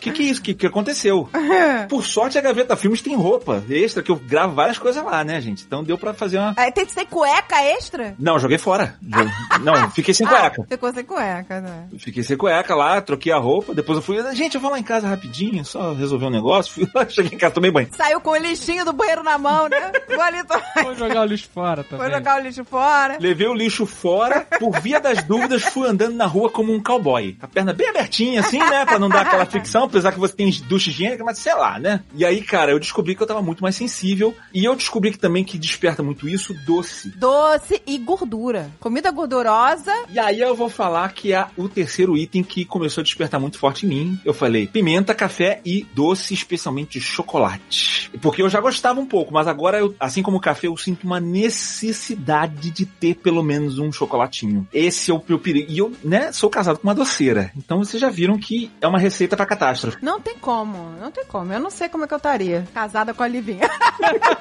Que 0.00 0.10
que 0.10 0.22
é 0.22 0.26
isso? 0.26 0.42
Que 0.42 0.54
que 0.54 0.66
aconteceu? 0.66 1.28
Por 1.88 2.04
sorte, 2.04 2.38
a 2.38 2.40
Gaveta 2.40 2.76
Filmes 2.76 3.02
tem 3.02 3.14
roupa 3.14 3.62
extra, 3.68 4.02
que 4.02 4.10
eu 4.10 4.16
gravo 4.16 4.54
várias 4.54 4.78
coisas 4.78 5.02
lá, 5.04 5.24
né, 5.24 5.40
gente? 5.40 5.64
Então 5.66 5.84
deu 5.84 5.98
pra 5.98 6.14
fazer 6.14 6.38
uma... 6.38 6.54
Aí 6.56 6.72
tem, 6.72 6.86
tem 6.86 7.06
cueca 7.06 7.62
extra? 7.62 8.14
Não, 8.18 8.38
joguei 8.38 8.58
fora. 8.58 8.96
Não, 9.62 9.90
fiquei 9.90 10.14
sem 10.14 10.26
cueca. 10.26 10.62
Ah, 10.62 10.66
ficou 10.68 10.92
sem 10.92 11.04
cueca, 11.04 11.60
né? 11.60 11.88
Fiquei 11.98 12.22
sem 12.22 12.36
cueca 12.36 12.74
lá, 12.74 13.00
troquei 13.00 13.32
a 13.32 13.38
roupa, 13.38 13.74
depois 13.74 13.96
eu 13.96 14.02
fui, 14.02 14.16
gente, 14.34 14.54
eu 14.54 14.60
vou 14.60 14.70
lá 14.70 14.78
em 14.78 14.82
casa 14.82 15.08
rapidinho, 15.08 15.64
só 15.64 15.92
resolver 15.92 16.26
um 16.26 16.30
negócio. 16.30 16.72
Fui 16.72 16.88
lá, 16.94 17.08
cheguei 17.08 17.32
em 17.34 17.38
casa, 17.38 17.54
tomei 17.54 17.70
banho. 17.70 17.88
Saiu 17.96 18.20
com 18.20 18.30
o 18.30 18.36
lixinho 18.36 18.84
do 18.84 18.92
banheiro 18.92 19.22
na 19.22 19.38
mão, 19.38 19.68
né? 19.68 19.92
Vou 20.08 20.20
ali 20.20 20.38
Vou 20.82 20.94
jogar 20.94 21.22
o 21.22 21.24
lixo 21.24 21.48
fora 21.52 21.82
também. 21.82 22.06
Vou 22.06 22.16
jogar 22.16 22.40
o 22.40 22.44
lixo 22.44 22.64
fora. 22.64 23.18
Levei 23.20 23.48
o 23.48 23.54
lixo 23.54 23.86
fora, 23.86 24.46
por 24.58 24.80
via 24.80 25.00
das 25.00 25.22
dúvidas, 25.22 25.62
fui 25.62 25.88
andando 25.88 26.14
na 26.14 26.26
rua 26.26 26.50
como 26.50 26.72
um 26.72 26.82
cowboy. 26.82 27.05
A 27.40 27.46
perna 27.46 27.72
bem 27.72 27.88
abertinha, 27.88 28.40
assim, 28.40 28.58
né? 28.58 28.84
Pra 28.84 28.98
não 28.98 29.08
dar 29.08 29.22
aquela 29.22 29.46
fricção, 29.46 29.84
apesar 29.84 30.12
que 30.12 30.18
você 30.18 30.34
tem 30.34 30.50
ducha 30.66 30.90
higiênica, 30.90 31.24
mas 31.24 31.38
sei 31.38 31.54
lá, 31.54 31.78
né? 31.78 32.02
E 32.14 32.24
aí, 32.24 32.42
cara, 32.42 32.72
eu 32.72 32.78
descobri 32.78 33.14
que 33.14 33.22
eu 33.22 33.26
tava 33.26 33.42
muito 33.42 33.62
mais 33.62 33.76
sensível. 33.76 34.34
E 34.52 34.64
eu 34.64 34.74
descobri 34.74 35.12
que 35.12 35.18
também 35.18 35.44
que 35.44 35.58
desperta 35.58 36.02
muito 36.02 36.28
isso, 36.28 36.54
doce. 36.64 37.10
Doce 37.10 37.82
e 37.86 37.98
gordura. 37.98 38.70
Comida 38.80 39.10
gordurosa. 39.10 39.92
E 40.10 40.18
aí 40.18 40.40
eu 40.40 40.54
vou 40.54 40.68
falar 40.68 41.12
que 41.12 41.32
é 41.32 41.46
o 41.56 41.68
terceiro 41.68 42.16
item 42.16 42.42
que 42.42 42.64
começou 42.64 43.00
a 43.02 43.04
despertar 43.04 43.40
muito 43.40 43.58
forte 43.58 43.86
em 43.86 43.88
mim. 43.88 44.20
Eu 44.24 44.34
falei 44.34 44.66
pimenta, 44.66 45.14
café 45.14 45.60
e 45.64 45.86
doce, 45.94 46.34
especialmente 46.34 47.00
chocolate. 47.00 48.10
Porque 48.20 48.42
eu 48.42 48.48
já 48.48 48.60
gostava 48.60 49.00
um 49.00 49.06
pouco, 49.06 49.32
mas 49.32 49.46
agora, 49.46 49.78
eu, 49.78 49.94
assim 50.00 50.22
como 50.22 50.38
o 50.38 50.40
café, 50.40 50.66
eu 50.66 50.76
sinto 50.76 51.04
uma 51.04 51.20
necessidade 51.20 52.70
de 52.70 52.86
ter 52.86 53.14
pelo 53.16 53.42
menos 53.42 53.78
um 53.78 53.92
chocolatinho. 53.92 54.66
Esse 54.72 55.10
é 55.10 55.14
o 55.14 55.22
meu 55.26 55.38
perigo. 55.38 55.70
E 55.70 55.78
eu, 55.78 55.92
né, 56.02 56.32
sou 56.32 56.50
casado 56.50 56.78
com 56.78 56.88
uma 56.88 56.94
doceira. 56.96 57.52
Então 57.56 57.78
vocês 57.78 58.00
já 58.00 58.10
viram 58.10 58.38
que 58.38 58.70
é 58.80 58.86
uma 58.88 58.98
receita 58.98 59.36
pra 59.36 59.46
catástrofe. 59.46 59.98
Não 60.02 60.20
tem 60.20 60.36
como, 60.38 60.90
não 61.00 61.10
tem 61.10 61.24
como. 61.24 61.52
Eu 61.52 61.60
não 61.60 61.70
sei 61.70 61.88
como 61.88 62.04
é 62.04 62.08
que 62.08 62.14
eu 62.14 62.18
estaria. 62.18 62.66
Casada 62.74 63.14
com 63.14 63.22
a 63.22 63.28
Livinha. 63.28 63.70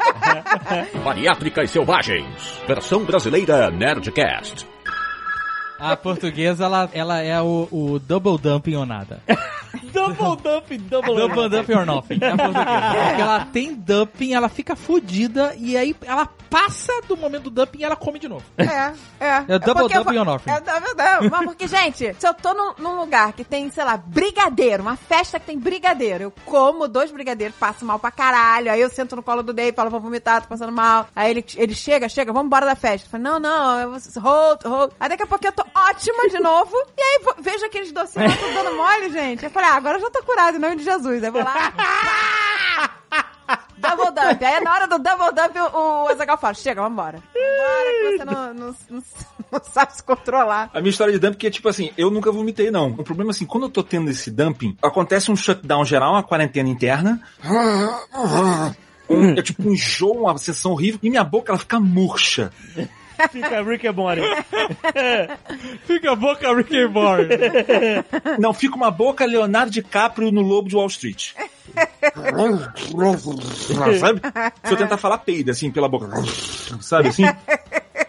Bariátricas 1.03 1.69
Selvagens. 1.69 2.59
Versão 2.67 3.03
brasileira 3.03 3.69
Nerdcast. 3.69 4.74
A 5.91 5.97
portuguesa, 5.97 6.65
ela, 6.65 6.89
ela 6.93 7.21
é 7.21 7.41
o, 7.41 7.67
o 7.71 7.99
double 7.99 8.38
dumping 8.38 8.75
ou 8.75 8.86
nada. 8.86 9.21
double 9.95 10.36
dump, 10.41 10.77
double 10.89 11.15
Double 11.15 11.49
dumping 11.49 11.73
or 11.73 11.86
nothing. 11.86 12.19
É 12.21 12.29
a 12.29 12.38
portuguesa. 12.38 13.05
Porque 13.07 13.21
ela 13.21 13.45
tem 13.45 13.73
dumping, 13.73 14.33
ela 14.33 14.49
fica 14.49 14.75
fodida 14.75 15.55
e 15.57 15.77
aí 15.77 15.95
ela 16.05 16.27
passa 16.49 16.91
do 17.07 17.17
momento 17.17 17.43
do 17.43 17.49
dumping 17.49 17.79
e 17.79 17.83
ela 17.83 17.95
come 17.95 18.19
de 18.19 18.27
novo. 18.27 18.43
É, 18.57 18.93
é. 19.19 19.45
É 19.47 19.59
double 19.59 19.83
porque 19.83 19.97
dumping 19.97 20.17
or 20.17 20.25
nothing. 20.25 20.49
É 20.49 20.61
double 20.61 20.95
dumping. 20.95 21.29
Mas 21.29 21.45
porque, 21.45 21.67
gente, 21.67 22.13
se 22.13 22.27
eu 22.27 22.33
tô 22.33 22.53
num, 22.53 22.73
num 22.77 22.99
lugar 22.99 23.33
que 23.33 23.43
tem, 23.43 23.69
sei 23.69 23.83
lá, 23.83 23.97
brigadeiro, 23.97 24.83
uma 24.83 24.95
festa 24.95 25.39
que 25.39 25.45
tem 25.45 25.57
brigadeiro, 25.57 26.25
eu 26.25 26.33
como 26.45 26.88
dois 26.88 27.11
brigadeiros, 27.11 27.55
passo 27.57 27.86
mal 27.86 27.99
pra 27.99 28.11
caralho, 28.11 28.71
aí 28.71 28.81
eu 28.81 28.89
sento 28.89 29.15
no 29.15 29.23
colo 29.23 29.43
do 29.43 29.53
Dave, 29.53 29.75
falo, 29.75 29.89
vou 29.89 29.99
vomitar, 29.99 30.41
tô 30.41 30.47
passando 30.47 30.71
mal. 30.71 31.07
Aí 31.15 31.31
ele, 31.31 31.45
ele 31.55 31.73
chega, 31.73 32.09
chega, 32.09 32.31
vamos 32.31 32.47
embora 32.47 32.65
da 32.65 32.75
festa. 32.75 33.07
Eu 33.07 33.11
falo, 33.11 33.23
não, 33.23 33.39
não, 33.39 33.79
eu 33.79 33.91
vou, 33.91 33.99
hold, 34.21 34.63
hold. 34.65 34.91
Aí 34.99 35.09
daqui 35.09 35.23
a 35.23 35.27
pouco 35.27 35.45
eu 35.45 35.51
tô 35.51 35.65
ótima 35.76 36.30
de 36.30 36.39
novo, 36.39 36.76
e 36.97 37.01
aí 37.01 37.19
vejo 37.39 37.65
aqueles 37.65 37.91
docinhos 37.91 38.32
lá 38.32 38.38
tudo 38.38 38.53
dando 38.53 38.76
mole, 38.76 39.09
gente. 39.11 39.43
Eu 39.43 39.51
falei, 39.51 39.69
ah, 39.69 39.76
agora 39.76 39.97
eu 39.97 40.01
já 40.01 40.09
tô 40.09 40.23
curado, 40.23 40.57
em 40.57 40.59
nome 40.59 40.78
de 40.78 40.84
Jesus. 40.84 41.23
Aí 41.23 41.30
vou 41.30 41.43
lá... 41.43 42.93
Double 43.78 44.05
dump. 44.05 44.43
Aí 44.43 44.63
na 44.63 44.73
hora 44.73 44.88
do 44.88 44.97
double 44.97 45.32
dump, 45.34 45.55
o, 45.57 46.05
o 46.05 46.07
Azaghal 46.07 46.38
fala, 46.38 46.53
chega, 46.53 46.82
vambora. 46.82 47.21
Vambora 47.34 47.91
que 47.91 48.17
você 48.17 48.26
não, 48.26 48.53
não, 48.53 48.76
não, 48.89 49.03
não 49.51 49.63
sabe 49.63 49.95
se 49.95 50.03
controlar. 50.03 50.69
A 50.73 50.80
minha 50.80 50.89
história 50.89 51.13
de 51.13 51.19
dumping 51.19 51.47
é 51.47 51.51
tipo 51.51 51.69
assim, 51.69 51.91
eu 51.97 52.09
nunca 52.09 52.32
vomitei, 52.32 52.71
não. 52.71 52.88
O 52.89 53.03
problema 53.03 53.30
é 53.30 53.34
assim, 53.34 53.45
quando 53.45 53.65
eu 53.65 53.69
tô 53.69 53.84
tendo 53.84 54.09
esse 54.09 54.32
dumping, 54.32 54.76
acontece 54.82 55.32
um 55.32 55.36
shutdown 55.36 55.86
geral, 55.86 56.13
uma 56.13 56.23
quarentena 56.23 56.69
interna. 56.69 57.21
Um, 59.07 59.38
é 59.38 59.41
tipo 59.43 59.61
um 59.61 59.71
enjoo, 59.71 60.23
uma 60.23 60.36
sensação 60.39 60.71
horrível, 60.71 60.99
e 61.03 61.11
minha 61.11 61.23
boca 61.23 61.51
ela 61.51 61.59
fica 61.59 61.80
murcha. 61.80 62.51
Fica 63.32 63.63
Rick 63.63 63.88
and 63.88 63.93
Morty. 63.93 64.22
Fica 65.86 66.11
a 66.11 66.16
boca 66.16 66.53
Rick 66.53 66.76
and 66.76 66.89
Morty. 66.89 67.30
Não, 68.39 68.53
fica 68.53 68.76
uma 68.76 68.91
boca 68.91 69.26
Leonardo 69.26 69.72
DiCaprio 69.72 70.32
no 70.32 70.41
Lobo 70.41 70.70
de 70.70 70.76
Wall 70.76 70.88
Street. 70.88 71.34
sabe? 73.99 74.22
Se 74.63 74.74
eu 74.74 74.78
tentar 74.78 74.97
falar 74.97 75.18
peida, 75.20 75.51
assim, 75.51 75.72
pela 75.72 75.89
boca. 75.89 76.07
Sabe 76.82 77.09
assim? 77.09 77.24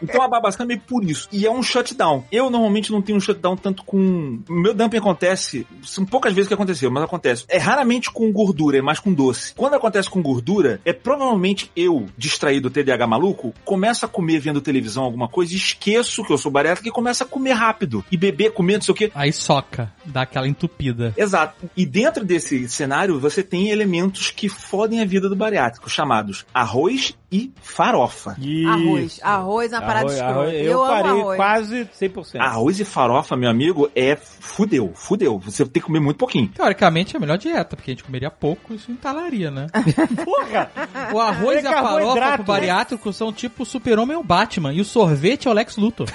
Então 0.02 0.22
a 0.22 0.28
babasca 0.28 0.62
é 0.62 0.66
meio 0.66 0.80
por 0.80 1.04
isso. 1.04 1.28
E 1.32 1.46
é 1.46 1.50
um 1.50 1.62
shutdown. 1.62 2.24
Eu 2.30 2.50
normalmente 2.50 2.90
não 2.90 3.02
tenho 3.02 3.18
um 3.18 3.20
shutdown 3.20 3.56
tanto 3.56 3.84
com. 3.84 4.40
Meu 4.48 4.74
dumping 4.74 4.98
acontece. 4.98 5.66
São 5.82 6.04
poucas 6.04 6.32
vezes 6.32 6.48
que 6.48 6.54
aconteceu, 6.54 6.90
mas 6.90 7.04
acontece. 7.04 7.44
É 7.48 7.58
raramente 7.58 8.10
com 8.10 8.30
gordura, 8.32 8.78
é 8.78 8.82
mais 8.82 8.98
com 8.98 9.12
doce. 9.12 9.54
Quando 9.54 9.74
acontece 9.74 10.08
com 10.08 10.22
gordura, 10.22 10.80
é 10.84 10.92
provavelmente 10.92 11.70
eu, 11.76 12.06
distraído 12.16 12.70
TDAH 12.70 13.06
maluco, 13.06 13.54
começo 13.64 14.04
a 14.04 14.08
comer 14.08 14.38
vendo 14.38 14.60
televisão, 14.60 15.04
alguma 15.04 15.28
coisa, 15.28 15.54
esqueço 15.54 16.24
que 16.24 16.32
eu 16.32 16.38
sou 16.38 16.50
bariátrico 16.50 16.88
e 16.88 16.92
começo 16.92 17.22
a 17.22 17.26
comer 17.26 17.52
rápido. 17.52 18.04
E 18.10 18.16
beber, 18.16 18.52
comer, 18.52 18.74
não 18.74 18.82
sei 18.82 18.92
o 18.92 18.96
quê. 18.96 19.12
Aí 19.14 19.32
soca, 19.32 19.92
dá 20.04 20.22
aquela 20.22 20.48
entupida. 20.48 21.14
Exato. 21.16 21.70
E 21.76 21.86
dentro 21.86 22.24
desse 22.24 22.68
cenário, 22.68 23.18
você 23.18 23.42
tem 23.42 23.68
elementos 23.68 24.30
que 24.30 24.48
fodem 24.48 25.00
a 25.00 25.04
vida 25.04 25.28
do 25.28 25.36
bariátrico, 25.36 25.88
chamados 25.88 26.44
arroz 26.52 27.16
e 27.30 27.52
farofa. 27.60 28.36
E- 28.38 28.64
Arroz. 28.66 29.20
Arroz 29.22 29.72
é 29.72 29.76
uma 29.78 29.82
parada 29.86 30.00
Arroz, 30.06 30.14
escrota. 30.14 30.32
arroz. 30.40 30.54
Eu, 30.54 30.62
Eu, 30.64 30.84
amo 30.84 30.92
parei 30.92 31.10
arroz. 31.20 31.36
quase 31.36 31.84
100%. 32.00 32.40
Arroz 32.40 32.80
e 32.80 32.84
farofa, 32.84 33.36
meu 33.36 33.50
amigo, 33.50 33.90
é 33.96 34.14
fudeu, 34.16 34.92
fudeu. 34.94 35.38
Você 35.40 35.64
tem 35.64 35.80
que 35.82 35.86
comer 35.86 36.00
muito 36.00 36.16
pouquinho. 36.18 36.48
Teoricamente 36.48 37.14
é 37.14 37.18
a 37.18 37.20
melhor 37.20 37.36
dieta, 37.38 37.74
porque 37.76 37.90
a 37.90 37.94
gente 37.94 38.04
comeria 38.04 38.30
pouco 38.30 38.72
e 38.72 38.76
isso 38.76 38.92
entalaria, 38.92 39.50
né? 39.50 39.66
Porra! 40.24 40.70
O 41.12 41.20
arroz 41.20 41.64
e 41.64 41.66
a 41.66 41.82
farofa 41.82 42.32
pro 42.34 42.44
bariátrico 42.44 43.12
são 43.12 43.32
tipo 43.32 43.64
o 43.64 43.66
super-homem 43.66 44.16
e 44.16 44.20
o 44.20 44.22
Batman. 44.22 44.72
E 44.72 44.80
o 44.80 44.84
sorvete 44.84 45.48
é 45.48 45.50
o 45.50 45.54
Lex 45.54 45.76
Luthor. 45.76 46.06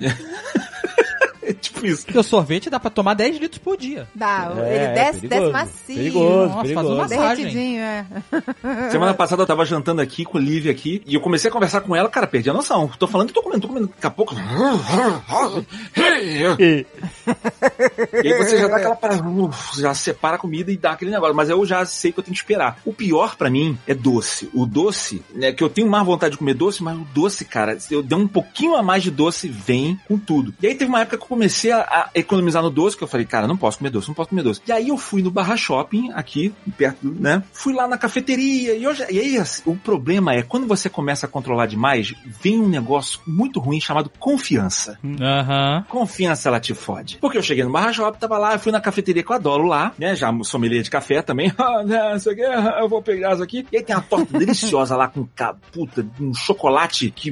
Isso. 1.82 2.04
Porque 2.04 2.18
o 2.18 2.22
sorvete 2.22 2.68
dá 2.70 2.78
pra 2.80 2.90
tomar 2.90 3.14
10 3.14 3.38
litros 3.38 3.58
por 3.58 3.76
dia. 3.76 4.06
Dá, 4.14 4.52
É, 4.58 4.74
ele 4.76 4.94
desce, 4.94 5.20
perigoso. 5.20 5.40
desce 5.40 5.52
macio. 5.52 5.94
Perigoso, 5.96 6.36
Nossa, 6.40 6.52
faz 6.54 6.62
perigoso. 6.68 6.88
uma 6.94 7.02
massagem. 7.02 7.44
Derretidinho, 7.46 7.80
é. 7.80 8.06
Semana 8.90 9.14
passada 9.14 9.42
eu 9.42 9.46
tava 9.46 9.64
jantando 9.64 10.00
aqui 10.00 10.24
com 10.24 10.38
a 10.38 10.40
Lívia 10.40 10.70
aqui 10.72 11.02
e 11.06 11.14
eu 11.14 11.20
comecei 11.20 11.48
a 11.50 11.52
conversar 11.52 11.80
com 11.82 11.94
ela, 11.94 12.08
cara, 12.08 12.26
perdi 12.26 12.50
a 12.50 12.52
noção. 12.52 12.88
Tô 12.98 13.06
falando 13.06 13.30
e 13.30 13.32
tô 13.32 13.42
comendo, 13.42 13.62
tô 13.62 13.68
comendo. 13.68 13.86
Daqui 13.88 14.06
a 14.06 14.10
pouco. 14.10 14.34
E- 16.58 16.86
aí 18.14 18.32
você 18.38 18.58
já 18.58 18.68
dá 18.68 18.76
aquela 18.76 18.96
parada, 18.96 19.22
já 19.78 19.94
separa 19.94 20.36
a 20.36 20.38
comida 20.38 20.70
e 20.70 20.76
dá 20.76 20.92
aquele 20.92 21.10
negócio. 21.10 21.34
Mas 21.34 21.48
eu 21.50 21.64
já 21.64 21.84
sei 21.84 22.12
que 22.12 22.18
eu 22.20 22.24
tenho 22.24 22.34
que 22.34 22.40
esperar. 22.40 22.78
O 22.84 22.92
pior 22.92 23.36
pra 23.36 23.50
mim 23.50 23.78
é 23.86 23.94
doce. 23.94 24.48
O 24.54 24.66
doce, 24.66 25.22
né, 25.34 25.52
que 25.52 25.62
eu 25.62 25.68
tenho 25.68 25.88
mais 25.88 26.04
vontade 26.04 26.32
de 26.32 26.38
comer 26.38 26.54
doce, 26.54 26.82
mas 26.82 26.96
o 26.96 27.06
doce, 27.14 27.44
cara, 27.44 27.78
se 27.78 27.92
eu 27.94 28.02
der 28.02 28.16
um 28.16 28.28
pouquinho 28.28 28.74
a 28.76 28.82
mais 28.82 29.02
de 29.02 29.10
doce, 29.10 29.48
vem 29.48 29.98
com 30.08 30.18
tudo. 30.18 30.54
E 30.62 30.66
aí 30.66 30.74
teve 30.74 30.88
uma 30.88 31.00
época 31.00 31.16
que 31.16 31.22
eu 31.24 31.28
comecei 31.28 31.69
a, 31.72 31.80
a 31.80 32.10
economizar 32.14 32.62
no 32.62 32.70
doce, 32.70 32.96
que 32.96 33.04
eu 33.04 33.08
falei, 33.08 33.26
cara, 33.26 33.46
não 33.46 33.56
posso 33.56 33.78
comer 33.78 33.90
doce, 33.90 34.08
não 34.08 34.14
posso 34.14 34.30
comer 34.30 34.42
doce. 34.42 34.60
E 34.66 34.72
aí 34.72 34.88
eu 34.88 34.96
fui 34.96 35.22
no 35.22 35.30
Barra 35.30 35.56
Shopping, 35.56 36.10
aqui, 36.12 36.52
perto, 36.76 36.98
né? 37.18 37.42
Fui 37.52 37.72
lá 37.72 37.86
na 37.88 37.96
cafeteria 37.98 38.74
e, 38.74 38.82
eu 38.84 38.94
já, 38.94 39.10
e 39.10 39.18
aí 39.18 39.36
assim, 39.38 39.62
o 39.66 39.76
problema 39.76 40.34
é, 40.34 40.42
quando 40.42 40.66
você 40.66 40.88
começa 40.88 41.26
a 41.26 41.28
controlar 41.28 41.66
demais, 41.66 42.14
vem 42.42 42.58
um 42.60 42.68
negócio 42.68 43.20
muito 43.26 43.60
ruim 43.60 43.80
chamado 43.80 44.10
confiança. 44.18 44.98
Aham. 45.20 45.84
Confiança 45.88 46.48
ela 46.48 46.60
te 46.60 46.74
fode. 46.74 47.18
Porque 47.20 47.38
eu 47.38 47.42
cheguei 47.42 47.64
no 47.64 47.70
Barra 47.70 47.92
Shopping, 47.92 48.18
tava 48.18 48.38
lá, 48.38 48.54
eu 48.54 48.58
fui 48.58 48.72
na 48.72 48.80
cafeteria 48.80 49.22
que 49.22 49.30
eu 49.30 49.36
adoro 49.36 49.64
lá, 49.64 49.92
né? 49.98 50.14
Já 50.16 50.30
sommelier 50.42 50.82
de 50.82 50.90
café 50.90 51.22
também. 51.22 51.52
Ah, 51.60 51.82
né, 51.84 52.16
isso 52.16 52.30
aqui, 52.30 52.40
eu 52.40 52.88
vou 52.88 53.02
pegar 53.02 53.34
isso 53.34 53.42
aqui. 53.42 53.66
E 53.70 53.76
aí 53.76 53.82
tem 53.82 53.94
uma 53.94 54.02
torta 54.02 54.36
deliciosa 54.38 54.96
lá 54.96 55.06
com 55.08 55.26
ca- 55.36 55.54
puta, 55.72 56.04
um 56.18 56.32
chocolate 56.34 57.10
que, 57.10 57.30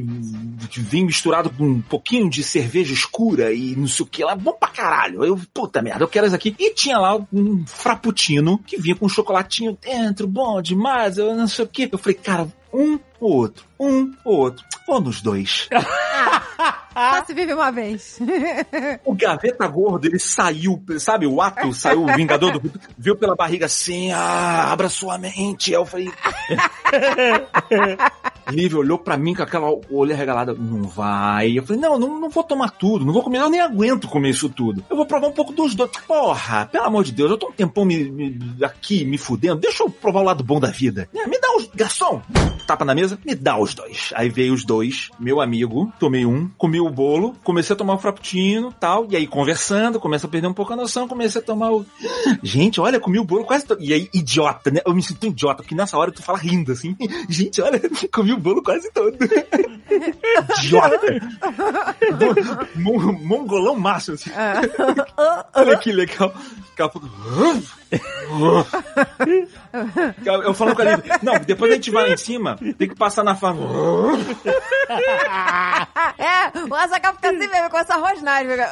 que 0.70 0.80
vem 0.80 1.04
misturado 1.06 1.50
com 1.50 1.64
um 1.64 1.80
pouquinho 1.80 2.28
de 2.28 2.42
cerveja 2.42 2.92
escura 2.92 3.52
e 3.52 3.74
não 3.74 3.86
sei 3.88 4.04
o 4.04 4.08
que 4.08 4.22
lá. 4.28 4.36
Bom 4.36 4.52
pra 4.52 4.68
caralho. 4.68 5.24
Eu, 5.24 5.40
puta 5.52 5.82
merda, 5.82 6.04
eu 6.04 6.08
quero 6.08 6.26
isso 6.26 6.36
aqui. 6.36 6.54
E 6.58 6.74
tinha 6.74 6.98
lá 6.98 7.16
um 7.32 7.66
frappuccino 7.66 8.58
que 8.58 8.80
vinha 8.80 8.94
com 8.94 9.06
um 9.06 9.08
chocolatinho 9.08 9.76
dentro, 9.80 10.26
bom 10.26 10.60
demais, 10.62 11.18
eu 11.18 11.34
não 11.34 11.48
sei 11.48 11.64
o 11.64 11.68
que. 11.68 11.88
Eu 11.90 11.98
falei, 11.98 12.14
cara, 12.14 12.48
um 12.72 12.98
ou 13.20 13.32
outro, 13.32 13.64
um 13.78 14.12
ou 14.24 14.36
outro. 14.36 14.64
Vou 14.86 15.00
nos 15.00 15.20
dois. 15.20 15.68
Só 16.98 17.24
se 17.24 17.34
vive 17.34 17.52
uma 17.54 17.70
vez. 17.70 18.18
O 19.04 19.14
gaveta 19.14 19.66
gordo, 19.66 20.06
ele 20.06 20.18
saiu, 20.18 20.82
sabe, 20.98 21.26
o 21.26 21.40
ato, 21.40 21.72
saiu 21.72 22.04
o 22.04 22.14
Vingador 22.14 22.52
do 22.52 22.60
Futuro, 22.60 22.84
viu 22.96 23.16
pela 23.16 23.34
barriga 23.34 23.66
assim, 23.66 24.10
ah, 24.12 24.70
abra 24.72 24.88
sua 24.88 25.16
mente. 25.18 25.70
Aí 25.70 25.74
eu 25.80 25.86
falei. 25.86 26.10
Lívia 28.50 28.78
olhou 28.78 28.98
pra 28.98 29.16
mim 29.18 29.34
com 29.34 29.42
aquela 29.42 29.68
olho 29.90 30.16
regalada, 30.16 30.54
não 30.54 30.82
vai. 30.84 31.58
Eu 31.58 31.62
falei, 31.66 31.82
não, 31.82 31.98
não, 31.98 32.18
não 32.20 32.30
vou 32.30 32.42
tomar 32.42 32.70
tudo, 32.70 33.04
não 33.04 33.12
vou 33.12 33.22
comer, 33.22 33.40
eu 33.40 33.50
nem 33.50 33.60
aguento 33.60 34.08
comer 34.08 34.30
isso 34.30 34.48
tudo. 34.48 34.82
Eu 34.88 34.96
vou 34.96 35.04
provar 35.04 35.28
um 35.28 35.32
pouco 35.32 35.52
dos 35.52 35.74
dois. 35.74 35.90
Porra, 36.06 36.64
pelo 36.66 36.84
amor 36.86 37.04
de 37.04 37.12
Deus, 37.12 37.30
eu 37.30 37.36
tô 37.36 37.48
um 37.48 37.52
tempão 37.52 37.84
me, 37.84 38.10
me- 38.10 38.38
aqui 38.64 39.04
me 39.04 39.18
fudendo, 39.18 39.56
deixa 39.60 39.82
eu 39.82 39.90
provar 39.90 40.20
o 40.20 40.24
lado 40.24 40.42
bom 40.42 40.58
da 40.58 40.70
vida. 40.70 41.08
É, 41.14 41.26
Me 41.26 41.38
dá 41.38 41.48
os. 41.56 41.68
Garçom! 41.74 42.22
Tapa 42.66 42.84
na 42.84 42.94
mesa, 42.94 43.18
me 43.24 43.34
dá 43.34 43.58
os 43.58 43.74
dois. 43.74 44.12
Aí 44.14 44.28
veio 44.28 44.52
os 44.54 44.64
dois, 44.64 45.10
meu 45.18 45.40
amigo, 45.40 45.90
tomei 45.98 46.24
um, 46.26 46.48
comi 46.58 46.80
o 46.80 46.87
bolo, 46.90 47.34
comecei 47.42 47.74
a 47.74 47.76
tomar 47.76 47.94
o 47.94 47.98
frappuccino 47.98 48.72
tal, 48.78 49.06
e 49.10 49.16
aí 49.16 49.26
conversando, 49.26 50.00
começa 50.00 50.26
a 50.26 50.30
perder 50.30 50.48
um 50.48 50.54
pouco 50.54 50.72
a 50.72 50.76
noção, 50.76 51.08
comecei 51.08 51.40
a 51.40 51.44
tomar 51.44 51.72
o. 51.72 51.84
Gente, 52.42 52.80
olha, 52.80 53.00
comi 53.00 53.18
o 53.18 53.24
bolo 53.24 53.44
quase 53.44 53.66
todo. 53.66 53.82
E 53.82 53.92
aí, 53.92 54.08
idiota, 54.12 54.70
né? 54.70 54.80
Eu 54.84 54.94
me 54.94 55.02
sinto 55.02 55.26
idiota, 55.26 55.62
porque 55.62 55.74
nessa 55.74 55.96
hora 55.96 56.12
tu 56.12 56.22
fala 56.22 56.38
rindo 56.38 56.72
assim. 56.72 56.96
Gente, 57.28 57.60
olha, 57.60 57.80
comi 58.12 58.32
o 58.32 58.38
bolo 58.38 58.62
quase 58.62 58.90
todo. 58.92 59.16
idiota! 60.58 61.06
Mon- 62.76 63.12
mongolão 63.24 63.78
macho, 63.78 64.12
assim. 64.12 64.30
Olha 65.54 65.76
que 65.78 65.92
legal. 65.92 66.32
Daqui 66.76 66.82
a 66.82 66.88
pouco. 66.88 67.08
Eu 70.44 70.54
falando 70.54 70.76
com 70.76 70.82
a 70.82 70.84
Lívia, 70.84 71.18
não, 71.22 71.38
depois 71.38 71.72
a 71.72 71.74
gente 71.76 71.90
vai 71.90 72.06
lá 72.06 72.12
em 72.12 72.16
cima, 72.16 72.56
tem 72.78 72.88
que 72.88 72.94
passar 72.94 73.24
na 73.24 73.34
fama. 73.34 73.62
é, 76.18 76.58
o 76.68 76.74
Azaghal 76.74 77.14
fica 77.14 77.30
assim 77.30 77.48
mesmo, 77.48 77.70
com 77.70 77.78
essa 77.78 77.96
rosnagem. 77.96 78.50
Fica... 78.50 78.70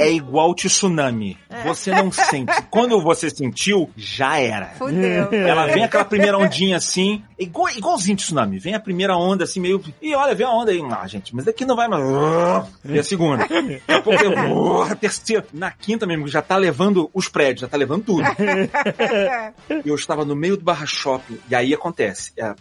É 0.00 0.10
igual 0.12 0.54
tsunami. 0.54 1.36
Você 1.64 1.90
não 1.90 2.12
sente. 2.12 2.52
Quando 2.70 3.00
você 3.00 3.28
sentiu, 3.28 3.90
já 3.96 4.38
era. 4.38 4.66
Fudeu. 4.78 5.28
Ela 5.32 5.66
vem 5.66 5.84
aquela 5.84 6.04
primeira 6.04 6.38
ondinha 6.38 6.76
assim, 6.76 7.22
igual, 7.38 7.68
igualzinho 7.70 8.16
tsunami. 8.16 8.35
Vem 8.44 8.74
a 8.74 8.80
primeira 8.80 9.16
onda 9.16 9.44
assim, 9.44 9.60
meio. 9.60 9.82
E 10.02 10.14
olha, 10.14 10.34
vem 10.34 10.46
a 10.46 10.50
onda 10.50 10.70
aí. 10.70 10.82
Ah, 10.90 11.06
gente, 11.06 11.34
mas 11.34 11.44
daqui 11.44 11.64
não 11.64 11.76
vai 11.76 11.88
mais. 11.88 12.02
E 12.84 12.98
a 12.98 13.02
segunda. 13.02 13.38
Daqui 13.38 13.82
a 13.88 14.02
pouco 14.02 14.82
a 14.82 14.94
terceira. 14.94 15.46
Na 15.52 15.70
quinta 15.70 16.06
mesmo, 16.06 16.28
já 16.28 16.40
tá 16.42 16.56
levando 16.56 17.10
os 17.12 17.28
prédios, 17.28 17.60
já 17.62 17.68
tá 17.68 17.76
levando 17.76 18.04
tudo. 18.04 18.22
Eu 19.84 19.94
estava 19.94 20.24
no 20.24 20.34
meio 20.36 20.56
do 20.56 20.62
barra 20.64 20.86
shopping, 20.86 21.38
e 21.48 21.54
aí 21.54 21.74
acontece. 21.74 22.32
é, 22.38 22.54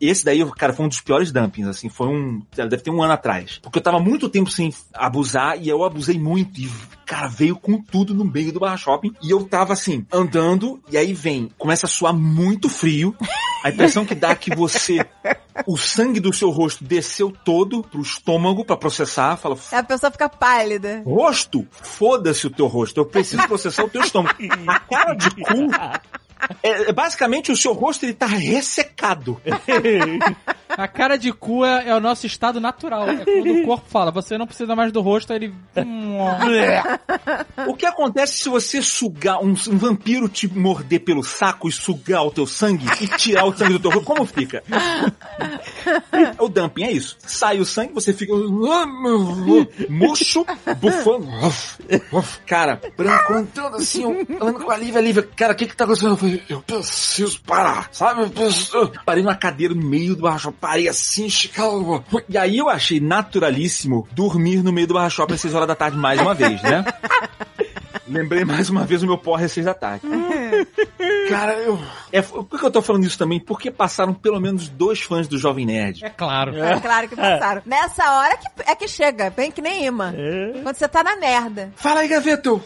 Esse 0.00 0.24
daí, 0.24 0.44
cara, 0.52 0.72
foi 0.72 0.84
um 0.86 0.88
dos 0.88 1.00
piores 1.00 1.30
dumpings, 1.32 1.68
assim, 1.68 1.88
foi 1.88 2.08
um. 2.08 2.42
Deve 2.54 2.78
ter 2.78 2.90
um 2.90 3.02
ano 3.02 3.12
atrás. 3.12 3.58
Porque 3.62 3.78
eu 3.78 3.82
tava 3.82 3.98
muito 3.98 4.28
tempo 4.28 4.50
sem 4.50 4.72
abusar, 4.94 5.60
e 5.60 5.68
eu 5.68 5.84
abusei 5.84 6.18
muito. 6.18 6.60
E, 6.60 6.70
cara, 7.04 7.28
veio 7.28 7.56
com 7.56 7.80
tudo 7.80 8.14
no 8.14 8.24
meio 8.24 8.52
do 8.52 8.60
barra 8.60 8.76
shopping. 8.76 9.12
E 9.22 9.30
eu 9.30 9.44
tava 9.44 9.72
assim, 9.72 10.06
andando, 10.12 10.80
e 10.90 10.96
aí 10.96 11.12
vem, 11.12 11.50
começa 11.58 11.86
a 11.86 11.88
suar 11.88 12.14
muito 12.14 12.68
frio. 12.68 13.14
A 13.64 13.70
impressão 13.70 14.04
que 14.04 14.14
dá 14.14 14.30
é 14.30 14.34
que 14.34 14.54
você. 14.54 15.04
O 15.66 15.76
sangue 15.76 16.20
do 16.20 16.32
seu 16.32 16.50
rosto 16.50 16.84
desceu 16.84 17.32
todo 17.44 17.82
pro 17.82 18.00
estômago 18.02 18.64
pra 18.64 18.76
processar. 18.76 19.36
Fala, 19.36 19.56
A 19.72 19.82
pessoa 19.82 20.10
fica 20.10 20.28
pálida. 20.28 21.02
rosto, 21.04 21.66
foda-se 21.70 22.46
o 22.46 22.50
teu 22.50 22.66
rosto. 22.66 23.00
Eu 23.00 23.06
preciso 23.06 23.46
processar 23.46 23.84
o 23.84 23.88
teu 23.88 24.02
estômago. 24.02 24.36
A 24.66 24.80
cara 24.88 25.14
de 25.14 25.30
cu 25.30 25.70
é, 26.62 26.90
é 26.90 26.92
basicamente 26.92 27.50
o 27.50 27.56
seu 27.56 27.72
rosto 27.72 28.04
ele 28.04 28.14
tá 28.14 28.26
ressecado. 28.26 29.40
A 30.68 30.86
cara 30.86 31.16
de 31.16 31.32
cu 31.32 31.64
é, 31.64 31.88
é 31.88 31.94
o 31.94 32.00
nosso 32.00 32.26
estado 32.26 32.60
natural. 32.60 33.08
É 33.08 33.24
quando 33.24 33.62
o 33.62 33.64
corpo 33.64 33.88
fala, 33.88 34.10
você 34.10 34.36
não 34.36 34.46
precisa 34.46 34.76
mais 34.76 34.92
do 34.92 35.00
rosto, 35.00 35.32
aí 35.32 35.36
ele. 35.36 35.54
O 37.66 37.74
que 37.74 37.86
acontece 37.86 38.38
se 38.38 38.48
você 38.48 38.82
sugar 38.82 39.42
um, 39.42 39.50
um 39.50 39.78
vampiro 39.78 40.28
te 40.28 40.46
morder 40.46 41.00
pelo 41.00 41.22
saco 41.22 41.68
e 41.68 41.72
sugar 41.72 42.24
o 42.24 42.30
teu 42.30 42.46
sangue 42.46 42.86
e 43.00 43.08
tirar 43.16 43.44
o 43.46 43.56
sangue 43.56 43.74
do 43.74 43.80
teu 43.80 43.90
rosto? 43.90 44.06
Como 44.06 44.26
fica? 44.26 44.62
O 46.38 46.48
dumping 46.48 46.84
é 46.84 46.92
isso. 46.92 47.16
Sai 47.20 47.58
o 47.58 47.64
sangue, 47.64 47.92
você 47.92 48.12
fica 48.12 48.34
murcho, 49.88 50.44
bufando. 50.80 51.28
Cara, 52.44 52.80
branco 52.96 53.32
andando 53.32 53.76
assim, 53.76 54.02
eu 54.02 54.26
andando 54.40 54.64
com 54.64 54.70
a 54.70 54.76
Lívia, 54.76 55.00
Lívia, 55.00 55.22
cara, 55.22 55.52
o 55.52 55.56
que 55.56 55.66
que 55.66 55.76
tá 55.76 55.84
acontecendo? 55.84 56.16
Eu 56.26 56.38
falei, 56.38 56.42
eu 56.48 56.62
preciso 56.62 57.40
parar, 57.42 57.88
sabe? 57.92 58.22
Eu 58.22 58.30
preciso... 58.30 58.92
Parei 59.04 59.22
numa 59.22 59.34
cadeira 59.34 59.74
no 59.74 59.82
meio 59.82 60.16
do 60.16 60.22
barra 60.22 60.52
parei 60.52 60.88
assim, 60.88 61.26
esticado. 61.26 62.04
E 62.28 62.36
aí 62.36 62.58
eu 62.58 62.68
achei 62.68 63.00
naturalíssimo 63.00 64.08
dormir 64.12 64.62
no 64.62 64.72
meio 64.72 64.86
do 64.86 64.94
barra 64.94 65.10
shopping 65.10 65.34
às 65.34 65.40
6 65.40 65.54
horas 65.54 65.68
da 65.68 65.74
tarde 65.74 65.96
mais 65.96 66.20
uma 66.20 66.34
vez, 66.34 66.60
né? 66.62 66.84
Lembrei 68.08 68.44
mais 68.44 68.70
uma 68.70 68.84
vez 68.84 69.02
o 69.02 69.06
meu 69.06 69.18
porra 69.18 69.48
seis 69.48 69.66
da 69.66 69.74
tarde. 69.74 70.06
Cara, 71.28 71.54
eu. 71.54 71.78
É, 72.12 72.22
por 72.22 72.58
que 72.58 72.64
eu 72.64 72.70
tô 72.70 72.80
falando 72.80 73.04
isso 73.04 73.18
também? 73.18 73.40
Porque 73.40 73.68
passaram 73.68 74.14
pelo 74.14 74.40
menos 74.40 74.68
dois 74.68 75.00
fãs 75.00 75.26
do 75.26 75.36
Jovem 75.36 75.66
Nerd. 75.66 76.04
É 76.04 76.10
claro. 76.10 76.56
É 76.56 76.78
claro 76.78 77.08
que 77.08 77.16
passaram. 77.16 77.62
Nessa 77.66 78.12
hora 78.12 78.36
que, 78.36 78.46
é 78.64 78.74
que 78.76 78.86
chega, 78.86 79.30
bem 79.30 79.50
que 79.50 79.60
nem 79.60 79.84
imã. 79.84 80.14
Quando 80.62 80.76
você 80.76 80.86
tá 80.86 81.02
na 81.02 81.16
merda. 81.16 81.72
Fala 81.74 82.00
aí, 82.00 82.08
gaveto! 82.08 82.62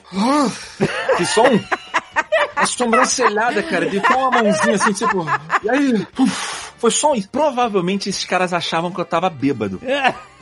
Que 1.16 1.24
som? 1.24 1.48
A 2.56 2.66
sobrancelhada, 2.66 3.62
cara, 3.62 3.86
de 3.86 4.00
com 4.00 4.14
uma 4.14 4.30
mãozinha 4.30 4.74
assim, 4.74 4.92
tipo. 4.92 5.24
E 5.62 5.70
aí, 5.70 6.06
uf, 6.18 6.72
foi 6.78 6.90
só 6.90 7.14
isso. 7.14 7.28
Provavelmente 7.30 8.08
esses 8.08 8.24
caras 8.24 8.52
achavam 8.52 8.90
que 8.90 9.00
eu 9.00 9.04
tava 9.04 9.30
bêbado. 9.30 9.80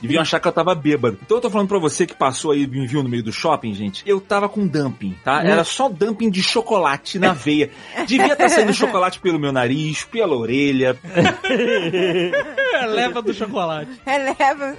Deviam 0.00 0.22
achar 0.22 0.38
que 0.38 0.46
eu 0.46 0.52
tava 0.52 0.74
bêbado. 0.74 1.18
Então 1.22 1.38
eu 1.38 1.40
tô 1.40 1.50
falando 1.50 1.68
pra 1.68 1.78
você 1.78 2.06
que 2.06 2.14
passou 2.14 2.52
aí 2.52 2.62
e 2.62 2.66
me 2.66 2.86
viu 2.86 3.02
no 3.02 3.08
meio 3.08 3.22
do 3.22 3.32
shopping, 3.32 3.74
gente. 3.74 4.02
Eu 4.06 4.20
tava 4.20 4.48
com 4.48 4.66
dumping, 4.66 5.16
tá? 5.24 5.42
Era 5.42 5.64
só 5.64 5.88
dumping 5.88 6.30
de 6.30 6.42
chocolate 6.42 7.18
na 7.18 7.32
veia. 7.32 7.70
Devia 8.06 8.32
estar 8.32 8.48
saindo 8.48 8.72
chocolate 8.72 9.18
pelo 9.18 9.38
meu 9.38 9.50
nariz, 9.50 10.04
pela 10.04 10.36
orelha. 10.36 10.96
Leva 12.88 13.20
do 13.20 13.34
chocolate. 13.34 13.90
Releva. 14.06 14.76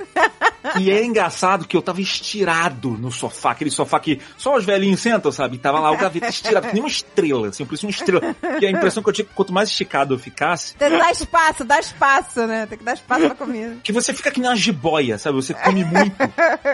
E 0.79 0.91
é 0.91 1.03
engraçado 1.03 1.67
que 1.67 1.75
eu 1.75 1.81
tava 1.81 2.01
estirado 2.01 2.91
no 2.91 3.11
sofá, 3.11 3.51
aquele 3.51 3.71
sofá 3.71 3.99
que 3.99 4.19
só 4.37 4.55
os 4.55 4.63
velhinhos 4.63 4.99
sentam, 4.99 5.31
sabe? 5.31 5.57
Tava 5.57 5.79
lá 5.79 5.91
o 5.91 5.97
gaveta 5.97 6.27
estirado, 6.27 6.67
nem 6.80 6.84
uma 6.84 6.89
estrela, 6.89 7.49
assim, 7.49 7.65
por 7.65 7.75
isso 7.75 7.86
uma 7.86 7.91
estrela. 7.91 8.36
E 8.61 8.65
a 8.65 8.71
impressão 8.71 9.03
que 9.03 9.09
eu 9.09 9.13
tinha 9.13 9.25
que 9.25 9.34
quanto 9.34 9.53
mais 9.53 9.69
esticado 9.69 10.13
eu 10.13 10.19
ficasse, 10.19 10.75
Tem 10.75 10.89
que 10.89 10.97
dar 10.97 11.11
espaço, 11.11 11.63
dá 11.63 11.80
espaço, 11.80 12.47
né? 12.47 12.65
Tem 12.65 12.77
que 12.77 12.84
dar 12.84 12.93
espaço 12.93 13.25
pra 13.25 13.36
comida. 13.36 13.77
que 13.84 13.91
você 13.91 14.13
fica 14.13 14.32
que 14.32 14.39
nem 14.39 14.49
uma 14.49 14.55
jiboia, 14.55 15.17
sabe? 15.17 15.36
Você 15.36 15.53
come 15.53 15.84
muito. 15.84 16.15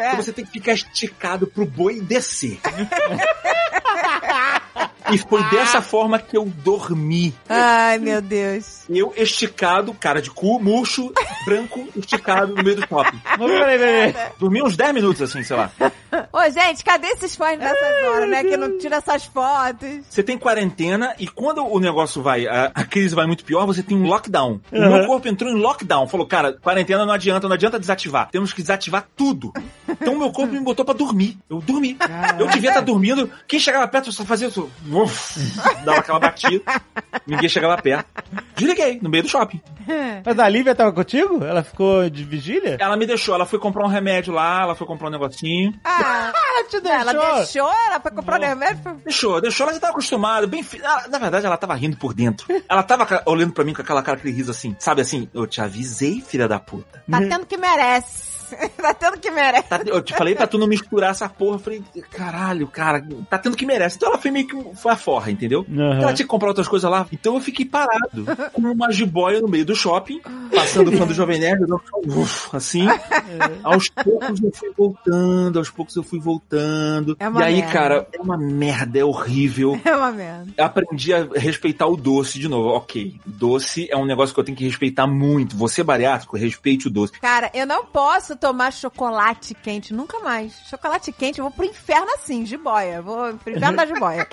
Então 0.06 0.18
você 0.18 0.32
tem 0.32 0.45
que 0.45 0.51
ficar 0.51 0.74
esticado 0.74 1.47
pro 1.47 1.66
boi 1.66 1.99
descer. 2.01 2.60
E 5.12 5.18
foi 5.18 5.43
dessa 5.49 5.82
forma 5.82 6.20
que 6.20 6.38
eu 6.38 6.45
dormi. 6.45 7.34
Ai, 7.47 7.97
meu 7.99 8.22
Deus. 8.22 8.84
Eu 8.89 9.14
esticado, 9.16 9.93
cara 9.93 10.22
de 10.22 10.32
cu, 10.32 10.60
murcho, 10.60 11.12
branco, 11.45 11.88
esticado 11.95 12.56
no 12.56 12.64
meio 12.64 12.76
do 12.78 12.88
shopping. 12.88 13.22
Mas 13.38 13.51
peraí, 13.51 13.78
peraí. 13.78 14.16
Dormi 14.39 14.64
uns 14.64 14.76
10 14.76 14.93
minutos, 14.93 15.22
assim, 15.22 15.43
sei 15.43 15.56
lá. 15.56 15.72
Ô, 16.32 16.49
gente, 16.49 16.84
cadê 16.84 17.08
esses 17.08 17.36
fãs 17.36 17.58
nessas 17.58 18.03
horas, 18.06 18.30
né? 18.30 18.43
Que 18.43 18.58
não 18.58 18.78
tira 18.78 18.97
essas 18.97 19.26
fotos. 19.26 20.06
Você 20.10 20.24
tem 20.24 20.38
quarentena 20.38 21.14
e 21.20 21.28
quando 21.28 21.66
o 21.66 21.80
negócio 21.80 22.22
vai, 22.22 22.47
a, 22.47 22.72
a 22.74 22.84
crise 22.84 23.14
vai 23.16 23.26
muito 23.26 23.43
pior, 23.43 23.66
você 23.66 23.84
tem 23.84 23.97
um 23.97 24.03
lockdown. 24.03 24.60
O 24.72 24.80
meu 24.80 25.06
corpo 25.06 25.28
entrou 25.28 25.51
em 25.51 25.56
lockdown. 25.56 26.08
Falou, 26.08 26.26
cara, 26.28 26.53
quarentena 26.53 27.06
não 27.06 27.14
adianta, 27.14 27.47
não 27.47 27.56
adianta 27.56 27.80
desativar. 27.80 28.30
Temos 28.32 28.53
que 28.53 28.62
desativar 28.62 29.08
tudo. 29.16 29.51
Então 29.89 30.18
meu 30.18 30.32
corpo 30.32 30.53
me 30.53 30.60
botou 30.60 30.86
pra 30.86 30.93
dormir. 30.93 31.38
Eu 31.49 31.60
dormi. 31.60 31.97
Eu 32.39 32.47
devia 32.47 32.70
estar 32.70 32.82
dormindo. 32.82 33.30
Quem 33.47 33.60
chegava 33.60 33.88
perto 33.88 34.12
só 34.12 34.24
fazia 34.26 34.47
isso. 34.47 34.70
Uf, 35.04 35.39
dava 35.84 36.00
aquela 36.00 36.20
batida. 36.20 36.64
Ninguém 37.28 37.50
chegava 37.50 37.82
perto. 37.82 38.06
Desliguei, 38.56 39.00
no 39.02 39.10
meio 39.10 39.24
do 39.24 39.30
shopping. 39.30 39.62
Mas 40.26 40.39
a 40.39 40.48
Lívia 40.50 40.74
tava 40.74 40.91
contigo? 40.91 41.43
Ela 41.43 41.64
ficou 41.64 42.10
de 42.10 42.24
vigília? 42.24 42.78
Ela 42.80 42.96
me 42.98 43.06
deixou, 43.06 43.36
ela 43.36 43.46
foi 43.46 43.60
comprar 43.60 43.84
um 43.86 43.89
remédio 43.89 44.34
lá, 44.34 44.62
ela 44.64 44.76
foi 44.76 44.88
comprar 44.88 45.08
um 45.08 45.12
negocinho. 45.12 45.74
Ah, 45.84 46.32
Ela 46.34 46.68
te 46.70 46.80
deixou. 46.80 47.00
ela 47.22 47.36
deixou? 47.38 47.70
Ela 47.88 48.00
foi 48.00 48.12
comprar 48.12 48.39
o 48.39 48.43
remédio? 48.43 48.82
Foi- 48.84 48.93
Deixou, 49.04 49.41
deixou, 49.41 49.66
ela 49.66 49.74
já 49.74 49.80
tava 49.80 49.91
acostumada, 49.93 50.48
bem 50.48 50.66
ela- 50.82 51.08
Na 51.10 51.18
verdade, 51.20 51.46
ela 51.46 51.58
tava 51.58 51.76
rindo 51.76 51.98
por 51.98 52.14
dentro. 52.14 52.48
Ela 52.70 52.82
tava 52.84 53.22
olhando 53.26 53.54
pra 53.54 53.64
mim 53.64 53.74
com 53.74 53.82
aquela 53.82 54.02
cara, 54.02 54.18
aquele 54.18 54.34
riso 54.34 54.52
assim, 54.52 54.76
sabe 54.80 55.02
assim? 55.02 55.30
Eu 55.34 55.46
te 55.46 55.62
avisei, 55.62 56.22
filha 56.22 56.48
da 56.48 56.60
puta. 56.60 57.04
Tá 57.10 57.20
tendo 57.20 57.46
que 57.46 57.58
merece. 57.58 58.35
tá 58.82 58.93
tendo 58.93 59.18
que 59.20 59.32
merece. 59.32 59.68
Tá- 59.68 59.82
eu 59.86 60.01
te 60.01 60.14
falei 60.16 60.36
pra 60.36 60.47
tu 60.47 60.58
não 60.58 60.68
misturar 60.68 61.12
essa 61.12 61.28
porra. 61.30 61.56
Eu 61.56 61.60
falei, 61.60 61.84
caralho, 62.12 62.68
cara, 62.68 63.06
tá 63.30 63.38
tendo 63.38 63.56
que 63.58 63.66
merece. 63.66 63.97
Então 63.97 64.10
ela 64.10 64.18
foi 64.18 64.32
meio 64.32 64.47
que 64.47 64.56
um- 64.56 64.76
foi 64.76 64.91
a 64.91 64.95
forra, 64.95 65.32
entendeu? 65.32 65.66
Aham. 65.72 66.01
Ela 66.01 66.14
tinha 66.14 66.26
que 66.26 66.30
comprar 66.32 66.49
outras 66.49 66.68
coisas 66.68 66.89
lá. 66.89 67.06
Então 67.12 67.36
eu 67.36 67.41
fiquei 67.41 67.66
parado, 67.66 68.26
com 68.53 68.62
uma 68.62 68.91
jiboia 68.91 69.41
no 69.41 69.47
meio 69.47 69.66
do 69.66 69.76
shopping, 69.76 70.22
passando 70.53 70.89
o 70.89 70.97
fã 70.97 71.06
do 71.06 71.14
Jovem 71.14 71.39
Nerd, 71.39 71.62
eu 71.70 71.82
uf, 72.08 72.56
assim. 72.56 72.88
Aos 73.64 73.89
poucos 73.89 74.41
eu 74.41 74.51
fui 74.53 74.72
voltando, 74.78 75.60
aos 75.60 75.70
poucos 75.70 75.95
eu 75.95 76.03
fui 76.03 76.20
voltando. 76.20 77.16
É 77.20 77.28
uma 77.28 77.41
e 77.41 77.43
aí, 77.43 77.56
merda. 77.58 77.72
cara, 77.72 78.08
é 78.14 78.22
uma 78.22 78.38
merda, 78.38 78.99
é 78.99 79.03
horrível. 79.06 79.80
É 79.86 79.95
uma 79.95 80.12
merda. 80.12 80.45
aprendi 80.58 81.14
a 81.14 81.26
respeitar 81.36 81.86
o 81.88 81.95
doce 81.95 82.39
de 82.39 82.47
novo. 82.47 82.70
Ok, 82.70 83.16
doce 83.26 83.88
é 83.89 83.95
um 83.95 84.06
negócio 84.06 84.34
que 84.34 84.39
eu 84.39 84.43
tenho 84.43 84.58
que 84.58 84.66
respeitar 84.66 85.06
muito. 85.08 85.56
Você, 85.56 85.84
bariátrico, 85.84 86.36
respeite 86.36 86.88
o 86.88 86.89
doce. 86.89 87.14
Cara, 87.20 87.49
eu 87.53 87.66
não 87.68 87.86
posso 87.86 88.36
tomar 88.46 88.72
chocolate 88.72 89.56
quente, 89.56 89.91
nunca 89.91 90.20
mais. 90.20 90.54
Chocolate 90.70 91.12
quente, 91.12 91.39
eu 91.39 91.46
vou 91.46 91.52
pro 91.52 91.66
inferno 91.66 92.14
assim, 92.14 92.46
jiboia. 92.46 93.02
Vou 93.02 93.34
pro 93.38 93.52
inferno 93.52 93.76
da 93.76 93.86
jiboia. 93.88 94.28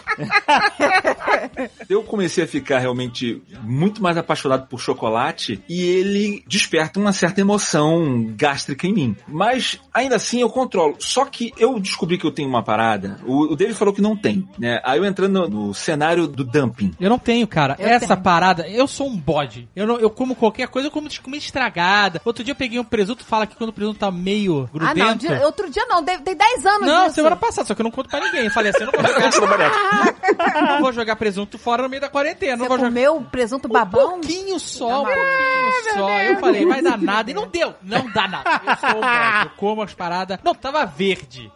Eu 1.88 2.02
comecei 2.02 2.44
a 2.44 2.46
ficar 2.46 2.78
realmente 2.78 3.42
muito 3.62 4.02
mais 4.02 4.18
apaixonado 4.18 4.66
por 4.66 4.78
chocolate 4.78 5.62
e 5.68 5.82
ele 5.82 6.44
desperta 6.46 7.00
uma 7.00 7.12
certa 7.12 7.40
emoção 7.40 8.34
gástrica 8.36 8.86
em 8.86 8.92
mim. 8.92 9.16
Mas 9.26 9.80
ainda 9.94 10.16
assim 10.16 10.42
eu 10.42 10.50
controlo. 10.50 10.96
Só 10.98 11.24
que 11.24 11.52
eu 11.56 11.78
descobri 11.80 12.18
que 12.18 12.26
eu 12.26 12.32
tenho 12.32 12.48
uma 12.48 12.62
parada. 12.62 13.18
O, 13.26 13.52
o 13.52 13.56
David 13.56 13.78
falou 13.78 13.94
que 13.94 14.02
não 14.02 14.14
tem, 14.14 14.46
né? 14.58 14.80
Aí 14.84 14.98
eu 14.98 15.06
entrando 15.06 15.48
no, 15.48 15.66
no 15.68 15.74
cenário 15.74 16.26
do 16.26 16.44
dumping. 16.44 16.92
Eu 17.00 17.08
não 17.08 17.18
tenho, 17.18 17.46
cara. 17.46 17.76
Eu 17.78 17.88
Essa 17.88 18.08
tenho. 18.08 18.20
parada, 18.22 18.68
eu 18.68 18.86
sou 18.86 19.08
um 19.08 19.16
bode. 19.16 19.68
Eu, 19.74 19.86
não, 19.86 19.98
eu 19.98 20.10
como 20.10 20.34
qualquer 20.34 20.68
coisa, 20.68 20.88
eu 20.88 20.92
como 20.92 21.08
comida 21.22 21.42
estragada. 21.42 22.20
Outro 22.24 22.44
dia 22.44 22.52
eu 22.52 22.56
peguei 22.56 22.78
um 22.78 22.84
presunto, 22.84 23.24
fala 23.24 23.46
que 23.46 23.56
quando 23.56 23.70
o 23.70 23.72
presunto 23.72 23.91
tá 23.94 24.10
meio 24.10 24.68
ah, 24.74 24.78
não. 24.94 24.94
grudento. 24.94 25.18
dia- 25.18 25.40
outro 25.46 25.70
dia 25.70 25.84
não. 25.86 26.02
Tem 26.04 26.18
tem 26.20 26.34
10 26.36 26.66
anos 26.66 26.86
Não, 26.86 27.02
disso. 27.04 27.14
semana 27.16 27.36
passada, 27.36 27.66
só 27.66 27.74
que 27.74 27.80
eu 27.80 27.84
não 27.84 27.90
conto 27.90 28.08
pra 28.08 28.20
ninguém. 28.20 28.44
Eu 28.44 28.50
falei 28.50 28.70
assim, 28.70 28.84
eu 28.84 28.90
não 28.92 29.02
vou 29.02 29.32
jogar, 29.32 30.62
não 30.68 30.80
vou 30.80 30.92
jogar 30.92 31.16
presunto 31.16 31.58
fora 31.58 31.82
no 31.82 31.88
meio 31.88 32.00
da 32.00 32.08
quarentena. 32.08 32.56
Não 32.56 32.64
Você 32.64 32.68
vou 32.68 32.78
jogar. 32.78 32.88
comeu 32.90 33.26
presunto 33.30 33.68
Um 33.68 33.70
babão? 33.72 34.10
pouquinho 34.20 34.58
só, 34.58 35.02
um 35.02 35.04
Tá 35.04 35.10
pouquinho 35.12 35.94
só. 35.94 36.20
Eu 36.20 36.38
falei, 36.38 36.66
vai 36.66 36.82
dar 36.82 36.98
nada. 36.98 37.30
E 37.30 37.34
não 37.34 37.46
deu. 37.48 37.74
Não 37.82 38.10
dá 38.10 38.28
nada. 38.28 38.60
Eu 38.66 38.76
sou 38.76 38.98
um 38.98 39.00
bode. 39.02 39.44
Eu 39.44 39.50
como 39.56 39.82
as 39.82 39.94
paradas. 39.94 40.38
Não, 40.42 40.54
tava 40.54 40.84
verde. 40.86 41.50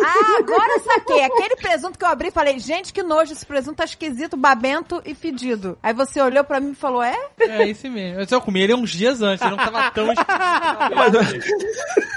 Ah, 0.00 0.36
agora 0.38 0.72
eu 0.74 0.80
saquei. 0.80 1.24
Aquele 1.24 1.56
presunto 1.56 1.98
que 1.98 2.04
eu 2.04 2.08
abri, 2.08 2.30
falei, 2.30 2.58
gente, 2.58 2.92
que 2.92 3.02
nojo, 3.02 3.32
esse 3.32 3.44
presunto 3.44 3.76
tá 3.76 3.84
esquisito, 3.84 4.36
babento 4.36 5.02
e 5.04 5.14
fedido. 5.14 5.78
Aí 5.82 5.92
você 5.92 6.20
olhou 6.20 6.44
pra 6.44 6.60
mim 6.60 6.72
e 6.72 6.74
falou, 6.74 7.02
é? 7.02 7.16
É 7.38 7.66
isso 7.66 7.88
mesmo. 7.90 8.24
Eu 8.28 8.40
comi 8.40 8.60
ele 8.60 8.74
uns 8.74 8.90
dias 8.90 9.22
antes. 9.22 9.42
Ele 9.44 9.56
não 9.56 9.64
tava 9.64 9.90
tão 9.90 10.06
Mas, 10.94 11.12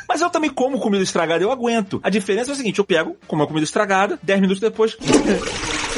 mas 0.07 0.21
eu 0.21 0.29
também 0.29 0.49
como 0.49 0.79
comida 0.79 1.03
estragada, 1.03 1.43
eu 1.43 1.51
aguento. 1.51 1.99
A 2.03 2.09
diferença 2.09 2.51
é 2.51 2.53
o 2.53 2.55
seguinte, 2.55 2.79
eu 2.79 2.85
pego, 2.85 3.15
como 3.27 3.43
a 3.43 3.47
comida 3.47 3.63
estragada, 3.63 4.19
10 4.21 4.41
minutos 4.41 4.61
depois, 4.61 4.97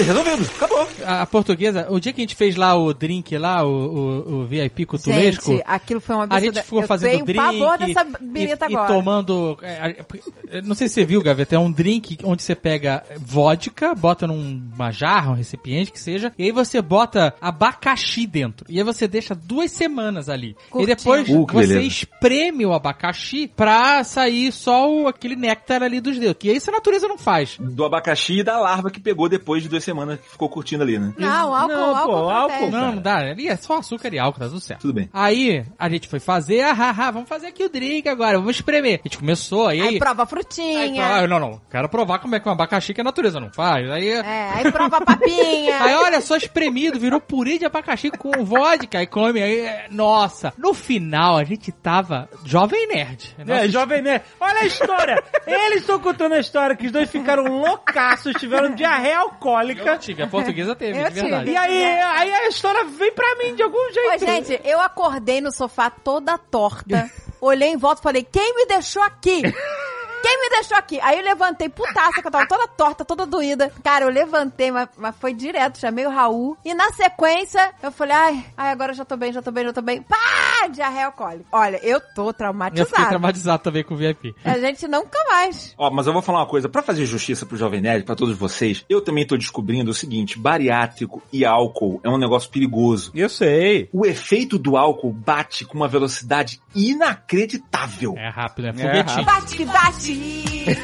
resolvido, 0.03 0.49
acabou. 0.55 0.87
A, 1.05 1.21
a 1.21 1.25
portuguesa, 1.25 1.87
o 1.89 1.99
dia 1.99 2.13
que 2.13 2.21
a 2.21 2.23
gente 2.23 2.35
fez 2.35 2.55
lá 2.55 2.75
o 2.75 2.93
drink 2.93 3.37
lá, 3.37 3.63
o, 3.65 3.69
o, 3.69 4.33
o 4.41 4.45
VIP 4.45 4.85
cutulesco, 4.85 5.51
Gente, 5.51 5.63
aquilo 5.65 5.99
foi 6.01 6.15
uma 6.15 6.27
a 6.29 6.39
gente 6.39 6.61
ficou 6.61 6.81
eu 6.81 6.87
fazendo 6.87 7.11
tenho 7.11 7.25
drink 7.25 7.39
pavor 7.59 7.77
dessa 7.77 8.07
e, 8.21 8.25
birita 8.25 8.67
e 8.69 8.75
agora. 8.75 8.93
tomando... 8.93 9.57
é, 9.61 10.61
não 10.63 10.75
sei 10.75 10.87
se 10.87 10.95
você 10.95 11.05
viu, 11.05 11.21
Gaveta, 11.21 11.55
é 11.55 11.59
um 11.59 11.71
drink 11.71 12.17
onde 12.23 12.43
você 12.43 12.55
pega 12.55 13.03
vodka, 13.19 13.93
bota 13.95 14.27
numa 14.27 14.91
jarra, 14.91 15.31
um 15.31 15.35
recipiente 15.35 15.91
que 15.91 15.99
seja, 15.99 16.31
e 16.37 16.43
aí 16.43 16.51
você 16.51 16.81
bota 16.81 17.33
abacaxi 17.41 18.25
dentro. 18.27 18.65
E 18.69 18.77
aí 18.77 18.83
você 18.83 19.07
deixa 19.07 19.35
duas 19.35 19.71
semanas 19.71 20.29
ali. 20.29 20.55
Curtindo. 20.69 20.91
E 20.91 20.95
depois 20.95 21.27
Uh, 21.27 21.45
você 21.45 21.67
beleza. 21.67 21.87
espreme 21.87 22.65
o 22.65 22.73
abacaxi 22.73 23.47
pra 23.47 24.03
sair 24.03 24.51
só 24.51 24.89
o, 24.89 25.07
aquele 25.07 25.35
néctar 25.35 25.83
ali 25.83 25.99
dos 25.99 26.17
dedos. 26.17 26.37
Que 26.39 26.51
isso 26.51 26.69
a 26.69 26.73
natureza 26.73 27.07
não 27.07 27.17
faz. 27.17 27.57
Do 27.59 27.85
abacaxi 27.85 28.39
e 28.39 28.43
da 28.43 28.59
larva 28.59 28.89
que 28.89 28.99
pegou 28.99 29.27
depois 29.29 29.61
de 29.63 29.69
duas 29.69 29.83
semanas 29.87 30.19
que 30.19 30.29
ficou 30.29 30.49
curtindo 30.49 30.83
ali, 30.83 30.99
né? 30.99 31.13
Não, 31.17 31.53
álcool, 31.55 31.67
Não, 31.73 31.93
pô, 31.93 31.95
álcool, 31.97 32.29
álcool. 32.29 32.71
Não, 32.71 32.91
não 32.95 33.01
dá. 33.01 33.17
Ali 33.17 33.47
é 33.47 33.55
só 33.55 33.77
açúcar 33.79 34.13
e 34.13 34.19
álcool, 34.19 34.39
tá 34.39 34.47
tudo 34.47 34.59
certo. 34.59 34.81
Tudo 34.81 34.93
bem. 34.93 35.09
Aí 35.13 35.65
a 35.79 35.89
gente 35.89 36.07
foi 36.07 36.19
fazer, 36.19 36.61
ah, 36.61 36.75
ah, 36.77 36.95
ah, 36.97 37.11
vamos 37.11 37.29
fazer 37.29 37.47
aqui 37.47 37.63
o 37.63 37.69
drink 37.69 38.07
agora, 38.09 38.37
vamos 38.37 38.55
espremer. 38.55 38.99
A 39.03 39.07
gente 39.07 39.17
começou, 39.17 39.67
aí. 39.67 39.81
Aí 39.81 39.99
prova 39.99 40.21
a 40.21 40.25
aí 40.25 40.29
frutinha. 40.29 41.05
prova- 41.07 41.27
não, 41.27 41.39
não, 41.39 41.61
quero 41.71 41.89
provar 41.89 42.19
como 42.19 42.35
é 42.35 42.39
que 42.39 42.47
um 42.47 42.51
abacaxi 42.51 42.93
que 42.93 43.01
a 43.01 43.03
natureza 43.03 43.39
não 43.39 43.49
faz. 43.51 43.89
Aí, 43.89 44.09
É, 44.09 44.49
aí 44.55 44.71
prova 44.71 44.97
a 44.97 45.01
papinha. 45.01 45.77
aí 45.81 45.95
olha 45.95 46.21
só 46.21 46.35
espremido, 46.35 46.99
virou 46.99 47.19
purê 47.21 47.57
de 47.57 47.65
abacaxi 47.65 48.11
com 48.11 48.43
vodka 48.43 49.01
e 49.01 49.07
come. 49.07 49.41
Aí, 49.41 49.59
é, 49.61 49.87
nossa, 49.89 50.53
no 50.57 50.73
final 50.73 51.37
a 51.37 51.43
gente 51.43 51.71
tava 51.71 52.29
jovem 52.43 52.87
nerd. 52.87 53.35
Nossa, 53.39 53.65
É, 53.65 53.67
Jovem 53.69 54.01
Nerd. 54.01 54.23
Olha 54.39 54.59
a 54.59 54.65
história. 54.65 55.23
Eles 55.45 55.81
estão 55.81 55.99
contando 55.99 56.33
a 56.33 56.39
história 56.39 56.75
que 56.75 56.85
os 56.87 56.91
dois 56.91 57.09
ficaram 57.09 57.43
loucaços, 57.45 58.33
tiveram 58.33 58.73
diarreia 58.73 59.21
eu 59.77 59.81
alcoólica. 59.83 59.97
tive, 60.05 60.23
a 60.23 60.27
portuguesa 60.27 60.75
teve, 60.75 60.99
Eu 60.99 61.09
de 61.09 61.13
verdade. 61.21 61.43
tive. 61.45 61.51
E 61.51 61.57
aí, 61.57 61.83
aí 62.01 62.33
a 62.33 62.47
história 62.47 62.83
vem 62.85 63.11
pra 63.13 63.35
mim 63.37 63.55
de 63.55 63.63
algum 63.63 63.91
jeito. 63.93 64.25
gente, 64.25 64.61
eu 64.63 64.79
acordei 64.81 65.41
no 65.41 65.51
sofá 65.51 65.89
toda 65.89 66.37
torta, 66.37 67.09
olhei 67.41 67.69
em 67.69 67.77
volta 67.77 68.01
e 68.01 68.03
falei, 68.03 68.23
quem 68.29 68.55
me 68.55 68.65
deixou 68.65 69.01
aqui? 69.01 69.41
Quem 70.21 70.41
me 70.41 70.49
deixou 70.49 70.77
aqui? 70.77 70.99
Aí 71.01 71.17
eu 71.19 71.23
levantei, 71.23 71.69
putaça, 71.69 72.21
que 72.21 72.27
eu 72.27 72.31
tava 72.31 72.47
toda 72.47 72.67
torta, 72.67 73.05
toda 73.05 73.25
doída. 73.25 73.71
Cara, 73.83 74.05
eu 74.05 74.09
levantei, 74.09 74.71
mas, 74.71 74.89
mas 74.97 75.15
foi 75.19 75.33
direto, 75.33 75.77
chamei 75.79 76.05
o 76.05 76.09
Raul. 76.09 76.57
E 76.65 76.73
na 76.73 76.91
sequência, 76.91 77.73
eu 77.81 77.91
falei, 77.91 78.15
ai, 78.15 78.45
ai, 78.57 78.71
agora 78.71 78.91
eu 78.91 78.95
já 78.95 79.05
tô 79.05 79.15
bem, 79.17 79.31
já 79.31 79.41
tô 79.41 79.51
bem, 79.51 79.65
já 79.65 79.73
tô 79.73 79.81
bem. 79.81 80.01
Pá! 80.01 80.67
Diarreia 80.71 81.05
alcoólica. 81.05 81.45
Olha, 81.51 81.79
eu 81.83 82.01
tô 82.13 82.27
Eu 82.29 82.33
traumatizada. 82.33 82.89
fiquei 82.89 83.05
traumatizado 83.07 83.63
também 83.63 83.83
com 83.83 83.93
o 83.93 83.97
VIP. 83.97 84.35
A 84.43 84.57
gente 84.59 84.87
nunca 84.87 85.17
mais. 85.29 85.73
Ó, 85.77 85.89
mas 85.89 86.07
eu 86.07 86.13
vou 86.13 86.21
falar 86.21 86.39
uma 86.39 86.45
coisa, 86.47 86.67
pra 86.67 86.81
fazer 86.81 87.05
justiça 87.05 87.45
pro 87.45 87.55
Jovem 87.57 87.79
Nerd, 87.81 88.03
pra 88.05 88.15
todos 88.15 88.37
vocês, 88.37 88.83
eu 88.89 89.01
também 89.01 89.25
tô 89.25 89.37
descobrindo 89.37 89.91
o 89.91 89.93
seguinte, 89.93 90.37
bariátrico 90.37 91.21
e 91.31 91.45
álcool 91.45 92.01
é 92.03 92.09
um 92.09 92.17
negócio 92.17 92.49
perigoso. 92.49 93.11
Eu 93.15 93.29
sei. 93.29 93.89
O 93.93 94.05
efeito 94.05 94.57
do 94.57 94.75
álcool 94.75 95.11
bate 95.13 95.63
com 95.65 95.75
uma 95.75 95.87
velocidade 95.87 96.59
inacreditável. 96.75 98.15
É 98.17 98.29
rápido, 98.29 98.65
é 98.65 98.69
É 98.69 98.73
foguetinho. 98.73 99.25
Bate 99.25 99.55
que 99.55 99.65
bate! 99.65 100.06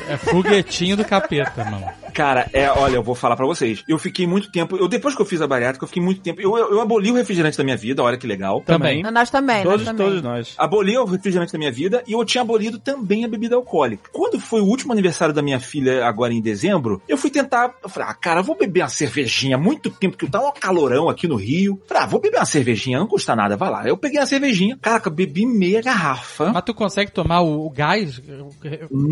É 0.09 0.17
foguetinho 0.17 0.95
do 0.95 1.03
capeta, 1.03 1.65
mano. 1.65 1.85
Cara, 2.13 2.47
é, 2.53 2.69
olha, 2.69 2.95
eu 2.95 3.03
vou 3.03 3.15
falar 3.15 3.35
pra 3.35 3.45
vocês. 3.45 3.83
Eu 3.87 3.97
fiquei 3.97 4.27
muito 4.27 4.51
tempo, 4.51 4.77
eu 4.77 4.87
depois 4.87 5.15
que 5.15 5.21
eu 5.21 5.25
fiz 5.25 5.41
a 5.41 5.47
bariátrica, 5.47 5.83
eu 5.83 5.87
fiquei 5.87 6.01
muito 6.01 6.21
tempo, 6.21 6.39
eu, 6.39 6.55
eu, 6.57 6.71
eu 6.73 6.81
aboli 6.81 7.11
o 7.11 7.15
refrigerante 7.15 7.57
da 7.57 7.63
minha 7.63 7.75
vida, 7.75 8.03
olha 8.03 8.17
que 8.17 8.27
legal. 8.27 8.61
Também. 8.61 9.01
Nós 9.01 9.29
também, 9.31 9.63
Todos, 9.63 9.79
nós 9.79 9.87
também. 9.87 10.07
todos 10.07 10.21
nós. 10.21 10.53
Aboli 10.57 10.97
o 10.97 11.05
refrigerante 11.05 11.51
da 11.51 11.57
minha 11.57 11.71
vida 11.71 12.03
e 12.07 12.13
eu 12.13 12.23
tinha 12.23 12.43
abolido 12.43 12.77
também 12.77 13.25
a 13.25 13.27
bebida 13.27 13.55
alcoólica. 13.55 14.09
Quando 14.11 14.39
foi 14.39 14.61
o 14.61 14.65
último 14.65 14.93
aniversário 14.93 15.33
da 15.33 15.41
minha 15.41 15.59
filha, 15.59 16.05
agora 16.05 16.31
em 16.31 16.41
dezembro, 16.41 17.01
eu 17.07 17.17
fui 17.17 17.31
tentar. 17.31 17.73
Eu 17.83 17.89
falei, 17.89 18.09
ah, 18.09 18.13
cara, 18.13 18.41
eu 18.41 18.43
vou 18.43 18.55
beber 18.55 18.81
uma 18.81 18.89
cervejinha. 18.89 19.57
Muito 19.57 19.89
tempo 19.89 20.15
que 20.15 20.29
tá 20.29 20.39
um 20.39 20.51
calorão 20.51 21.09
aqui 21.09 21.27
no 21.27 21.35
Rio. 21.35 21.81
Falei, 21.87 22.03
ah, 22.03 22.07
vou 22.07 22.21
beber 22.21 22.37
uma 22.37 22.45
cervejinha, 22.45 22.99
não 22.99 23.07
custa 23.07 23.35
nada, 23.35 23.57
vai 23.57 23.71
lá. 23.71 23.87
Eu 23.87 23.97
peguei 23.97 24.19
uma 24.19 24.25
cervejinha. 24.25 24.77
Caraca, 24.79 25.09
eu 25.09 25.13
bebi 25.13 25.45
meia 25.45 25.81
garrafa. 25.81 26.51
Mas 26.53 26.63
tu 26.63 26.73
consegue 26.73 27.11
tomar 27.11 27.41
o, 27.41 27.65
o 27.65 27.69
gás? 27.71 28.21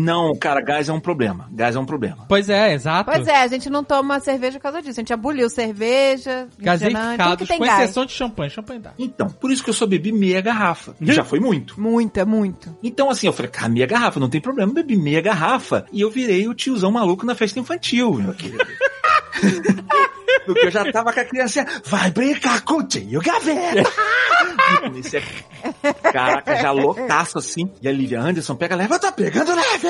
Não, 0.02 0.34
cara, 0.34 0.60
gás 0.60 0.88
é 0.88 0.92
um 0.92 1.00
problema. 1.00 1.48
Gás 1.52 1.76
é 1.76 1.78
um 1.78 1.84
problema. 1.84 2.24
Pois 2.28 2.48
é, 2.48 2.74
exato. 2.74 3.10
Pois 3.10 3.26
é, 3.26 3.36
a 3.42 3.46
gente 3.46 3.70
não 3.70 3.84
toma 3.84 4.18
cerveja 4.20 4.58
por 4.58 4.64
causa 4.64 4.82
disso. 4.82 4.98
A 4.98 5.02
gente 5.02 5.12
aboliu 5.12 5.48
cerveja, 5.48 6.48
Gaseificados, 6.58 7.36
que 7.36 7.46
tem 7.46 7.58
com 7.58 7.64
gás. 7.64 7.84
exceção 7.84 8.04
de 8.04 8.12
champanhe. 8.12 8.50
Champanhe 8.50 8.80
dá. 8.80 8.92
Então, 8.98 9.28
por 9.28 9.50
isso 9.50 9.62
que 9.62 9.70
eu 9.70 9.74
só 9.74 9.86
bebi 9.86 10.12
meia 10.12 10.40
garrafa. 10.40 10.94
E 11.00 11.12
já 11.12 11.24
foi 11.24 11.40
muito. 11.40 11.80
Muito, 11.80 12.18
é 12.18 12.24
muito. 12.24 12.76
Então, 12.82 13.10
assim, 13.10 13.26
eu 13.26 13.32
falei, 13.32 13.50
cara, 13.50 13.68
meia 13.68 13.86
garrafa, 13.86 14.18
não 14.18 14.28
tem 14.28 14.40
problema, 14.40 14.72
bebi 14.72 14.96
meia 14.96 15.20
garrafa. 15.20 15.86
E 15.92 16.00
eu 16.00 16.10
virei 16.10 16.48
o 16.48 16.54
tiozão 16.54 16.90
maluco 16.90 17.24
na 17.24 17.34
festa 17.34 17.60
infantil, 17.60 18.14
meu 18.14 18.34
querido. 18.34 18.64
Porque 20.44 20.66
eu 20.66 20.70
já 20.70 20.90
tava 20.90 21.12
com 21.12 21.20
a 21.20 21.24
criança, 21.24 21.64
vai 21.84 22.10
brincar 22.10 22.62
com 22.62 22.74
o 22.74 22.82
tio 22.82 23.20
Gaveta. 23.20 23.88
Comecei 24.82 25.20
a... 25.20 25.92
Caraca, 26.12 26.56
já 26.56 26.70
loucaço 26.72 27.38
assim. 27.38 27.70
E 27.80 27.88
a 27.88 27.92
Lívia 27.92 28.20
Anderson 28.20 28.56
pega, 28.56 28.74
leva, 28.74 28.98
tá 28.98 29.12
pegando 29.12 29.54
leve. 29.54 29.88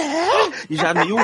E 0.71 0.77
já 0.77 0.93
meio 0.95 1.17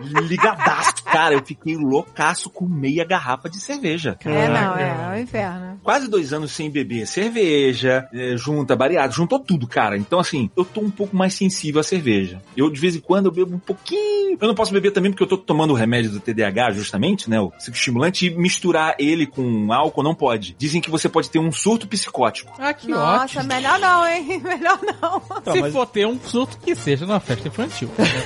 ligadaço. 0.00 1.04
Cara, 1.04 1.34
eu 1.34 1.42
fiquei 1.44 1.76
loucaço 1.76 2.50
com 2.50 2.66
meia 2.66 3.04
garrafa 3.04 3.48
de 3.48 3.60
cerveja. 3.60 4.16
É, 4.24 4.48
não, 4.48 4.76
é, 4.76 5.14
é 5.14 5.16
o 5.18 5.20
inferno. 5.22 5.80
Quase 5.82 6.08
dois 6.08 6.32
anos 6.32 6.52
sem 6.52 6.70
beber 6.70 7.06
cerveja, 7.06 8.08
é, 8.12 8.36
junta, 8.36 8.74
bariátrico, 8.76 9.16
juntou 9.16 9.38
tudo, 9.38 9.66
cara. 9.66 9.96
Então, 9.96 10.18
assim, 10.18 10.50
eu 10.56 10.64
tô 10.64 10.80
um 10.80 10.90
pouco 10.90 11.16
mais 11.16 11.34
sensível 11.34 11.80
à 11.80 11.84
cerveja. 11.84 12.42
Eu, 12.56 12.70
de 12.70 12.80
vez 12.80 12.96
em 12.96 13.00
quando, 13.00 13.26
eu 13.26 13.32
bebo 13.32 13.54
um 13.54 13.58
pouquinho. 13.58 14.36
Eu 14.40 14.48
não 14.48 14.54
posso 14.54 14.72
beber 14.72 14.90
também 14.90 15.10
porque 15.10 15.22
eu 15.22 15.28
tô 15.28 15.38
tomando 15.38 15.70
o 15.72 15.76
remédio 15.76 16.10
do 16.10 16.20
TDAH, 16.20 16.72
justamente, 16.72 17.30
né? 17.30 17.40
O 17.40 17.50
psicoestimulante, 17.50 18.26
e 18.26 18.30
misturar 18.30 18.94
ele 18.98 19.26
com 19.26 19.72
álcool 19.72 20.02
não 20.02 20.14
pode. 20.14 20.54
Dizem 20.58 20.80
que 20.80 20.90
você 20.90 21.08
pode 21.08 21.30
ter 21.30 21.38
um 21.38 21.50
surto 21.52 21.86
psicótico. 21.88 22.52
Ah, 22.58 22.74
que 22.74 22.88
Nossa, 22.88 23.24
ótimo. 23.40 23.44
melhor 23.44 23.78
não, 23.78 24.06
hein? 24.06 24.26
Melhor 24.46 24.78
não. 24.82 25.22
Então, 25.40 25.54
Se 25.54 25.60
mas- 25.60 25.72
for 25.72 25.86
ter 25.86 26.06
um 26.06 26.18
surto, 26.20 26.58
que 26.58 26.74
seja 26.74 27.06
numa 27.06 27.20
festa 27.20 27.48
infantil. 27.48 27.88
Eu 28.06 28.16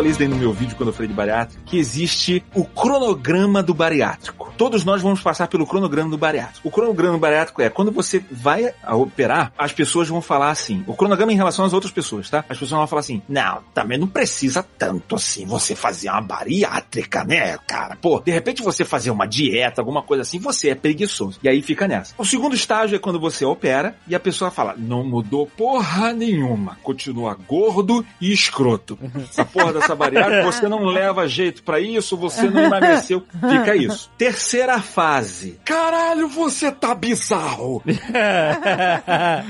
falei 0.00 0.12
isso 0.12 0.18
daí 0.18 0.28
no 0.28 0.36
meu 0.36 0.50
vídeo 0.50 0.74
quando 0.76 0.88
eu 0.88 0.92
falei 0.94 1.08
de 1.08 1.14
bariátrico, 1.14 1.62
que 1.66 1.78
existe 1.78 2.42
o 2.54 2.64
cronograma 2.64 3.62
do 3.62 3.74
bariátrico. 3.74 4.50
Todos 4.56 4.82
nós 4.82 5.02
vamos 5.02 5.20
passar 5.20 5.46
pelo 5.46 5.66
cronograma 5.66 6.10
do 6.10 6.16
bariátrico. 6.16 6.66
O 6.66 6.70
cronograma 6.70 7.16
do 7.16 7.20
bariátrico 7.20 7.60
é 7.60 7.68
quando 7.68 7.90
você 7.90 8.22
vai 8.30 8.74
a 8.82 8.96
operar, 8.96 9.52
as 9.58 9.72
pessoas 9.72 10.08
vão 10.08 10.22
falar 10.22 10.50
assim. 10.50 10.82
O 10.86 10.94
cronograma 10.94 11.32
em 11.32 11.36
relação 11.36 11.66
às 11.66 11.74
outras 11.74 11.92
pessoas, 11.92 12.30
tá? 12.30 12.38
As 12.48 12.58
pessoas 12.58 12.70
vão 12.70 12.86
falar 12.86 13.00
assim: 13.00 13.20
não, 13.28 13.62
também 13.74 13.98
não 13.98 14.06
precisa 14.06 14.62
tanto 14.78 15.16
assim 15.16 15.44
você 15.44 15.74
fazer 15.74 16.08
uma 16.08 16.22
bariátrica, 16.22 17.22
né, 17.24 17.58
cara? 17.66 17.96
Pô, 18.00 18.20
de 18.20 18.30
repente 18.32 18.62
você 18.62 18.84
fazer 18.84 19.10
uma 19.10 19.26
dieta, 19.26 19.82
alguma 19.82 20.02
coisa 20.02 20.22
assim, 20.22 20.38
você 20.38 20.70
é 20.70 20.74
preguiçoso. 20.74 21.38
E 21.42 21.48
aí 21.48 21.60
fica 21.60 21.86
nessa. 21.86 22.14
O 22.16 22.24
segundo 22.24 22.54
estágio 22.54 22.96
é 22.96 22.98
quando 22.98 23.20
você 23.20 23.44
opera 23.44 23.96
e 24.06 24.14
a 24.14 24.20
pessoa 24.20 24.50
fala: 24.50 24.74
não 24.78 25.04
mudou 25.04 25.46
porra 25.46 26.12
nenhuma, 26.14 26.78
continua 26.82 27.34
gordo 27.34 28.04
e 28.18 28.32
escroto. 28.32 28.98
Essa 29.30 29.44
porra 29.44 29.72
dessa 29.74 29.89
bariátrica, 29.94 30.42
você 30.42 30.68
não 30.68 30.84
leva 30.84 31.28
jeito 31.28 31.62
pra 31.62 31.80
isso, 31.80 32.16
você 32.16 32.48
não 32.48 32.62
emagreceu. 32.62 33.24
Fica 33.32 33.76
isso. 33.76 34.10
Terceira 34.16 34.80
fase. 34.80 35.58
Caralho, 35.64 36.28
você 36.28 36.70
tá 36.70 36.94
bizarro. 36.94 37.82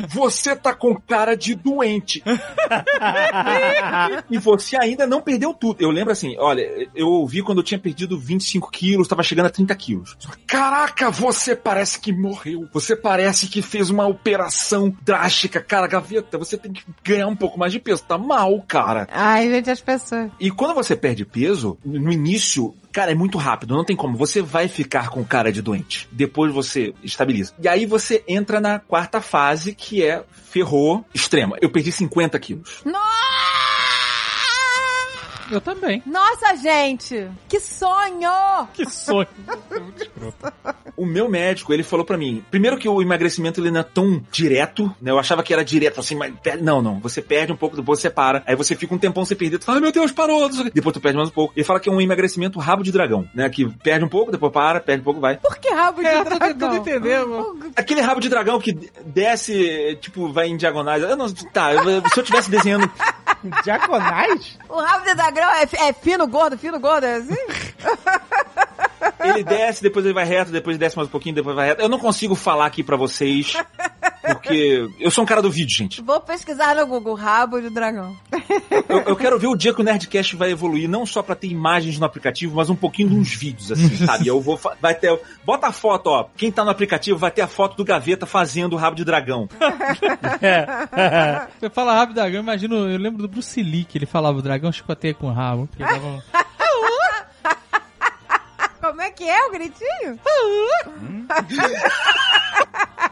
Você 0.09 0.55
tá 0.57 0.75
com 0.75 0.95
cara 0.95 1.37
de 1.37 1.55
doente. 1.55 2.23
e 4.31 4.39
você 4.39 4.77
ainda 4.77 5.07
não 5.07 5.21
perdeu 5.21 5.53
tudo. 5.55 5.81
Eu 5.81 5.91
lembro 5.91 6.13
assim, 6.13 6.37
olha, 6.39 6.63
eu 6.95 7.09
ouvi 7.09 7.43
quando 7.43 7.59
eu 7.59 7.65
tinha 7.65 7.79
perdido 7.79 8.19
25 8.19 8.71
quilos, 8.71 9.09
tava 9.09 9.23
chegando 9.23 9.47
a 9.47 9.51
30 9.51 9.75
quilos. 9.75 10.17
Caraca, 10.47 11.11
você 11.11 11.55
parece 11.55 11.99
que 12.01 12.13
morreu. 12.13 12.69
Você 12.73 12.95
parece 12.97 13.47
que 13.47 13.63
fez 13.63 13.91
uma 13.91 14.07
operação 14.07 14.95
drástica. 15.03 15.61
Cara, 15.61 15.87
gaveta, 15.87 16.39
você 16.39 16.57
tem 16.57 16.73
que 16.73 16.83
ganhar 17.03 17.27
um 17.27 17.37
pouco 17.37 17.59
mais 17.59 17.73
de 17.73 17.79
peso. 17.81 18.03
Tá 18.05 18.19
mal, 18.19 18.61
cara. 18.67 19.09
Ai, 19.11 19.49
gente, 19.51 19.71
as 19.71 19.81
pessoas. 19.81 20.30
E 20.39 20.51
quando 20.51 20.75
você 20.75 20.95
perde 20.95 21.25
peso, 21.25 21.79
no 21.85 22.13
início, 22.13 22.75
cara, 22.93 23.13
é 23.13 23.15
muito 23.15 23.39
rápido, 23.39 23.75
não 23.75 23.85
tem 23.85 23.97
como. 23.97 24.17
Você 24.17 24.43
vai 24.43 24.69
ficar 24.69 25.09
com 25.09 25.25
cara 25.25 25.53
de 25.53 25.63
doente. 25.63 26.09
Depois 26.13 26.53
você 26.53 26.95
estabiliza. 27.03 27.53
E 27.63 27.69
aí 27.69 27.87
você 27.87 28.23
entra 28.29 28.61
na 28.61 28.79
quarta 28.79 29.21
fase, 29.21 29.75
que 29.75 30.03
é 30.03 30.25
ferrou 30.51 31.05
extrema. 31.15 31.57
Eu 31.61 31.71
perdi 31.71 31.93
50 31.93 32.39
quilos. 32.39 32.83
Eu 35.51 35.61
também. 35.61 36.03
Nossa, 36.07 36.55
gente! 36.57 37.29
Que 37.49 37.59
sonho! 37.61 38.31
Que 38.73 38.89
sonho. 38.89 39.27
O 40.97 41.07
meu 41.07 41.31
médico, 41.31 41.73
ele 41.73 41.83
falou 41.83 42.05
pra 42.05 42.19
mim, 42.19 42.45
primeiro 42.51 42.77
que 42.77 42.87
o 42.87 43.01
emagrecimento 43.01 43.59
ele 43.59 43.71
não 43.71 43.81
é 43.81 43.83
tão 43.83 44.23
direto, 44.31 44.95
né? 45.01 45.11
Eu 45.11 45.19
achava 45.19 45.43
que 45.43 45.51
era 45.53 45.65
direto, 45.65 45.99
assim, 45.99 46.15
mas 46.15 46.35
não, 46.61 46.83
não. 46.83 47.01
Você 47.01 47.23
perde 47.23 47.51
um 47.53 47.57
pouco, 47.57 47.75
depois 47.75 48.01
você 48.01 48.11
para. 48.11 48.43
Aí 48.47 48.55
você 48.55 48.77
fica 48.77 48.95
um 48.95 48.99
tempão 48.99 49.25
sem 49.25 49.35
perder, 49.35 49.59
tu 49.59 49.65
fala, 49.65 49.81
meu 49.81 49.93
Deus, 49.93 50.13
parou. 50.13 50.51
Depois 50.75 50.93
tu 50.93 51.01
perde 51.01 51.17
mais 51.17 51.31
um 51.31 51.33
pouco. 51.33 51.55
Ele 51.57 51.65
fala 51.65 51.81
que 51.81 51.89
é 51.89 51.93
um 51.93 52.03
emagrecimento 52.03 52.59
rabo 52.59 52.83
de 52.83 52.93
dragão, 52.93 53.27
né? 53.35 53.49
Que 53.49 53.67
perde 53.79 54.05
um 54.05 54.09
pouco, 54.09 54.31
depois 54.31 54.53
para, 54.53 54.79
perde 54.79 55.01
um 55.01 55.05
pouco, 55.05 55.21
vai. 55.21 55.39
Por 55.39 55.57
que 55.57 55.71
rabo 55.71 56.03
de 56.03 56.07
É, 56.07 56.19
tô 56.19 56.25
dragão? 56.25 56.49
tentando 56.49 56.77
entender, 56.77 57.25
mano. 57.25 57.59
Aquele 57.75 58.01
rabo 58.03 58.21
de 58.21 58.29
dragão 58.29 58.61
que 58.61 58.73
desce, 59.07 59.97
tipo, 60.03 60.31
vai 60.31 60.49
em 60.49 60.57
diagonais. 60.59 61.03
Eu 61.03 61.17
não, 61.17 61.33
tá, 61.33 61.73
eu- 61.73 62.03
se 62.13 62.21
eu 62.21 62.25
tivesse 62.25 62.51
desenhando 62.51 62.91
Diagonais? 63.65 64.59
O 64.69 64.81
rabo 64.81 65.05
de 65.05 65.15
dragão 65.15 65.51
é, 65.51 65.63
é 65.89 65.93
fino, 65.93 66.27
gordo, 66.27 66.59
fino, 66.59 66.79
gordo, 66.79 67.05
é 67.05 67.15
assim? 67.17 67.35
Ele 69.23 69.45
desce, 69.45 69.83
depois 69.83 70.05
ele 70.05 70.15
vai 70.15 70.25
reto, 70.25 70.51
depois 70.51 70.79
desce 70.79 70.97
mais 70.97 71.09
um 71.09 71.13
pouquinho, 71.13 71.35
depois 71.35 71.55
vai 71.55 71.69
reto. 71.69 71.83
Eu 71.83 71.89
não 71.89 71.99
consigo 71.99 72.35
falar 72.35 72.67
aqui 72.67 72.83
pra 72.83 72.97
vocês, 72.97 73.55
porque 74.23 74.89
eu 74.99 75.11
sou 75.11 75.25
um 75.25 75.27
cara 75.27 75.43
do 75.43 75.51
vídeo, 75.51 75.77
gente. 75.77 76.03
Vou 76.03 76.21
pesquisar 76.21 76.75
no 76.77 76.87
Google, 76.87 77.15
rabo 77.15 77.61
de 77.61 77.71
dragão. 77.71 78.17
Eu, 78.89 79.01
eu 79.01 79.17
quero 79.17 79.39
ver 79.39 79.47
o 79.47 79.57
dia 79.57 79.73
que 79.73 79.81
o 79.81 79.85
Nerdcast 79.85 80.37
vai 80.37 80.51
evoluir, 80.51 80.89
não 80.89 81.07
só 81.07 81.23
pra 81.23 81.35
ter 81.35 81.49
imagens 81.49 81.99
no 81.99 82.07
aplicativo, 82.07 82.57
mas 82.57 82.71
um 82.71 82.77
pouquinho 82.77 83.11
de 83.11 83.17
uns 83.17 83.33
vídeos, 83.33 83.73
assim, 83.73 84.05
sabe? 84.05 84.27
Eu 84.27 84.41
vou. 84.41 84.59
Vai 84.81 84.95
ter. 84.95 85.19
Bota 85.45 85.69
a 85.69 85.73
foto, 85.73 86.09
ó. 86.09 86.27
Quem 86.37 86.51
tá 86.51 86.65
no 86.65 86.71
aplicativo 86.71 87.19
vai 87.19 87.31
ter 87.31 87.43
a 87.43 87.47
foto 87.47 87.77
do 87.77 87.85
Gaveta 87.85 88.27
fazendo 88.27 88.75
o 88.75 88.77
rabo 88.77 88.97
de 88.97 89.05
dragão. 89.05 89.49
Você 91.61 91.71
fala 91.71 91.95
rápido 91.95 92.17
dragão, 92.17 92.37
eu 92.37 92.43
imagino, 92.43 92.89
eu 92.89 92.99
lembro 92.99 93.23
do 93.23 93.29
Bruce 93.29 93.63
Lee, 93.63 93.85
que 93.85 93.99
ele 93.99 94.07
falava 94.07 94.39
o 94.39 94.43
dragão 94.43 94.73
chicoteia 94.73 95.15
com 95.15 95.29
o 95.29 95.33
rabo. 95.33 95.69
Como 98.81 99.03
é 99.03 99.11
que 99.11 99.29
é 99.29 99.47
o 99.47 99.51
gritinho? 99.51 100.19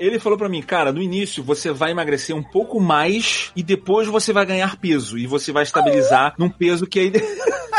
Ele 0.00 0.18
falou 0.18 0.38
pra 0.38 0.48
mim, 0.48 0.62
cara, 0.62 0.92
no 0.92 1.02
início 1.02 1.44
você 1.44 1.70
vai 1.70 1.90
emagrecer 1.90 2.34
um 2.34 2.42
pouco 2.42 2.80
mais 2.80 3.52
e 3.54 3.62
depois 3.62 4.08
você 4.08 4.32
vai 4.32 4.46
ganhar 4.46 4.76
peso. 4.76 5.18
E 5.18 5.26
você 5.26 5.52
vai 5.52 5.62
estabilizar 5.62 6.34
num 6.38 6.48
peso 6.48 6.86
que 6.86 6.98
aí. 6.98 7.12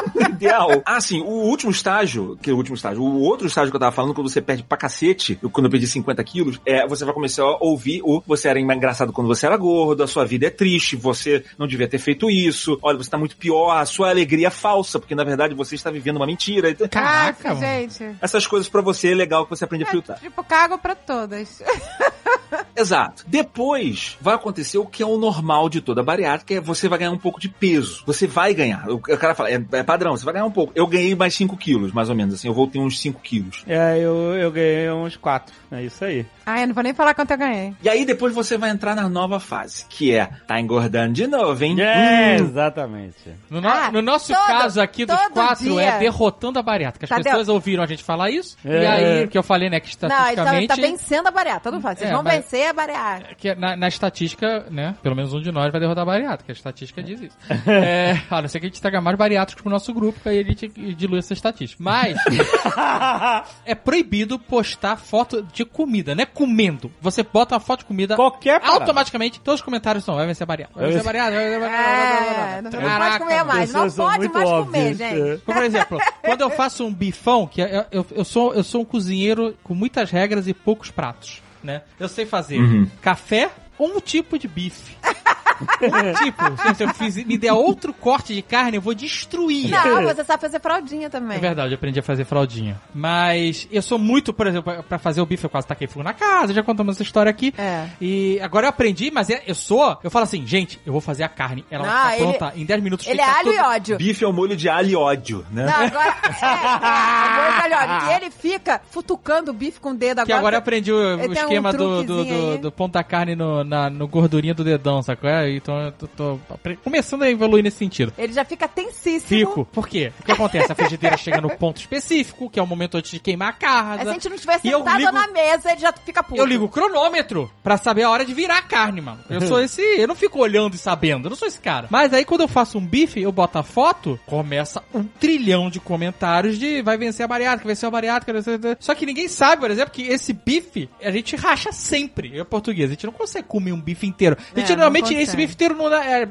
ideal. 0.41 0.81
Ah, 0.85 0.99
sim, 0.99 1.21
o 1.21 1.29
último 1.29 1.71
estágio, 1.71 2.37
que 2.41 2.49
é 2.49 2.53
o 2.53 2.57
último 2.57 2.75
estágio, 2.75 3.03
o 3.03 3.21
outro 3.21 3.47
estágio 3.47 3.71
que 3.71 3.75
eu 3.75 3.79
tava 3.79 3.91
falando, 3.91 4.13
quando 4.13 4.29
você 4.29 4.41
perde 4.41 4.63
pra 4.63 4.77
cacete, 4.77 5.37
eu, 5.41 5.49
quando 5.49 5.65
eu 5.65 5.71
perdi 5.71 5.87
50 5.87 6.23
quilos, 6.23 6.59
é, 6.65 6.87
você 6.87 7.05
vai 7.05 7.13
começar 7.13 7.43
a 7.43 7.57
ouvir 7.59 8.01
o 8.03 8.21
você 8.25 8.47
era 8.47 8.59
engraçado 8.59 9.13
quando 9.13 9.27
você 9.27 9.45
era 9.45 9.57
gordo, 9.57 10.03
a 10.03 10.07
sua 10.07 10.25
vida 10.25 10.47
é 10.47 10.49
triste, 10.49 10.95
você 10.95 11.43
não 11.57 11.67
devia 11.67 11.87
ter 11.87 11.99
feito 11.99 12.29
isso, 12.29 12.79
olha, 12.81 12.97
você 12.97 13.09
tá 13.09 13.17
muito 13.17 13.37
pior, 13.37 13.71
a 13.71 13.85
sua 13.85 14.09
alegria 14.09 14.47
é 14.47 14.51
falsa, 14.51 14.99
porque 14.99 15.15
na 15.15 15.23
verdade 15.23 15.53
você 15.53 15.75
está 15.75 15.91
vivendo 15.91 16.17
uma 16.17 16.25
mentira. 16.25 16.71
Então, 16.71 16.87
Caraca, 16.87 17.49
mano. 17.49 17.61
gente. 17.61 18.03
Essas 18.21 18.47
coisas 18.47 18.67
pra 18.67 18.81
você 18.81 19.11
é 19.11 19.15
legal 19.15 19.45
que 19.45 19.51
você 19.51 19.63
aprende 19.63 19.83
a 19.83 19.87
filtrar. 19.87 20.19
Tipo, 20.19 20.43
cago 20.43 20.77
pra 20.77 20.95
todas. 20.95 21.61
Exato. 22.75 23.23
Depois 23.27 24.17
vai 24.21 24.35
acontecer 24.35 24.77
o 24.77 24.85
que 24.85 25.03
é 25.03 25.05
o 25.05 25.17
normal 25.17 25.69
de 25.69 25.81
toda 25.81 26.01
bariátrica, 26.03 26.53
é 26.55 26.59
você 26.61 26.87
vai 26.87 26.99
ganhar 26.99 27.11
um 27.11 27.17
pouco 27.17 27.39
de 27.39 27.49
peso. 27.49 28.03
Você 28.05 28.27
vai 28.27 28.53
ganhar. 28.53 28.89
O 28.89 28.99
cara 28.99 29.35
fala, 29.35 29.49
é, 29.51 29.61
é 29.73 29.83
padrão, 29.83 30.15
você 30.15 30.23
vai 30.25 30.33
ganhar 30.33 30.45
um 30.45 30.51
pouco. 30.51 30.71
Eu 30.75 30.87
ganhei 30.87 31.15
mais 31.15 31.33
5 31.35 31.55
quilos, 31.57 31.91
mais 31.91 32.09
ou 32.09 32.15
menos, 32.15 32.35
assim, 32.35 32.47
eu 32.47 32.53
voltei 32.53 32.81
uns 32.81 32.99
5 32.99 33.19
quilos. 33.21 33.63
É, 33.67 33.97
eu, 33.99 34.15
eu 34.35 34.51
ganhei 34.51 34.89
uns 34.91 35.15
quatro. 35.15 35.53
É 35.71 35.83
isso 35.83 36.03
aí. 36.03 36.25
Ai, 36.45 36.63
eu 36.63 36.67
não 36.67 36.73
vou 36.73 36.83
nem 36.83 36.93
falar 36.93 37.13
quanto 37.13 37.31
eu 37.31 37.37
ganhei. 37.37 37.73
E 37.81 37.87
aí 37.89 38.03
depois 38.05 38.33
você 38.33 38.57
vai 38.57 38.69
entrar 38.71 38.95
na 38.95 39.07
nova 39.07 39.39
fase, 39.39 39.85
que 39.87 40.13
é, 40.13 40.29
tá 40.47 40.59
engordando 40.59 41.13
de 41.13 41.27
novo, 41.27 41.63
hein? 41.63 41.79
É, 41.81 42.37
Hum. 42.39 42.45
exatamente. 42.45 43.15
No, 43.49 43.61
no- 43.61 43.67
Ah, 43.69 43.91
no 43.91 44.01
nosso 44.01 44.33
todo- 44.33 44.45
caso 44.47 44.81
aqui 44.81 45.05
dos 45.05 45.15
quatro 45.33 45.63
dia. 45.63 45.81
é 45.81 45.99
derrotando 45.99 46.59
a 46.59 46.63
bariátrica. 46.63 47.05
As 47.05 47.09
Tadeu. 47.09 47.23
pessoas 47.23 47.47
ouviram 47.49 47.83
a 47.83 47.85
gente 47.87 48.03
falar 48.03 48.29
isso. 48.29 48.57
E 48.65 48.69
É. 48.69 48.87
aí, 48.87 49.27
que 49.27 49.37
eu 49.37 49.43
falei, 49.43 49.69
né, 49.69 49.79
que 49.79 49.87
Não, 50.01 50.07
ele 50.09 50.15
tá, 50.17 50.29
estatisticamente. 50.31 50.67
tá 50.67 50.75
vencendo 50.75 51.27
a 51.27 51.31
bariátrica. 51.31 51.63
Todo 51.63 51.73
mundo 51.75 51.83
fala, 51.83 51.95
vocês 52.01 52.11
É, 52.11 52.13
vão 52.13 52.23
mas- 52.23 52.33
vencer 52.35 52.67
a 52.69 52.73
bariátrica. 52.73 53.35
que 53.35 53.55
na, 53.55 53.75
na 53.75 53.87
estatística, 53.87 54.65
né? 54.69 54.95
Pelo 55.01 55.15
menos 55.15 55.33
um 55.33 55.41
de 55.41 55.51
nós 55.51 55.71
vai 55.71 55.79
derrotar 55.79 56.01
a 56.03 56.05
bariátrica. 56.05 56.51
A 56.51 56.53
estatística 56.55 57.01
diz 57.03 57.21
isso. 57.21 57.37
é, 57.69 58.21
a 58.29 58.41
não 58.41 58.47
ser 58.49 58.59
que 58.59 58.65
a 58.65 58.69
gente 58.69 58.81
traga 58.81 58.99
mais 59.01 59.17
bariátricos 59.17 59.61
pro 59.61 59.71
nosso 59.71 59.93
grupo, 59.93 60.19
que 60.19 60.29
aí 60.29 60.39
a 60.39 60.43
gente 60.43 60.67
dilui 60.95 61.19
essa 61.19 61.33
estatística. 61.33 61.81
Mas 61.83 62.17
é 63.65 63.75
proibido 63.75 64.37
postar 64.39 64.95
foto 64.97 65.43
de 65.53 65.65
comida, 65.65 66.15
não 66.15 66.23
é 66.23 66.25
comendo. 66.25 66.91
Você 67.01 67.23
bota 67.23 67.55
uma 67.55 67.59
foto 67.61 67.79
de 67.79 67.85
comida, 67.85 68.15
Qualquer 68.15 68.59
parada. 68.59 68.79
automaticamente 68.81 69.39
todos 69.39 69.59
os 69.59 69.65
comentários 69.65 70.03
são, 70.03 70.15
vai 70.15 70.25
vencer 70.25 70.43
a 70.43 70.47
bariátrica. 70.47 70.79
Vai 70.81 70.89
vencer 70.91 71.01
a 71.01 71.05
bariátrica, 71.05 71.41
vai 71.41 71.49
vencer 71.49 71.63
a 71.63 71.69
bariátrica. 71.69 72.57
É, 72.57 72.61
não 72.61 72.99
pode 72.99 73.19
comer 73.19 73.43
mais. 73.43 73.73
Não 73.73 73.89
pode 73.91 74.29
mais 74.29 74.31
comer, 74.31 74.45
óbvias, 74.61 74.97
gente. 74.97 75.21
é. 75.21 75.37
Por 75.37 75.63
exemplo, 75.63 75.99
quando 76.23 76.41
eu 76.41 76.49
faço 76.49 76.85
um 76.85 76.93
bifão, 76.93 77.47
que 77.47 77.61
é- 77.61 77.87
eu, 77.91 78.05
eu, 78.11 78.25
sou, 78.25 78.53
eu 78.53 78.63
sou 78.63 78.81
um 78.81 78.85
cozinheiro 78.85 79.55
com 79.63 79.73
muitas 79.73 80.11
regras 80.11 80.47
e 80.47 80.53
poucos 80.53 80.91
pratos, 80.91 81.41
né? 81.63 81.81
Eu 81.99 82.07
sei 82.07 82.25
fazer 82.25 82.59
café 83.01 83.49
ou 83.77 83.95
um 83.95 83.99
tipo 83.99 84.37
de 84.37 84.47
bife. 84.47 84.95
tipo. 86.23 86.75
Se 86.75 86.83
eu 86.83 86.93
fiz, 86.93 87.15
me 87.25 87.37
der 87.37 87.53
outro 87.53 87.93
corte 87.93 88.33
de 88.33 88.41
carne, 88.41 88.77
eu 88.77 88.81
vou 88.81 88.93
destruir. 88.93 89.69
Não, 89.69 90.03
você 90.03 90.23
sabe 90.23 90.41
fazer 90.41 90.59
fraldinha 90.59 91.09
também. 91.09 91.37
É 91.37 91.39
verdade, 91.39 91.71
eu 91.73 91.75
aprendi 91.75 91.99
a 91.99 92.03
fazer 92.03 92.25
fraldinha. 92.25 92.79
Mas 92.93 93.67
eu 93.71 93.81
sou 93.81 93.97
muito, 93.97 94.33
por 94.33 94.47
exemplo, 94.47 94.83
pra 94.83 94.97
fazer 94.97 95.21
o 95.21 95.25
bife, 95.25 95.43
eu 95.43 95.49
quase 95.49 95.67
taquei 95.67 95.87
fogo 95.87 96.03
na 96.03 96.13
casa, 96.13 96.53
já 96.53 96.63
contamos 96.63 96.95
essa 96.95 97.03
história 97.03 97.29
aqui. 97.29 97.53
É. 97.57 97.87
E 97.99 98.39
agora 98.41 98.65
eu 98.65 98.69
aprendi, 98.69 99.11
mas 99.11 99.29
é- 99.29 99.43
eu 99.47 99.55
sou, 99.55 99.97
eu 100.03 100.09
falo 100.11 100.23
assim, 100.23 100.45
gente, 100.45 100.79
eu 100.85 100.91
vou 100.91 101.01
fazer 101.01 101.23
a 101.23 101.29
carne, 101.29 101.65
ela 101.69 101.85
Não, 101.85 101.93
ficar 101.93 102.15
ele- 102.15 102.37
pronta 102.37 102.53
em 102.55 102.65
10 102.65 102.83
minutos. 102.83 103.07
Ele 103.07 103.21
é 103.21 103.25
alho 103.25 103.53
e 103.53 103.59
ódio. 103.59 103.97
Bife 103.97 104.23
é 104.23 104.27
o 104.27 104.33
molho 104.33 104.55
de 104.55 104.69
alho 104.69 104.89
e 104.89 104.95
ódio, 104.95 105.45
né? 105.51 105.65
Não, 105.65 105.73
agora. 105.85 106.15
É, 106.41 106.45
é, 106.45 107.51
muito 107.51 107.61
alho 107.63 107.73
e 107.73 107.75
ódio. 107.75 108.09
E 108.09 108.13
ele 108.21 108.31
fica 108.31 108.81
futucando 108.89 109.51
o 109.51 109.53
bife 109.53 109.79
com 109.79 109.91
o 109.91 109.93
dedo 109.95 110.23
Que 110.25 110.33
agora 110.33 110.55
eu 110.55 110.59
aprendi 110.59 110.91
o, 110.91 111.15
o 111.15 111.17
tem 111.19 111.29
um 111.29 111.33
esquema 111.33 111.73
do, 111.73 112.03
do, 112.03 112.25
do, 112.25 112.57
do 112.57 112.71
ponto 112.71 112.93
da 112.93 113.03
carne 113.03 113.35
no, 113.35 113.63
na, 113.63 113.89
no 113.89 114.07
gordurinha 114.07 114.53
do 114.53 114.63
dedão, 114.63 115.01
sacou? 115.01 115.29
É, 115.29 115.50
Então 115.57 115.77
eu 115.79 115.91
tô, 115.91 116.07
tô 116.07 116.39
começando 116.83 117.23
a 117.23 117.29
evoluir 117.29 117.63
nesse 117.63 117.77
sentido. 117.77 118.13
Ele 118.17 118.33
já 118.33 118.43
fica 118.45 118.67
tensíssimo. 118.67 119.21
Fico. 119.27 119.65
Por 119.65 119.87
quê? 119.87 120.11
O 120.19 120.23
que 120.23 120.31
acontece? 120.31 120.71
A 120.71 120.75
frigideira 120.75 121.17
chega 121.17 121.39
no 121.41 121.49
ponto 121.57 121.77
específico, 121.77 122.49
que 122.49 122.59
é 122.59 122.63
o 122.63 122.67
momento 122.67 122.97
antes 122.97 123.11
de 123.11 123.19
queimar 123.19 123.49
a 123.49 123.51
Aí 123.51 123.57
carne. 123.59 124.03
se 124.03 124.09
a 124.09 124.13
gente 124.13 124.29
não 124.29 124.35
estiver 124.35 124.59
sentado 124.59 124.97
ligo- 124.97 125.11
na 125.11 125.27
mesa, 125.27 125.71
ele 125.71 125.81
já 125.81 125.93
fica 125.93 126.23
puto. 126.23 126.39
Eu 126.39 126.45
ligo 126.45 126.65
o 126.65 126.69
cronômetro 126.69 127.51
pra 127.63 127.77
saber 127.77 128.03
a 128.03 128.09
hora 128.09 128.25
de 128.25 128.33
virar 128.33 128.57
a 128.57 128.61
carne, 128.61 129.01
mano. 129.01 129.19
Eu 129.29 129.41
sou 129.41 129.61
esse. 129.61 129.81
Eu 129.81 130.07
não 130.07 130.15
fico 130.15 130.39
olhando 130.39 130.75
e 130.75 130.77
sabendo. 130.77 131.25
Eu 131.25 131.29
não 131.31 131.37
sou 131.37 131.47
esse 131.47 131.59
cara. 131.59 131.87
Mas 131.89 132.13
aí 132.13 132.25
quando 132.25 132.41
eu 132.41 132.47
faço 132.47 132.77
um 132.77 132.85
bife, 132.85 133.21
eu 133.21 133.31
boto 133.31 133.57
a 133.57 133.63
foto, 133.63 134.19
começa 134.25 134.81
um 134.93 135.03
trilhão 135.03 135.69
de 135.69 135.79
comentários 135.79 136.57
de 136.57 136.81
vai 136.81 136.97
vencer 136.97 137.23
a 137.23 137.27
bariátrica, 137.27 137.67
vencer 137.67 137.87
a 137.87 137.91
bariátrica. 137.91 138.41
Só 138.79 138.93
que 138.95 139.05
ninguém 139.05 139.27
sabe, 139.27 139.61
por 139.61 139.71
exemplo, 139.71 139.91
que 139.91 140.03
esse 140.03 140.33
bife 140.33 140.89
a 141.03 141.11
gente 141.11 141.35
racha 141.35 141.71
sempre. 141.71 142.31
Eu 142.35 142.45
português. 142.45 142.89
A 142.89 142.93
gente 142.93 143.05
não 143.05 143.13
consegue 143.13 143.47
comer 143.47 143.71
um 143.71 143.81
bife 143.81 144.05
inteiro. 144.07 144.37
A 144.55 144.59
gente 144.59 144.71
É, 144.71 144.75
normalmente 144.75 145.13
esse 145.13 145.35
inteiro 145.41 145.75
não 145.75 145.89
dá. 145.89 146.03
É, 146.05 146.27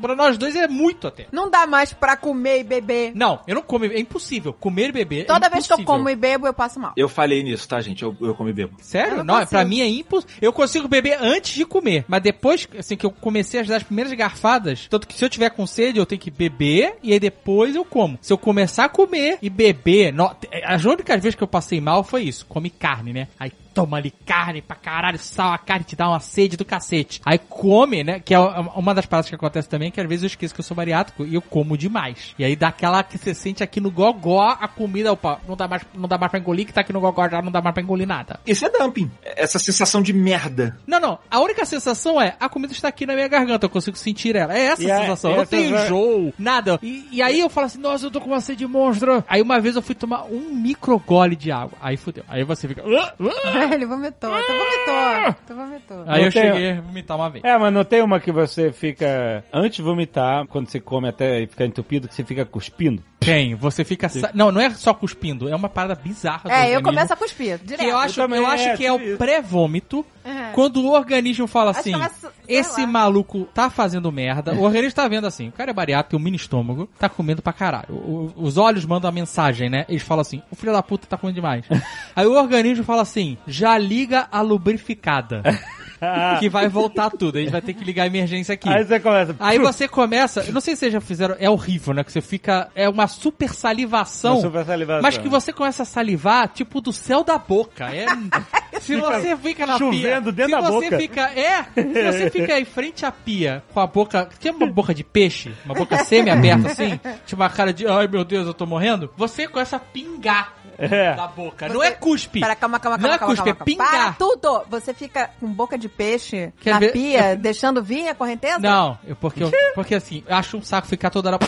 pra 0.00 0.14
nós 0.14 0.36
dois 0.38 0.54
é 0.56 0.68
muito 0.68 1.06
até. 1.06 1.26
Não 1.32 1.50
dá 1.50 1.66
mais 1.66 1.92
pra 1.92 2.16
comer 2.16 2.60
e 2.60 2.64
beber. 2.64 3.12
Não, 3.14 3.40
eu 3.46 3.54
não 3.54 3.62
como. 3.62 3.84
É 3.84 3.98
impossível. 3.98 4.52
Comer 4.52 4.90
e 4.90 4.92
beber. 4.92 5.26
Toda 5.26 5.46
é 5.46 5.50
vez 5.50 5.66
que 5.66 5.72
eu 5.72 5.84
como 5.84 6.08
e 6.08 6.16
bebo, 6.16 6.46
eu 6.46 6.54
passo 6.54 6.78
mal. 6.80 6.92
Eu 6.96 7.08
falei 7.08 7.42
nisso, 7.42 7.68
tá, 7.68 7.80
gente? 7.80 8.02
Eu, 8.02 8.16
eu 8.20 8.34
como 8.34 8.48
e 8.48 8.52
bebo. 8.52 8.76
Sério? 8.80 9.18
Eu 9.18 9.24
Não, 9.24 9.34
não 9.38 9.46
pra 9.46 9.60
consigo. 9.60 9.68
mim 9.68 9.80
é 9.80 9.88
impossível. 9.88 10.36
Eu 10.40 10.52
consigo 10.52 10.88
beber 10.88 11.18
antes 11.20 11.54
de 11.54 11.64
comer. 11.64 12.04
Mas 12.08 12.22
depois, 12.22 12.68
assim, 12.78 12.96
que 12.96 13.06
eu 13.06 13.10
comecei 13.10 13.60
a 13.60 13.62
dar 13.62 13.76
as 13.76 13.82
primeiras 13.82 14.12
garfadas, 14.12 14.86
tanto 14.88 15.06
que 15.06 15.14
se 15.16 15.24
eu 15.24 15.28
tiver 15.28 15.50
com 15.50 15.66
sede, 15.66 15.98
eu 15.98 16.06
tenho 16.06 16.20
que 16.20 16.30
beber 16.30 16.96
e 17.02 17.12
aí 17.12 17.20
depois 17.20 17.74
eu 17.74 17.84
como. 17.84 18.18
Se 18.20 18.32
eu 18.32 18.38
começar 18.38 18.84
a 18.84 18.88
comer 18.88 19.38
e 19.42 19.48
beber. 19.50 20.12
No, 20.12 20.30
as 20.64 20.84
únicas 20.84 21.22
vezes 21.22 21.34
que 21.36 21.42
eu 21.42 21.48
passei 21.48 21.80
mal 21.80 22.02
foi 22.04 22.22
isso. 22.22 22.46
Come 22.46 22.70
carne, 22.70 23.12
né? 23.12 23.28
Aí 23.38 23.50
toma 23.80 23.96
ali 23.96 24.10
carne 24.26 24.60
pra 24.62 24.76
caralho, 24.76 25.18
sal, 25.18 25.52
a 25.52 25.58
carne 25.58 25.84
te 25.84 25.96
dá 25.96 26.08
uma 26.08 26.20
sede 26.20 26.56
do 26.56 26.64
cacete. 26.64 27.20
Aí 27.24 27.38
come, 27.38 28.04
né? 28.04 28.20
Que 28.20 28.34
é 28.34 28.38
uma 28.38 28.94
das 28.94 29.06
paradas 29.06 29.28
que 29.28 29.34
acontece 29.34 29.68
também, 29.68 29.90
que 29.90 30.00
às 30.00 30.06
vezes 30.08 30.22
eu 30.24 30.26
esqueço 30.26 30.54
que 30.54 30.60
eu 30.60 30.64
sou 30.64 30.76
bariátrico 30.76 31.24
e 31.24 31.34
eu 31.34 31.42
como 31.42 31.76
demais. 31.78 32.34
E 32.38 32.44
aí 32.44 32.54
dá 32.54 32.68
aquela 32.68 33.02
que 33.02 33.16
você 33.18 33.32
sente 33.34 33.62
aqui 33.62 33.80
no 33.80 33.90
gogó 33.90 34.56
a 34.60 34.68
comida, 34.68 35.12
opa, 35.12 35.40
não 35.48 35.56
dá 35.56 35.66
mais, 35.66 35.82
não 35.94 36.08
dá 36.08 36.18
mais 36.18 36.30
pra 36.30 36.38
engolir, 36.40 36.66
que 36.66 36.72
tá 36.72 36.80
aqui 36.82 36.92
no 36.92 37.00
gogó 37.00 37.28
já 37.28 37.40
não 37.42 37.50
dá 37.50 37.60
mais 37.62 37.72
pra 37.74 37.82
engolir 37.82 38.06
nada. 38.06 38.38
Isso 38.46 38.64
é 38.66 38.70
dumping. 38.70 39.10
Essa 39.24 39.58
sensação 39.58 40.02
de 40.02 40.12
merda. 40.12 40.76
Não, 40.86 41.00
não. 41.00 41.18
A 41.30 41.40
única 41.40 41.64
sensação 41.64 42.20
é 42.20 42.36
a 42.38 42.48
comida 42.48 42.72
está 42.72 42.88
aqui 42.88 43.06
na 43.06 43.14
minha 43.14 43.28
garganta, 43.28 43.66
eu 43.66 43.70
consigo 43.70 43.96
sentir 43.96 44.36
ela. 44.36 44.54
É 44.56 44.66
essa 44.66 44.82
E 44.82 44.90
a 44.90 44.96
a- 44.96 45.00
sensação. 45.00 45.30
Eu 45.32 45.36
não 45.38 45.46
tenho 45.46 45.70
vai- 45.70 45.84
enjoo, 45.86 46.34
nada. 46.38 46.78
E, 46.82 47.08
e 47.12 47.22
aí 47.22 47.40
eu 47.40 47.48
falo 47.48 47.66
assim, 47.66 47.78
nossa, 47.78 48.06
eu 48.06 48.10
tô 48.10 48.20
com 48.20 48.28
uma 48.28 48.40
sede 48.40 48.66
monstro. 48.66 49.24
Aí 49.28 49.40
uma 49.40 49.58
vez 49.60 49.76
eu 49.76 49.82
fui 49.82 49.94
tomar 49.94 50.24
um 50.24 50.54
micro 50.54 50.98
gole 50.98 51.36
de 51.36 51.50
água. 51.50 51.78
Aí 51.80 51.96
fudeu. 51.96 52.24
Aí 52.28 52.44
você 52.44 52.68
fica. 52.68 52.82
"Ah, 53.70 53.72
ah". 53.72 53.74
Ele 53.74 53.86
vomitou, 53.86 54.30
tu 54.30 54.46
vomitou, 54.52 55.34
tu 55.46 55.54
vomitou. 55.54 56.04
Aí 56.06 56.20
Não 56.20 56.26
eu 56.26 56.32
tem- 56.32 56.42
cheguei 56.42 56.70
a 56.72 56.80
vomitar 56.80 57.16
uma 57.16 57.30
vez. 57.30 57.44
É, 57.44 57.56
mas 57.58 57.72
não 57.72 57.84
tem 57.84 58.02
uma 58.02 58.18
que 58.20 58.32
você 58.32 58.72
fica. 58.72 59.44
Antes 59.52 59.76
de 59.76 59.82
vomitar, 59.82 60.46
quando 60.46 60.68
você 60.68 60.80
come 60.80 61.08
até 61.08 61.46
ficar 61.46 61.66
entupido, 61.66 62.08
que 62.08 62.14
você 62.14 62.24
fica 62.24 62.44
cuspindo. 62.44 63.02
Tem, 63.20 63.54
você 63.54 63.84
fica. 63.84 64.08
sa- 64.08 64.30
Não, 64.32 64.50
não 64.50 64.60
é 64.60 64.70
só 64.70 64.94
cuspindo, 64.94 65.46
é 65.46 65.54
uma 65.54 65.68
parada 65.68 65.94
bizarra. 65.94 66.44
do 66.44 66.50
É, 66.50 66.74
eu 66.74 66.82
começo 66.82 67.12
a 67.12 67.16
cuspir, 67.16 67.58
direto. 67.58 67.80
Que 67.84 67.86
eu 67.92 67.98
acho, 67.98 68.18
Eu 68.18 68.24
também, 68.24 68.38
eu 68.40 68.46
acho 68.46 68.64
é, 68.68 68.76
que 68.78 68.86
é 68.86 68.90
o 68.92 68.98
tipo 68.98 69.18
pré-vômito. 69.18 70.04
É. 70.24 70.52
Quando 70.52 70.78
o 70.82 70.90
organismo 70.92 71.46
fala 71.46 71.70
Acho 71.70 71.80
assim, 71.80 71.92
começa- 71.92 72.32
esse 72.48 72.80
lá. 72.82 72.86
maluco 72.86 73.44
tá 73.54 73.68
fazendo 73.70 74.10
merda, 74.10 74.54
o 74.54 74.62
organismo 74.62 74.94
tá 74.94 75.06
vendo 75.08 75.26
assim, 75.26 75.48
o 75.48 75.52
cara 75.52 75.70
é 75.70 75.74
bariátrico, 75.74 76.10
tem 76.10 76.18
um 76.20 76.22
mini 76.22 76.36
estômago, 76.36 76.88
tá 76.98 77.08
comendo 77.08 77.40
pra 77.42 77.52
caralho. 77.52 77.86
O- 77.90 78.32
o- 78.36 78.42
os 78.44 78.56
olhos 78.56 78.84
mandam 78.84 79.08
a 79.08 79.12
mensagem, 79.12 79.68
né? 79.70 79.84
Eles 79.88 80.02
falam 80.02 80.20
assim, 80.22 80.42
o 80.50 80.56
filho 80.56 80.72
da 80.72 80.82
puta 80.82 81.06
tá 81.06 81.16
comendo 81.16 81.34
demais. 81.36 81.64
Aí 82.16 82.26
o 82.26 82.32
organismo 82.38 82.84
fala 82.84 83.02
assim, 83.02 83.36
já 83.46 83.76
liga 83.78 84.28
a 84.32 84.40
lubrificada. 84.40 85.42
que 86.40 86.48
vai 86.48 86.68
voltar 86.68 87.10
tudo, 87.10 87.38
a 87.38 87.40
gente 87.40 87.50
vai 87.50 87.60
ter 87.60 87.74
que 87.74 87.84
ligar 87.84 88.04
a 88.04 88.06
emergência 88.06 88.54
aqui. 88.54 88.68
Aí 88.68 88.84
você 88.84 89.00
começa. 89.00 89.36
Aí 89.38 89.58
você 89.58 89.88
começa, 89.88 90.40
eu 90.42 90.52
não 90.52 90.60
sei 90.60 90.74
se 90.74 90.80
vocês 90.80 90.92
já 90.92 91.00
fizeram, 91.00 91.36
é 91.38 91.48
horrível, 91.48 91.94
né? 91.94 92.02
Que 92.04 92.12
você 92.12 92.20
fica, 92.20 92.70
é 92.74 92.88
uma 92.88 93.06
super 93.06 93.50
salivação. 93.50 94.34
Uma 94.34 94.42
super 94.42 94.64
salivação. 94.64 95.02
Mas 95.02 95.18
que 95.18 95.28
você 95.28 95.52
começa 95.52 95.82
a 95.82 95.86
salivar, 95.86 96.48
tipo, 96.48 96.80
do 96.80 96.92
céu 96.92 97.22
da 97.22 97.38
boca. 97.38 97.94
É, 97.94 98.06
se 98.80 98.96
você 98.96 99.36
fica 99.36 99.66
na 99.66 99.78
chovendo 99.78 100.32
pia, 100.32 100.46
dentro 100.46 100.56
se 100.56 100.62
da 100.62 100.70
você 100.70 100.90
boca. 100.90 100.98
Fica, 100.98 101.30
é, 101.38 101.62
se 101.74 102.12
você 102.12 102.30
fica 102.30 102.58
em 102.58 102.64
frente 102.64 103.04
à 103.04 103.12
pia, 103.12 103.62
com 103.72 103.80
a 103.80 103.86
boca, 103.86 104.28
tem 104.40 104.52
uma 104.52 104.66
boca 104.66 104.94
de 104.94 105.04
peixe, 105.04 105.52
uma 105.64 105.74
boca 105.74 106.04
semi-aberta 106.04 106.68
assim, 106.68 106.98
tipo 107.26 107.40
uma 107.40 107.50
cara 107.50 107.72
de, 107.72 107.86
ai 107.86 108.06
meu 108.06 108.24
Deus, 108.24 108.46
eu 108.46 108.54
tô 108.54 108.66
morrendo, 108.66 109.10
você 109.16 109.46
começa 109.46 109.76
a 109.76 109.80
pingar 109.80 110.54
É. 110.80 111.14
da 111.14 111.26
boca. 111.26 111.66
Você- 111.68 111.74
Não 111.74 111.82
é 111.82 111.90
cuspe. 111.90 112.40
Pera, 112.40 112.54
calma, 112.56 112.80
calma, 112.80 112.96
Não 112.96 113.02
calma, 113.02 113.14
é 113.14 113.18
calma, 113.18 113.34
cuspe, 113.34 113.44
calma, 113.44 113.50
é 113.50 113.76
calma. 113.76 113.88
pingar. 113.90 114.16
Para 114.16 114.26
tudo! 114.26 114.64
Você 114.70 114.94
fica 114.94 115.30
com 115.38 115.46
boca 115.52 115.76
de 115.76 115.88
peixe 115.88 116.52
Quer 116.60 116.70
na 116.74 116.78
ver- 116.80 116.92
pia, 116.92 117.36
deixando 117.36 117.82
vir 117.82 118.08
a 118.08 118.14
correnteza? 118.14 118.58
Não, 118.58 118.98
eu, 119.06 119.14
porque, 119.16 119.44
eu, 119.44 119.50
porque 119.74 119.94
assim, 119.94 120.24
eu 120.26 120.34
acho 120.36 120.56
um 120.56 120.62
saco 120.62 120.86
ficar 120.88 121.10
toda 121.10 121.30
hora 121.30 121.38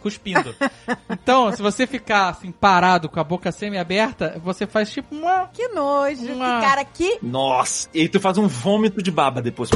cuspindo. 0.00 0.54
Então, 1.08 1.52
se 1.52 1.62
você 1.62 1.86
ficar 1.86 2.28
assim, 2.30 2.50
parado 2.50 3.08
com 3.08 3.20
a 3.20 3.24
boca 3.24 3.52
semi-aberta, 3.52 4.40
você 4.42 4.66
faz 4.66 4.90
tipo 4.90 5.14
uma... 5.14 5.46
Que 5.52 5.68
nojo. 5.68 6.32
Uma- 6.32 6.60
Que 6.60 6.66
cara, 6.66 6.84
que, 6.84 7.18
Nossa. 7.22 7.88
E 7.94 8.00
aí 8.02 8.08
tu 8.08 8.18
faz 8.20 8.38
um 8.38 8.46
vômito 8.48 9.02
de 9.02 9.10
baba 9.10 9.40
depois. 9.42 9.70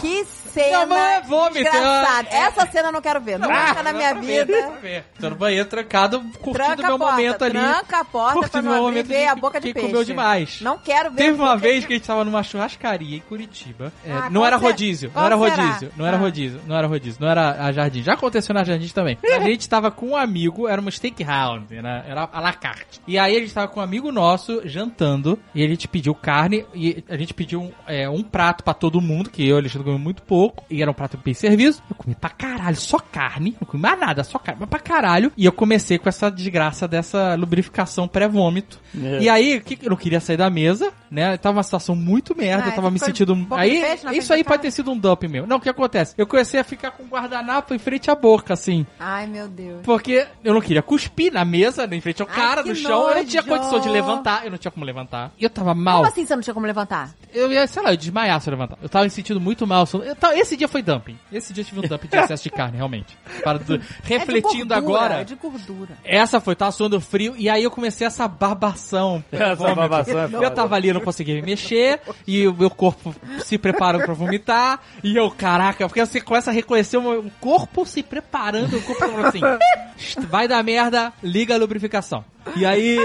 que 0.00 0.24
cena 0.24 0.78
Não, 0.80 0.86
mas 0.86 1.24
é 1.24 1.26
vômito, 1.26 1.54
desgraçada. 1.64 2.28
é- 2.30 2.36
Essa 2.36 2.66
cena 2.66 2.88
eu 2.88 2.92
não 2.92 3.00
quero 3.02 3.20
ver. 3.20 3.38
Nunca 3.38 3.82
na 3.82 3.92
minha 3.92 4.12
pra 4.12 4.20
vida. 4.20 4.46
pra 4.62 4.76
ver. 4.80 5.04
Tô 5.20 5.30
no 5.30 5.36
banheiro 5.36 5.68
trancado, 5.68 6.20
curtindo 6.40 6.52
Tranca 6.76 6.82
meu 6.86 6.94
a 6.94 6.98
porta, 6.98 7.12
momento 7.16 7.44
ali. 7.44 7.52
tranca 7.58 7.98
a 8.00 8.04
porta 8.04 8.32
pra 8.32 8.40
curtindo 8.42 8.64
não 8.64 8.72
meu 8.74 8.82
momento 8.82 9.06
ver 9.08 9.18
de 9.18 9.26
a 9.26 9.34
boca 9.34 9.60
de 9.60 9.72
peixe. 9.72 9.88
comeu 9.88 10.04
demais. 10.04 10.60
Não 10.60 10.78
quero 10.78 11.10
ver 11.10 11.16
Teve 11.16 11.40
uma 11.42 11.56
vez 11.56 11.80
de- 11.80 11.86
que 11.88 11.92
a 11.94 11.96
gente 11.96 12.06
tava 12.06 12.24
numa 12.24 12.42
churrascaria 12.42 13.16
em 13.16 13.20
Curitiba. 13.20 13.92
É, 14.04 14.12
Ah, 14.12 14.30
não 14.30 14.42
qual 14.42 14.46
era 14.46 14.56
rodízio, 14.56 15.10
não 15.14 15.24
era 15.26 15.34
rodízio, 15.34 15.92
não 15.96 16.06
era 16.06 16.16
Ah. 16.16 16.20
rodízio, 16.20 16.60
não 16.66 16.76
era 16.76 16.86
rodízio, 16.86 17.18
não 17.20 17.28
era 17.28 17.50
a 17.64 17.72
Jardim. 17.72 18.02
Já 18.02 18.12
aconteceu 18.14 18.54
na 18.54 18.62
Jardim 18.64 18.88
também. 18.88 19.18
A 19.34 19.40
gente 19.40 19.63
gente 19.64 19.68
tava 19.68 19.90
com 19.90 20.10
um 20.10 20.16
amigo, 20.16 20.68
era 20.68 20.80
uma 20.80 20.90
steakhouse, 20.90 21.74
era, 21.74 22.04
era 22.06 22.28
à 22.30 22.40
la 22.40 22.52
carte. 22.52 23.00
E 23.08 23.18
aí 23.18 23.36
a 23.36 23.40
gente 23.40 23.52
tava 23.52 23.68
com 23.68 23.80
um 23.80 23.82
amigo 23.82 24.12
nosso 24.12 24.66
jantando, 24.68 25.38
e 25.54 25.64
a 25.64 25.68
gente 25.68 25.88
pediu 25.88 26.14
carne, 26.14 26.66
e 26.74 27.02
a 27.08 27.16
gente 27.16 27.32
pediu 27.32 27.62
um, 27.62 27.72
é, 27.86 28.08
um 28.08 28.22
prato 28.22 28.62
pra 28.62 28.74
todo 28.74 29.00
mundo, 29.00 29.30
que 29.30 29.42
eu 29.42 29.48
e 29.48 29.52
o 29.52 29.56
Alexandre 29.56 29.84
comemos 29.84 30.04
muito 30.04 30.22
pouco, 30.22 30.64
e 30.70 30.82
era 30.82 30.90
um 30.90 30.94
prato 30.94 31.18
bem 31.24 31.32
serviço. 31.34 31.82
Eu 31.88 31.96
comi 31.96 32.14
pra 32.14 32.30
caralho, 32.30 32.76
só 32.76 32.98
carne, 32.98 33.56
não 33.60 33.66
comi 33.66 33.82
mais 33.82 33.98
nada, 33.98 34.22
só 34.22 34.38
carne, 34.38 34.60
mas 34.60 34.68
pra 34.68 34.78
caralho. 34.78 35.32
E 35.36 35.46
eu 35.46 35.52
comecei 35.52 35.98
com 35.98 36.08
essa 36.08 36.30
desgraça 36.30 36.86
dessa 36.86 37.34
lubrificação 37.34 38.06
pré-vômito. 38.06 38.78
É. 39.02 39.22
E 39.22 39.28
aí, 39.28 39.60
que, 39.60 39.78
eu 39.82 39.90
não 39.90 39.96
queria 39.96 40.20
sair 40.20 40.36
da 40.36 40.50
mesa, 40.50 40.92
né? 41.10 41.36
Tava 41.38 41.56
uma 41.56 41.62
situação 41.62 41.96
muito 41.96 42.36
merda, 42.36 42.64
Ah, 42.66 42.68
eu 42.68 42.74
tava 42.74 42.90
me 42.90 42.98
sentindo. 42.98 43.46
Aí, 43.52 43.82
isso 44.12 44.32
aí 44.32 44.44
pode 44.44 44.62
ter 44.62 44.70
sido 44.70 44.90
um 44.90 44.98
dump 44.98 45.22
mesmo. 45.26 45.46
Não, 45.46 45.56
o 45.56 45.60
que 45.60 45.68
acontece? 45.68 46.14
Eu 46.18 46.26
comecei 46.26 46.60
a 46.60 46.64
ficar 46.64 46.90
com 46.90 47.04
o 47.04 47.06
guardanapo 47.06 47.74
em 47.74 47.78
frente 47.78 48.10
à 48.10 48.14
boca, 48.14 48.52
assim. 48.52 48.86
Ai, 48.98 49.26
meu 49.26 49.48
Deus. 49.54 49.80
Porque 49.82 50.26
eu 50.44 50.52
não 50.52 50.60
queria 50.60 50.82
cuspir 50.82 51.32
na 51.32 51.44
mesa, 51.44 51.88
em 51.90 52.00
frente 52.00 52.20
ao 52.22 52.28
Ai, 52.28 52.34
cara, 52.34 52.62
no 52.62 52.74
chão. 52.74 53.08
Eu 53.10 53.16
não 53.16 53.24
tinha 53.24 53.42
nojo. 53.42 53.54
condição 53.56 53.80
de 53.80 53.88
levantar. 53.88 54.44
Eu 54.44 54.50
não 54.50 54.58
tinha 54.58 54.70
como 54.70 54.84
levantar. 54.84 55.32
E 55.38 55.44
eu 55.44 55.50
tava 55.50 55.74
mal. 55.74 55.98
Como 55.98 56.08
assim 56.08 56.26
você 56.26 56.34
não 56.34 56.42
tinha 56.42 56.54
como 56.54 56.66
levantar? 56.66 57.10
Eu 57.32 57.50
ia, 57.50 57.66
sei 57.66 57.82
lá, 57.82 57.88
eu 57.88 57.92
ia 57.92 57.98
desmaiar 57.98 58.40
se 58.40 58.48
eu 58.48 58.52
levantar. 58.52 58.78
Eu 58.82 58.88
tava 58.88 59.04
me 59.04 59.10
sentindo 59.10 59.40
muito 59.40 59.66
mal. 59.66 59.86
Eu 60.04 60.14
tava- 60.16 60.36
esse 60.36 60.56
dia 60.56 60.68
foi 60.68 60.82
dumping. 60.82 61.16
Esse 61.32 61.52
dia 61.52 61.62
eu 61.62 61.66
tive 61.66 61.80
um 61.80 61.88
dumping 61.88 62.08
de 62.08 62.16
excesso 62.16 62.42
de 62.44 62.50
carne, 62.50 62.76
realmente. 62.76 63.16
Para 63.42 63.58
do- 63.58 63.80
refletindo 64.02 64.74
é 64.74 64.76
de 64.76 64.82
gordura, 64.82 64.98
agora. 65.04 65.20
É 65.20 65.24
de 65.24 65.34
gordura. 65.34 65.98
Essa 66.04 66.40
foi, 66.40 66.54
tava 66.54 66.72
suando 66.72 67.00
frio, 67.00 67.34
e 67.36 67.48
aí 67.48 67.62
eu 67.64 67.70
comecei 67.70 68.06
essa 68.06 68.26
babação. 68.28 69.22
Essa 69.32 69.54
Vômito. 69.56 69.76
babação 69.76 70.18
é 70.20 70.44
Eu 70.44 70.50
tava 70.50 70.74
ali, 70.76 70.88
eu 70.88 70.94
não 70.94 71.00
conseguia 71.00 71.34
me 71.34 71.42
mexer, 71.42 72.00
e 72.26 72.46
o 72.46 72.54
meu 72.54 72.70
corpo 72.70 73.14
se 73.44 73.58
preparando 73.58 74.04
pra 74.04 74.14
vomitar, 74.14 74.80
e 75.02 75.16
eu, 75.16 75.30
caraca, 75.30 75.86
porque 75.88 76.04
você 76.04 76.20
começa 76.20 76.50
a 76.50 76.54
reconhecer 76.54 76.96
o 76.96 77.02
meu 77.02 77.30
corpo 77.40 77.84
se 77.84 78.02
preparando, 78.02 78.76
o 78.76 78.82
corpo 78.82 79.00
falando 79.00 79.26
assim, 79.26 79.40
vai 80.28 80.48
dar 80.48 80.62
merda, 80.62 81.12
liga 81.22 81.54
a 81.54 81.58
lubrificação. 81.58 82.24
E 82.56 82.66
aí, 82.66 82.98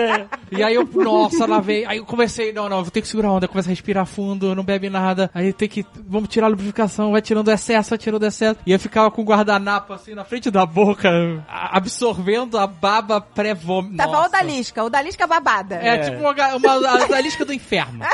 e 0.50 0.62
aí 0.62 0.74
eu, 0.74 0.88
nossa, 0.94 1.44
lá 1.46 1.60
veio, 1.60 1.86
aí 1.88 1.98
eu 1.98 2.06
comecei, 2.06 2.50
não, 2.50 2.66
não, 2.68 2.82
vou 2.82 2.90
ter 2.90 3.02
que 3.02 3.08
segurar 3.08 3.28
a 3.28 3.32
onda, 3.32 3.46
começa 3.46 3.68
a 3.68 3.70
respirar 3.70 4.06
fundo, 4.06 4.54
não 4.54 4.64
bebe 4.64 4.88
nada, 4.88 5.30
aí 5.34 5.52
tem 5.52 5.68
que, 5.68 5.84
vamos 6.08 6.30
tirar 6.30 6.46
a 6.46 6.48
lubrificação, 6.48 7.12
vai 7.12 7.20
tirando 7.20 7.48
o 7.48 7.50
excesso, 7.52 7.90
vai 7.90 7.98
tirando 7.98 8.22
o 8.22 8.26
excesso, 8.26 8.58
e 8.64 8.72
eu 8.72 8.80
ficava 8.80 9.10
com 9.10 9.20
o 9.20 9.24
guardanapo 9.24 9.92
assim 9.92 10.14
na 10.14 10.24
frente 10.24 10.50
da 10.50 10.64
boca, 10.64 11.10
absorvendo 11.46 12.56
a 12.56 12.66
baba 12.66 13.20
pré-vômito. 13.20 13.96
Tava 13.98 14.12
Nossa. 14.12 14.28
o 14.28 14.32
Dalisca, 14.32 14.84
o 14.84 14.88
Dalisca 14.90 15.26
babada. 15.26 15.74
É, 15.74 15.98
tipo 15.98 16.20
uma, 16.20 16.32
uma, 16.56 16.90
a 16.90 17.04
odalisca 17.04 17.44
do 17.44 17.52
inferno. 17.52 18.00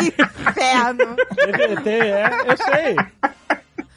Inferno. 0.00 1.16
Ele 1.38 1.80
tem- 1.80 2.00
é, 2.00 2.30
eu 2.46 2.56
sei. 2.56 2.96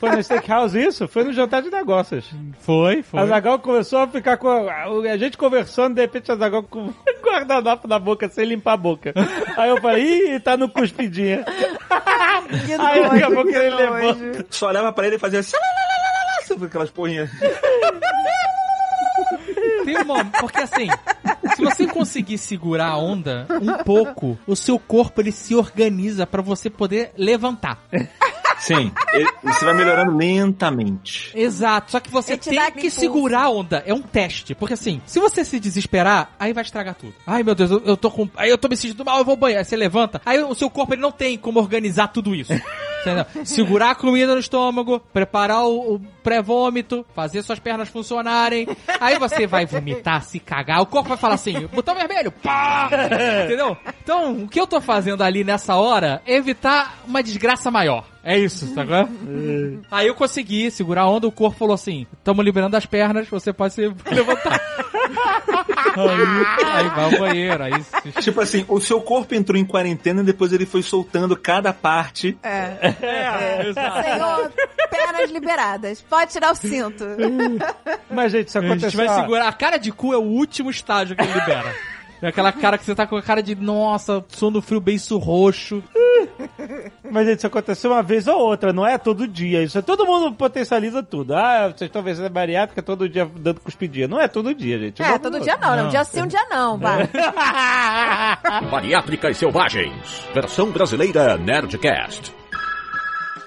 Foi 0.05 0.15
no 0.15 0.23
Steakhouse 0.23 0.79
isso? 0.79 1.07
Foi 1.07 1.23
no 1.23 1.33
jantar 1.33 1.63
de 1.63 1.71
negócios. 1.71 2.31
Foi, 2.59 3.01
foi. 3.01 3.19
A 3.19 3.25
Zagal 3.25 3.57
começou 3.57 3.99
a 3.99 4.07
ficar 4.07 4.37
com. 4.37 4.49
A, 4.49 4.83
a 5.11 5.17
gente 5.17 5.35
conversando, 5.35 5.95
de 5.95 6.01
repente 6.01 6.29
a 6.31 6.35
Zagal 6.35 6.61
com 6.63 6.93
guardanapo 7.23 7.87
na 7.87 7.97
boca 7.97 8.29
sem 8.29 8.45
limpar 8.45 8.73
a 8.73 8.77
boca. 8.77 9.13
Aí 9.57 9.69
eu 9.69 9.81
falei, 9.81 10.35
ih, 10.35 10.39
tá 10.39 10.55
no 10.55 10.69
cuspidinha. 10.69 11.43
Aí 12.79 13.09
daqui 13.09 13.23
a 13.23 13.31
pouco 13.31 13.49
que 13.49 13.55
ele 13.55 13.75
levanta. 13.75 14.45
Só 14.51 14.67
olhava 14.67 14.93
pra 14.93 15.07
ele 15.07 15.15
e 15.15 15.19
fazia 15.19 15.39
assim. 15.39 15.57
Aquelas 16.63 16.91
porrinhas. 16.91 17.29
Tem 19.83 19.97
uma, 19.97 20.25
porque 20.25 20.59
assim, 20.59 20.87
se 21.55 21.63
você 21.63 21.87
conseguir 21.87 22.37
segurar 22.37 22.89
a 22.89 22.97
onda 22.97 23.47
um 23.61 23.83
pouco, 23.83 24.37
o 24.45 24.55
seu 24.55 24.77
corpo 24.77 25.21
ele 25.21 25.31
se 25.31 25.55
organiza 25.55 26.27
pra 26.27 26.41
você 26.41 26.69
poder 26.69 27.11
levantar. 27.17 27.79
Sim, 28.65 28.91
você 29.43 29.65
vai 29.65 29.73
melhorando 29.73 30.15
lentamente. 30.17 31.31
Exato, 31.35 31.91
só 31.91 31.99
que 31.99 32.09
você 32.09 32.33
Ele 32.33 32.39
te 32.39 32.49
tem 32.49 32.59
dá 32.59 32.71
que 32.71 32.79
impulso. 32.79 32.99
segurar 32.99 33.43
a 33.43 33.49
onda. 33.49 33.83
É 33.85 33.93
um 33.93 34.01
teste, 34.01 34.55
porque 34.55 34.73
assim, 34.73 35.01
se 35.05 35.19
você 35.19 35.45
se 35.45 35.59
desesperar, 35.59 36.31
aí 36.39 36.51
vai 36.53 36.63
estragar 36.63 36.95
tudo. 36.95 37.13
Ai 37.27 37.43
meu 37.43 37.53
Deus, 37.55 37.69
eu, 37.71 37.81
eu 37.85 37.97
tô 37.97 38.09
com, 38.09 38.27
aí 38.35 38.49
eu 38.49 38.57
tô 38.57 38.67
me 38.67 38.75
sentindo 38.75 39.05
mal, 39.05 39.19
eu 39.19 39.25
vou 39.25 39.33
ao 39.33 39.37
banheiro. 39.37 39.59
Aí 39.59 39.65
você 39.65 39.75
levanta, 39.75 40.21
aí 40.25 40.39
o 40.41 40.55
seu 40.55 40.69
corpo 40.69 40.93
ele 40.93 41.01
não 41.01 41.11
tem 41.11 41.37
como 41.37 41.59
organizar 41.59 42.07
tudo 42.07 42.33
isso. 42.33 42.53
Entendeu? 43.05 43.45
Segurar 43.45 43.91
a 43.91 43.95
comida 43.95 44.33
no 44.33 44.39
estômago, 44.39 44.99
preparar 45.13 45.63
o, 45.63 45.93
o 45.93 45.99
pré-vômito, 46.23 47.05
fazer 47.13 47.43
suas 47.43 47.59
pernas 47.59 47.87
funcionarem. 47.87 48.67
Aí 48.99 49.19
você 49.19 49.45
vai 49.45 49.63
vomitar, 49.67 50.23
se 50.23 50.39
cagar. 50.39 50.81
O 50.81 50.87
corpo 50.87 51.09
vai 51.09 51.17
falar 51.17 51.35
assim: 51.35 51.67
botão 51.67 51.93
vermelho, 51.93 52.31
pá! 52.31 52.89
Entendeu? 53.45 53.77
Então, 54.03 54.31
o 54.43 54.47
que 54.47 54.59
eu 54.59 54.65
tô 54.65 54.81
fazendo 54.81 55.21
ali 55.23 55.43
nessa 55.43 55.75
hora 55.75 56.19
é 56.25 56.35
evitar 56.35 56.97
uma 57.07 57.21
desgraça 57.21 57.69
maior. 57.69 58.05
É 58.27 58.39
isso, 58.39 58.73
tá 58.73 58.83
vendo? 58.83 59.81
Aí 59.91 60.07
eu 60.07 60.15
consegui 60.15 60.71
segurar 60.71 61.03
a 61.03 61.09
onda, 61.09 61.27
o 61.27 61.31
corpo 61.31 61.59
falou 61.59 61.75
assim: 61.75 62.07
tamo 62.23 62.41
liberando 62.41 62.75
as 62.75 62.85
pernas, 62.85 63.29
você 63.29 63.53
pode 63.53 63.75
se 63.75 63.81
levantar. 64.11 64.59
aí, 65.95 66.65
aí 66.73 66.89
vai 66.89 67.03
ao 67.05 67.19
banheiro, 67.19 67.63
aí 67.63 67.83
se 67.83 68.11
Tipo 68.23 68.41
assim, 68.41 68.65
o 68.67 68.79
seu 68.81 68.99
corpo 68.99 69.35
entrou 69.35 69.59
em 69.59 69.63
quarentena 69.65 70.21
e 70.21 70.25
depois 70.25 70.51
ele 70.51 70.65
foi 70.65 70.81
soltando 70.81 71.37
cada 71.37 71.71
parte. 71.71 72.35
É. 72.41 72.93
É, 73.01 73.67
exato. 73.69 74.03
Senhor, 74.03 74.51
pernas 74.89 75.31
liberadas. 75.31 76.01
Pode 76.09 76.31
tirar 76.31 76.51
o 76.51 76.55
cinto. 76.55 77.05
Mas, 78.09 78.31
gente, 78.31 78.47
isso 78.47 78.57
A 78.57 78.61
gente 78.61 78.71
aconteceu. 78.71 79.05
vai 79.05 79.21
segurar. 79.21 79.47
A 79.47 79.53
cara 79.53 79.77
de 79.77 79.91
cu 79.91 80.13
é 80.13 80.17
o 80.17 80.21
último 80.23 80.69
estágio 80.71 81.15
que 81.15 81.21
ele 81.21 81.33
libera. 81.33 81.75
É 82.25 82.29
aquela 82.29 82.51
cara 82.51 82.75
que 82.75 82.83
você 82.83 82.95
tá 82.95 83.05
com 83.05 83.15
a 83.15 83.21
cara 83.21 83.43
de, 83.43 83.53
nossa, 83.53 84.25
sono 84.29 84.59
frio, 84.59 84.81
beiço 84.81 85.15
roxo. 85.19 85.83
Mas, 87.11 87.27
gente, 87.27 87.37
isso 87.37 87.45
aconteceu 87.45 87.91
uma 87.91 88.01
vez 88.01 88.25
ou 88.27 88.39
outra, 88.39 88.73
não 88.73 88.83
é 88.83 88.97
todo 88.97 89.27
dia. 89.27 89.61
Isso 89.61 89.77
é 89.77 89.81
todo 89.83 90.07
mundo 90.07 90.33
potencializa 90.33 91.03
tudo. 91.03 91.35
Ah, 91.35 91.67
vocês 91.67 91.87
estão 91.87 92.01
vendo 92.01 92.25
a 92.25 92.29
bariátrica 92.29 92.81
todo 92.81 93.07
dia 93.07 93.29
dando 93.37 93.61
cuspidinha. 93.61 94.07
Não 94.07 94.19
é 94.19 94.27
todo 94.27 94.55
dia, 94.55 94.79
gente. 94.79 95.03
É, 95.03 95.19
todo 95.19 95.39
dia 95.39 95.55
não, 95.57 95.75
né? 95.75 95.81
Um 95.81 95.83
Não. 95.83 95.91
dia 95.91 96.03
sim, 96.03 96.23
um 96.23 96.27
dia 96.27 96.47
não, 96.49 96.79
vai. 96.79 97.07
Bariátricas 98.71 99.37
Selvagens. 99.37 100.27
Versão 100.33 100.71
brasileira 100.71 101.37
Nerdcast. 101.37 102.33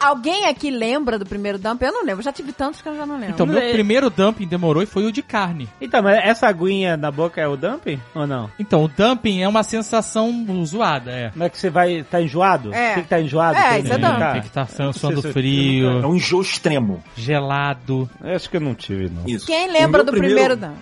Alguém 0.00 0.46
aqui 0.46 0.70
lembra 0.70 1.18
do 1.18 1.26
primeiro 1.26 1.58
dump? 1.58 1.82
Eu 1.82 1.92
não 1.92 2.04
lembro. 2.04 2.22
Já 2.22 2.32
tive 2.32 2.52
tantos 2.52 2.80
que 2.80 2.88
eu 2.88 2.96
já 2.96 3.04
não 3.06 3.16
lembro. 3.16 3.34
Então, 3.34 3.46
meu 3.46 3.58
É. 3.58 3.72
primeiro 3.72 4.08
dumping 4.10 4.46
demorou 4.46 4.82
e 4.82 4.86
foi 4.86 5.04
o 5.04 5.12
de 5.12 5.22
carne. 5.22 5.68
Então, 5.80 6.02
mas 6.02 6.18
essa 6.24 6.46
aguinha 6.48 6.96
na 6.96 7.10
boca 7.10 7.40
é 7.40 7.48
o 7.48 7.56
dumping 7.56 8.00
ou 8.14 8.26
não? 8.26 8.50
Então, 8.58 8.84
o 8.84 8.88
dumping 8.88 9.42
é 9.42 9.48
uma 9.48 9.62
sensação 9.62 10.46
zoada, 10.64 11.10
é. 11.10 11.32
Não 11.34 11.46
é 11.46 11.48
que 11.50 11.58
você 11.58 11.70
vai. 11.70 12.02
tá 12.08 12.20
enjoado? 12.22 12.72
É. 12.72 12.94
Tem 12.94 13.02
que 13.02 13.08
tá 13.08 13.20
enjoado? 13.20 13.58
É, 13.58 13.78
isso 13.80 13.88
é 13.92 13.98
vomitar? 13.98 14.18
dumping. 14.18 14.32
Tem 14.32 14.40
que 14.42 14.46
estar 14.48 14.66
tá 14.66 14.72
suando 14.92 15.20
se- 15.22 15.28
É 15.28 15.32
frio, 15.32 16.06
um 16.08 16.14
enjoo 16.14 16.40
extremo. 16.42 17.02
gelado. 17.16 18.08
Eu 18.22 18.36
Acho 18.36 18.48
que 18.50 18.56
eu 18.56 18.60
não 18.60 18.74
tive, 18.74 19.10
não. 19.10 19.22
Isso. 19.26 19.46
Quem 19.46 19.70
lembra 19.70 20.04
do 20.04 20.12
primeiro 20.12 20.56
dump? 20.56 20.76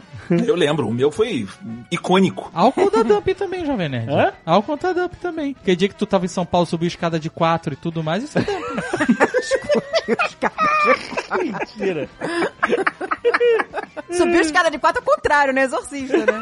Eu 0.46 0.54
lembro, 0.54 0.88
o 0.88 0.92
meu 0.94 1.10
foi 1.10 1.46
icônico. 1.90 2.50
Álcool 2.54 2.90
da 2.90 3.02
dump 3.02 3.28
também, 3.34 3.64
Jovem 3.64 3.88
Nerd. 3.88 4.10
Hã? 4.10 4.32
Álcool 4.44 4.76
da 4.76 4.92
dump 4.92 5.14
também. 5.16 5.54
Porque 5.54 5.76
dia 5.76 5.88
que 5.88 5.94
tu 5.94 6.06
tava 6.06 6.24
em 6.24 6.28
São 6.28 6.44
Paulo, 6.44 6.66
subiu 6.66 6.88
escada 6.88 7.18
de 7.18 7.30
quatro 7.30 7.72
e 7.72 7.76
tudo 7.76 8.02
mais, 8.02 8.24
isso 8.24 8.38
é 8.38 8.42
dump. 8.42 8.64
Mentira. 11.42 12.08
Subiu 14.10 14.40
escada 14.40 14.70
de 14.70 14.78
quatro 14.78 15.02
ao 15.04 15.14
contrário, 15.14 15.52
né? 15.52 15.62
Exorcista, 15.64 16.18
né? 16.18 16.40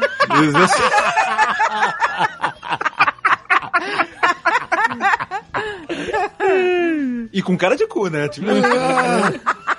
e 7.31 7.41
com 7.41 7.57
cara 7.57 7.75
de 7.75 7.87
cu, 7.87 8.07
né? 8.07 8.27
Tipo, 8.29 8.47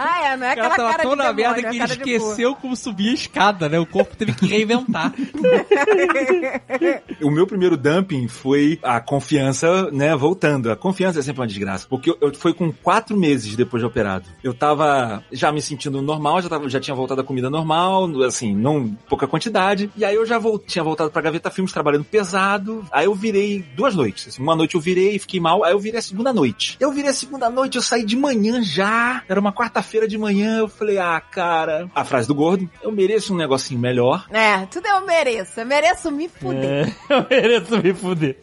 Ah, 0.00 0.28
é, 0.28 0.36
não 0.36 0.46
é 0.46 0.52
aquela 0.52 0.76
tava 0.76 0.90
cara 0.90 1.02
tão 1.02 1.10
de 1.10 1.16
na 1.16 1.32
merda 1.32 1.58
é 1.58 1.70
que 1.70 1.76
ele 1.76 1.84
esqueceu 1.84 2.54
como 2.54 2.76
subir 2.76 3.10
a 3.10 3.14
escada, 3.14 3.68
né? 3.68 3.80
O 3.80 3.86
corpo 3.86 4.16
teve 4.16 4.32
que 4.32 4.46
reinventar. 4.46 5.12
o 7.20 7.30
meu 7.32 7.48
primeiro 7.48 7.76
dumping 7.76 8.28
foi 8.28 8.78
a 8.80 9.00
confiança, 9.00 9.90
né, 9.90 10.14
voltando. 10.14 10.70
A 10.70 10.76
confiança 10.76 11.18
é 11.18 11.22
sempre 11.22 11.40
uma 11.40 11.48
desgraça. 11.48 11.88
Porque 11.88 12.10
eu, 12.10 12.18
eu 12.20 12.32
foi 12.32 12.54
com 12.54 12.72
quatro 12.72 13.16
meses 13.16 13.56
depois 13.56 13.82
de 13.82 13.86
operado. 13.86 14.28
Eu 14.40 14.54
tava 14.54 15.24
já 15.32 15.50
me 15.50 15.60
sentindo 15.60 16.00
normal, 16.00 16.42
já, 16.42 16.48
tava, 16.48 16.68
já 16.68 16.78
tinha 16.78 16.94
voltado 16.94 17.20
a 17.20 17.24
comida 17.24 17.50
normal, 17.50 18.08
assim, 18.22 18.54
não 18.54 18.96
pouca 19.08 19.26
quantidade. 19.26 19.90
E 19.96 20.04
aí 20.04 20.14
eu 20.14 20.24
já 20.24 20.38
vol, 20.38 20.60
tinha 20.60 20.84
voltado 20.84 21.10
pra 21.10 21.22
Gaveta 21.22 21.50
Filmes 21.50 21.72
trabalhando 21.72 22.04
pesado. 22.04 22.86
Aí 22.92 23.06
eu 23.06 23.14
virei 23.16 23.64
duas 23.74 23.96
noites. 23.96 24.28
Assim, 24.28 24.40
uma 24.40 24.54
noite 24.54 24.76
eu 24.76 24.80
virei 24.80 25.16
e 25.16 25.18
fiquei 25.18 25.40
mal. 25.40 25.64
Aí 25.64 25.72
eu 25.72 25.80
virei 25.80 25.98
a 25.98 26.02
segunda 26.02 26.32
noite. 26.32 26.76
Eu 26.78 26.92
virei 26.92 27.10
a 27.10 27.14
segunda 27.14 27.50
noite, 27.50 27.74
eu 27.74 27.82
saí 27.82 28.04
de 28.04 28.16
manhã 28.16 28.62
já. 28.62 29.24
Era 29.28 29.40
uma 29.40 29.52
quarta-feira 29.52 29.87
de 30.08 30.18
manhã. 30.18 30.58
Eu 30.58 30.68
falei, 30.68 30.98
ah, 30.98 31.20
cara. 31.20 31.90
A 31.94 32.04
frase 32.04 32.28
do 32.28 32.34
gordo, 32.34 32.68
eu 32.82 32.92
mereço 32.92 33.32
um 33.32 33.36
negocinho 33.36 33.80
melhor. 33.80 34.26
É, 34.30 34.66
tudo 34.66 34.86
eu 34.86 35.06
mereço. 35.06 35.60
Eu 35.60 35.66
mereço 35.66 36.10
me 36.10 36.28
fuder. 36.28 36.94
É, 37.08 37.14
eu 37.14 37.26
mereço 37.30 37.78
me 37.82 37.94
fuder. 37.94 38.36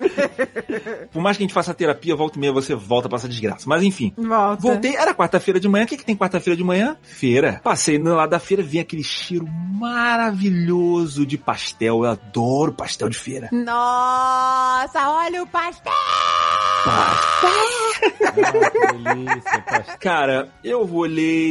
Por 1.11 1.21
mais 1.21 1.37
que 1.37 1.43
a 1.43 1.45
gente 1.45 1.53
faça 1.53 1.73
terapia, 1.73 2.15
volta 2.15 2.37
e 2.37 2.41
meia 2.41 2.51
você 2.51 2.73
volta 2.73 3.07
pra 3.07 3.17
essa 3.17 3.27
desgraça. 3.27 3.65
Mas 3.67 3.83
enfim. 3.83 4.13
Volta. 4.17 4.61
Voltei, 4.61 4.95
era 4.95 5.13
quarta-feira 5.13 5.59
de 5.59 5.67
manhã. 5.67 5.85
O 5.85 5.87
que, 5.87 5.97
que 5.97 6.05
tem 6.05 6.15
quarta-feira 6.15 6.57
de 6.57 6.63
manhã? 6.63 6.97
Feira. 7.01 7.59
Passei 7.63 7.97
no 7.97 8.15
lado 8.15 8.29
da 8.29 8.39
feira, 8.39 8.63
vi 8.63 8.79
aquele 8.79 9.03
cheiro 9.03 9.47
maravilhoso 9.47 11.25
de 11.25 11.37
pastel. 11.37 12.03
Eu 12.03 12.11
adoro 12.11 12.73
pastel 12.73 13.09
de 13.09 13.17
feira. 13.17 13.49
Nossa, 13.51 15.09
olha 15.09 15.43
o 15.43 15.47
pastel! 15.47 15.93
delícia, 19.15 19.61
pastel. 19.61 19.97
Cara, 19.99 20.49
eu 20.63 20.85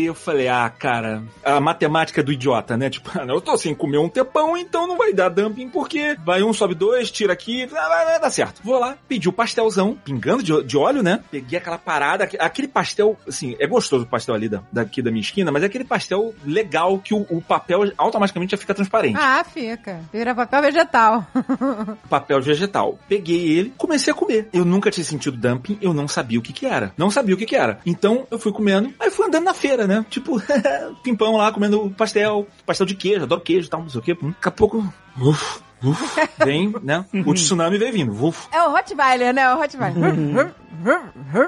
eu 0.04 0.14
falei, 0.14 0.48
ah, 0.48 0.68
cara, 0.70 1.22
a 1.44 1.60
matemática 1.60 2.22
do 2.22 2.32
idiota, 2.32 2.76
né? 2.76 2.90
Tipo, 2.94 3.10
eu 3.18 3.40
tô 3.40 3.56
sem 3.56 3.74
comer 3.74 3.98
um 3.98 4.08
tempão, 4.08 4.56
então 4.56 4.86
não 4.86 4.96
vai 4.96 5.12
dar 5.12 5.28
dumping, 5.28 5.68
porque 5.68 6.16
vai 6.24 6.42
um, 6.42 6.52
sobe 6.52 6.74
dois, 6.74 7.10
tira 7.10 7.32
aqui, 7.32 7.66
dar 7.66 8.30
certo. 8.30 8.60
Vou 8.62 8.78
lá, 8.78 8.96
pedi 9.08 9.28
o 9.28 9.32
pastelzão, 9.32 9.98
pingando 10.04 10.42
de, 10.42 10.62
de 10.62 10.76
óleo, 10.76 11.02
né? 11.02 11.20
Peguei 11.30 11.58
aquela 11.58 11.76
parada, 11.78 12.24
aque- 12.24 12.36
aquele 12.38 12.68
pastel, 12.68 13.16
assim, 13.26 13.56
é 13.58 13.66
gostoso 13.66 14.04
o 14.04 14.06
pastel 14.06 14.34
ali 14.34 14.48
da, 14.48 14.62
daqui 14.70 15.02
da 15.02 15.10
minha 15.10 15.20
esquina, 15.22 15.50
mas 15.50 15.62
é 15.62 15.66
aquele 15.66 15.84
pastel 15.84 16.34
legal 16.44 16.98
que 16.98 17.12
o, 17.14 17.26
o 17.30 17.42
papel 17.42 17.90
automaticamente 17.98 18.52
já 18.52 18.56
fica 18.56 18.74
transparente. 18.74 19.16
Ah, 19.20 19.42
fica. 19.44 20.00
Vira 20.12 20.34
papel 20.34 20.62
vegetal. 20.62 21.26
papel 22.08 22.40
vegetal. 22.40 22.98
Peguei 23.08 23.50
ele, 23.58 23.72
comecei 23.76 24.12
a 24.12 24.16
comer. 24.16 24.48
Eu 24.52 24.64
nunca 24.64 24.90
tinha 24.90 25.04
sentido 25.04 25.36
dumping, 25.36 25.78
eu 25.80 25.92
não 25.92 26.06
sabia 26.06 26.38
o 26.38 26.42
que 26.42 26.52
que 26.52 26.66
era. 26.66 26.92
Não 26.96 27.10
sabia 27.10 27.34
o 27.34 27.38
que 27.38 27.46
que 27.46 27.56
era. 27.56 27.80
Então, 27.84 28.26
eu 28.30 28.38
fui 28.38 28.52
comendo, 28.52 28.92
aí 29.00 29.10
fui 29.10 29.26
andando 29.26 29.44
na 29.44 29.54
feira, 29.54 29.73
né? 29.86 30.04
Tipo, 30.08 30.40
pimpão 31.02 31.36
lá, 31.36 31.52
comendo 31.52 31.92
pastel, 31.96 32.46
pastel 32.64 32.86
de 32.86 32.94
queijo, 32.94 33.24
adoro 33.24 33.40
queijo 33.40 33.66
e 33.66 33.70
tal, 33.70 33.82
não 33.82 33.88
sei 33.88 34.00
o 34.00 34.02
quê. 34.02 34.14
Daqui 34.14 34.48
a 34.48 34.50
pouco, 34.50 34.78
uf, 35.20 35.60
uf, 35.82 36.20
vem, 36.44 36.74
né? 36.82 37.04
O 37.26 37.32
tsunami 37.34 37.78
veio 37.78 37.92
vindo, 37.92 38.24
uf. 38.24 38.48
É 38.52 38.62
o 38.62 38.70
Rottweiler, 38.70 39.34
né? 39.34 39.52
O 39.52 39.58
Rottweiler. 39.58 40.54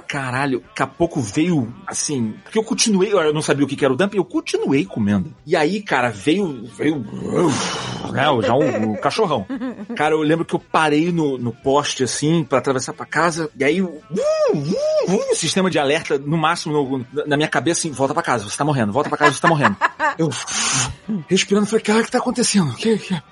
Caralho, 0.07 0.61
daqui 0.69 0.83
a 0.83 0.87
pouco 0.87 1.21
veio, 1.21 1.73
assim, 1.87 2.35
porque 2.43 2.59
eu 2.59 2.65
continuei, 2.65 3.13
eu 3.13 3.33
não 3.33 3.43
sabia 3.43 3.65
o 3.65 3.69
que 3.69 3.77
que 3.77 3.85
era 3.85 3.93
o 3.93 3.97
dumping, 3.97 4.17
eu 4.19 4.25
continuei 4.25 4.85
comendo. 4.85 5.33
E 5.47 5.55
aí, 5.57 5.83
cara, 5.83 6.11
veio, 6.11 6.65
veio, 6.77 7.05
né, 8.13 8.25
já 8.43 8.55
um, 8.55 8.93
um 8.93 8.97
cachorrão. 8.97 9.47
Cara, 9.97 10.15
eu 10.15 10.21
lembro 10.23 10.45
que 10.45 10.55
eu 10.55 10.59
parei 10.59 11.11
no, 11.13 11.39
no 11.39 11.53
poste, 11.53 12.05
assim, 12.05 12.45
pra 12.45 12.59
atravessar 12.59 12.93
pra 12.93 13.07
casa, 13.07 13.51
e 13.59 13.65
aí, 13.65 13.83
uh, 13.83 13.87
uh, 13.89 14.53
uh, 14.53 15.35
sistema 15.35 15.71
de 15.71 15.79
alerta, 15.79 16.19
no 16.19 16.37
máximo, 16.37 17.07
no- 17.13 17.27
na 17.27 17.37
minha 17.37 17.49
cabeça, 17.49 17.81
assim, 17.81 17.91
volta 17.91 18.15
pra 18.15 18.23
casa, 18.23 18.45
você 18.49 18.57
tá 18.57 18.65
morrendo, 18.65 18.93
volta 18.93 19.09
pra 19.09 19.19
casa, 19.19 19.33
você 19.35 19.41
tá 19.41 19.49
morrendo. 19.49 19.77
Eu, 20.19 20.31
respirando, 21.29 21.67
falei, 21.67 21.83
cara, 21.85 22.01
o 22.01 22.05
que 22.05 22.11
tá 22.11 22.19
acontecendo? 22.19 22.75
Que, 22.75 22.97
que, 22.99 23.23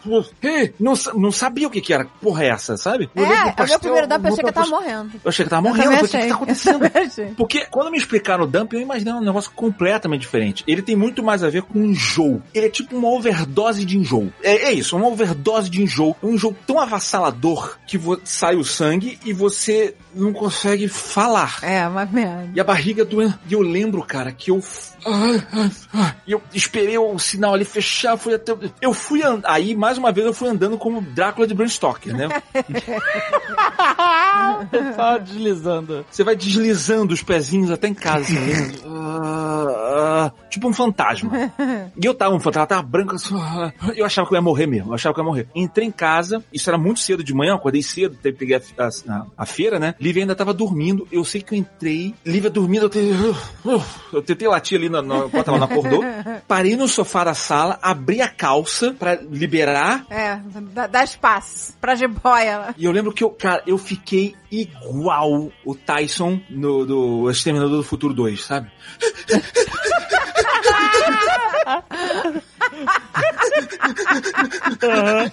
que? 0.40 0.74
Não, 0.78 0.92
não 1.14 1.32
sabia 1.32 1.66
o 1.66 1.70
que 1.70 1.80
que 1.80 1.92
era, 1.92 2.04
porra 2.20 2.44
é 2.44 2.48
essa, 2.48 2.76
sabe? 2.76 3.08
Eu 3.14 3.24
É, 3.24 3.28
é 3.28 3.40
o 3.40 3.44
meu 3.44 3.52
pastel, 3.54 3.78
primeiro 3.80 4.06
dump, 4.06 4.24
eu 4.24 4.32
achei 4.32 4.42
que 4.44 4.48
eu 4.48 4.52
tava 4.52 4.66
eu 4.66 4.70
morrendo. 4.70 5.10
achei 5.24 5.44
que 5.44 5.48
eu 5.48 5.50
tava 5.50 5.66
Eu 5.68 5.70
morrendo, 5.72 5.83
falei, 5.84 6.00
o 6.00 6.08
que 6.08 6.18
que 6.18 6.28
tá 6.28 6.34
acontecendo? 6.34 7.34
Porque 7.36 7.66
quando 7.66 7.90
me 7.90 7.98
explicaram 7.98 8.44
o 8.44 8.46
dumping, 8.46 8.76
eu 8.76 8.82
imaginei 8.82 9.12
um 9.12 9.20
negócio 9.20 9.50
completamente 9.52 10.22
diferente. 10.22 10.64
Ele 10.66 10.82
tem 10.82 10.96
muito 10.96 11.22
mais 11.22 11.42
a 11.42 11.50
ver 11.50 11.62
com 11.62 11.84
enjoo. 11.84 12.42
Ele 12.52 12.66
é 12.66 12.70
tipo 12.70 12.96
uma 12.96 13.08
overdose 13.08 13.84
de 13.84 13.98
enjoo. 13.98 14.32
É, 14.42 14.68
é 14.68 14.72
isso, 14.72 14.96
uma 14.96 15.08
overdose 15.08 15.70
de 15.70 15.82
enjoo. 15.82 16.16
Um 16.22 16.34
enjoo 16.34 16.54
tão 16.66 16.78
avassalador 16.78 17.76
que 17.86 18.00
sai 18.24 18.56
o 18.56 18.64
sangue 18.64 19.18
e 19.24 19.32
você 19.32 19.94
não 20.14 20.32
consegue 20.32 20.88
falar. 20.88 21.58
É, 21.62 21.86
uma 21.86 22.06
merda. 22.06 22.50
E 22.54 22.60
a 22.60 22.64
barriga 22.64 23.04
doendo. 23.04 23.34
E 23.48 23.52
eu 23.52 23.60
lembro, 23.60 24.02
cara, 24.02 24.32
que 24.32 24.50
eu. 24.50 24.62
E 26.26 26.32
eu 26.32 26.40
esperei 26.52 26.96
o 26.96 27.18
sinal 27.18 27.54
ali 27.54 27.64
fechar, 27.64 28.16
fui 28.16 28.34
até. 28.34 28.54
Eu 28.80 28.92
fui 28.92 29.22
andando. 29.22 29.46
Aí, 29.46 29.74
mais 29.74 29.98
uma 29.98 30.12
vez, 30.12 30.26
eu 30.26 30.32
fui 30.32 30.48
andando 30.48 30.78
como 30.78 31.00
Drácula 31.00 31.46
de 31.46 31.54
Bram 31.54 31.68
Stoker, 31.68 32.16
né? 32.16 32.28
Só 34.96 35.18
deslizando. 35.18 35.73
Você 36.10 36.22
vai 36.24 36.36
deslizando 36.36 37.12
os 37.14 37.22
pezinhos 37.22 37.70
até 37.70 37.88
em 37.88 37.94
casa, 37.94 38.24
assim. 38.32 38.84
Ah, 39.26 39.66
ah, 40.26 40.32
tipo 40.50 40.68
um 40.68 40.72
fantasma. 40.72 41.30
E 41.96 42.04
eu 42.06 42.14
tava 42.14 42.34
um 42.34 42.40
fantasma, 42.40 42.66
tava 42.66 42.82
branco, 42.82 43.14
assim, 43.14 43.34
ah, 43.38 43.72
eu 43.94 44.04
achava 44.04 44.26
que 44.26 44.34
eu 44.34 44.36
ia 44.36 44.42
morrer 44.42 44.66
mesmo, 44.66 44.90
eu 44.90 44.94
achava 44.94 45.14
que 45.14 45.20
eu 45.20 45.24
ia 45.24 45.28
morrer. 45.30 45.48
Entrei 45.54 45.86
em 45.86 45.90
casa, 45.90 46.42
isso 46.52 46.68
era 46.68 46.76
muito 46.78 47.00
cedo 47.00 47.22
de 47.22 47.32
manhã, 47.32 47.54
acordei 47.54 47.82
cedo, 47.82 48.16
peguei 48.20 48.56
a, 48.56 48.60
a- 48.78 49.26
a- 49.38 49.46
feira, 49.46 49.78
né? 49.78 49.94
Lívia 50.00 50.22
ainda 50.22 50.34
tava 50.34 50.52
dormindo, 50.52 51.06
eu 51.12 51.24
sei 51.24 51.40
que 51.40 51.54
eu 51.54 51.58
entrei, 51.58 52.14
Lívia 52.26 52.50
dormindo, 52.50 52.86
eu 52.86 52.88
tentei, 52.90 53.14
eu 54.12 54.22
tentei 54.22 54.48
latir 54.48 54.78
ali 54.78 54.88
na, 54.88 55.00
na, 55.02 55.26
enquanto 55.26 55.48
ela 55.48 55.58
não 55.58 55.66
acordou, 55.66 56.02
parei 56.48 56.76
no 56.76 56.88
sofá 56.88 57.24
da 57.24 57.34
sala, 57.34 57.78
abri 57.80 58.20
a 58.20 58.28
calça 58.28 58.92
pra 58.98 59.14
liberar, 59.14 60.04
É, 60.10 60.38
dá, 60.72 60.86
dá 60.86 61.04
espaço 61.04 61.74
pra 61.80 61.94
jiboia 61.94 62.74
e 62.76 62.84
eu 62.84 62.92
lembro 62.92 63.12
que 63.12 63.22
eu, 63.22 63.30
cara, 63.30 63.62
eu 63.66 63.78
fiquei 63.78 64.34
igual 64.60 65.50
o 65.64 65.74
Tyson 65.74 66.40
no 66.48 66.84
do 66.86 67.30
Exterminador 67.30 67.78
do 67.78 67.82
Futuro 67.82 68.14
2, 68.14 68.44
sabe? 68.44 68.70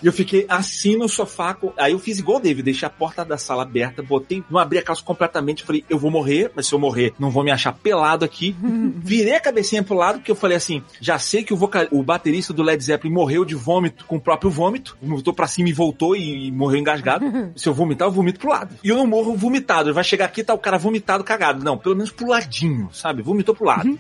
E 0.02 0.06
eu 0.06 0.14
fiquei 0.14 0.46
assim 0.48 0.96
no 0.96 1.08
sofá. 1.08 1.58
Aí 1.78 1.94
eu 1.94 2.00
fiz 2.00 2.20
igual 2.20 2.38
o 2.38 2.42
David, 2.42 2.64
deixei 2.64 2.86
a 2.86 2.90
porta 2.90 3.26
da 3.26 3.38
sala 3.38 3.64
aberta, 3.64 4.02
botei, 4.02 4.44
não 4.50 4.60
abri 4.60 4.78
a 4.78 4.84
calça 4.84 5.04
completamente, 5.04 5.64
falei, 5.64 5.84
eu 5.90 5.98
vou 5.98 6.12
morrer, 6.12 6.52
mas 6.56 6.68
se 6.68 6.74
eu 6.74 6.80
morrer, 6.80 7.14
não 7.20 7.30
vou 7.30 7.44
me 7.44 7.52
achar 7.52 7.74
pelado 7.74 8.24
aqui. 8.24 8.56
Virei 9.04 9.36
a 9.36 9.40
cabecinha 9.40 9.84
pro 9.84 9.96
lado, 9.96 10.20
porque 10.20 10.32
eu 10.32 10.36
falei 10.36 10.58
assim, 10.58 10.84
já 11.00 11.18
sei 11.20 11.44
que 11.44 11.54
o, 11.54 11.58
vocal, 11.58 11.86
o 11.92 12.04
baterista 12.04 12.54
do 12.54 12.64
Led 12.64 12.82
Zeppelin 12.84 13.14
morreu 13.14 13.44
de 13.44 13.56
vômito 13.56 14.06
com 14.06 14.16
o 14.16 14.22
próprio 14.22 14.50
vômito, 14.50 14.98
voltou 15.02 15.34
pra 15.34 15.48
cima 15.48 15.70
e 15.70 15.74
voltou 15.74 16.16
e, 16.16 16.48
e 16.48 16.52
morreu 16.52 16.80
engasgado. 16.80 17.26
Se 17.56 17.68
eu 17.68 17.74
vomitar, 17.74 18.08
eu 18.08 18.12
vomito 18.12 18.40
pro 18.40 18.50
lado. 18.50 18.76
E 18.84 18.90
eu 18.90 18.96
não 18.96 19.08
morro 19.08 19.36
vomitado, 19.36 19.94
vai 19.94 20.04
chegar 20.04 20.26
aqui 20.26 20.42
e 20.42 20.44
tá 20.44 20.54
o 20.54 20.60
cara 20.60 20.78
vomitado, 20.78 21.24
cagado. 21.24 21.64
Não, 21.64 21.78
pelo 21.78 21.96
menos 21.96 22.12
pro 22.12 22.28
ladinho, 22.28 22.90
sabe? 22.92 23.22
Vomitou 23.22 23.56
pro 23.56 23.66
lado. 23.66 23.88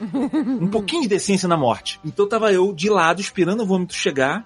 um 0.61 0.67
pouquinho 0.67 1.03
de 1.03 1.07
decência 1.07 1.47
na 1.47 1.57
morte. 1.57 1.99
Então 2.05 2.27
tava 2.27 2.51
eu 2.51 2.73
de 2.73 2.89
lado, 2.89 3.21
esperando 3.31 3.61
o 3.61 3.65
vômito 3.65 3.93
chegar, 3.93 4.43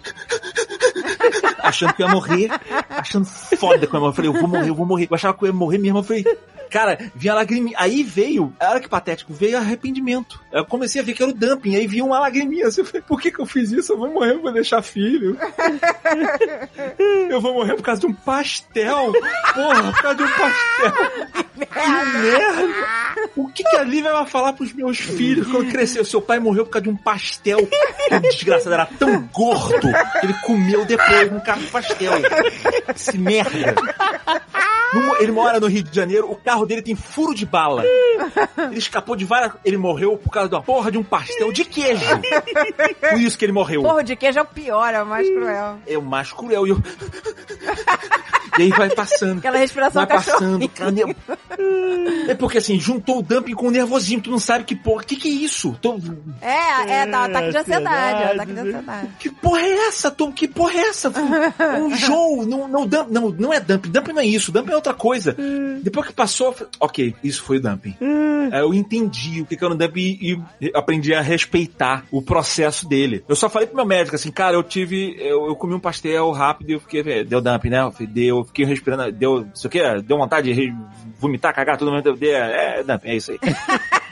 achando 1.64 1.94
que 1.94 2.04
eu 2.04 2.08
ia 2.08 2.14
morrer, 2.14 2.50
achando 2.90 3.26
foda 3.26 3.88
que 3.88 3.96
eu 3.96 3.98
ia 3.98 4.00
morrer. 4.00 4.10
Eu 4.10 4.14
falei, 4.14 4.30
eu 4.30 4.34
vou 4.34 4.48
morrer, 4.48 4.70
eu 4.70 4.76
vou 4.76 4.86
morrer. 4.86 5.08
Eu 5.10 5.16
achava 5.16 5.36
que 5.36 5.44
eu 5.44 5.48
ia 5.48 5.54
morrer 5.54 5.80
mesmo. 5.80 6.00
Eu 6.00 6.04
falei, 6.04 6.24
cara, 6.70 7.12
vinha 7.16 7.34
a 7.34 7.36
lagriminha. 7.36 7.76
Aí 7.80 8.04
veio, 8.04 8.54
olha 8.60 8.80
que 8.80 8.90
patético, 8.90 9.34
veio 9.34 9.58
arrependimento. 9.58 10.40
Eu 10.52 10.66
comecei 10.66 11.02
a 11.02 11.04
ver 11.04 11.14
que 11.14 11.24
era 11.24 11.32
o 11.32 11.36
dumping, 11.36 11.76
aí 11.76 11.88
vinha 11.88 12.04
uma 12.04 12.20
lagriminha. 12.20 12.68
Assim, 12.68 12.82
Eu 12.82 12.86
falei, 12.86 13.02
por 13.02 13.22
que 13.22 13.32
que 13.32 13.40
eu 13.40 13.46
fiz 13.46 13.72
isso? 13.72 13.94
Eu 13.94 13.98
vou 13.98 14.10
morrer, 14.10 14.34
eu 14.34 14.42
vou 14.42 14.52
deixar 14.52 14.82
filho. 14.82 15.38
eu 17.30 17.42
vou 17.42 17.54
morrer 17.54 17.76
por 17.76 17.84
causa 17.84 18.02
de 18.02 18.08
um 18.08 18.14
pastel. 18.14 19.14
Porra, 19.54 19.92
por 19.92 20.02
causa 20.02 20.16
de 20.16 20.24
um 20.24 20.28
pastel. 20.28 21.36
Que 21.56 22.20
merda! 22.20 22.76
O 23.36 23.48
que, 23.48 23.64
que 23.64 23.78
a 23.78 23.84
Lívia 23.84 24.12
vai 24.12 24.26
falar 24.26 24.54
pros 24.54 24.74
meus 24.74 24.98
filhos 24.98 25.48
quando 25.48 25.72
crescer? 25.72 26.06
Seu 26.06 26.22
pai 26.22 26.40
morreu 26.40 26.66
por 26.66 26.72
causa 26.72 26.84
de 26.84 26.90
um 26.90 26.96
pastel. 26.96 27.60
O 27.60 28.20
desgraçado 28.20 28.74
era 28.74 28.86
tão 28.86 29.28
gordo 29.28 29.88
que 30.20 30.26
ele 30.26 30.34
comeu 30.46 30.86
depois 30.86 31.32
um 31.32 31.40
carro 31.40 31.62
de 31.62 31.68
pastel. 31.68 32.14
Esse 32.94 33.18
merda. 33.18 33.76
No- 35.00 35.16
Ele 35.18 35.32
mora 35.32 35.60
no 35.60 35.68
Rio 35.68 35.84
de 35.84 35.96
Janeiro, 35.96 36.30
o 36.32 36.36
carro 36.36 36.66
dele 36.66 36.82
tem 36.82 36.96
furo 36.96 37.34
de 37.36 37.46
bala. 37.46 37.84
Ele 38.70 38.78
escapou 38.78 39.16
de 39.16 39.26
várias. 39.26 39.54
Ele 39.64 39.78
morreu 39.78 40.18
por 40.18 40.30
causa 40.32 40.50
da 40.50 40.62
porra 40.62 40.92
de 40.92 40.98
um 40.98 41.04
pastel 41.04 41.52
de 41.52 41.66
queijo. 41.66 42.04
Por 43.10 43.20
isso 43.20 43.38
que 43.38 43.46
ele 43.46 43.52
morreu. 43.52 43.82
Porra 43.84 44.04
de 44.04 44.16
queijo 44.16 44.40
é 44.40 44.42
o 44.42 44.46
pior, 44.46 44.94
é 44.94 45.02
o 45.02 45.06
mais 45.06 45.28
cruel. 45.30 45.78
É 45.86 45.98
o 45.98 46.02
mais 46.02 46.32
cruel. 46.32 46.66
E, 46.66 46.70
eu... 46.72 46.78
e 48.58 48.64
aí 48.64 48.70
vai 48.70 48.90
passando. 48.90 49.40
Aquela 49.40 49.58
respiração 49.58 50.06
Vai 50.06 50.18
passando. 50.18 50.70
É 52.28 52.34
porque 52.36 52.58
assim, 52.58 52.80
juntou 52.80 53.20
o 53.20 53.22
dumping 53.22 53.54
com 53.54 53.68
o 53.68 53.72
nervosismo. 53.72 54.22
Tu 54.22 54.32
não 54.32 54.40
sabe 54.40 54.64
que 54.64 54.76
porra. 54.76 55.04
Que 55.04 55.16
que 55.16 55.28
é 55.28 55.32
isso? 55.32 55.78
Tô- 55.82 55.98
É, 56.42 56.92
é, 57.02 57.06
dá 57.08 57.26
ataque 57.26 57.50
de 57.52 57.58
ansiedade, 57.58 58.24
ansiedade. 58.24 58.34
ataque 58.34 58.54
de 58.54 58.60
ansiedade. 58.60 59.10
Que 59.20 59.30
porra 59.30 59.62
é 59.62 59.88
essa, 59.88 60.12
Tom? 60.12 60.32
Que 60.32 60.48
porra 60.48 60.74
é 60.74 60.90
essa? 60.90 61.12
Um 61.86 61.96
jogo, 61.96 62.46
não, 62.46 62.68
não, 62.68 62.88
dump, 62.88 63.12
não, 63.12 63.30
não 63.30 63.54
é 63.54 63.60
dumping. 63.60 63.90
Dumping 63.90 64.14
não 64.14 64.22
é 64.22 64.26
isso, 64.26 64.52
dumping 64.52 64.72
é 64.72 64.76
outra 64.76 64.94
coisa. 64.94 65.36
Depois 65.82 66.08
que 66.08 66.14
passou, 66.14 66.48
eu 66.48 66.54
falei, 66.54 66.70
ok, 66.80 67.16
isso 67.24 67.44
foi 67.44 67.58
o 67.58 67.62
dumping. 67.62 67.96
Aí 68.52 68.60
eu 68.62 68.74
entendi 68.74 69.42
o 69.42 69.46
que 69.46 69.56
que 69.56 69.64
era 69.64 69.74
o 69.74 69.78
dumping 69.78 70.18
e, 70.22 70.40
e 70.62 70.72
aprendi 70.74 71.14
a 71.14 71.22
respeitar 71.22 72.06
o 72.12 72.22
processo 72.22 72.88
dele. 72.88 73.24
Eu 73.28 73.36
só 73.36 73.50
falei 73.50 73.68
pro 73.68 73.76
meu 73.76 73.86
médico 73.86 74.16
assim, 74.16 74.32
cara, 74.32 74.56
eu 74.56 74.64
tive, 74.64 75.16
eu, 75.20 75.48
eu 75.48 75.56
comi 75.56 75.74
um 75.74 75.80
pastel 75.80 76.32
rápido 76.32 76.70
e 76.70 76.74
eu 76.74 76.80
fiquei, 76.80 77.02
é, 77.02 77.24
deu 77.24 77.42
dumping, 77.42 77.70
né? 77.70 77.82
Eu 77.82 77.92
falei, 77.92 78.08
deu, 78.08 78.45
fiquei 78.46 78.66
respirando, 78.66 79.12
deu, 79.12 79.42
não 79.42 79.56
sei 79.56 79.68
o 79.68 79.72
que, 79.72 80.02
deu 80.02 80.18
vontade 80.18 80.54
de 80.54 80.74
vomitar, 81.20 81.54
cagar, 81.54 81.78
tudo 81.78 81.92
deu, 82.02 82.16
é, 82.16 82.80
é 82.80 82.84
dumping, 82.84 83.10
é 83.10 83.16
isso 83.16 83.32
aí. 83.32 83.40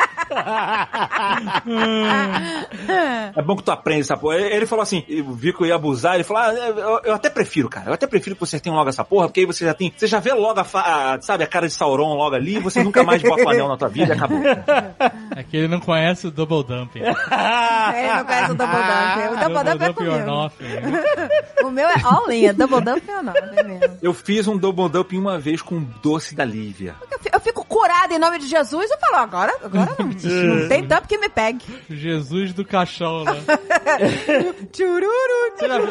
É 3.35 3.41
bom 3.41 3.55
que 3.55 3.63
tu 3.63 3.71
aprende 3.71 4.01
essa 4.01 4.17
porra. 4.17 4.37
Ele 4.37 4.65
falou 4.65 4.83
assim, 4.83 5.03
eu 5.07 5.31
vi 5.33 5.53
que 5.53 5.61
eu 5.61 5.67
ia 5.67 5.75
abusar, 5.75 6.15
ele 6.15 6.23
falou, 6.23 6.43
ah, 6.43 6.53
eu, 6.53 6.99
eu 7.05 7.13
até 7.13 7.29
prefiro, 7.29 7.69
cara. 7.69 7.89
Eu 7.89 7.93
até 7.93 8.05
prefiro 8.07 8.35
que 8.35 8.39
vocês 8.41 8.61
tenham 8.61 8.75
logo 8.75 8.89
essa 8.89 9.03
porra, 9.03 9.27
porque 9.27 9.41
aí 9.41 9.45
você 9.45 9.65
já 9.65 9.73
tem, 9.73 9.93
você 9.95 10.07
já 10.07 10.19
vê 10.19 10.33
logo 10.33 10.59
a, 10.59 10.63
a- 11.13 11.21
sabe, 11.21 11.43
a 11.43 11.47
cara 11.47 11.67
de 11.67 11.73
Sauron 11.73 12.13
logo 12.15 12.35
ali, 12.35 12.59
você 12.59 12.83
nunca 12.83 13.03
mais 13.03 13.21
bota 13.21 13.43
o 13.43 13.49
anel 13.49 13.67
na 13.67 13.77
tua 13.77 13.89
vida 13.89 14.13
e 14.13 14.17
acabou. 14.17 14.39
É 15.35 15.43
que 15.43 15.57
ele 15.57 15.67
não 15.67 15.79
conhece 15.79 16.27
o 16.27 16.31
Double 16.31 16.63
Dumping. 16.63 16.99
Ele 16.99 17.09
não 17.09 18.25
conhece 18.25 18.51
o 18.51 18.55
Double 18.55 18.77
Dump. 18.77 19.33
O 19.33 19.39
Double 19.39 19.63
Dump 19.71 19.81
é 19.83 19.87
or 19.89 19.93
comigo. 19.93 20.25
nothing. 20.25 21.63
O 21.63 21.71
meu 21.71 21.87
é 21.89 21.95
all 22.03 22.31
in, 22.31 22.45
é 22.45 22.53
Double 22.53 22.81
Dump 22.81 23.03
ou 23.09 23.23
não, 23.23 23.33
é 23.35 23.63
mesmo. 23.63 23.97
Eu 24.01 24.13
fiz 24.13 24.47
um 24.47 24.57
double 24.57 24.89
dump 24.89 25.13
uma 25.17 25.37
vez 25.39 25.61
com 25.61 25.75
um 25.75 25.87
doce 26.01 26.35
da 26.35 26.43
Lívia. 26.45 26.95
Eu 27.31 27.39
fico 27.39 27.62
curada 27.83 28.13
em 28.13 28.17
nome 28.17 28.39
de 28.39 28.47
Jesus, 28.47 28.89
eu 28.89 28.97
falo, 28.97 29.17
agora, 29.17 29.53
agora 29.61 29.91
não, 29.99 30.07
não 30.55 30.67
tem 30.69 30.87
tanto 30.87 31.05
que 31.05 31.17
me 31.17 31.27
pegue. 31.27 31.65
Jesus 31.89 32.53
do 32.53 32.63
caixão, 32.63 33.25
né? 33.25 33.33
Tchururu, 34.71 35.11
Você 35.57 35.67
você 35.67 35.79
do 35.79 35.87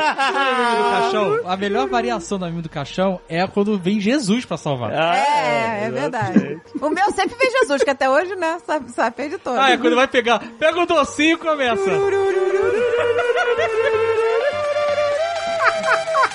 caixão? 0.90 1.40
A 1.44 1.54
melhor 1.54 1.86
variação 1.88 2.38
do 2.38 2.46
meme 2.46 2.62
do 2.62 2.68
caixão 2.70 3.20
é 3.28 3.46
quando 3.46 3.78
vem 3.78 4.00
Jesus 4.00 4.46
pra 4.46 4.56
salvar. 4.56 4.90
Ah, 4.94 5.16
É, 5.16 5.84
é 5.84 5.90
verdade. 5.90 6.60
O 6.80 6.88
meu 6.88 7.12
sempre 7.12 7.36
fez 7.36 7.52
Jesus, 7.60 7.84
que 7.84 7.90
até 7.90 8.08
hoje, 8.08 8.34
né, 8.36 8.58
sabe, 8.66 8.90
sabe 8.90 9.14
fez 9.14 9.30
de 9.32 9.38
todo. 9.38 9.58
Ah, 9.58 9.70
é 9.72 9.76
quando 9.76 9.94
vai 9.94 10.08
pegar. 10.08 10.38
Pega 10.58 10.80
o 10.80 10.86
docinho 10.86 11.34
e 11.34 11.38
começa. 11.38 11.82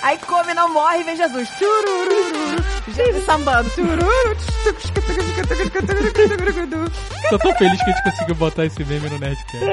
Aí 0.04 0.18
come, 0.20 0.54
não 0.54 0.72
morre 0.72 1.00
e 1.00 1.04
vem 1.04 1.16
Jesus. 1.18 1.50
Tchurururu. 1.50 2.67
Jesus 2.94 3.26
sambando. 3.26 3.70
Tô 7.30 7.38
tão 7.40 7.56
feliz 7.56 7.84
que 7.84 7.90
a 7.90 7.94
gente 7.94 8.04
conseguiu 8.04 8.36
botar 8.36 8.66
esse 8.66 8.84
meme 8.86 9.10
no 9.10 9.20
Nerdcast. 9.20 9.66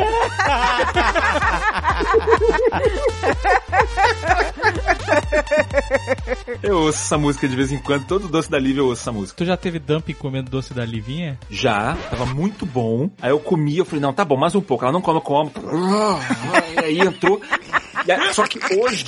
Eu 6.63 6.79
ouço 6.81 6.99
essa 6.99 7.19
música 7.19 7.49
de 7.49 7.55
vez 7.57 7.71
em 7.73 7.79
quando, 7.79 8.07
todo 8.07 8.29
doce 8.29 8.51
da 8.51 8.59
Lívia 8.59 8.81
eu 8.81 8.87
ouço 8.87 9.03
essa 9.03 9.13
música. 9.13 9.37
Tu 9.37 9.45
já 9.45 9.57
teve 9.57 9.79
dumping 9.79 10.15
comendo 10.15 10.51
doce 10.51 10.73
da 10.75 10.85
Livinha? 10.85 11.39
Já, 11.51 11.97
tava 12.11 12.27
muito 12.27 12.65
bom. 12.67 13.11
Aí 13.21 13.31
eu 13.31 13.39
comi, 13.41 13.79
eu 13.79 13.85
falei, 13.85 14.01
não, 14.01 14.13
tá 14.13 14.25
bom, 14.25 14.37
mais 14.37 14.55
um 14.55 14.61
pouco. 14.61 14.85
Ela 14.85 14.93
não 14.93 15.01
come, 15.03 15.19
eu 15.19 15.23
como. 15.23 15.53
E 16.75 16.85
aí 16.85 16.99
entrou. 17.01 17.41
E 18.07 18.13
aí- 18.13 18.35
só 18.35 18.47
que 18.47 18.59
hoje. 18.75 19.05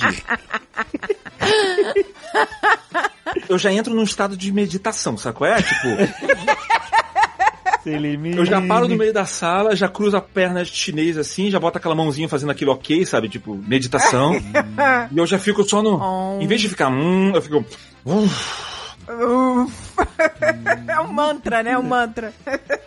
Eu 3.49 3.57
já 3.57 3.71
entro 3.71 3.93
num 3.93 4.03
estado 4.03 4.35
de 4.35 4.51
meditação, 4.51 5.17
sabe 5.17 5.37
qual 5.37 5.49
é? 5.49 5.61
Tipo, 5.61 5.87
eu 8.35 8.45
já 8.45 8.61
paro 8.61 8.87
no 8.87 8.97
meio 8.97 9.13
da 9.13 9.25
sala, 9.25 9.75
já 9.75 9.87
cruzo 9.87 10.17
a 10.17 10.21
perna 10.21 10.65
chinês 10.65 11.17
assim, 11.17 11.49
já 11.49 11.59
boto 11.59 11.77
aquela 11.77 11.95
mãozinha 11.95 12.27
fazendo 12.27 12.51
aquilo 12.51 12.71
ok, 12.71 13.05
sabe? 13.05 13.29
Tipo, 13.29 13.55
meditação. 13.55 14.35
e 15.11 15.17
eu 15.17 15.25
já 15.25 15.39
fico 15.39 15.63
só 15.63 15.81
no. 15.81 16.41
Em 16.41 16.47
vez 16.47 16.59
de 16.59 16.69
ficar, 16.69 16.89
hum, 16.89 17.31
eu 17.33 17.41
fico. 17.41 17.65
É 20.87 20.99
um 20.99 21.13
mantra, 21.13 21.63
né? 21.63 21.77
Um 21.77 21.83
mantra. 21.83 22.33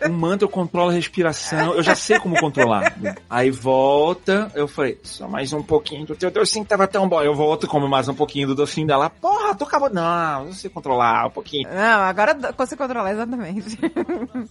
Um 0.07 0.13
mantra 0.13 0.45
eu 0.45 0.49
controlo 0.49 0.89
a 0.89 0.93
respiração, 0.93 1.73
eu 1.73 1.83
já 1.83 1.95
sei 1.95 2.19
como 2.19 2.39
controlar. 2.39 2.93
Aí 3.29 3.49
volta, 3.49 4.51
eu 4.55 4.67
falei, 4.67 4.99
só 5.03 5.27
mais 5.27 5.53
um 5.53 5.63
pouquinho 5.63 6.05
do 6.05 6.15
teu 6.15 6.29
docinho 6.29 6.65
que 6.65 6.69
tava 6.69 6.87
tão 6.87 7.07
bom. 7.07 7.21
Eu 7.21 7.33
volto, 7.33 7.67
como 7.67 7.87
mais 7.87 8.07
um 8.07 8.13
pouquinho 8.13 8.47
do 8.47 8.55
docinho 8.55 8.87
dela. 8.87 9.09
Porra, 9.09 9.55
tô 9.55 9.65
acabando. 9.65 9.95
Não, 9.95 10.47
eu 10.47 10.53
sei 10.53 10.69
controlar 10.69 11.27
um 11.27 11.31
pouquinho. 11.31 11.69
Não, 11.69 12.01
agora 12.01 12.37
eu 12.41 12.53
consigo 12.53 12.81
controlar, 12.81 13.11
exatamente. 13.11 13.77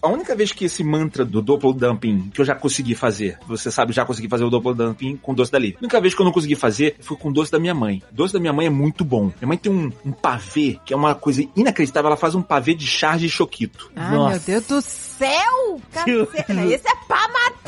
A 0.03 0.09
única 0.09 0.35
vez 0.35 0.53
que 0.53 0.65
esse 0.65 0.83
mantra 0.83 1.25
do 1.25 1.43
double 1.43 1.73
dumping 1.73 2.31
que 2.33 2.41
eu 2.41 2.45
já 2.45 2.55
consegui 2.55 2.95
fazer, 2.95 3.39
você 3.47 3.71
sabe, 3.71 3.93
já 3.93 4.05
consegui 4.05 4.29
fazer 4.29 4.45
o 4.45 4.51
double 4.51 4.75
dumping 4.75 5.17
com 5.17 5.35
doce 5.35 5.53
da 5.53 5.59
Lívia. 5.59 5.79
A 5.79 5.85
única 5.85 6.01
vez 6.01 6.15
que 6.15 6.23
eu 6.23 6.25
não 6.25 6.33
consegui 6.33 6.55
fazer 6.55 6.97
foi 7.01 7.17
com 7.17 7.33
doce 7.33 7.53
da 7.53 7.59
minha 7.59 7.75
mãe. 7.75 8.03
Doce 8.11 8.33
da 8.33 8.41
minha 8.41 8.53
mãe 8.53 8.67
é 8.67 8.71
muito 8.71 9.05
bom. 9.05 9.33
Minha 9.41 9.49
mãe 9.49 9.59
tem 9.59 9.73
um, 9.73 9.91
um 10.05 10.13
pavê, 10.13 10.79
que 10.85 10.95
é 10.95 10.97
uma 10.97 11.15
coisa 11.15 11.43
inacreditável. 11.61 12.09
Ela 12.09 12.17
faz 12.17 12.35
um 12.35 12.43
pavê 12.43 12.75
de 12.75 12.87
charge 12.87 13.27
e 13.27 13.31
choquito. 13.31 13.91
Ai, 13.95 14.15
Nossa. 14.15 14.31
meu 14.31 14.41
Deus 14.41 14.67
do 14.67 14.83
céu! 14.83 15.81
Cacete. 15.93 16.53
Esse 16.73 16.89
é 16.89 16.95
pra 17.07 17.29
matar! 17.29 17.60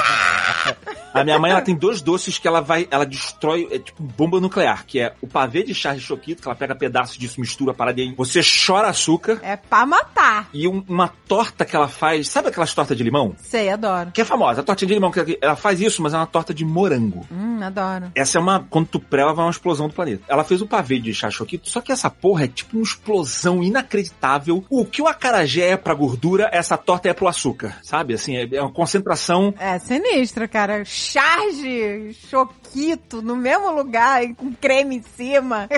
A 1.15 1.25
minha 1.25 1.39
mãe, 1.39 1.51
ela 1.51 1.61
tem 1.61 1.75
dois 1.75 2.01
doces 2.01 2.39
que 2.39 2.49
ela 2.49 2.61
vai, 2.61 2.87
ela 2.91 3.05
destrói, 3.05 3.69
é 3.71 3.79
tipo 3.79 4.03
bomba 4.03 4.41
nuclear, 4.41 4.85
que 4.87 4.99
é 5.01 5.15
o 5.21 5.27
pavê 5.27 5.63
de 5.63 5.75
charge 5.75 6.01
e 6.01 6.05
choquito, 6.05 6.43
que 6.43 6.49
ela 6.49 6.55
pega 6.57 6.75
pedaços 6.75 7.17
disso, 7.19 7.41
mistura 7.41 7.73
para 7.75 7.93
dentro. 7.93 8.17
Você 8.17 8.41
chora 8.43 8.89
açúcar. 8.89 9.39
É 9.43 9.57
pra 9.57 9.85
matar. 9.87 10.49
E 10.53 10.67
um- 10.69 10.85
uma 10.89 11.09
torta 11.29 11.65
que 11.65 11.75
ela 11.77 11.89
faz, 11.89 12.29
sabe 12.29 12.49
aquelas 12.49 12.73
tortas 12.75 12.97
de 12.97 13.03
limão? 13.03 13.35
Sei, 13.39 13.69
adoro. 13.69 14.11
Que 14.13 14.21
é 14.23 14.25
famosa, 14.25 14.61
a 14.61 14.65
tortinha 14.65 14.89
de 14.89 14.95
limão, 14.95 15.11
que 15.11 15.39
ela 15.41 15.57
faz 15.57 15.81
isso, 15.81 16.03
mas 16.03 16.15
é 16.15 16.17
uma 16.17 16.27
torta 16.27 16.53
de 16.55 16.65
morango. 16.65 17.27
Hum, 17.31 17.61
adoro. 17.63 18.11
Essa 18.15 18.39
é 18.39 18.41
uma. 18.41 18.67
Quando 18.71 18.87
tu 18.89 19.01
prela, 19.01 19.33
vai 19.35 19.45
uma 19.45 19.51
explosão 19.51 19.89
do 19.89 19.95
planeta. 19.95 20.23
Ela 20.29 20.45
fez 20.45 20.63
o 20.63 20.67
pavê 20.67 20.99
de 20.99 21.13
chachoquito, 21.15 21.69
só 21.69 21.81
que 21.81 21.93
essa 21.93 22.09
porra 22.11 22.45
é 22.45 22.49
tipo 22.49 22.77
uma 22.77 22.83
explosão 22.83 23.63
inacreditável. 23.63 24.65
O 24.71 24.85
que 24.85 25.03
o 25.03 25.07
acarajé 25.07 25.69
é 25.71 25.77
pra 25.77 25.95
gordura, 25.95 26.49
essa 26.53 26.77
torta 26.77 27.09
é 27.09 27.13
pro 27.13 27.29
açúcar. 27.29 27.77
Sabe? 27.83 28.15
Assim, 28.15 28.37
é, 28.37 28.49
é 28.57 28.61
uma 28.63 28.73
concentração. 28.73 29.55
É 29.59 29.79
sinistro, 29.79 30.49
cara. 30.49 30.85
Charge, 31.03 32.15
choquito, 32.29 33.21
no 33.21 33.35
mesmo 33.35 33.73
lugar, 33.73 34.23
e 34.23 34.35
com 34.35 34.53
creme 34.53 34.97
em 34.97 35.03
cima. 35.03 35.69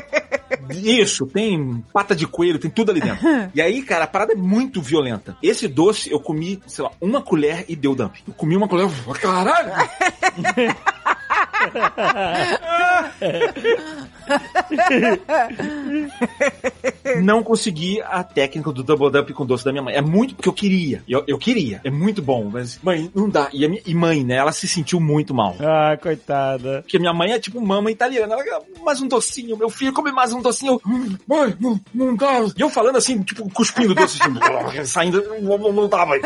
Isso, 0.70 1.26
tem 1.26 1.82
pata 1.92 2.14
de 2.14 2.26
coelho, 2.26 2.58
tem 2.58 2.70
tudo 2.70 2.90
ali 2.90 3.00
dentro. 3.00 3.26
e 3.54 3.62
aí, 3.62 3.82
cara, 3.82 4.04
a 4.04 4.06
parada 4.06 4.32
é 4.32 4.36
muito 4.36 4.82
violenta. 4.82 5.36
Esse 5.42 5.66
doce 5.66 6.10
eu 6.10 6.20
comi, 6.20 6.60
sei 6.66 6.84
lá, 6.84 6.90
uma 7.00 7.22
colher 7.22 7.64
e 7.68 7.74
deu 7.74 7.94
dump. 7.94 8.16
Eu 8.26 8.34
comi 8.34 8.56
uma 8.56 8.68
colher, 8.68 8.86
caralho! 9.20 9.72
não 17.22 17.42
consegui 17.42 18.00
a 18.02 18.22
técnica 18.22 18.72
do 18.72 18.82
double 18.82 19.10
dump 19.10 19.30
com 19.32 19.46
doce 19.46 19.64
da 19.64 19.72
minha 19.72 19.82
mãe. 19.82 19.94
É 19.94 20.00
muito 20.00 20.34
porque 20.34 20.48
eu 20.48 20.52
queria. 20.52 21.02
Eu, 21.08 21.24
eu 21.26 21.38
queria. 21.38 21.80
É 21.84 21.90
muito 21.90 22.22
bom. 22.22 22.48
Mas, 22.52 22.78
mãe, 22.82 23.10
não 23.14 23.28
dá. 23.28 23.48
E, 23.52 23.66
minha, 23.68 23.82
e 23.86 23.94
mãe, 23.94 24.24
né? 24.24 24.36
Ela 24.36 24.52
se 24.52 24.66
sentiu 24.66 25.00
muito 25.00 25.34
mal. 25.34 25.56
Ah, 25.60 25.96
coitada. 26.00 26.82
Porque 26.82 26.98
minha 26.98 27.12
mãe 27.12 27.32
é 27.32 27.38
tipo 27.38 27.60
mama 27.60 27.90
italiana. 27.90 28.34
Ela 28.34 28.44
quer 28.44 28.60
mais 28.82 29.00
um 29.00 29.08
docinho. 29.08 29.56
Meu 29.56 29.70
filho 29.70 29.92
come 29.92 30.12
mais 30.12 30.32
um 30.32 30.40
docinho. 30.42 30.80
Hum, 30.86 31.16
Mãe, 31.26 31.54
não, 31.60 31.80
não 31.94 32.14
dá. 32.16 32.40
E 32.56 32.60
eu 32.60 32.68
falando 32.70 32.96
assim, 32.96 33.22
tipo, 33.22 33.48
cuspindo 33.50 33.94
doce, 33.94 34.18
assim, 34.20 34.84
saindo. 34.84 35.22
Não, 35.40 35.58
não- 35.72 35.84
dá, 35.88 36.04
vai. 36.04 36.20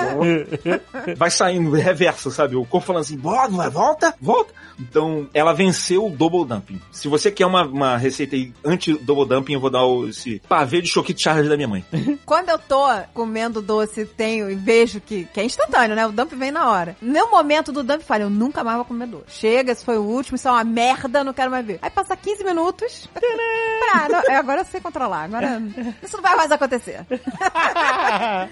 Vai 1.16 1.30
saindo, 1.30 1.70
reverso, 1.72 2.30
sabe? 2.30 2.54
O 2.56 2.64
corpo 2.64 2.86
falando 2.86 3.02
assim, 3.02 3.16
vai, 3.16 3.48
volta, 3.70 4.14
volta. 4.20 4.52
Então, 4.78 5.27
ela 5.32 5.52
venceu 5.52 6.06
o 6.06 6.10
double 6.10 6.44
dumping. 6.44 6.80
Se 6.90 7.08
você 7.08 7.30
quer 7.30 7.46
uma, 7.46 7.64
uma 7.64 7.96
receita 7.96 8.36
anti-double 8.64 9.26
dumping, 9.26 9.54
eu 9.54 9.60
vou 9.60 9.70
dar 9.70 9.84
o, 9.84 10.08
esse 10.08 10.40
pavê 10.48 10.80
de 10.80 10.88
choquito 10.88 11.20
charge 11.20 11.48
da 11.48 11.56
minha 11.56 11.68
mãe. 11.68 11.84
Quando 12.24 12.48
eu 12.48 12.58
tô 12.58 12.86
comendo 13.14 13.62
doce, 13.62 14.04
tenho 14.04 14.50
e 14.50 14.54
vejo 14.54 15.00
que, 15.00 15.24
que 15.26 15.40
é 15.40 15.44
instantâneo, 15.44 15.96
né? 15.96 16.06
O 16.06 16.12
dump 16.12 16.32
vem 16.34 16.50
na 16.50 16.70
hora. 16.70 16.96
No 17.00 17.12
meu 17.12 17.30
momento 17.30 17.72
do 17.72 17.82
dump, 17.82 18.02
falo, 18.02 18.24
eu 18.24 18.30
nunca 18.30 18.62
mais 18.64 18.76
vou 18.76 18.84
comer 18.84 19.06
doce. 19.06 19.24
Chega, 19.28 19.72
esse 19.72 19.84
foi 19.84 19.98
o 19.98 20.02
último, 20.02 20.36
isso 20.36 20.48
é 20.48 20.50
uma 20.50 20.64
merda, 20.64 21.24
não 21.24 21.32
quero 21.32 21.50
mais 21.50 21.66
ver. 21.66 21.78
Aí 21.82 21.90
passa 21.90 22.16
15 22.16 22.44
minutos. 22.44 23.08
pra, 23.14 24.08
não, 24.08 24.22
é, 24.28 24.36
agora 24.36 24.60
eu 24.60 24.64
sei 24.64 24.80
controlar. 24.80 25.24
Agora 25.24 25.62
isso 26.02 26.16
não 26.16 26.22
vai 26.22 26.36
mais 26.36 26.50
acontecer. 26.50 27.04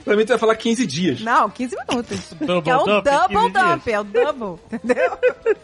pra 0.05 0.17
mim, 0.17 0.25
tu 0.25 0.29
vai 0.29 0.39
falar 0.39 0.57
15 0.57 0.87
dias. 0.87 1.21
Não, 1.21 1.51
15 1.51 1.77
minutos. 1.89 2.33
Double 2.41 2.63
que 2.63 2.71
é 2.71 2.77
o 2.77 2.85
dump, 2.85 3.05
double 3.05 3.37
15 3.37 3.51
dias. 3.51 3.65
dump, 3.65 3.89
é 3.89 4.01
o 4.01 4.05
double, 4.05 4.65
entendeu? 4.73 5.19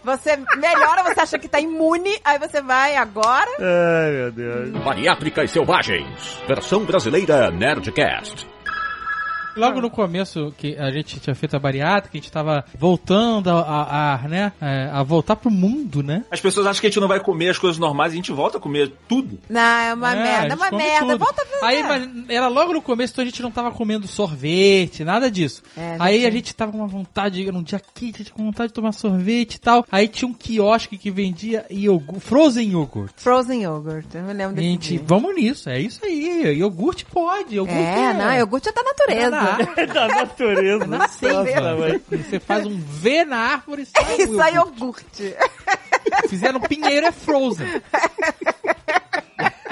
Você 0.05 0.37
melhora, 0.57 1.02
você 1.03 1.21
acha 1.21 1.39
que 1.39 1.49
tá 1.49 1.61
imune, 1.61 2.11
aí 2.25 2.39
você 2.39 2.61
vai 2.63 2.97
agora. 2.97 3.51
Ai, 3.59 4.11
meu 4.13 4.33
Deus. 4.33 4.71
Bariátricas 4.85 5.51
Selvagens. 5.51 6.43
Versão 6.47 6.85
brasileira 6.85 7.51
Nerdcast. 7.51 8.47
Logo 9.57 9.81
no 9.81 9.91
começo, 9.91 10.53
que 10.57 10.77
a 10.77 10.91
gente 10.91 11.21
tinha 11.21 11.35
feito 11.35 11.55
a 11.55 11.59
bariátrica, 11.59 12.17
a 12.17 12.21
gente 12.21 12.31
tava 12.33 12.65
voltando 12.79 13.51
a, 13.51 13.61
a- 13.61 14.15
a, 14.15 14.29
né, 14.29 14.53
é, 14.61 14.89
a 14.93 15.03
voltar 15.03 15.37
pro 15.37 15.51
mundo, 15.51 16.03
né? 16.03 16.25
As 16.31 16.41
pessoas 16.41 16.67
acham 16.67 16.81
que 16.81 16.87
a 16.87 16.91
gente 16.91 17.01
não 17.01 17.09
vai 17.09 17.21
comer 17.21 17.51
as 17.51 17.59
coisas 17.59 17.79
normais 17.79 18.13
e 18.13 18.15
a 18.15 18.17
gente 18.17 18.33
volta 18.33 18.59
a 18.59 18.61
comer 18.61 18.93
tudo. 19.09 19.39
Não, 19.49 19.61
é 19.61 19.95
uma 19.95 20.13
É, 20.13 20.23
merda, 20.23 20.55
é 20.55 20.57
uma 20.57 20.71
merda. 20.71 21.07
tudo. 21.07 21.19
Volta 21.19 21.43
a 21.43 21.47
fazer. 21.47 21.65
Aí, 21.65 21.83
mas 21.83 22.09
era 22.31 22.49
logo 22.49 22.73
no 22.73 22.83
começo, 22.83 23.13
então 23.13 23.23
a 23.23 23.27
gente 23.27 23.43
não 23.43 23.51
tava 23.51 23.71
comendo 23.71 24.07
sorvete, 24.09 25.05
nada 25.05 25.31
disso. 25.31 25.63
É, 25.77 25.97
Aí 25.99 26.17
gente. 26.17 26.27
a 26.27 26.31
gente 26.31 26.55
tava 26.55 26.73
com 26.73 26.79
uma 26.79 26.87
vontade, 26.87 27.47
era 27.47 27.57
um 27.57 27.63
dia 27.63 27.81
quente, 27.95 28.17
a 28.17 28.19
gente 28.25 28.33
com 28.33 28.45
vontade 28.45 28.69
de 28.69 28.75
tomar 28.75 28.93
sorvete 28.93 29.55
e 29.57 29.61
tal. 29.61 29.85
Aí 29.91 30.09
tinha 30.09 30.29
um 30.29 30.35
quiosque 30.35 30.97
que 30.99 31.11
vendia 31.11 31.65
iogurte, 31.71 32.21
frozen 32.25 32.71
yogurt. 32.73 33.13
Frozen 33.17 33.63
yogurt, 33.65 34.07
eu 34.15 34.23
me 34.23 34.33
lembro 34.33 34.57
desse 34.57 34.69
Gente, 34.69 34.89
dia. 34.97 35.03
vamos 35.07 35.35
nisso, 35.35 35.69
é 35.69 35.79
isso 35.81 36.01
aí. 36.05 36.57
Iogurte 36.59 37.05
pode, 37.05 37.55
iogurte 37.57 37.79
É, 37.81 38.15
não, 38.15 38.33
iogurte 38.35 38.69
é 38.69 38.73
da 38.73 38.83
natureza. 38.83 39.31
Da 39.31 39.42
natureza. 40.09 41.09
Sei, 41.09 41.33
Nossa, 41.33 41.45
velho. 41.45 41.79
mãe. 41.79 42.01
Você 42.11 42.41
faz 42.41 42.67
um 42.67 42.79
V 42.79 43.25
na 43.25 43.37
árvore 43.37 43.83
e 43.83 43.87
sai 43.87 44.17
é 44.53 44.55
iogurte. 44.55 44.55
iogurte. 44.55 45.37
Fizeram 46.29 46.61
pinheiro 46.61 47.07
é 47.07 47.13
frozen. 47.13 47.67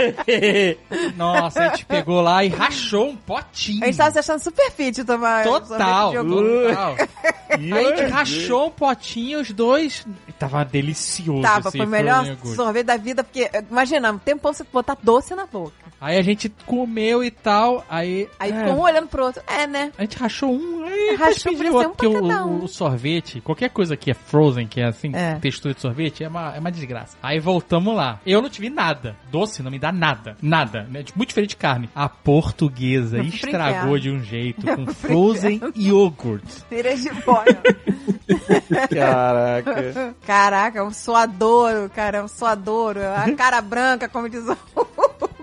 Nossa, 1.17 1.61
a 1.61 1.69
gente 1.69 1.87
pegou 1.87 2.21
lá 2.21 2.45
e 2.45 2.49
rachou 2.49 3.09
um 3.09 3.17
potinho. 3.17 3.83
A 3.83 3.87
gente 3.87 3.97
tava 3.97 4.11
se 4.13 4.19
achando 4.19 4.41
super 4.41 4.71
fit 4.71 5.05
tomar 5.05 5.45
Total, 5.45 6.13
total. 6.13 6.97
Aí 7.51 7.73
a 7.73 7.97
gente 7.97 8.11
rachou 8.11 8.69
um 8.69 8.71
potinho, 8.71 9.41
os 9.41 9.51
dois. 9.51 10.07
E 10.29 10.33
tava 10.33 10.65
delicioso. 10.65 11.43
Tava, 11.43 11.69
esse 11.69 11.77
foi 11.77 11.87
o 11.87 11.89
melhor 11.89 12.25
sorvete 12.55 12.87
da 12.87 12.97
vida, 12.97 13.25
porque, 13.25 13.51
imagina, 13.71 14.13
um 14.13 14.19
tempão 14.19 14.53
você 14.53 14.65
botar 14.73 14.97
doce 15.03 15.35
na 15.35 15.47
boca. 15.47 15.91
Aí 16.01 16.17
a 16.17 16.23
gente 16.23 16.49
comeu 16.65 17.23
e 17.23 17.31
tal, 17.31 17.85
aí. 17.89 18.27
Aí 18.39 18.51
é, 18.51 18.59
ficou 18.59 18.75
um 18.75 18.81
olhando 18.81 19.09
pro 19.09 19.25
outro. 19.25 19.43
É, 19.47 19.67
né? 19.67 19.93
A 19.99 20.03
gente 20.03 20.17
rachou 20.17 20.51
um, 20.51 20.80
E 21.01 21.17
por 21.57 21.67
um 21.67 21.91
porque 21.91 22.07
o, 22.07 22.65
o 22.65 22.69
sorvete, 22.69 23.41
qualquer 23.41 23.71
coisa 23.71 23.97
que 23.97 24.11
é 24.11 24.15
frozen, 24.15 24.67
que 24.67 24.81
é 24.81 24.87
assim, 24.87 25.11
É. 25.15 25.35
textura 25.37 25.75
de 25.75 25.81
sorvete, 25.81 26.23
é 26.25 26.29
uma, 26.29 26.55
é 26.55 26.59
uma 26.59 26.71
desgraça. 26.71 27.17
Aí 27.23 27.39
voltamos 27.41 27.95
lá. 27.95 28.21
Eu 28.27 28.41
não 28.43 28.49
tive 28.49 28.71
nada. 28.71 29.17
Doce 29.31 29.63
não 29.63 29.71
me 29.71 29.79
dá 29.79 29.91
nada. 29.93 30.37
Nada. 30.43 30.87
Né? 30.91 31.05
Muito 31.15 31.29
diferente 31.29 31.51
de 31.51 31.57
carne. 31.57 31.89
A 31.95 32.09
portuguesa 32.09 33.19
pro 33.19 33.27
estragou 33.27 33.99
de 33.99 34.11
um 34.11 34.23
jeito 34.23 34.67
com 34.77 34.85
pro 34.85 34.95
frozen 34.95 35.61
yogurt. 35.77 36.45
Tira 36.69 36.97
de. 36.97 37.11
Caraca. 38.95 40.15
Caraca, 40.27 40.79
é 40.79 40.83
um 40.83 40.93
suadouro, 40.93 41.91
cara, 41.91 42.19
é 42.19 42.23
um 42.23 42.29
suadouro. 42.29 43.01
A 43.01 43.31
cara 43.35 43.61
branca, 43.61 44.09
como 44.09 44.29
diz 44.29 44.45
o 44.49 44.57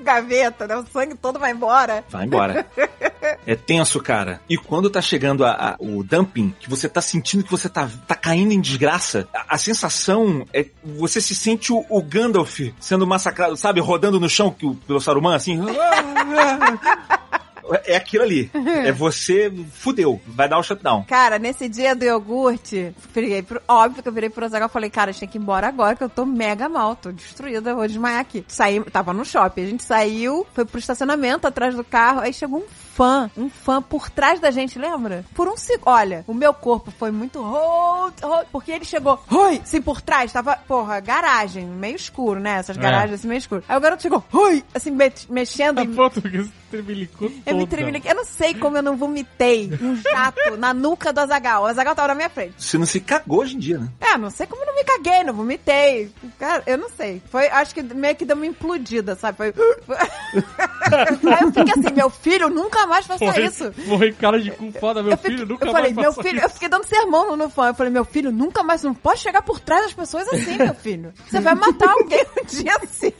gaveta, 0.01 0.67
né? 0.67 0.75
O 0.77 0.85
sangue 0.85 1.15
todo 1.15 1.37
vai 1.39 1.51
embora. 1.51 2.03
Vai 2.09 2.25
embora. 2.25 2.65
É 3.45 3.55
tenso, 3.55 3.99
cara. 4.01 4.41
E 4.49 4.57
quando 4.57 4.89
tá 4.89 5.01
chegando 5.01 5.43
a- 5.45 5.51
a- 5.51 5.75
o 5.79 6.03
dumping, 6.03 6.53
que 6.59 6.69
você 6.69 6.87
tá 6.87 7.01
sentindo 7.01 7.43
que 7.43 7.51
você 7.51 7.67
tá, 7.69 7.89
tá 8.07 8.15
caindo 8.15 8.51
em 8.51 8.61
desgraça, 8.61 9.27
a, 9.33 9.55
a 9.55 9.57
sensação 9.57 10.45
é 10.53 10.65
você 10.83 11.19
se 11.21 11.35
sente 11.35 11.71
o, 11.73 11.85
o 11.89 12.01
Gandalf 12.01 12.59
sendo 12.79 13.05
massacrado, 13.07 13.55
sabe? 13.57 13.79
Rodando 13.79 14.19
no 14.19 14.29
chão 14.29 14.51
que 14.51 14.65
o- 14.65 14.75
pelo 14.75 14.99
Saruman, 15.01 15.35
assim. 15.35 15.59
É 17.83 17.97
aquilo 17.97 18.23
ali. 18.23 18.49
É 18.85 18.93
você 18.93 19.51
fudeu. 19.73 20.21
Vai 20.25 20.47
dar 20.47 20.57
o 20.57 20.63
shutdown. 20.63 21.03
Cara, 21.03 21.37
nesse 21.37 21.67
dia 21.67 21.93
do 21.93 22.05
iogurte, 22.05 22.95
virei 23.13 23.41
pro, 23.41 23.61
óbvio 23.67 24.01
que 24.01 24.07
eu 24.07 24.13
virei 24.13 24.29
pro 24.29 24.47
Zagal 24.47 24.69
e 24.69 24.71
falei, 24.71 24.89
cara, 24.89 25.09
a 25.09 25.11
gente 25.11 25.19
tem 25.19 25.27
que 25.29 25.37
ir 25.37 25.41
embora 25.41 25.67
agora, 25.67 25.93
que 25.93 26.01
eu 26.03 26.07
tô 26.07 26.25
mega 26.25 26.69
mal, 26.69 26.95
tô 26.95 27.11
destruída, 27.11 27.75
vou 27.75 27.85
desmaiar 27.85 28.21
aqui. 28.21 28.45
Saí, 28.47 28.81
tava 28.85 29.11
no 29.11 29.25
shopping, 29.25 29.63
a 29.63 29.65
gente 29.65 29.83
saiu, 29.83 30.47
foi 30.53 30.63
pro 30.63 30.79
estacionamento 30.79 31.45
atrás 31.45 31.75
do 31.75 31.83
carro, 31.83 32.21
aí 32.21 32.31
chegou 32.31 32.59
um 32.61 32.65
fã, 32.97 33.29
um 33.37 33.47
fã 33.47 33.79
por 33.79 34.09
trás 34.09 34.39
da 34.39 34.49
gente, 34.49 34.79
lembra? 34.79 35.23
Por 35.35 35.47
um 35.47 35.55
segundo. 35.55 35.87
Olha, 35.87 36.25
o 36.27 36.33
meu 36.33 36.51
corpo 36.51 36.89
foi 36.89 37.11
muito 37.11 37.39
hold, 37.41 38.13
hold, 38.23 38.47
porque 38.51 38.71
ele 38.71 38.83
chegou, 38.85 39.19
oi, 39.31 39.61
assim, 39.63 39.79
por 39.79 40.01
trás, 40.01 40.31
tava, 40.33 40.55
porra, 40.67 40.99
garagem, 40.99 41.63
meio 41.65 41.95
escuro, 41.95 42.39
né? 42.39 42.53
Essas 42.57 42.75
É. 42.75 42.81
garagens 42.81 43.19
assim, 43.19 43.27
meio 43.27 43.37
escuro. 43.37 43.63
Aí 43.69 43.77
o 43.77 43.79
garoto 43.79 44.01
chegou, 44.01 44.23
oi, 44.33 44.63
assim, 44.73 44.89
me- 44.89 45.11
mexendo 45.29 45.77
A 45.77 45.83
em 45.83 45.93
tremelicou 46.69 47.27
eu 47.45 47.55
me 47.55 47.61
toda. 47.65 47.67
tremeliquei. 47.75 48.11
Eu 48.11 48.15
não 48.15 48.25
sei 48.25 48.53
como 48.53 48.77
eu 48.77 48.81
não 48.83 48.95
vomitei 48.97 49.71
um 49.81 49.95
jato 49.95 50.57
na 50.57 50.73
nuca 50.73 51.11
do 51.13 51.19
Azagal. 51.19 51.63
O 51.63 51.65
Azagal 51.65 51.95
tava 51.95 52.09
na 52.09 52.15
minha 52.15 52.29
frente. 52.29 52.53
Você 52.57 52.77
não 52.77 52.85
se 52.85 52.99
cagou 52.99 53.39
hoje 53.39 53.55
em 53.55 53.59
dia, 53.59 53.77
né? 53.77 53.87
É, 54.01 54.17
não 54.17 54.29
sei 54.29 54.45
como 54.47 54.61
eu 54.61 54.67
não 54.67 54.75
me 54.75 54.83
caguei, 54.83 55.23
não 55.23 55.33
vomitei. 55.33 56.11
Cara, 56.39 56.63
eu 56.65 56.77
não 56.77 56.89
sei. 56.89 57.21
Foi, 57.29 57.47
acho 57.47 57.73
que 57.73 57.81
meio 57.81 58.15
que 58.15 58.25
deu 58.25 58.35
uma 58.35 58.45
implodida, 58.45 59.15
sabe? 59.15 59.37
Foi. 59.37 59.53
Aí 60.37 61.41
eu 61.43 61.51
fiquei 61.51 61.73
assim, 61.85 61.93
meu 61.95 62.09
filho 62.09 62.49
nunca 62.49 62.85
mais 62.87 63.05
faça 63.05 63.31
Foi, 63.33 63.43
isso. 63.45 63.71
foi 63.73 64.11
cara 64.13 64.39
de 64.41 64.51
cu 64.51 64.71
foda, 64.79 65.01
meu 65.01 65.11
eu 65.11 65.17
fiquei- 65.17 65.31
filho 65.37 65.45
nunca 65.47 65.65
eu 65.67 65.71
falei, 65.71 65.93
vai 65.93 66.03
meu 66.03 66.11
passar 66.13 66.23
filho, 66.23 66.37
isso. 66.37 66.45
eu 66.45 66.49
fiquei 66.49 66.69
dando 66.69 66.85
sermão 66.85 67.27
no, 67.29 67.35
no 67.37 67.49
fã. 67.49 67.67
Eu 67.67 67.73
falei, 67.73 67.91
meu 67.91 68.05
filho, 68.05 68.31
nunca 68.31 68.63
mais, 68.63 68.83
não 68.83 68.93
pode 68.93 69.19
chegar 69.19 69.41
por 69.41 69.59
trás 69.59 69.83
das 69.83 69.93
pessoas 69.93 70.27
assim, 70.29 70.57
meu 70.57 70.73
filho. 70.73 71.13
Você 71.29 71.39
vai 71.39 71.55
matar 71.55 71.89
alguém 71.89 72.25
um 72.41 72.45
dia 72.45 72.75
assim. 72.83 73.13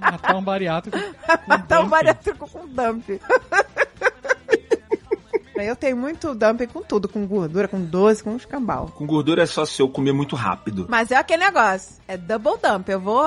Matar 0.00 0.36
um 0.36 0.42
bariátrico. 0.42 0.98
Vai 1.26 1.38
matar 1.46 1.80
um 1.82 1.88
bariátrico 1.88 2.48
com 2.50 2.66
dump. 2.92 3.08
Eu 5.64 5.74
tenho 5.74 5.96
muito 5.96 6.34
dumping 6.34 6.66
com 6.66 6.82
tudo, 6.82 7.08
com 7.08 7.26
gordura, 7.26 7.66
com 7.66 7.80
doce, 7.80 8.22
com 8.22 8.36
escambau. 8.36 8.88
Com 8.88 9.06
gordura 9.06 9.42
é 9.42 9.46
só 9.46 9.64
se 9.64 9.80
eu 9.80 9.88
comer 9.88 10.12
muito 10.12 10.36
rápido. 10.36 10.86
Mas 10.88 11.10
é 11.10 11.16
aquele 11.16 11.44
negócio, 11.44 11.96
é 12.06 12.16
double 12.16 12.58
dump, 12.62 12.88
eu 12.88 13.00
vou 13.00 13.24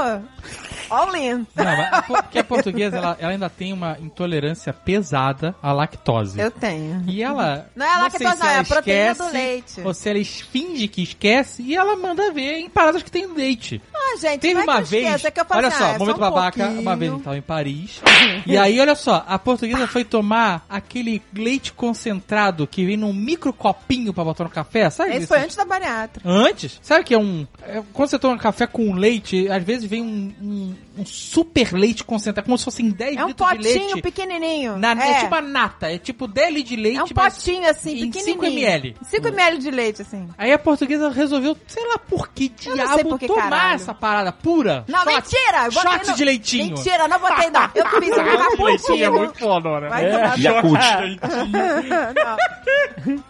all 0.90 1.16
in. 1.16 1.48
Não, 1.56 2.02
porque 2.08 2.40
a 2.40 2.44
portuguesa, 2.44 2.98
ela, 2.98 3.18
ela 3.20 3.32
ainda 3.32 3.50
tem 3.50 3.74
uma 3.74 3.98
intolerância 4.00 4.72
pesada 4.72 5.56
à 5.62 5.72
lactose. 5.72 6.40
Eu 6.40 6.52
tenho. 6.52 7.04
E 7.08 7.24
ela. 7.24 7.70
Não 7.76 7.86
é 7.86 7.90
a 7.90 8.00
lactose, 8.02 8.38
se 8.38 8.40
não, 8.40 8.48
é 8.48 8.60
a 8.60 8.64
proteína 8.64 9.12
esquece, 9.12 9.22
do 9.24 9.34
leite. 9.34 9.82
Ou 9.84 9.94
se 9.94 10.10
ela 10.10 10.24
finge 10.24 10.88
que 10.88 11.02
esquece 11.02 11.64
e 11.64 11.76
ela 11.76 11.96
manda 11.96 12.32
ver 12.32 12.60
em 12.60 12.70
paradas 12.70 13.02
que 13.02 13.12
tem 13.12 13.26
leite. 13.28 13.82
Ah, 14.02 14.18
gente, 14.18 14.40
Teve 14.42 14.60
é 14.60 14.64
uma 14.64 14.82
vez. 14.82 15.06
é 15.26 15.32
olha 15.52 15.68
assim, 15.68 15.78
só, 15.78 15.84
ah, 15.86 15.90
é 15.94 15.98
momento 16.00 16.16
um 16.16 16.20
babaca. 16.20 16.58
pouquinho. 16.64 16.82
Uma 16.82 16.96
vez 16.96 17.12
a 17.12 17.16
gente 17.16 17.24
tava 17.24 17.38
em 17.38 17.42
Paris. 17.42 18.02
e 18.46 18.58
aí, 18.58 18.80
olha 18.80 18.96
só, 18.96 19.24
a 19.28 19.38
portuguesa 19.38 19.88
foi 19.88 20.04
tomar 20.04 20.66
aquele 20.70 21.22
leite 21.34 21.72
concentrado 21.74 22.66
que 22.66 22.86
vem 22.86 22.98
num 22.98 23.14
micro 23.14 23.52
copinho 23.54 24.14
pra 24.14 24.24
botar 24.24 24.44
no 24.46 24.50
café, 24.50 24.90
sabe? 24.90 25.10
Esse 25.12 25.18
Esse- 25.20 25.28
foi 25.28 25.40
antes 25.40 25.56
da 25.56 25.66
bariátrica. 25.66 26.28
Antes? 26.28 26.80
Sabe 26.82 27.04
que 27.04 27.14
é 27.14 27.20
um. 27.20 27.46
é, 27.64 27.82
quando 27.94 28.10
você 28.10 28.18
toma 28.20 28.38
café 28.38 28.66
com 28.66 28.94
leite, 28.94 29.48
às 29.50 29.64
vezes 29.64 29.86
vem 29.86 30.02
um, 30.02 30.34
um, 30.42 30.76
um 31.02 31.06
super 31.06 31.72
leite 31.74 32.04
concentrado, 32.04 32.46
como 32.46 32.58
se 32.58 32.66
fossem 32.66 32.90
10 32.90 33.18
É 33.18 33.24
um 33.24 33.28
litros 33.28 33.50
de 33.50 33.56
potinho 33.58 33.86
leite. 33.88 34.02
pequenininho. 34.02 34.78
Na, 34.78 34.92
é. 34.94 35.12
é. 35.12 35.20
tipo 35.22 35.36
a 35.36 35.42
nata, 35.42 35.92
é 35.92 35.98
tipo 35.98 36.28
10 36.28 36.54
litros 36.54 36.70
de 36.70 36.76
leite, 36.76 36.98
É 37.00 37.04
um 37.04 37.08
potinho 37.08 37.70
assim, 37.70 37.92
em 38.04 38.12
pequenininho. 38.12 38.42
5 38.42 38.46
ml. 38.46 38.96
5 39.04 39.28
ml 39.28 39.58
de 39.60 39.72
leite, 39.72 40.02
assim. 40.02 40.28
Aí 40.38 40.52
a 40.52 40.60
portuguesa 40.60 41.10
resolveu, 41.10 41.56
sei 41.68 41.86
lá 41.88 41.98
por 41.98 42.30
que 42.30 42.50
diabo, 42.50 43.10
por 43.10 43.20
que 43.20 43.28
tomar 43.28 43.50
caralho. 43.50 43.76
essa 43.76 43.89
parada 43.94 44.32
pura. 44.32 44.84
Não, 44.88 45.00
Shot. 45.04 45.14
mentira! 45.16 45.66
eu 45.66 45.72
Shot 45.72 46.08
no- 46.10 46.16
de 46.16 46.26
leitinho. 46.26 46.76
Mentira, 46.76 47.08
não 47.08 47.20
botei 47.20 47.50
não. 47.50 47.70
Eu 47.76 47.86
fiz 48.02 48.18
um 48.18 48.24
cappuccino. 48.24 49.34
foda, 49.36 49.80
né? 49.82 49.90
Vai 49.90 50.10
tomar 50.12 50.40
Yakult. 50.40 50.80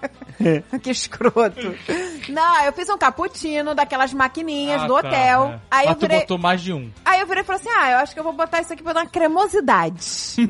Que 0.81 0.91
escroto. 0.91 1.75
Não, 2.29 2.63
eu 2.63 2.71
fiz 2.73 2.87
um 2.89 2.97
cappuccino 2.97 3.73
daquelas 3.75 4.13
maquininhas 4.13 4.81
Ah, 4.83 4.87
do 4.87 4.93
tá, 4.93 5.07
hotel. 5.07 5.43
é. 5.55 5.59
Aí 5.71 5.85
Mas 5.85 5.87
eu 5.87 5.95
tu 5.95 5.99
virei. 6.01 6.19
botou 6.21 6.37
mais 6.37 6.61
de 6.61 6.73
um. 6.73 6.89
Aí 7.03 7.19
eu 7.19 7.27
virei 7.27 7.43
e 7.43 7.45
falei 7.45 7.61
assim: 7.61 7.69
ah, 7.77 7.91
eu 7.91 7.97
acho 7.99 8.13
que 8.13 8.19
eu 8.19 8.23
vou 8.23 8.33
botar 8.33 8.61
isso 8.61 8.71
aqui 8.73 8.81
pra 8.83 8.93
dar 8.93 9.01
uma 9.01 9.09
cremosidade. 9.09 9.99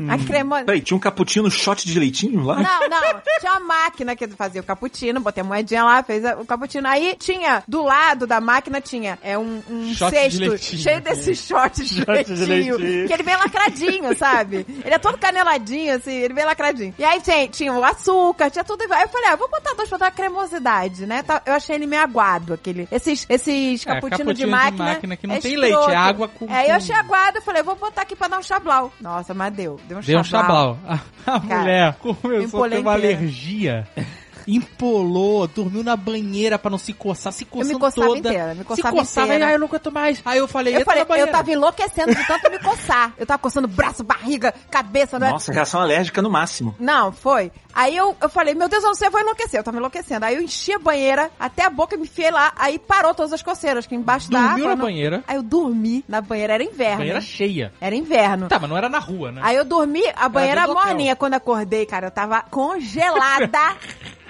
a 0.09 0.17
cremosidade. 0.25 0.65
Peraí, 0.65 0.81
tinha 0.81 0.97
um 0.97 0.99
cappuccino 0.99 1.49
shot 1.49 1.85
de 1.87 1.99
leitinho 1.99 2.43
lá? 2.43 2.55
Não, 2.55 2.89
não. 2.89 3.21
Tinha 3.39 3.51
uma 3.53 3.59
máquina 3.61 4.15
que 4.15 4.27
fazia 4.29 4.61
o 4.61 4.63
cappuccino, 4.63 5.19
botei 5.19 5.41
a 5.41 5.45
moedinha 5.45 5.83
lá, 5.83 6.03
fez 6.03 6.23
o 6.39 6.45
cappuccino. 6.45 6.87
Aí 6.87 7.15
tinha, 7.17 7.63
do 7.67 7.83
lado 7.83 8.27
da 8.27 8.39
máquina, 8.41 8.81
tinha 8.81 9.17
é 9.23 9.37
um, 9.37 9.61
um 9.69 9.93
Shot 9.93 10.11
de 10.11 10.17
cesto 10.19 10.39
leitinho. 10.39 10.81
cheio 10.81 11.01
desses 11.01 11.39
shots 11.47 11.89
de, 11.89 11.95
Shot 12.05 12.23
de 12.33 12.45
leitinho, 12.45 12.77
leitinho. 12.77 13.07
Que 13.07 13.13
ele 13.13 13.23
vem 13.23 13.35
lacradinho, 13.37 14.15
sabe? 14.17 14.65
Ele 14.83 14.93
é 14.93 14.97
todo 14.99 15.17
caneladinho, 15.17 15.95
assim, 15.95 16.11
ele 16.13 16.33
vem 16.33 16.45
lacradinho. 16.45 16.93
E 16.97 17.03
aí 17.03 17.21
tinha, 17.21 17.47
tinha 17.47 17.73
o 17.73 17.83
açúcar, 17.83 18.49
tinha 18.49 18.63
tudo. 18.63 18.81
Aí 18.91 19.03
eu 19.03 19.09
falei, 19.09 19.29
ah, 19.29 19.35
vou 19.35 19.49
botar 19.49 19.73
pra 19.87 19.97
dar 19.97 20.11
cremosidade, 20.11 21.05
né? 21.05 21.23
Tá- 21.23 21.41
Eu 21.45 21.53
achei 21.53 21.75
ele 21.75 21.85
meio 21.85 22.01
aguado, 22.01 22.53
aquele. 22.53 22.87
Esses, 22.91 23.25
esses 23.29 23.85
É, 23.85 23.93
cappuccino, 23.93 24.33
de 24.33 24.41
de 24.41 24.45
máquina. 24.47 24.83
máquina 24.85 25.15
que 25.15 25.27
não 25.27 25.35
é 25.35 25.39
tem 25.39 25.53
escroto. 25.53 25.75
leite, 25.77 25.91
é 25.91 25.95
água 25.95 26.27
com- 26.27 26.51
É, 26.51 26.71
eu 26.71 26.75
achei 26.75 26.95
aguado, 26.95 27.37
eu 27.37 27.41
falei, 27.41 27.63
vou 27.63 27.75
botar 27.75 28.01
aqui 28.01 28.15
pra 28.15 28.27
dar 28.27 28.39
um 28.39 28.43
chablau. 28.43 28.91
Nossa, 28.99 29.33
mas 29.33 29.53
deu. 29.53 29.79
Deu 29.87 29.97
um 29.99 30.01
Deu 30.01 30.19
um 30.19 30.23
chablau. 30.23 30.77
chablau. 30.83 30.99
A, 31.27 31.35
a 31.35 31.39
mulher 31.39 31.93
começou 31.95 32.63
a 32.63 32.69
ter 32.69 32.79
uma 32.79 32.93
alergia. 32.93 33.87
Empolou, 34.47 35.47
dormiu 35.47 35.83
na 35.83 35.95
banheira 35.95 36.57
pra 36.59 36.69
não 36.71 36.77
se 36.77 36.93
coçar, 36.93 37.31
se 37.33 37.45
coçando 37.45 37.73
me 37.73 37.79
coçava 37.79 38.07
toda. 38.07 38.19
inteira, 38.19 38.53
me 38.53 38.59
se 38.59 38.65
coçava 38.65 38.95
coçava, 38.95 39.27
inteira. 39.27 39.45
e 39.45 39.47
aí 39.47 39.53
eu 39.53 39.59
não 39.59 39.67
aguento 39.67 39.91
mais. 39.91 40.21
Aí 40.25 40.37
eu 40.39 40.47
falei, 40.47 40.75
Eu 40.75 40.85
falei, 40.85 41.05
na 41.07 41.17
eu 41.17 41.27
tava 41.31 41.51
enlouquecendo 41.51 42.13
de 42.15 42.27
tanto 42.27 42.49
me 42.49 42.59
coçar. 42.59 43.13
Eu 43.17 43.25
tava 43.25 43.39
coçando 43.39 43.67
braço, 43.67 44.03
barriga, 44.03 44.53
cabeça, 44.69 45.17
né? 45.19 45.29
Nossa, 45.29 45.51
reação 45.51 45.81
alérgica 45.81 46.21
no 46.21 46.29
máximo. 46.29 46.75
Não, 46.79 47.11
foi. 47.11 47.51
Aí 47.73 47.95
eu, 47.95 48.15
eu 48.21 48.29
falei, 48.29 48.55
meu 48.55 48.67
Deus, 48.67 48.83
eu 48.83 48.89
não 48.89 48.95
sei, 48.95 49.07
eu 49.07 49.11
vou 49.11 49.21
enlouquecer. 49.21 49.59
Eu 49.59 49.63
tava 49.63 49.77
enlouquecendo. 49.77 50.25
Aí 50.25 50.35
eu 50.35 50.41
enchi 50.41 50.73
a 50.73 50.79
banheira 50.79 51.29
até 51.39 51.63
a 51.65 51.69
boca 51.69 51.95
e 51.95 51.97
me 51.97 52.03
enfiei 52.05 52.31
lá. 52.31 52.51
Aí 52.55 52.79
parou 52.79 53.13
todas 53.13 53.31
as 53.31 53.41
coceiras, 53.43 53.85
que 53.85 53.95
embaixo 53.95 54.29
da 54.31 54.39
Dormiu 54.39 54.55
água. 54.55 54.69
na 54.69 54.75
não- 54.75 54.85
banheira. 54.85 55.23
Aí 55.27 55.35
eu 55.35 55.43
dormi 55.43 56.03
na 56.07 56.19
banheira, 56.21 56.53
era 56.55 56.63
inverno. 56.63 56.97
Banheira 56.97 57.21
cheia. 57.21 57.71
Era 57.79 57.95
inverno. 57.95 58.47
Tá, 58.47 58.57
mas 58.59 58.69
não 58.69 58.77
era 58.77 58.89
na 58.89 58.99
rua, 58.99 59.31
né? 59.31 59.41
Aí 59.43 59.55
eu 59.55 59.63
dormi, 59.65 60.01
a 60.15 60.27
banheira 60.27 60.67
morninha. 60.67 61.15
Quando 61.15 61.35
acordei, 61.35 61.85
cara, 61.85 62.07
eu 62.07 62.11
tava 62.11 62.41
congelada. 62.41 63.59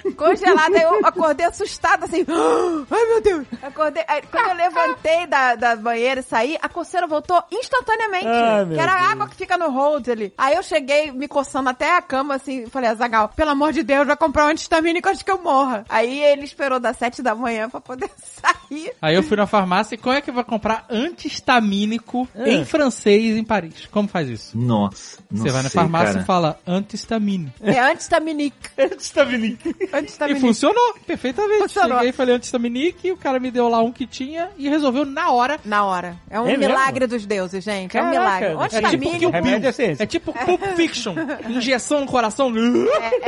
congelada, 0.12 0.78
eu 0.78 1.06
acordei 1.06 1.46
assustada, 1.46 2.06
assim. 2.06 2.26
Ai, 2.92 3.06
meu 3.06 3.22
Deus. 3.22 3.46
Acordei, 3.62 4.04
aí, 4.08 4.22
quando 4.30 4.50
eu 4.50 4.56
levantei 4.56 5.28
da, 5.28 5.56
da 5.56 5.76
banheira 5.76 6.20
e 6.22 6.24
saí, 6.24 6.58
a 6.62 6.70
coceira 6.70 7.08
voltou 7.08 7.42
instantaneamente. 7.52 8.28
Ai, 8.28 8.66
que 8.66 8.80
era 8.80 8.92
a 8.94 9.12
água 9.12 9.28
que 9.28 9.36
fica 9.36 9.58
no 9.58 9.70
hold 9.72 10.08
ali. 10.10 10.34
Aí 10.38 10.56
eu 10.56 10.64
cheguei 10.64 11.12
me 11.12 11.28
coçando 11.28 11.70
até 11.70 11.96
a 11.98 12.02
cama, 12.02 12.36
assim, 12.36 12.66
falei, 12.68 12.90
Azagal, 12.90 13.30
pelo 13.30 13.52
amor 13.52 13.72
de 13.74 13.84
Deus, 13.84 14.06
vai 14.08 14.18
comprar 14.18 14.46
um 14.46 14.50
antistamínico 14.50 15.08
antes 15.10 15.22
que 15.24 15.32
eu 15.32 15.42
morra. 15.42 15.86
Aí 15.90 16.22
ele 16.24 16.44
esperou 16.44 16.80
das 16.80 16.98
sete 16.98 17.22
da 17.22 17.36
manhã 17.36 17.70
pra 17.70 17.80
poder 17.82 18.10
sair. 18.18 18.92
Aí 19.02 19.16
eu 19.16 19.24
fui 19.24 19.38
na 19.38 19.48
farmácia 19.48 19.96
e 19.96 19.98
como 19.98 20.16
é 20.16 20.22
que 20.22 20.32
vai 20.32 20.44
comprar 20.44 20.86
antihistamínico 20.90 22.28
em 22.36 22.66
francês 22.66 23.38
em 23.38 23.44
Paris? 23.44 23.88
Como 23.92 24.08
faz 24.08 24.28
isso? 24.30 24.58
Nossa. 24.58 25.20
não 25.32 25.42
Você 25.44 25.50
vai 25.52 25.64
na 25.64 25.70
sei, 25.70 25.80
farmácia 25.82 26.08
cara. 26.14 26.24
e 26.24 26.26
fala 26.26 26.60
antihistamine. 26.68 27.52
É 27.62 27.80
antistaminique. 27.80 28.70
Antistaminique. 28.80 29.76
E 30.00 30.04
Antistaminique. 30.04 30.46
funcionou 30.46 30.96
perfeitamente. 31.06 31.60
Funcionou. 31.64 31.98
Cheguei 31.98 32.10
e 32.10 32.14
falei 32.14 32.36
antihistaminique, 32.36 33.12
o 33.12 33.18
cara 33.18 33.40
me 33.40 33.52
deu 33.52 33.68
lá 33.70 33.82
um 33.82 33.92
que 33.92 34.06
tinha 34.08 34.50
e 34.58 34.70
resolveu 34.70 35.06
na 35.06 35.32
hora. 35.32 35.60
Na 35.66 35.84
hora. 35.86 36.16
É 36.30 36.40
um 36.40 36.48
É 36.48 36.58
mesmo? 36.58 36.68
milagre 36.68 37.08
dos 37.08 37.26
deuses, 37.26 37.64
gente. 37.64 37.98
é 37.98 38.02
um 38.02 38.12
Caraca, 38.12 38.20
milagre. 38.20 38.48
é 38.48 38.52
O 38.56 38.58
tipo 38.58 38.64
antistamínico. 38.78 39.20
que 39.20 39.26
o 39.26 39.30
Remédio 39.32 39.70
é 39.70 39.72
ciência. 39.72 40.04
É 40.04 40.06
tipo 40.06 40.34
Pulp 40.46 40.62
Fiction. 40.76 41.16
Injeção 41.50 42.02
no 42.02 42.06
coração. 42.08 42.52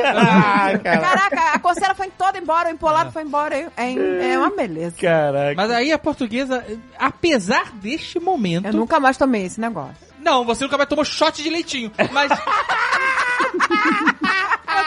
Ah, 0.03 0.77
cara. 0.84 0.99
Caraca, 0.99 1.41
a 1.53 1.60
coceira 1.60 1.93
foi 1.95 2.10
toda 2.18 2.38
embora, 2.38 2.69
o 2.69 2.72
empolado 2.72 3.11
foi 3.11 3.23
embora. 3.23 3.56
É, 3.56 4.31
é 4.34 4.38
uma 4.38 4.49
beleza. 4.49 4.95
Caraca. 4.99 5.56
Mas 5.56 5.72
aí 5.72 5.91
a 5.91 5.99
portuguesa, 5.99 6.65
apesar 6.98 7.72
deste 7.73 8.19
momento... 8.19 8.65
Eu 8.68 8.73
nunca 8.73 8.99
mais 8.99 9.18
tomei 9.18 9.45
esse 9.45 9.60
negócio. 9.60 9.95
Não, 10.19 10.45
você 10.45 10.64
nunca 10.64 10.77
mais 10.77 10.88
tomou 10.89 11.03
shot 11.06 11.41
de 11.41 11.49
leitinho. 11.49 11.91
Mas... 12.11 12.31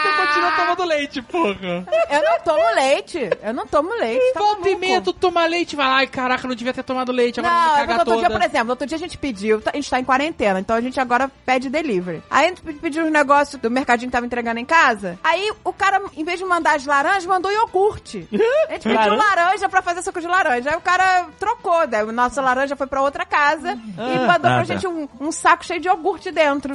Tu 0.05 0.27
continua 0.27 0.51
tá 0.51 0.57
tomando 0.65 0.85
leite, 0.85 1.23
porra. 1.23 1.87
Eu 2.11 2.23
não 2.23 2.41
tomo 2.41 2.75
leite. 2.75 3.31
Eu 3.43 3.55
não 3.55 3.67
tomo 3.67 3.91
leite. 3.95 4.33
Tá 4.35 4.41
Volta 4.41 4.69
e 4.71 4.77
meia, 4.77 5.01
tu 5.01 5.13
toma 5.13 5.47
leite, 5.47 5.75
vai 5.77 5.87
lá, 5.87 5.97
ai, 5.97 6.07
caraca, 6.07 6.45
eu 6.45 6.49
não 6.49 6.55
devia 6.57 6.73
ter 6.75 6.83
tomado 6.83 7.11
leite, 7.13 7.41
agora 7.41 7.55
Não, 7.55 7.63
é 7.63 7.67
caga 7.67 7.87
porque 7.87 7.99
outro 8.01 8.15
toda. 8.15 8.29
dia, 8.29 8.39
por 8.39 8.45
exemplo, 8.47 8.71
outro 8.71 8.87
dia 8.87 8.97
a 8.97 8.99
gente 8.99 9.19
pediu, 9.19 9.63
a 9.67 9.77
gente 9.77 9.91
tá 9.91 9.99
em 10.01 10.05
quarentena, 10.05 10.61
então 10.61 10.77
a 10.77 10.81
gente 10.81 10.99
agora 11.01 11.31
pede 11.47 11.69
delivery. 11.71 12.23
Aí 12.31 12.47
a 12.47 12.49
gente 12.49 12.63
pediu 12.63 13.05
um 13.07 13.11
negócio 13.11 13.59
do 13.59 13.71
mercadinho 13.71 14.09
que 14.11 14.13
tava 14.13 14.27
entregando 14.27 14.61
em 14.61 14.65
casa. 14.65 15.19
Aí 15.25 15.53
o 15.65 15.73
cara, 15.73 16.01
em 16.17 16.25
vez 16.25 16.39
de 16.39 16.45
mandar 16.45 16.77
as 16.77 16.85
laranjas, 16.87 17.27
mandou 17.27 17.51
iogurte. 17.51 18.29
A 18.69 18.73
gente 18.75 18.83
pediu 18.89 19.15
Laranja? 19.15 19.17
laranja 19.17 19.69
pra 19.69 19.83
fazer 19.83 20.03
suco 20.03 20.21
de 20.21 20.27
laranja. 20.27 20.71
Aí 20.71 20.77
o 20.77 20.81
cara 20.81 21.27
trocou, 21.39 21.87
daí 21.87 22.05
nossa 22.07 22.41
laranja 22.41 22.75
foi 22.77 22.87
pra 22.87 23.01
outra 23.03 23.25
casa 23.25 23.73
e 23.73 24.19
mandou 24.27 24.41
pra 24.41 24.55
Ah, 24.55 24.59
tá. 24.59 24.65
gente 24.65 24.87
um, 24.87 25.09
um 25.21 25.31
saco 25.33 25.65
cheio 25.65 25.81
de 25.81 25.89
iogurte 25.89 26.31
dentro. 26.31 26.75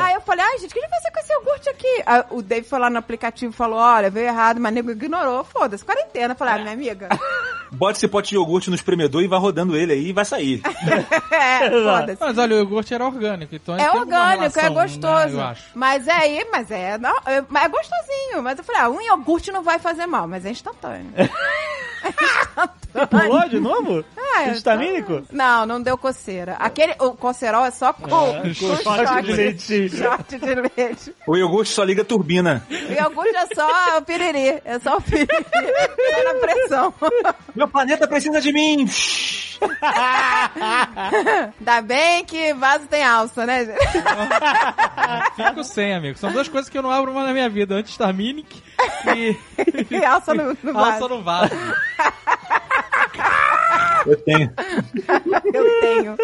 Aí 0.00 0.14
eu 0.14 0.20
falei, 0.22 0.44
ai, 0.44 0.58
gente, 0.58 0.70
o 0.70 0.72
que 0.74 0.78
a 0.78 0.82
gente 0.82 0.90
vai 0.90 1.00
fazer 1.00 1.12
com 1.12 1.20
esse 1.20 1.32
iogurte 1.32 1.68
aqui? 1.68 2.02
Aí 2.06 2.22
o 2.36 2.42
Dave 2.42 2.66
foi 2.66 2.78
lá 2.78 2.90
no 2.90 2.98
aplicativo 2.98 3.52
e 3.52 3.56
falou, 3.56 3.78
olha, 3.78 4.10
veio 4.10 4.26
errado, 4.26 4.60
mas 4.60 4.72
nego 4.72 4.90
ignorou. 4.90 5.44
Foda-se, 5.44 5.84
quarentena. 5.84 6.34
Eu 6.34 6.36
falei, 6.36 6.54
ah, 6.54 6.58
minha 6.58 6.72
amiga. 6.72 7.08
Bote 7.72 7.98
esse 7.98 8.06
pote 8.06 8.30
de 8.30 8.36
iogurte 8.36 8.70
no 8.70 8.76
espremedor 8.76 9.22
e 9.22 9.26
vai 9.26 9.38
rodando 9.38 9.76
ele 9.76 9.92
aí 9.92 10.08
e 10.08 10.12
vai 10.12 10.24
sair. 10.24 10.62
é, 11.32 11.70
foda-se. 11.70 12.20
Mas 12.20 12.38
olha, 12.38 12.54
o 12.54 12.58
iogurte 12.60 12.94
era 12.94 13.04
orgânico, 13.04 13.54
então 13.54 13.76
É 13.76 13.90
orgânico, 13.90 14.58
é 14.58 14.62
relação, 14.62 14.74
gostoso. 14.74 15.36
Né, 15.36 15.42
eu 15.42 15.46
acho. 15.46 15.64
Mas 15.74 16.06
é 16.06 16.12
aí, 16.12 16.46
mas 16.52 16.70
é, 16.70 16.96
não, 16.98 17.16
é, 17.26 17.42
mas 17.48 17.64
é 17.64 17.68
gostosinho. 17.68 18.42
Mas 18.42 18.58
eu 18.58 18.64
falei, 18.64 18.82
ah, 18.82 18.88
um 18.88 19.00
iogurte 19.00 19.50
não 19.50 19.62
vai 19.62 19.78
fazer 19.78 20.06
mal, 20.06 20.28
mas 20.28 20.44
é 20.44 20.50
instantâneo. 20.50 21.10
Pulou 23.10 23.48
de 23.48 23.60
novo? 23.60 24.04
É, 24.36 24.50
Histamínico? 24.52 25.22
Não, 25.32 25.64
não 25.66 25.80
deu 25.80 25.96
coceira. 25.96 26.54
Aquele, 26.58 26.94
o 26.98 27.12
cocerol 27.12 27.64
é 27.64 27.70
só 27.70 27.92
com, 27.92 28.08
com, 28.08 28.42
com 28.42 28.54
shot, 28.54 28.82
shot 28.84 29.22
de 29.22 29.32
leitinho. 29.32 29.88
Shot 29.90 30.38
de 30.38 30.54
leite. 30.54 31.14
O 31.26 31.36
iogurte 31.36 31.70
só 31.70 31.82
liga 31.84 32.02
a 32.02 32.04
turbina. 32.04 32.62
O 32.70 32.92
iogurte 32.92 33.36
é 33.36 33.46
só 33.54 33.98
o 33.98 34.02
piriri. 34.02 34.60
É 34.64 34.78
só 34.78 34.96
o 34.96 35.00
piriri. 35.00 35.26
Só 35.28 36.24
na 36.24 36.40
pressão. 36.40 36.94
Meu 37.54 37.68
planeta 37.68 38.06
precisa 38.06 38.40
de 38.40 38.52
mim! 38.52 38.86
Ainda 41.58 41.80
bem 41.82 42.24
que 42.24 42.52
vaso 42.54 42.86
tem 42.86 43.02
alça, 43.04 43.46
né? 43.46 43.64
gente? 43.64 43.78
Fico 45.34 45.64
sem, 45.64 45.94
amigo. 45.94 46.18
São 46.18 46.30
duas 46.30 46.48
coisas 46.48 46.68
que 46.68 46.76
eu 46.76 46.82
não 46.82 46.90
abro 46.90 47.12
mais 47.14 47.26
na 47.26 47.32
minha 47.32 47.48
vida. 47.48 47.74
Anti-Starminic 47.74 48.62
e 49.16 49.36
E 49.90 50.04
alça 50.04 50.34
no, 50.34 50.56
no 50.62 50.70
alça 50.78 50.90
vaso. 50.92 51.08
no 51.08 51.22
vaso. 51.22 51.50
Eu 54.06 54.16
tenho. 54.16 54.52
Eu 55.52 55.80
tenho. 55.80 56.16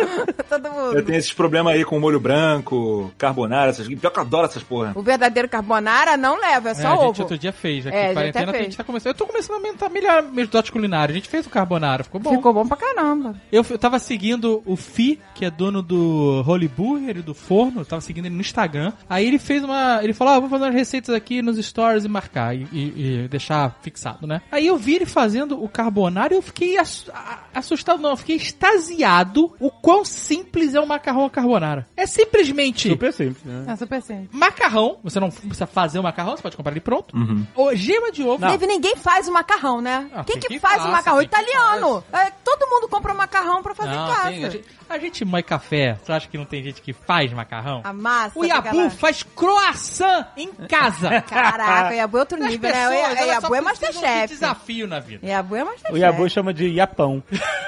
Todo 0.49 0.71
mundo. 0.71 0.97
Eu 0.99 1.05
tenho 1.05 1.19
esses 1.19 1.33
problemas 1.33 1.75
aí 1.75 1.85
com 1.85 1.99
molho 1.99 2.21
branco, 2.21 3.11
carbonara, 3.19 3.71
essas 3.71 3.87
Pior 3.89 4.11
que 4.11 4.19
eu 4.19 4.23
adoro 4.23 4.47
essas 4.47 4.63
porra. 4.63 4.93
O 4.95 5.03
verdadeiro 5.03 5.49
carbonara 5.49 6.17
não 6.17 6.39
leva, 6.41 6.71
é 6.71 6.73
É, 6.73 6.75
só 6.75 6.89
a 6.89 6.91
gente 6.97 7.01
ovo. 7.11 7.23
outro 7.23 7.39
dia 7.39 7.53
fez. 7.53 7.87
Aqui 7.87 7.97
É, 7.97 8.01
a 8.01 8.03
em 8.05 8.07
gente 8.09 8.15
quarentena 8.15 8.53
a 8.53 8.63
gente 8.63 8.77
tá 8.77 8.85
começando. 8.85 9.09
Eu 9.13 9.15
tô 9.19 9.27
começando 9.27 9.53
a 9.57 9.59
aumentar 9.59 9.89
melhor 9.89 10.23
meus 10.23 10.49
dotes 10.49 10.71
culinários. 10.71 11.15
A 11.15 11.19
gente 11.19 11.29
fez 11.29 11.47
o 11.47 11.51
carbonara, 11.51 12.05
ficou 12.05 12.21
bom. 12.21 12.31
Ficou 12.35 12.53
bom 12.53 12.67
pra 12.67 12.77
caramba. 12.77 13.35
Eu, 13.51 13.65
eu 13.69 13.79
tava 13.79 13.99
seguindo 13.99 14.63
o 14.67 14.77
Fi, 14.77 15.19
que 15.35 15.45
é 15.45 15.51
dono 15.51 15.83
do 15.83 16.43
Holy 16.47 16.69
Burger 16.69 17.19
e 17.19 17.23
do 17.23 17.35
Forno, 17.35 17.81
eu 17.81 17.85
tava 17.87 18.01
seguindo 18.01 18.27
ele 18.27 18.35
no 18.35 18.41
Instagram. 18.41 18.93
Aí 19.09 19.27
ele 19.27 19.39
fez 19.39 19.63
uma. 19.65 20.01
Ele 20.03 20.13
falou: 20.13 20.35
Ah, 20.35 20.41
vou 20.41 20.49
fazer 20.49 20.65
umas 20.65 20.75
receitas 20.75 21.15
aqui 21.15 21.41
nos 21.43 21.57
stories 21.65 22.05
e 22.05 22.09
marcar 22.09 22.55
e, 22.55 22.67
e- 22.73 23.25
e 23.25 23.29
deixar 23.29 23.77
fixado, 23.83 24.27
né? 24.27 24.41
Aí 24.51 24.67
eu 24.67 24.77
vi 24.77 24.97
ele 24.97 25.07
fazendo 25.07 25.63
o 25.63 25.69
carbonara 25.69 26.35
e 26.35 26.37
eu 26.37 26.43
fiquei 26.43 26.77
ass- 26.79 27.11
a- 27.13 27.41
assustado, 27.75 28.01
não, 28.01 28.11
eu 28.11 28.17
fiquei 28.17 28.37
extasiado 28.37 29.55
o 29.61 29.71
quão 29.71 30.05
simples 30.05 30.75
é 30.75 30.81
o 30.81 30.87
macarrão 30.87 31.25
à 31.27 31.31
carbonara. 31.31 31.87
É 31.97 32.07
simplesmente. 32.07 32.89
Super 32.89 33.13
simples, 33.13 33.43
né? 33.45 33.65
É 33.73 33.77
super 33.77 34.03
simples. 34.03 34.29
Macarrão, 34.33 34.99
você 35.03 35.19
não 35.21 35.31
precisa 35.31 35.67
fazer 35.67 35.99
o 35.99 36.03
macarrão, 36.03 36.37
você 36.37 36.43
pode 36.43 36.57
comprar 36.57 36.73
ele 36.73 36.81
pronto. 36.81 37.15
O 37.55 37.75
gema 37.75 38.11
de 38.13 38.23
ovo. 38.23 38.39
Dave, 38.39 38.67
ninguém 38.67 38.97
faz 38.97 39.29
o 39.29 39.33
macarrão, 39.33 39.81
né? 39.81 40.09
Ah, 40.15 40.25
quem 40.25 40.39
que, 40.39 40.49
que 40.49 40.59
faz 40.59 40.77
faça, 40.77 40.89
o 40.89 40.93
macarrão? 40.93 41.23
Italiano. 41.23 42.05
É, 42.13 42.31
todo 42.45 42.69
mundo 42.69 42.89
compra 42.89 43.15
macarrão 43.15 43.63
pra 43.63 43.75
fazer 43.75 43.91
Não, 43.95 44.09
em 44.11 44.15
casa. 44.15 44.29
tem- 44.29 44.45
a, 44.45 44.51
gente, 44.51 44.65
a 44.91 44.99
gente 44.99 45.25
moe 45.25 45.43
café. 45.43 45.99
Você 46.03 46.13
acha 46.13 46.29
que 46.29 46.39
não 46.39 46.45
tem 46.45 46.63
gente 46.63 46.81
que 46.83 46.93
faz 46.93 47.33
macarrão? 47.33 47.81
A 47.85 47.93
massa. 47.93 48.39
O 48.39 48.45
Yabu 48.45 48.63
daquela- 48.65 48.91
faz 48.91 49.23
croissant 49.23 50.27
em 50.37 50.49
casa. 50.69 51.21
Caraca, 51.29 51.91
o 51.91 51.95
Yabu 51.95 52.17
é 52.17 52.21
outro 52.21 52.39
nível, 52.39 52.71
pessoas, 52.71 53.15
né? 53.15 53.23
O 53.25 53.27
Yabu 53.27 53.55
é 53.55 53.61
Masterchef. 53.61 54.27
desafio 54.29 54.87
na 54.87 54.99
vida. 55.01 55.27
Yabu 55.27 55.57
é 55.57 55.65
Masterchef. 55.65 55.93
O 55.95 55.97
Yabu 55.99 56.29
chama 56.29 56.53
de 56.53 56.69
Yapão. 56.69 57.23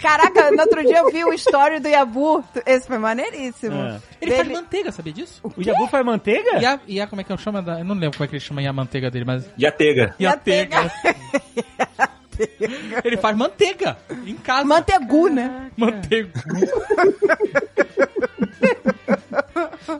Caraca, 0.00 0.50
no 0.50 0.60
outro 0.62 0.82
dia 0.84 0.98
eu 0.98 1.10
vi 1.10 1.24
o 1.24 1.32
story 1.32 1.78
do 1.78 1.88
Yabu. 1.88 2.44
Esse 2.66 2.86
foi 2.88 2.98
maneiríssimo. 2.98 3.74
É. 3.76 4.00
Ele 4.20 4.32
faz 4.32 4.48
Dele- 4.48 4.60
manteiga, 4.60 4.90
sabia 4.92 5.12
disso? 5.12 5.40
O 5.44 5.62
Yabu 5.62 5.86
faz 5.86 6.04
manteiga? 6.04 6.58
E 6.60 6.66
a, 6.66 6.80
e 6.88 7.00
a- 7.00 7.06
como 7.06 7.20
é 7.20 7.24
que 7.24 7.32
eu 7.32 7.38
chamo? 7.38 7.58
Eu 7.58 7.84
não 7.84 7.94
lembro 7.94 8.12
como 8.18 8.24
é 8.24 8.28
que 8.28 8.34
ele 8.34 8.40
chama 8.40 8.60
a 8.68 8.72
manteiga 8.72 9.10
dele, 9.10 9.24
mas... 9.24 9.48
Yatega. 9.60 10.14
Yatega. 10.20 10.90
Ele 13.04 13.16
faz 13.18 13.36
manteiga 13.36 13.96
em 14.26 14.34
casa. 14.36 14.64
Mantegu, 14.64 15.28
né? 15.28 15.70
Manteigo. 15.76 16.30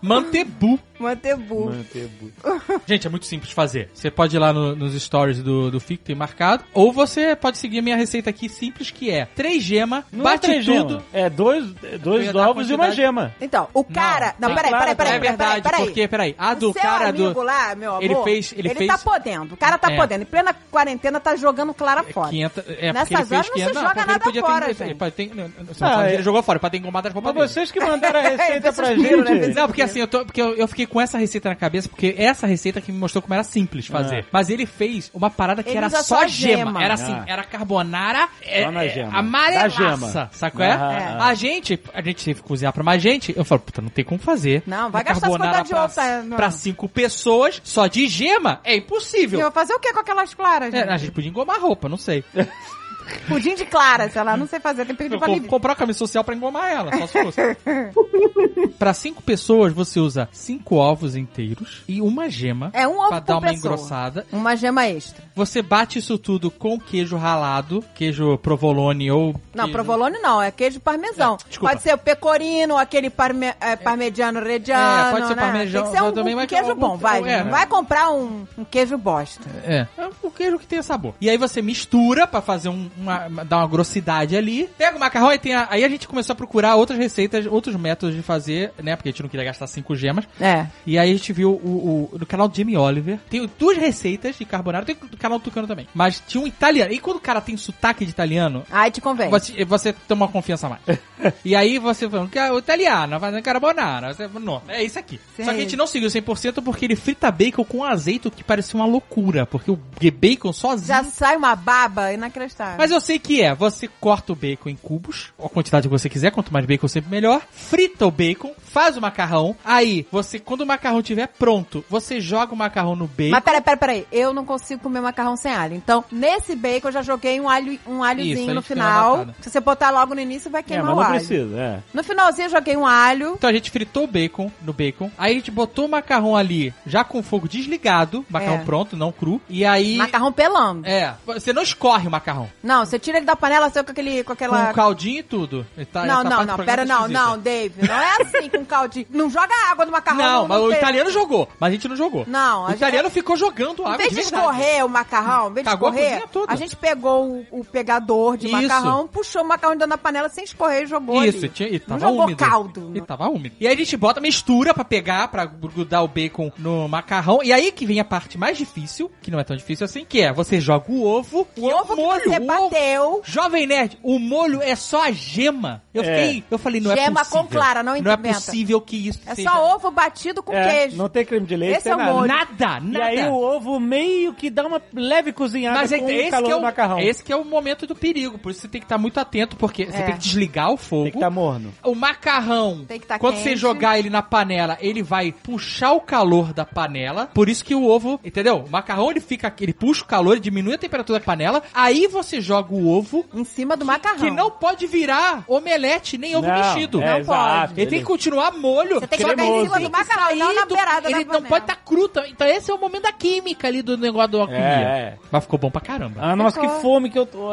Mantebu. 0.03 0.79
Mantebu. 1.03 1.67
Manteibu. 1.67 2.31
Gente, 2.87 3.07
é 3.07 3.11
muito 3.11 3.27
simples 3.27 3.49
de 3.51 3.55
fazer. 3.55 3.91
Você 3.93 4.11
pode 4.11 4.37
ir 4.37 4.39
lá 4.39 4.53
no- 4.53 4.75
nos 4.75 4.95
stories 5.01 5.43
do, 5.43 5.71
do 5.71 5.81
Fico, 5.81 6.05
tem 6.05 6.15
marcado. 6.17 6.65
Ou 6.73 6.93
você 6.93 7.35
pode 7.37 7.59
seguir 7.59 7.79
a 7.81 7.83
minha 7.83 7.97
receita 7.97 8.31
aqui 8.31 8.49
simples, 8.49 8.91
que 8.91 9.11
é 9.11 9.27
três 9.27 9.63
gema, 9.63 10.05
Não 10.13 10.21
é 10.21 10.25
bate 10.33 10.43
três 10.47 10.65
tudo. 10.65 10.95
gema. 10.95 11.05
É 11.13 11.29
dois, 11.31 11.65
dois 12.01 12.35
ovos 12.35 12.71
e 12.71 12.75
uma 12.75 12.91
gema. 12.91 13.35
Então, 13.41 13.69
o 13.75 13.85
cara... 13.85 14.35
Não, 14.39 14.49
tem- 14.49 14.57
peraí, 14.57 14.71
peraí, 14.73 14.95
peraí, 14.95 15.13
é 15.17 15.19
peraí, 15.19 15.21
verdade, 15.21 15.63
peraí. 15.63 15.85
porque, 15.85 16.09
peraí, 16.09 16.35
a 16.39 16.55
do 16.55 16.71
o 16.71 16.73
seu 16.73 16.83
cara 16.83 17.09
amigo 17.09 17.33
do... 17.35 17.43
lá, 17.43 17.75
meu 17.75 17.91
amor, 17.93 18.03
Ele 18.03 18.15
fez- 18.25 18.55
ele 18.57 18.69
fez- 18.75 18.91
tá 18.91 18.99
podendo. 18.99 19.55
O 19.55 19.57
cara 19.57 19.79
tá 19.79 19.91
É. 19.93 19.97
podendo. 19.97 20.23
Em 20.23 20.27
plena 20.27 20.55
quarentena, 20.71 21.21
tá 21.21 21.37
jogando 21.37 21.75
clara 21.75 22.03
fora. 22.03 22.31
500, 22.31 22.65
é, 22.69 22.93
Nessas 22.93 23.11
ele 23.11 23.17
horas 23.19 23.31
não 23.31 23.43
se 23.45 23.53
500, 23.53 23.75
joga 23.75 23.91
ele 24.01 24.07
nada 24.07 24.21
podia 24.25 24.41
fora, 24.43 24.67
ter, 24.67 24.75
gente. 24.75 24.91
ele, 25.03 25.11
ter, 25.11 25.31
não, 25.35 25.45
não, 25.45 25.53
Ah, 25.81 25.97
não 25.97 26.03
é. 26.03 26.15
ele 26.15 26.23
jogou 26.23 26.43
fora, 26.43 26.59
pode 26.59 26.73
ter 26.73 26.79
engomado 26.79 27.09
as 27.09 27.15
roupas 27.15 27.35
Mas 27.35 27.51
vocês 27.51 27.71
que 27.71 27.81
mandaram 27.81 28.21
a 28.21 28.23
receita 28.23 28.73
pra 28.73 28.91
né? 28.95 28.97
gente. 28.97 29.55
Não, 29.55 29.67
porque 29.67 29.83
assim, 29.83 30.01
eu, 30.01 30.07
tô, 30.09 30.25
porque 30.25 30.41
eu, 30.41 30.55
eu 30.57 30.69
fiquei 30.69 30.87
com 30.93 31.01
essa 31.01 31.17
receita 31.19 31.49
na 31.49 31.55
cabeça, 31.57 31.89
porque 31.89 32.15
essa 32.19 32.47
receita 32.47 32.81
que 32.81 32.93
me 32.93 32.99
mostrou 32.99 33.23
como 33.23 33.33
era 33.35 33.43
simples 33.45 33.87
fazer. 33.87 34.17
É. 34.21 34.25
Mas 34.31 34.51
ele 34.51 34.67
fez 34.67 35.11
uma 35.15 35.31
parada 35.31 35.63
que 35.63 35.71
Ele 35.71 35.79
era 35.79 35.89
só 36.03 36.27
gema. 36.27 36.57
gema. 36.65 36.85
Era 36.85 36.95
assim, 36.95 37.13
Ah. 37.13 37.25
era 37.27 37.45
carbonara 37.45 38.29
é, 38.43 38.63
é, 38.63 38.89
gema. 38.91 39.19
amarelaça, 39.19 40.29
sabe 40.33 40.57
qual 40.57 40.69
é? 40.69 40.73
Ah, 40.73 40.93
É. 40.93 41.23
A 41.23 41.35
gente, 41.35 41.81
a 41.95 42.03
gente 42.03 42.25
teve 42.25 42.43
que 42.43 42.47
cozinhar 42.49 42.73
pra 42.73 42.83
mais 42.85 43.01
gente, 43.03 43.33
eu 43.37 43.45
falo, 43.45 43.61
puta, 43.61 43.81
não 43.81 43.89
tem 43.89 44.05
como 44.05 44.21
fazer. 44.21 44.63
Não, 44.67 44.91
vai 44.91 45.03
gastar 45.03 45.29
carbonara 45.29 45.65
50 45.65 45.65
de 45.65 45.71
pra, 45.71 45.89
tá? 45.89 46.23
Não. 46.23 46.37
pra 46.37 46.51
cinco 46.51 46.89
pessoas, 46.89 47.61
só 47.65 47.87
de 47.87 48.07
gema, 48.09 48.61
é 48.65 48.73
E 48.73 48.77
eu 48.77 48.79
impossível. 48.81 49.41
vou 49.41 49.51
fazer 49.51 49.73
o 49.75 49.81
que 49.81 49.93
com 49.93 50.01
aquelas 50.01 50.35
claras? 50.35 50.73
É, 50.75 50.79
gente? 50.81 50.89
a 50.91 50.97
gente 50.97 51.13
podia 51.13 51.31
engomar 51.31 51.61
roupa, 51.61 51.89
não 51.89 51.97
sei. 51.97 52.23
Pudim 53.29 53.55
de 53.55 53.65
claras, 53.67 54.15
ela 54.17 54.37
não 54.37 54.47
sei 54.47 54.61
fazer, 54.61 54.85
tem 54.87 54.95
que 54.97 55.03
pedir 55.05 55.19
pra 55.19 55.29
Liv. 55.29 55.47
comprar 55.47 55.75
camisa 55.75 55.99
social 55.99 56.23
pra 56.25 56.35
engomar 56.35 56.71
ela, 56.71 56.97
só 56.99 57.07
se 57.07 57.23
fosse. 57.23 57.41
pra 58.79 58.93
cinco 58.95 59.23
pessoas, 59.23 59.73
você 59.73 60.01
usa 60.01 60.29
cinco 60.33 60.77
ovos 60.77 61.17
inteiros 61.17 61.83
e 61.89 62.01
uma 62.01 62.29
gema. 62.29 62.71
É 62.73 62.87
um 62.87 62.99
ovo 62.99 63.09
Pra 63.09 63.21
dar 63.21 63.35
uma 63.39 63.43
pessoa. 63.43 63.57
engrossada. 63.75 64.27
Uma 64.33 64.57
gema 64.57 64.87
extra. 64.87 65.25
Você 65.35 65.63
bate 65.63 65.99
isso 65.99 66.19
tudo 66.19 66.51
com 66.51 66.79
queijo 66.79 67.17
ralado, 67.17 67.85
queijo 67.95 68.37
provolone 68.39 69.11
ou... 69.11 69.35
Não, 69.55 69.65
queijo- 69.65 69.73
provolone 69.73 70.19
não, 70.19 70.41
é 70.43 70.51
queijo 70.51 70.81
parmesão. 70.81 71.35
É, 71.35 71.49
desculpa. 71.49 71.73
pode 71.75 71.83
ser 71.83 71.95
o 71.95 71.99
pecorino, 71.99 72.77
aquele 72.77 73.09
parme, 73.11 73.53
é, 73.61 73.77
parmegiano 73.77 74.41
reggiano, 74.41 75.09
É, 75.09 75.11
pode 75.13 75.27
ser 75.29 75.37
né? 75.37 75.43
parmesão 75.43 75.83
Tem 75.83 75.93
que 75.93 75.99
ser 75.99 76.05
um, 76.05 76.13
também, 76.13 76.35
um 76.35 76.37
mas 76.39 76.47
queijo 76.47 76.71
algum- 76.71 76.81
bom, 76.89 76.97
vai. 76.97 77.23
é. 77.29 77.45
Não 77.45 77.51
vai 77.51 77.67
comprar 77.67 78.11
um, 78.11 78.47
um 78.59 78.65
queijo 78.65 78.97
bosta. 78.99 79.43
É, 79.65 79.87
é 79.97 80.09
o 80.23 80.31
queijo 80.31 80.59
que 80.59 80.67
tem 80.67 80.83
sabor. 80.83 81.15
E 81.21 81.31
aí 81.31 81.37
você 81.39 81.63
mistura 81.63 82.27
pra 82.27 82.41
fazer 82.43 82.69
um, 82.69 82.91
uma, 82.97 83.29
dar 83.45 83.59
uma 83.59 83.69
grossidade 83.69 84.37
ali. 84.37 84.69
Pega 84.79 84.97
o 84.97 85.01
macarrão 85.01 85.33
e 85.33 85.39
tem 85.39 85.55
a, 85.55 85.67
Aí 85.71 85.85
a 85.85 85.89
gente 85.89 86.07
começou 86.09 86.33
a 86.33 86.37
procurar 86.37 86.77
outras 86.77 86.99
receitas, 86.99 87.47
outros 87.47 87.75
métodos 87.77 88.15
de 88.15 88.23
fazer, 88.23 88.73
né? 88.83 88.97
Porque 88.97 89.09
a 89.09 89.13
gente 89.13 89.23
não 89.23 89.29
queria 89.29 89.45
gastar 89.47 89.67
cinco 89.67 89.95
gemas. 89.97 90.25
É. 90.41 90.67
E 90.87 90.99
aí 90.99 91.11
a 91.11 91.13
gente 91.15 91.33
viu 91.33 91.51
o, 91.53 92.11
o- 92.13 92.19
no 92.19 92.27
canal 92.27 92.49
do 92.49 92.57
Jamie 92.57 92.77
Oliver. 92.77 93.19
Tem 93.31 93.49
duas 93.59 93.77
receitas 93.79 94.37
de 94.37 94.45
carbonara, 94.45 94.85
tem 94.85 94.95
do 94.97 95.17
canal 95.17 95.39
do 95.39 95.43
Tucano 95.45 95.67
também. 95.67 95.87
Mas 95.95 96.23
tinha 96.27 96.43
um 96.43 96.47
italiano. 96.47 96.93
E 96.93 96.99
quando 96.99 97.17
o 97.17 97.21
cara 97.21 97.41
tem 97.41 97.57
sotaque 97.57 98.05
de 98.05 98.11
italiano, 98.11 98.65
Aí 98.71 98.91
te 98.91 99.01
convém. 99.01 99.29
você, 99.31 99.65
você 99.65 99.93
toma 99.93 100.27
uma 100.27 100.33
confiança 100.33 100.69
mais. 100.69 100.83
e 101.45 101.55
aí 101.57 101.79
você 101.79 102.09
falando 102.09 102.29
que 102.31 102.39
é 102.39 102.51
o 102.53 102.59
italiano, 102.59 103.19
fazendo 103.21 103.43
carbonara. 103.43 104.13
Você, 104.15 104.29
não, 104.41 104.63
é 104.69 104.83
isso 104.83 104.99
aqui. 104.99 105.21
Sim. 105.37 105.45
Só 105.45 105.51
que 105.53 105.59
a 105.59 105.61
gente 105.63 105.77
não 105.77 105.87
seguiu 105.87 106.09
100% 106.09 106.63
porque 106.63 106.85
ele 106.85 106.97
frita 106.97 107.31
bacon 107.31 107.65
com 107.65 107.85
azeite, 107.85 108.29
o 108.29 108.31
que 108.31 108.43
parecia 108.45 108.79
uma 108.79 108.87
loucura. 108.87 109.47
Porque 109.47 109.71
o 109.71 109.79
bacon 110.21 110.53
sozinho... 110.53 110.89
Já 110.89 111.05
sai 111.05 111.37
uma 111.37 111.55
baba 111.55 112.13
inacreditável. 112.13 112.77
Mas 112.83 112.91
eu 112.91 113.01
sei 113.01 113.17
que 113.17 113.41
é, 113.41 113.55
você 113.55 113.87
corta 114.01 114.33
o 114.33 114.35
bacon 114.35 114.69
em 114.69 114.75
cubos, 114.75 115.33
a 115.39 115.49
quantidade 115.49 115.87
que 115.87 115.93
você 115.93 116.09
quiser, 116.09 116.33
quanto 116.33 116.53
mais 116.53 116.67
bacon 116.67 116.89
sempre 116.89 117.09
melhor, 117.13 117.41
frita 117.53 118.05
o 118.05 118.11
bacon, 118.11 118.53
faz 118.59 118.97
o 118.97 119.01
macarrão, 119.01 119.55
aí 119.65 120.05
você, 120.11 120.41
quando 120.41 120.63
o 120.63 120.67
macarrão 120.67 120.99
estiver 120.99 121.29
pronto, 121.29 121.85
você 121.89 122.21
joga 122.21 122.53
o 122.53 122.57
macarrão 122.57 122.97
no 122.97 123.07
bacon. 123.07 123.31
Mas 123.31 123.45
peraí, 123.45 123.61
peraí, 123.61 123.79
peraí. 123.79 124.07
Eu 124.11 124.35
não 124.35 124.45
consigo 124.45 124.83
comer 124.83 125.01
macarrão 125.01 125.37
sem 125.37 125.53
alho. 125.53 125.77
Então, 125.77 126.05
nesse 126.11 126.57
bacon 126.57 126.89
eu 126.89 126.93
já 126.93 127.03
joguei 127.03 127.41
um 127.41 127.49
alho, 127.49 127.79
um 127.87 128.03
alhozinho 128.03 128.47
Isso, 128.47 128.55
no 128.55 128.63
final. 128.63 129.27
Se 129.41 129.49
você 129.49 129.61
botar 129.61 129.91
logo 129.91 130.13
no 130.17 130.21
início, 130.21 130.51
vai 130.51 130.63
É, 130.63 130.65
queimar 130.65 130.87
mas 130.87 130.93
o 130.93 130.97
não 130.97 131.03
alho. 131.07 131.15
precisa, 131.15 131.57
é. 131.61 131.79
No 131.95 132.03
finalzinho 132.03 132.47
eu 132.47 132.51
joguei 132.51 132.77
um 132.77 132.85
alho. 132.85 133.35
Então 133.39 133.49
a 133.49 133.53
gente 133.53 133.71
fritou 133.71 134.03
o 134.03 134.09
bacon 134.09 134.51
no 134.61 134.73
bacon, 134.73 135.09
aí 135.17 135.31
a 135.31 135.35
gente 135.37 135.53
botou 135.53 135.85
o 135.87 135.89
macarrão 135.89 136.35
ali, 136.37 136.75
já 136.85 137.05
com 137.05 137.21
o 137.21 137.23
fogo 137.23 137.47
desligado, 137.47 138.27
macarrão 138.29 138.57
É. 138.57 138.65
pronto, 138.65 138.97
não 138.97 139.13
cru, 139.13 139.41
e 139.49 139.65
aí... 139.65 139.97
Macarrão 139.99 140.33
pelando. 140.33 140.85
É, 140.85 141.15
você 141.25 141.53
não 141.53 141.63
escorre 141.63 142.09
o 142.09 142.11
macarrão, 142.11 142.51
Não, 142.61 142.72
você 142.81 142.99
tira 142.99 143.19
ele 143.19 143.27
da 143.27 143.37
panela 143.37 143.71
seu 143.71 143.85
com 143.85 143.91
aquele. 143.93 144.25
com 144.25 144.33
aquela. 144.33 144.67
com 144.69 144.75
caldinho 144.75 145.21
e 145.21 145.23
tudo. 145.23 145.67
Tá- 145.93 146.05
não, 146.07 146.25
não, 146.25 146.45
não, 146.45 146.57
pera, 146.59 146.85
tá 146.87 146.95
não, 146.95 147.01
esquisita. 147.07 147.21
não, 147.27 147.39
Dave. 147.39 147.87
Não 147.87 147.95
é 147.95 148.11
assim 148.21 148.49
com 148.49 148.65
caldinho. 148.65 149.07
Não 149.11 149.31
joga 149.31 149.53
água 149.71 149.85
no 149.87 149.93
macarrão. 149.93 150.19
Não, 150.25 150.43
no- 150.43 150.49
mas 150.49 150.59
no 150.61 150.67
o 150.67 150.71
pe- 150.71 150.77
italiano 150.77 151.11
jogou, 151.11 151.49
mas 151.61 151.69
a 151.69 151.73
gente 151.73 151.89
não 151.89 151.97
jogou. 151.97 152.25
Não, 152.27 152.63
a 152.63 152.65
o 152.65 152.69
gente- 152.69 152.77
italiano 152.79 153.11
ficou 153.11 153.37
jogando 153.37 153.83
água 153.83 153.95
Em 153.95 153.99
vez 153.99 154.11
de 154.11 154.15
verdade. 154.17 154.37
escorrer 154.43 154.85
o 154.85 154.89
macarrão, 154.89 155.51
em 155.51 155.55
vez 155.55 155.65
de 155.65 155.71
Cagou 155.71 155.89
a 155.89 155.93
escorrer, 155.93 156.29
toda. 156.33 156.53
a 156.53 156.57
gente 156.57 156.77
pegou 156.77 157.27
o, 157.51 157.61
o 157.61 157.65
pegador 157.65 158.37
de 158.37 158.47
Isso. 158.47 158.57
macarrão, 158.57 159.07
puxou 159.09 159.43
o 159.43 159.49
macarrão 159.49 159.75
dentro 159.75 159.89
da 159.91 159.99
panela 159.99 160.29
sem 160.29 160.45
escorrer 160.45 160.85
e 160.85 160.87
jogou 160.87 161.23
Isso, 161.25 161.39
ali. 161.39 161.49
tinha, 161.49 161.69
e 161.69 161.73
Não 161.73 161.99
tava 161.99 162.01
jogou 162.01 162.25
úmido. 162.25 162.45
caldo. 162.45 162.93
E 162.95 163.01
tava 163.01 163.29
úmido. 163.29 163.55
E 163.61 163.67
aí 163.67 163.75
a 163.75 163.77
gente 163.77 163.97
bota, 163.97 164.21
mistura 164.21 164.73
pra 164.75 164.85
pegar, 164.85 165.29
pra 165.29 165.45
grudar 165.45 166.03
o 166.05 166.09
bacon 166.09 166.51
no 166.59 166.89
macarrão. 166.89 167.41
E 167.43 167.53
aí 167.53 167.73
que 167.73 167.85
vem 167.87 168.01
a 168.01 168.05
parte 168.05 168.39
mais 168.39 168.57
difícil, 168.57 169.11
que 169.21 169.31
não 169.31 169.39
é 169.41 169.45
tão 169.45 169.57
difícil 169.57 169.85
assim, 169.85 170.05
que 170.05 170.21
é 170.21 170.33
você 170.33 170.61
joga 170.61 170.87
o 170.91 171.05
ovo 171.05 171.47
O 171.57 171.67
ovo 171.67 171.95
que 171.97 172.03
você 172.03 172.37
ovo- 172.37 172.47
bateu. 172.71 173.21
Jovem 173.25 173.67
Nerd, 173.67 173.99
o 174.03 174.19
molho 174.19 174.61
é 174.63 174.75
só 174.77 175.05
a 175.05 175.13
gema. 175.13 175.83
Eu 175.95 176.03
É. 176.03 176.05
fiquei, 176.07 176.45
eu 176.51 176.59
falei, 176.59 176.81
não 176.81 176.91
é 176.93 176.97
Gema 176.97 177.21
possível. 177.21 177.43
com 177.43 177.49
clara, 177.49 177.83
não 177.83 178.01
Não 178.01 178.13
é 178.13 178.17
possível 178.17 178.81
que 178.81 179.09
isso 179.09 179.21
É 179.27 179.35
seja... 179.35 179.51
só 179.51 179.75
ovo 179.75 179.91
batido 179.91 180.43
com 180.43 180.53
É, 180.55 180.69
queijo. 180.69 180.97
Não 180.97 181.09
tem 181.09 181.25
creme 181.25 181.47
de 181.47 181.55
leite, 181.57 181.75
Esse 181.77 181.85
tem 181.85 181.93
é 181.93 181.95
o 181.95 181.99
nada. 181.99 182.13
molho. 182.13 182.29
Nada, 182.29 182.79
E 182.83 182.91
nada. 182.91 183.05
aí 183.07 183.29
o 183.29 183.35
ovo 183.35 183.79
meio 183.79 184.33
que 184.33 184.49
dá 184.49 184.67
uma 184.67 184.81
leve 184.95 185.33
cozinhada 185.33 185.79
Mas 185.81 185.93
é, 185.93 185.99
com 185.99 186.09
esse 186.09 186.29
o 186.29 186.31
calor 186.31 186.45
que 186.47 186.51
é 186.51 186.55
do 186.55 186.59
o, 186.61 186.63
macarrão. 186.63 186.99
esse 186.99 187.23
que 187.23 187.33
é 187.33 187.37
o 187.37 187.45
momento 187.45 187.87
do 187.87 187.95
perigo, 187.95 188.39
por 188.39 188.51
isso 188.51 188.61
você 188.63 188.69
tem 188.69 188.81
que 188.81 188.87
estar 188.87 188.97
muito 188.97 189.19
atento, 189.21 189.55
porque 189.57 189.85
você 189.85 189.99
É. 189.99 190.03
tem 190.03 190.15
que 190.15 190.21
desligar 190.21 190.71
o 190.71 190.77
fogo. 190.79 191.03
Tem 191.05 191.13
que 191.13 191.19
estar 191.19 191.31
morno. 191.31 191.73
O 191.85 191.95
macarrão, 191.95 192.85
Tem 192.87 192.99
que 193.01 193.07
tá 193.07 193.19
quando 193.19 193.37
você 193.37 193.51
quente. 193.51 193.57
jogar 193.61 193.99
ele 193.99 194.09
na 194.09 194.23
panela, 194.23 194.79
ele 194.81 195.03
vai 195.03 195.33
puxar 195.33 195.93
o 195.93 196.01
calor 196.01 196.53
da 196.55 196.65
panela. 196.65 197.27
Por 197.35 197.49
isso 197.49 197.65
que 197.65 197.75
o 197.75 197.85
ovo, 197.87 198.19
entendeu? 198.25 198.65
O 198.67 198.71
macarrão 198.71 199.11
ele 199.11 199.21
fica, 199.21 199.53
ele 199.61 199.75
puxa 199.75 200.03
o 200.03 200.07
calor, 200.07 200.33
ele 200.33 200.41
diminui 200.41 200.75
a 200.75 200.79
temperatura 200.79 201.19
da 201.19 201.25
panela. 201.25 201.63
Aí 201.75 202.07
você 202.07 202.41
joga 202.41 202.52
o 202.61 202.89
ovo, 202.89 203.25
Em 203.35 203.45
cima 203.45 203.77
do 203.77 203.85
macarrão. 203.85 204.19
que 204.19 204.31
não 204.31 204.51
pode 204.51 204.87
virar 204.87 205.45
omelete 205.49 206.17
nem 206.19 206.37
ovo 206.37 206.47
Não, 206.47 206.55
mexido. 206.55 207.03
é, 207.03 207.11
Não 207.13 207.19
exato. 207.19 207.69
pode. 207.69 207.81
Ele 207.81 207.91
tem 207.91 207.99
que 208.01 208.05
continuar 208.05 208.53
molho. 208.53 209.01
Você 209.01 209.07
tem 209.07 209.19
que 209.19 209.27
jogar 209.27 209.45
em 209.45 209.63
cima 209.65 209.81
do 209.81 209.91
macarrão, 209.91 210.37
não 210.37 210.55
na 210.55 210.65
do- 210.65 210.75
beirada 210.75 211.09
Ele 211.11 211.13
da 211.15 211.19
não 211.25 211.27
panela. 211.43 211.49
pode 211.49 211.65
estar 211.65 211.77
cru. 211.77 212.09
tá? 212.09 212.27
Então 212.29 212.47
esse 212.47 212.71
é 212.71 212.75
o 212.75 212.79
momento 212.79 213.03
da 213.05 213.13
química 213.13 213.67
ali 213.69 213.83
do 213.83 213.97
negócio 213.97 214.29
da 214.33 214.39
alquimia. 214.39 214.61
É. 214.63 215.17
Mas 215.31 215.45
ficou 215.45 215.59
bom 215.59 215.71
pra 215.71 215.81
caramba. 215.81 216.21
Ah, 216.23 216.37
nossa, 216.37 216.59
que 216.61 216.67
Ficou. 216.67 216.81
fome 216.81 217.11
que 217.11 217.19
eu 217.19 217.27
tô. 217.27 217.53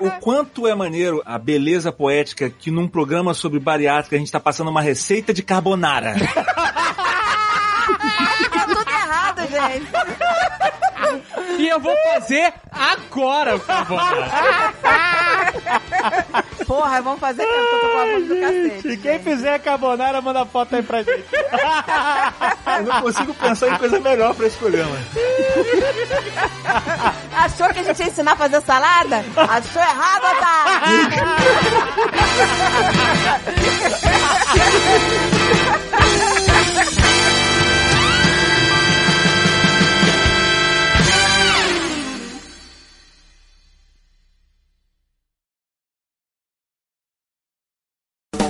O 0.00 0.10
quanto 0.20 0.66
é 0.66 0.74
maneiro 0.74 1.22
a 1.24 1.38
beleza 1.38 1.92
poética 1.92 2.50
que 2.50 2.70
num 2.70 2.88
programa 2.88 3.32
sobre 3.34 3.58
bariátrica 3.60 4.16
a 4.16 4.18
gente 4.18 4.32
tá 4.32 4.40
passando 4.40 4.70
uma 4.70 4.80
receita 4.82 5.32
de 5.32 5.42
carbonara. 5.42 6.14
Tá 8.50 8.66
tudo 8.66 8.88
errado, 8.90 9.40
gente. 9.42 10.33
E 11.58 11.68
eu 11.68 11.80
vou 11.80 11.94
fazer 12.12 12.52
agora 12.70 13.56
o 13.56 13.60
carbonara. 13.60 14.74
Porra, 16.66 17.02
vamos 17.02 17.20
fazer 17.20 17.44
mesmo, 17.46 17.68
que 17.68 17.74
eu 17.74 17.80
tô 17.80 17.88
com 17.88 17.98
a 17.98 18.06
fome 18.06 18.24
do 18.26 18.40
cacete. 18.40 18.88
E 18.88 18.96
quem 18.96 19.18
fizer 19.20 19.58
carbonara, 19.60 20.20
manda 20.22 20.46
foto 20.46 20.74
aí 20.76 20.82
pra 20.82 21.02
gente. 21.02 21.24
Eu 21.32 22.82
não 22.84 23.02
consigo 23.02 23.34
pensar 23.34 23.68
em 23.68 23.78
coisa 23.78 24.00
melhor 24.00 24.34
pra 24.34 24.46
esse 24.46 24.56
programa. 24.56 24.96
Achou 27.36 27.68
que 27.68 27.80
a 27.80 27.82
gente 27.82 28.00
ia 28.00 28.06
ensinar 28.06 28.32
a 28.32 28.36
fazer 28.36 28.60
salada? 28.62 29.24
Achou 29.36 29.82
errado, 29.82 30.22
tá? 30.40 30.64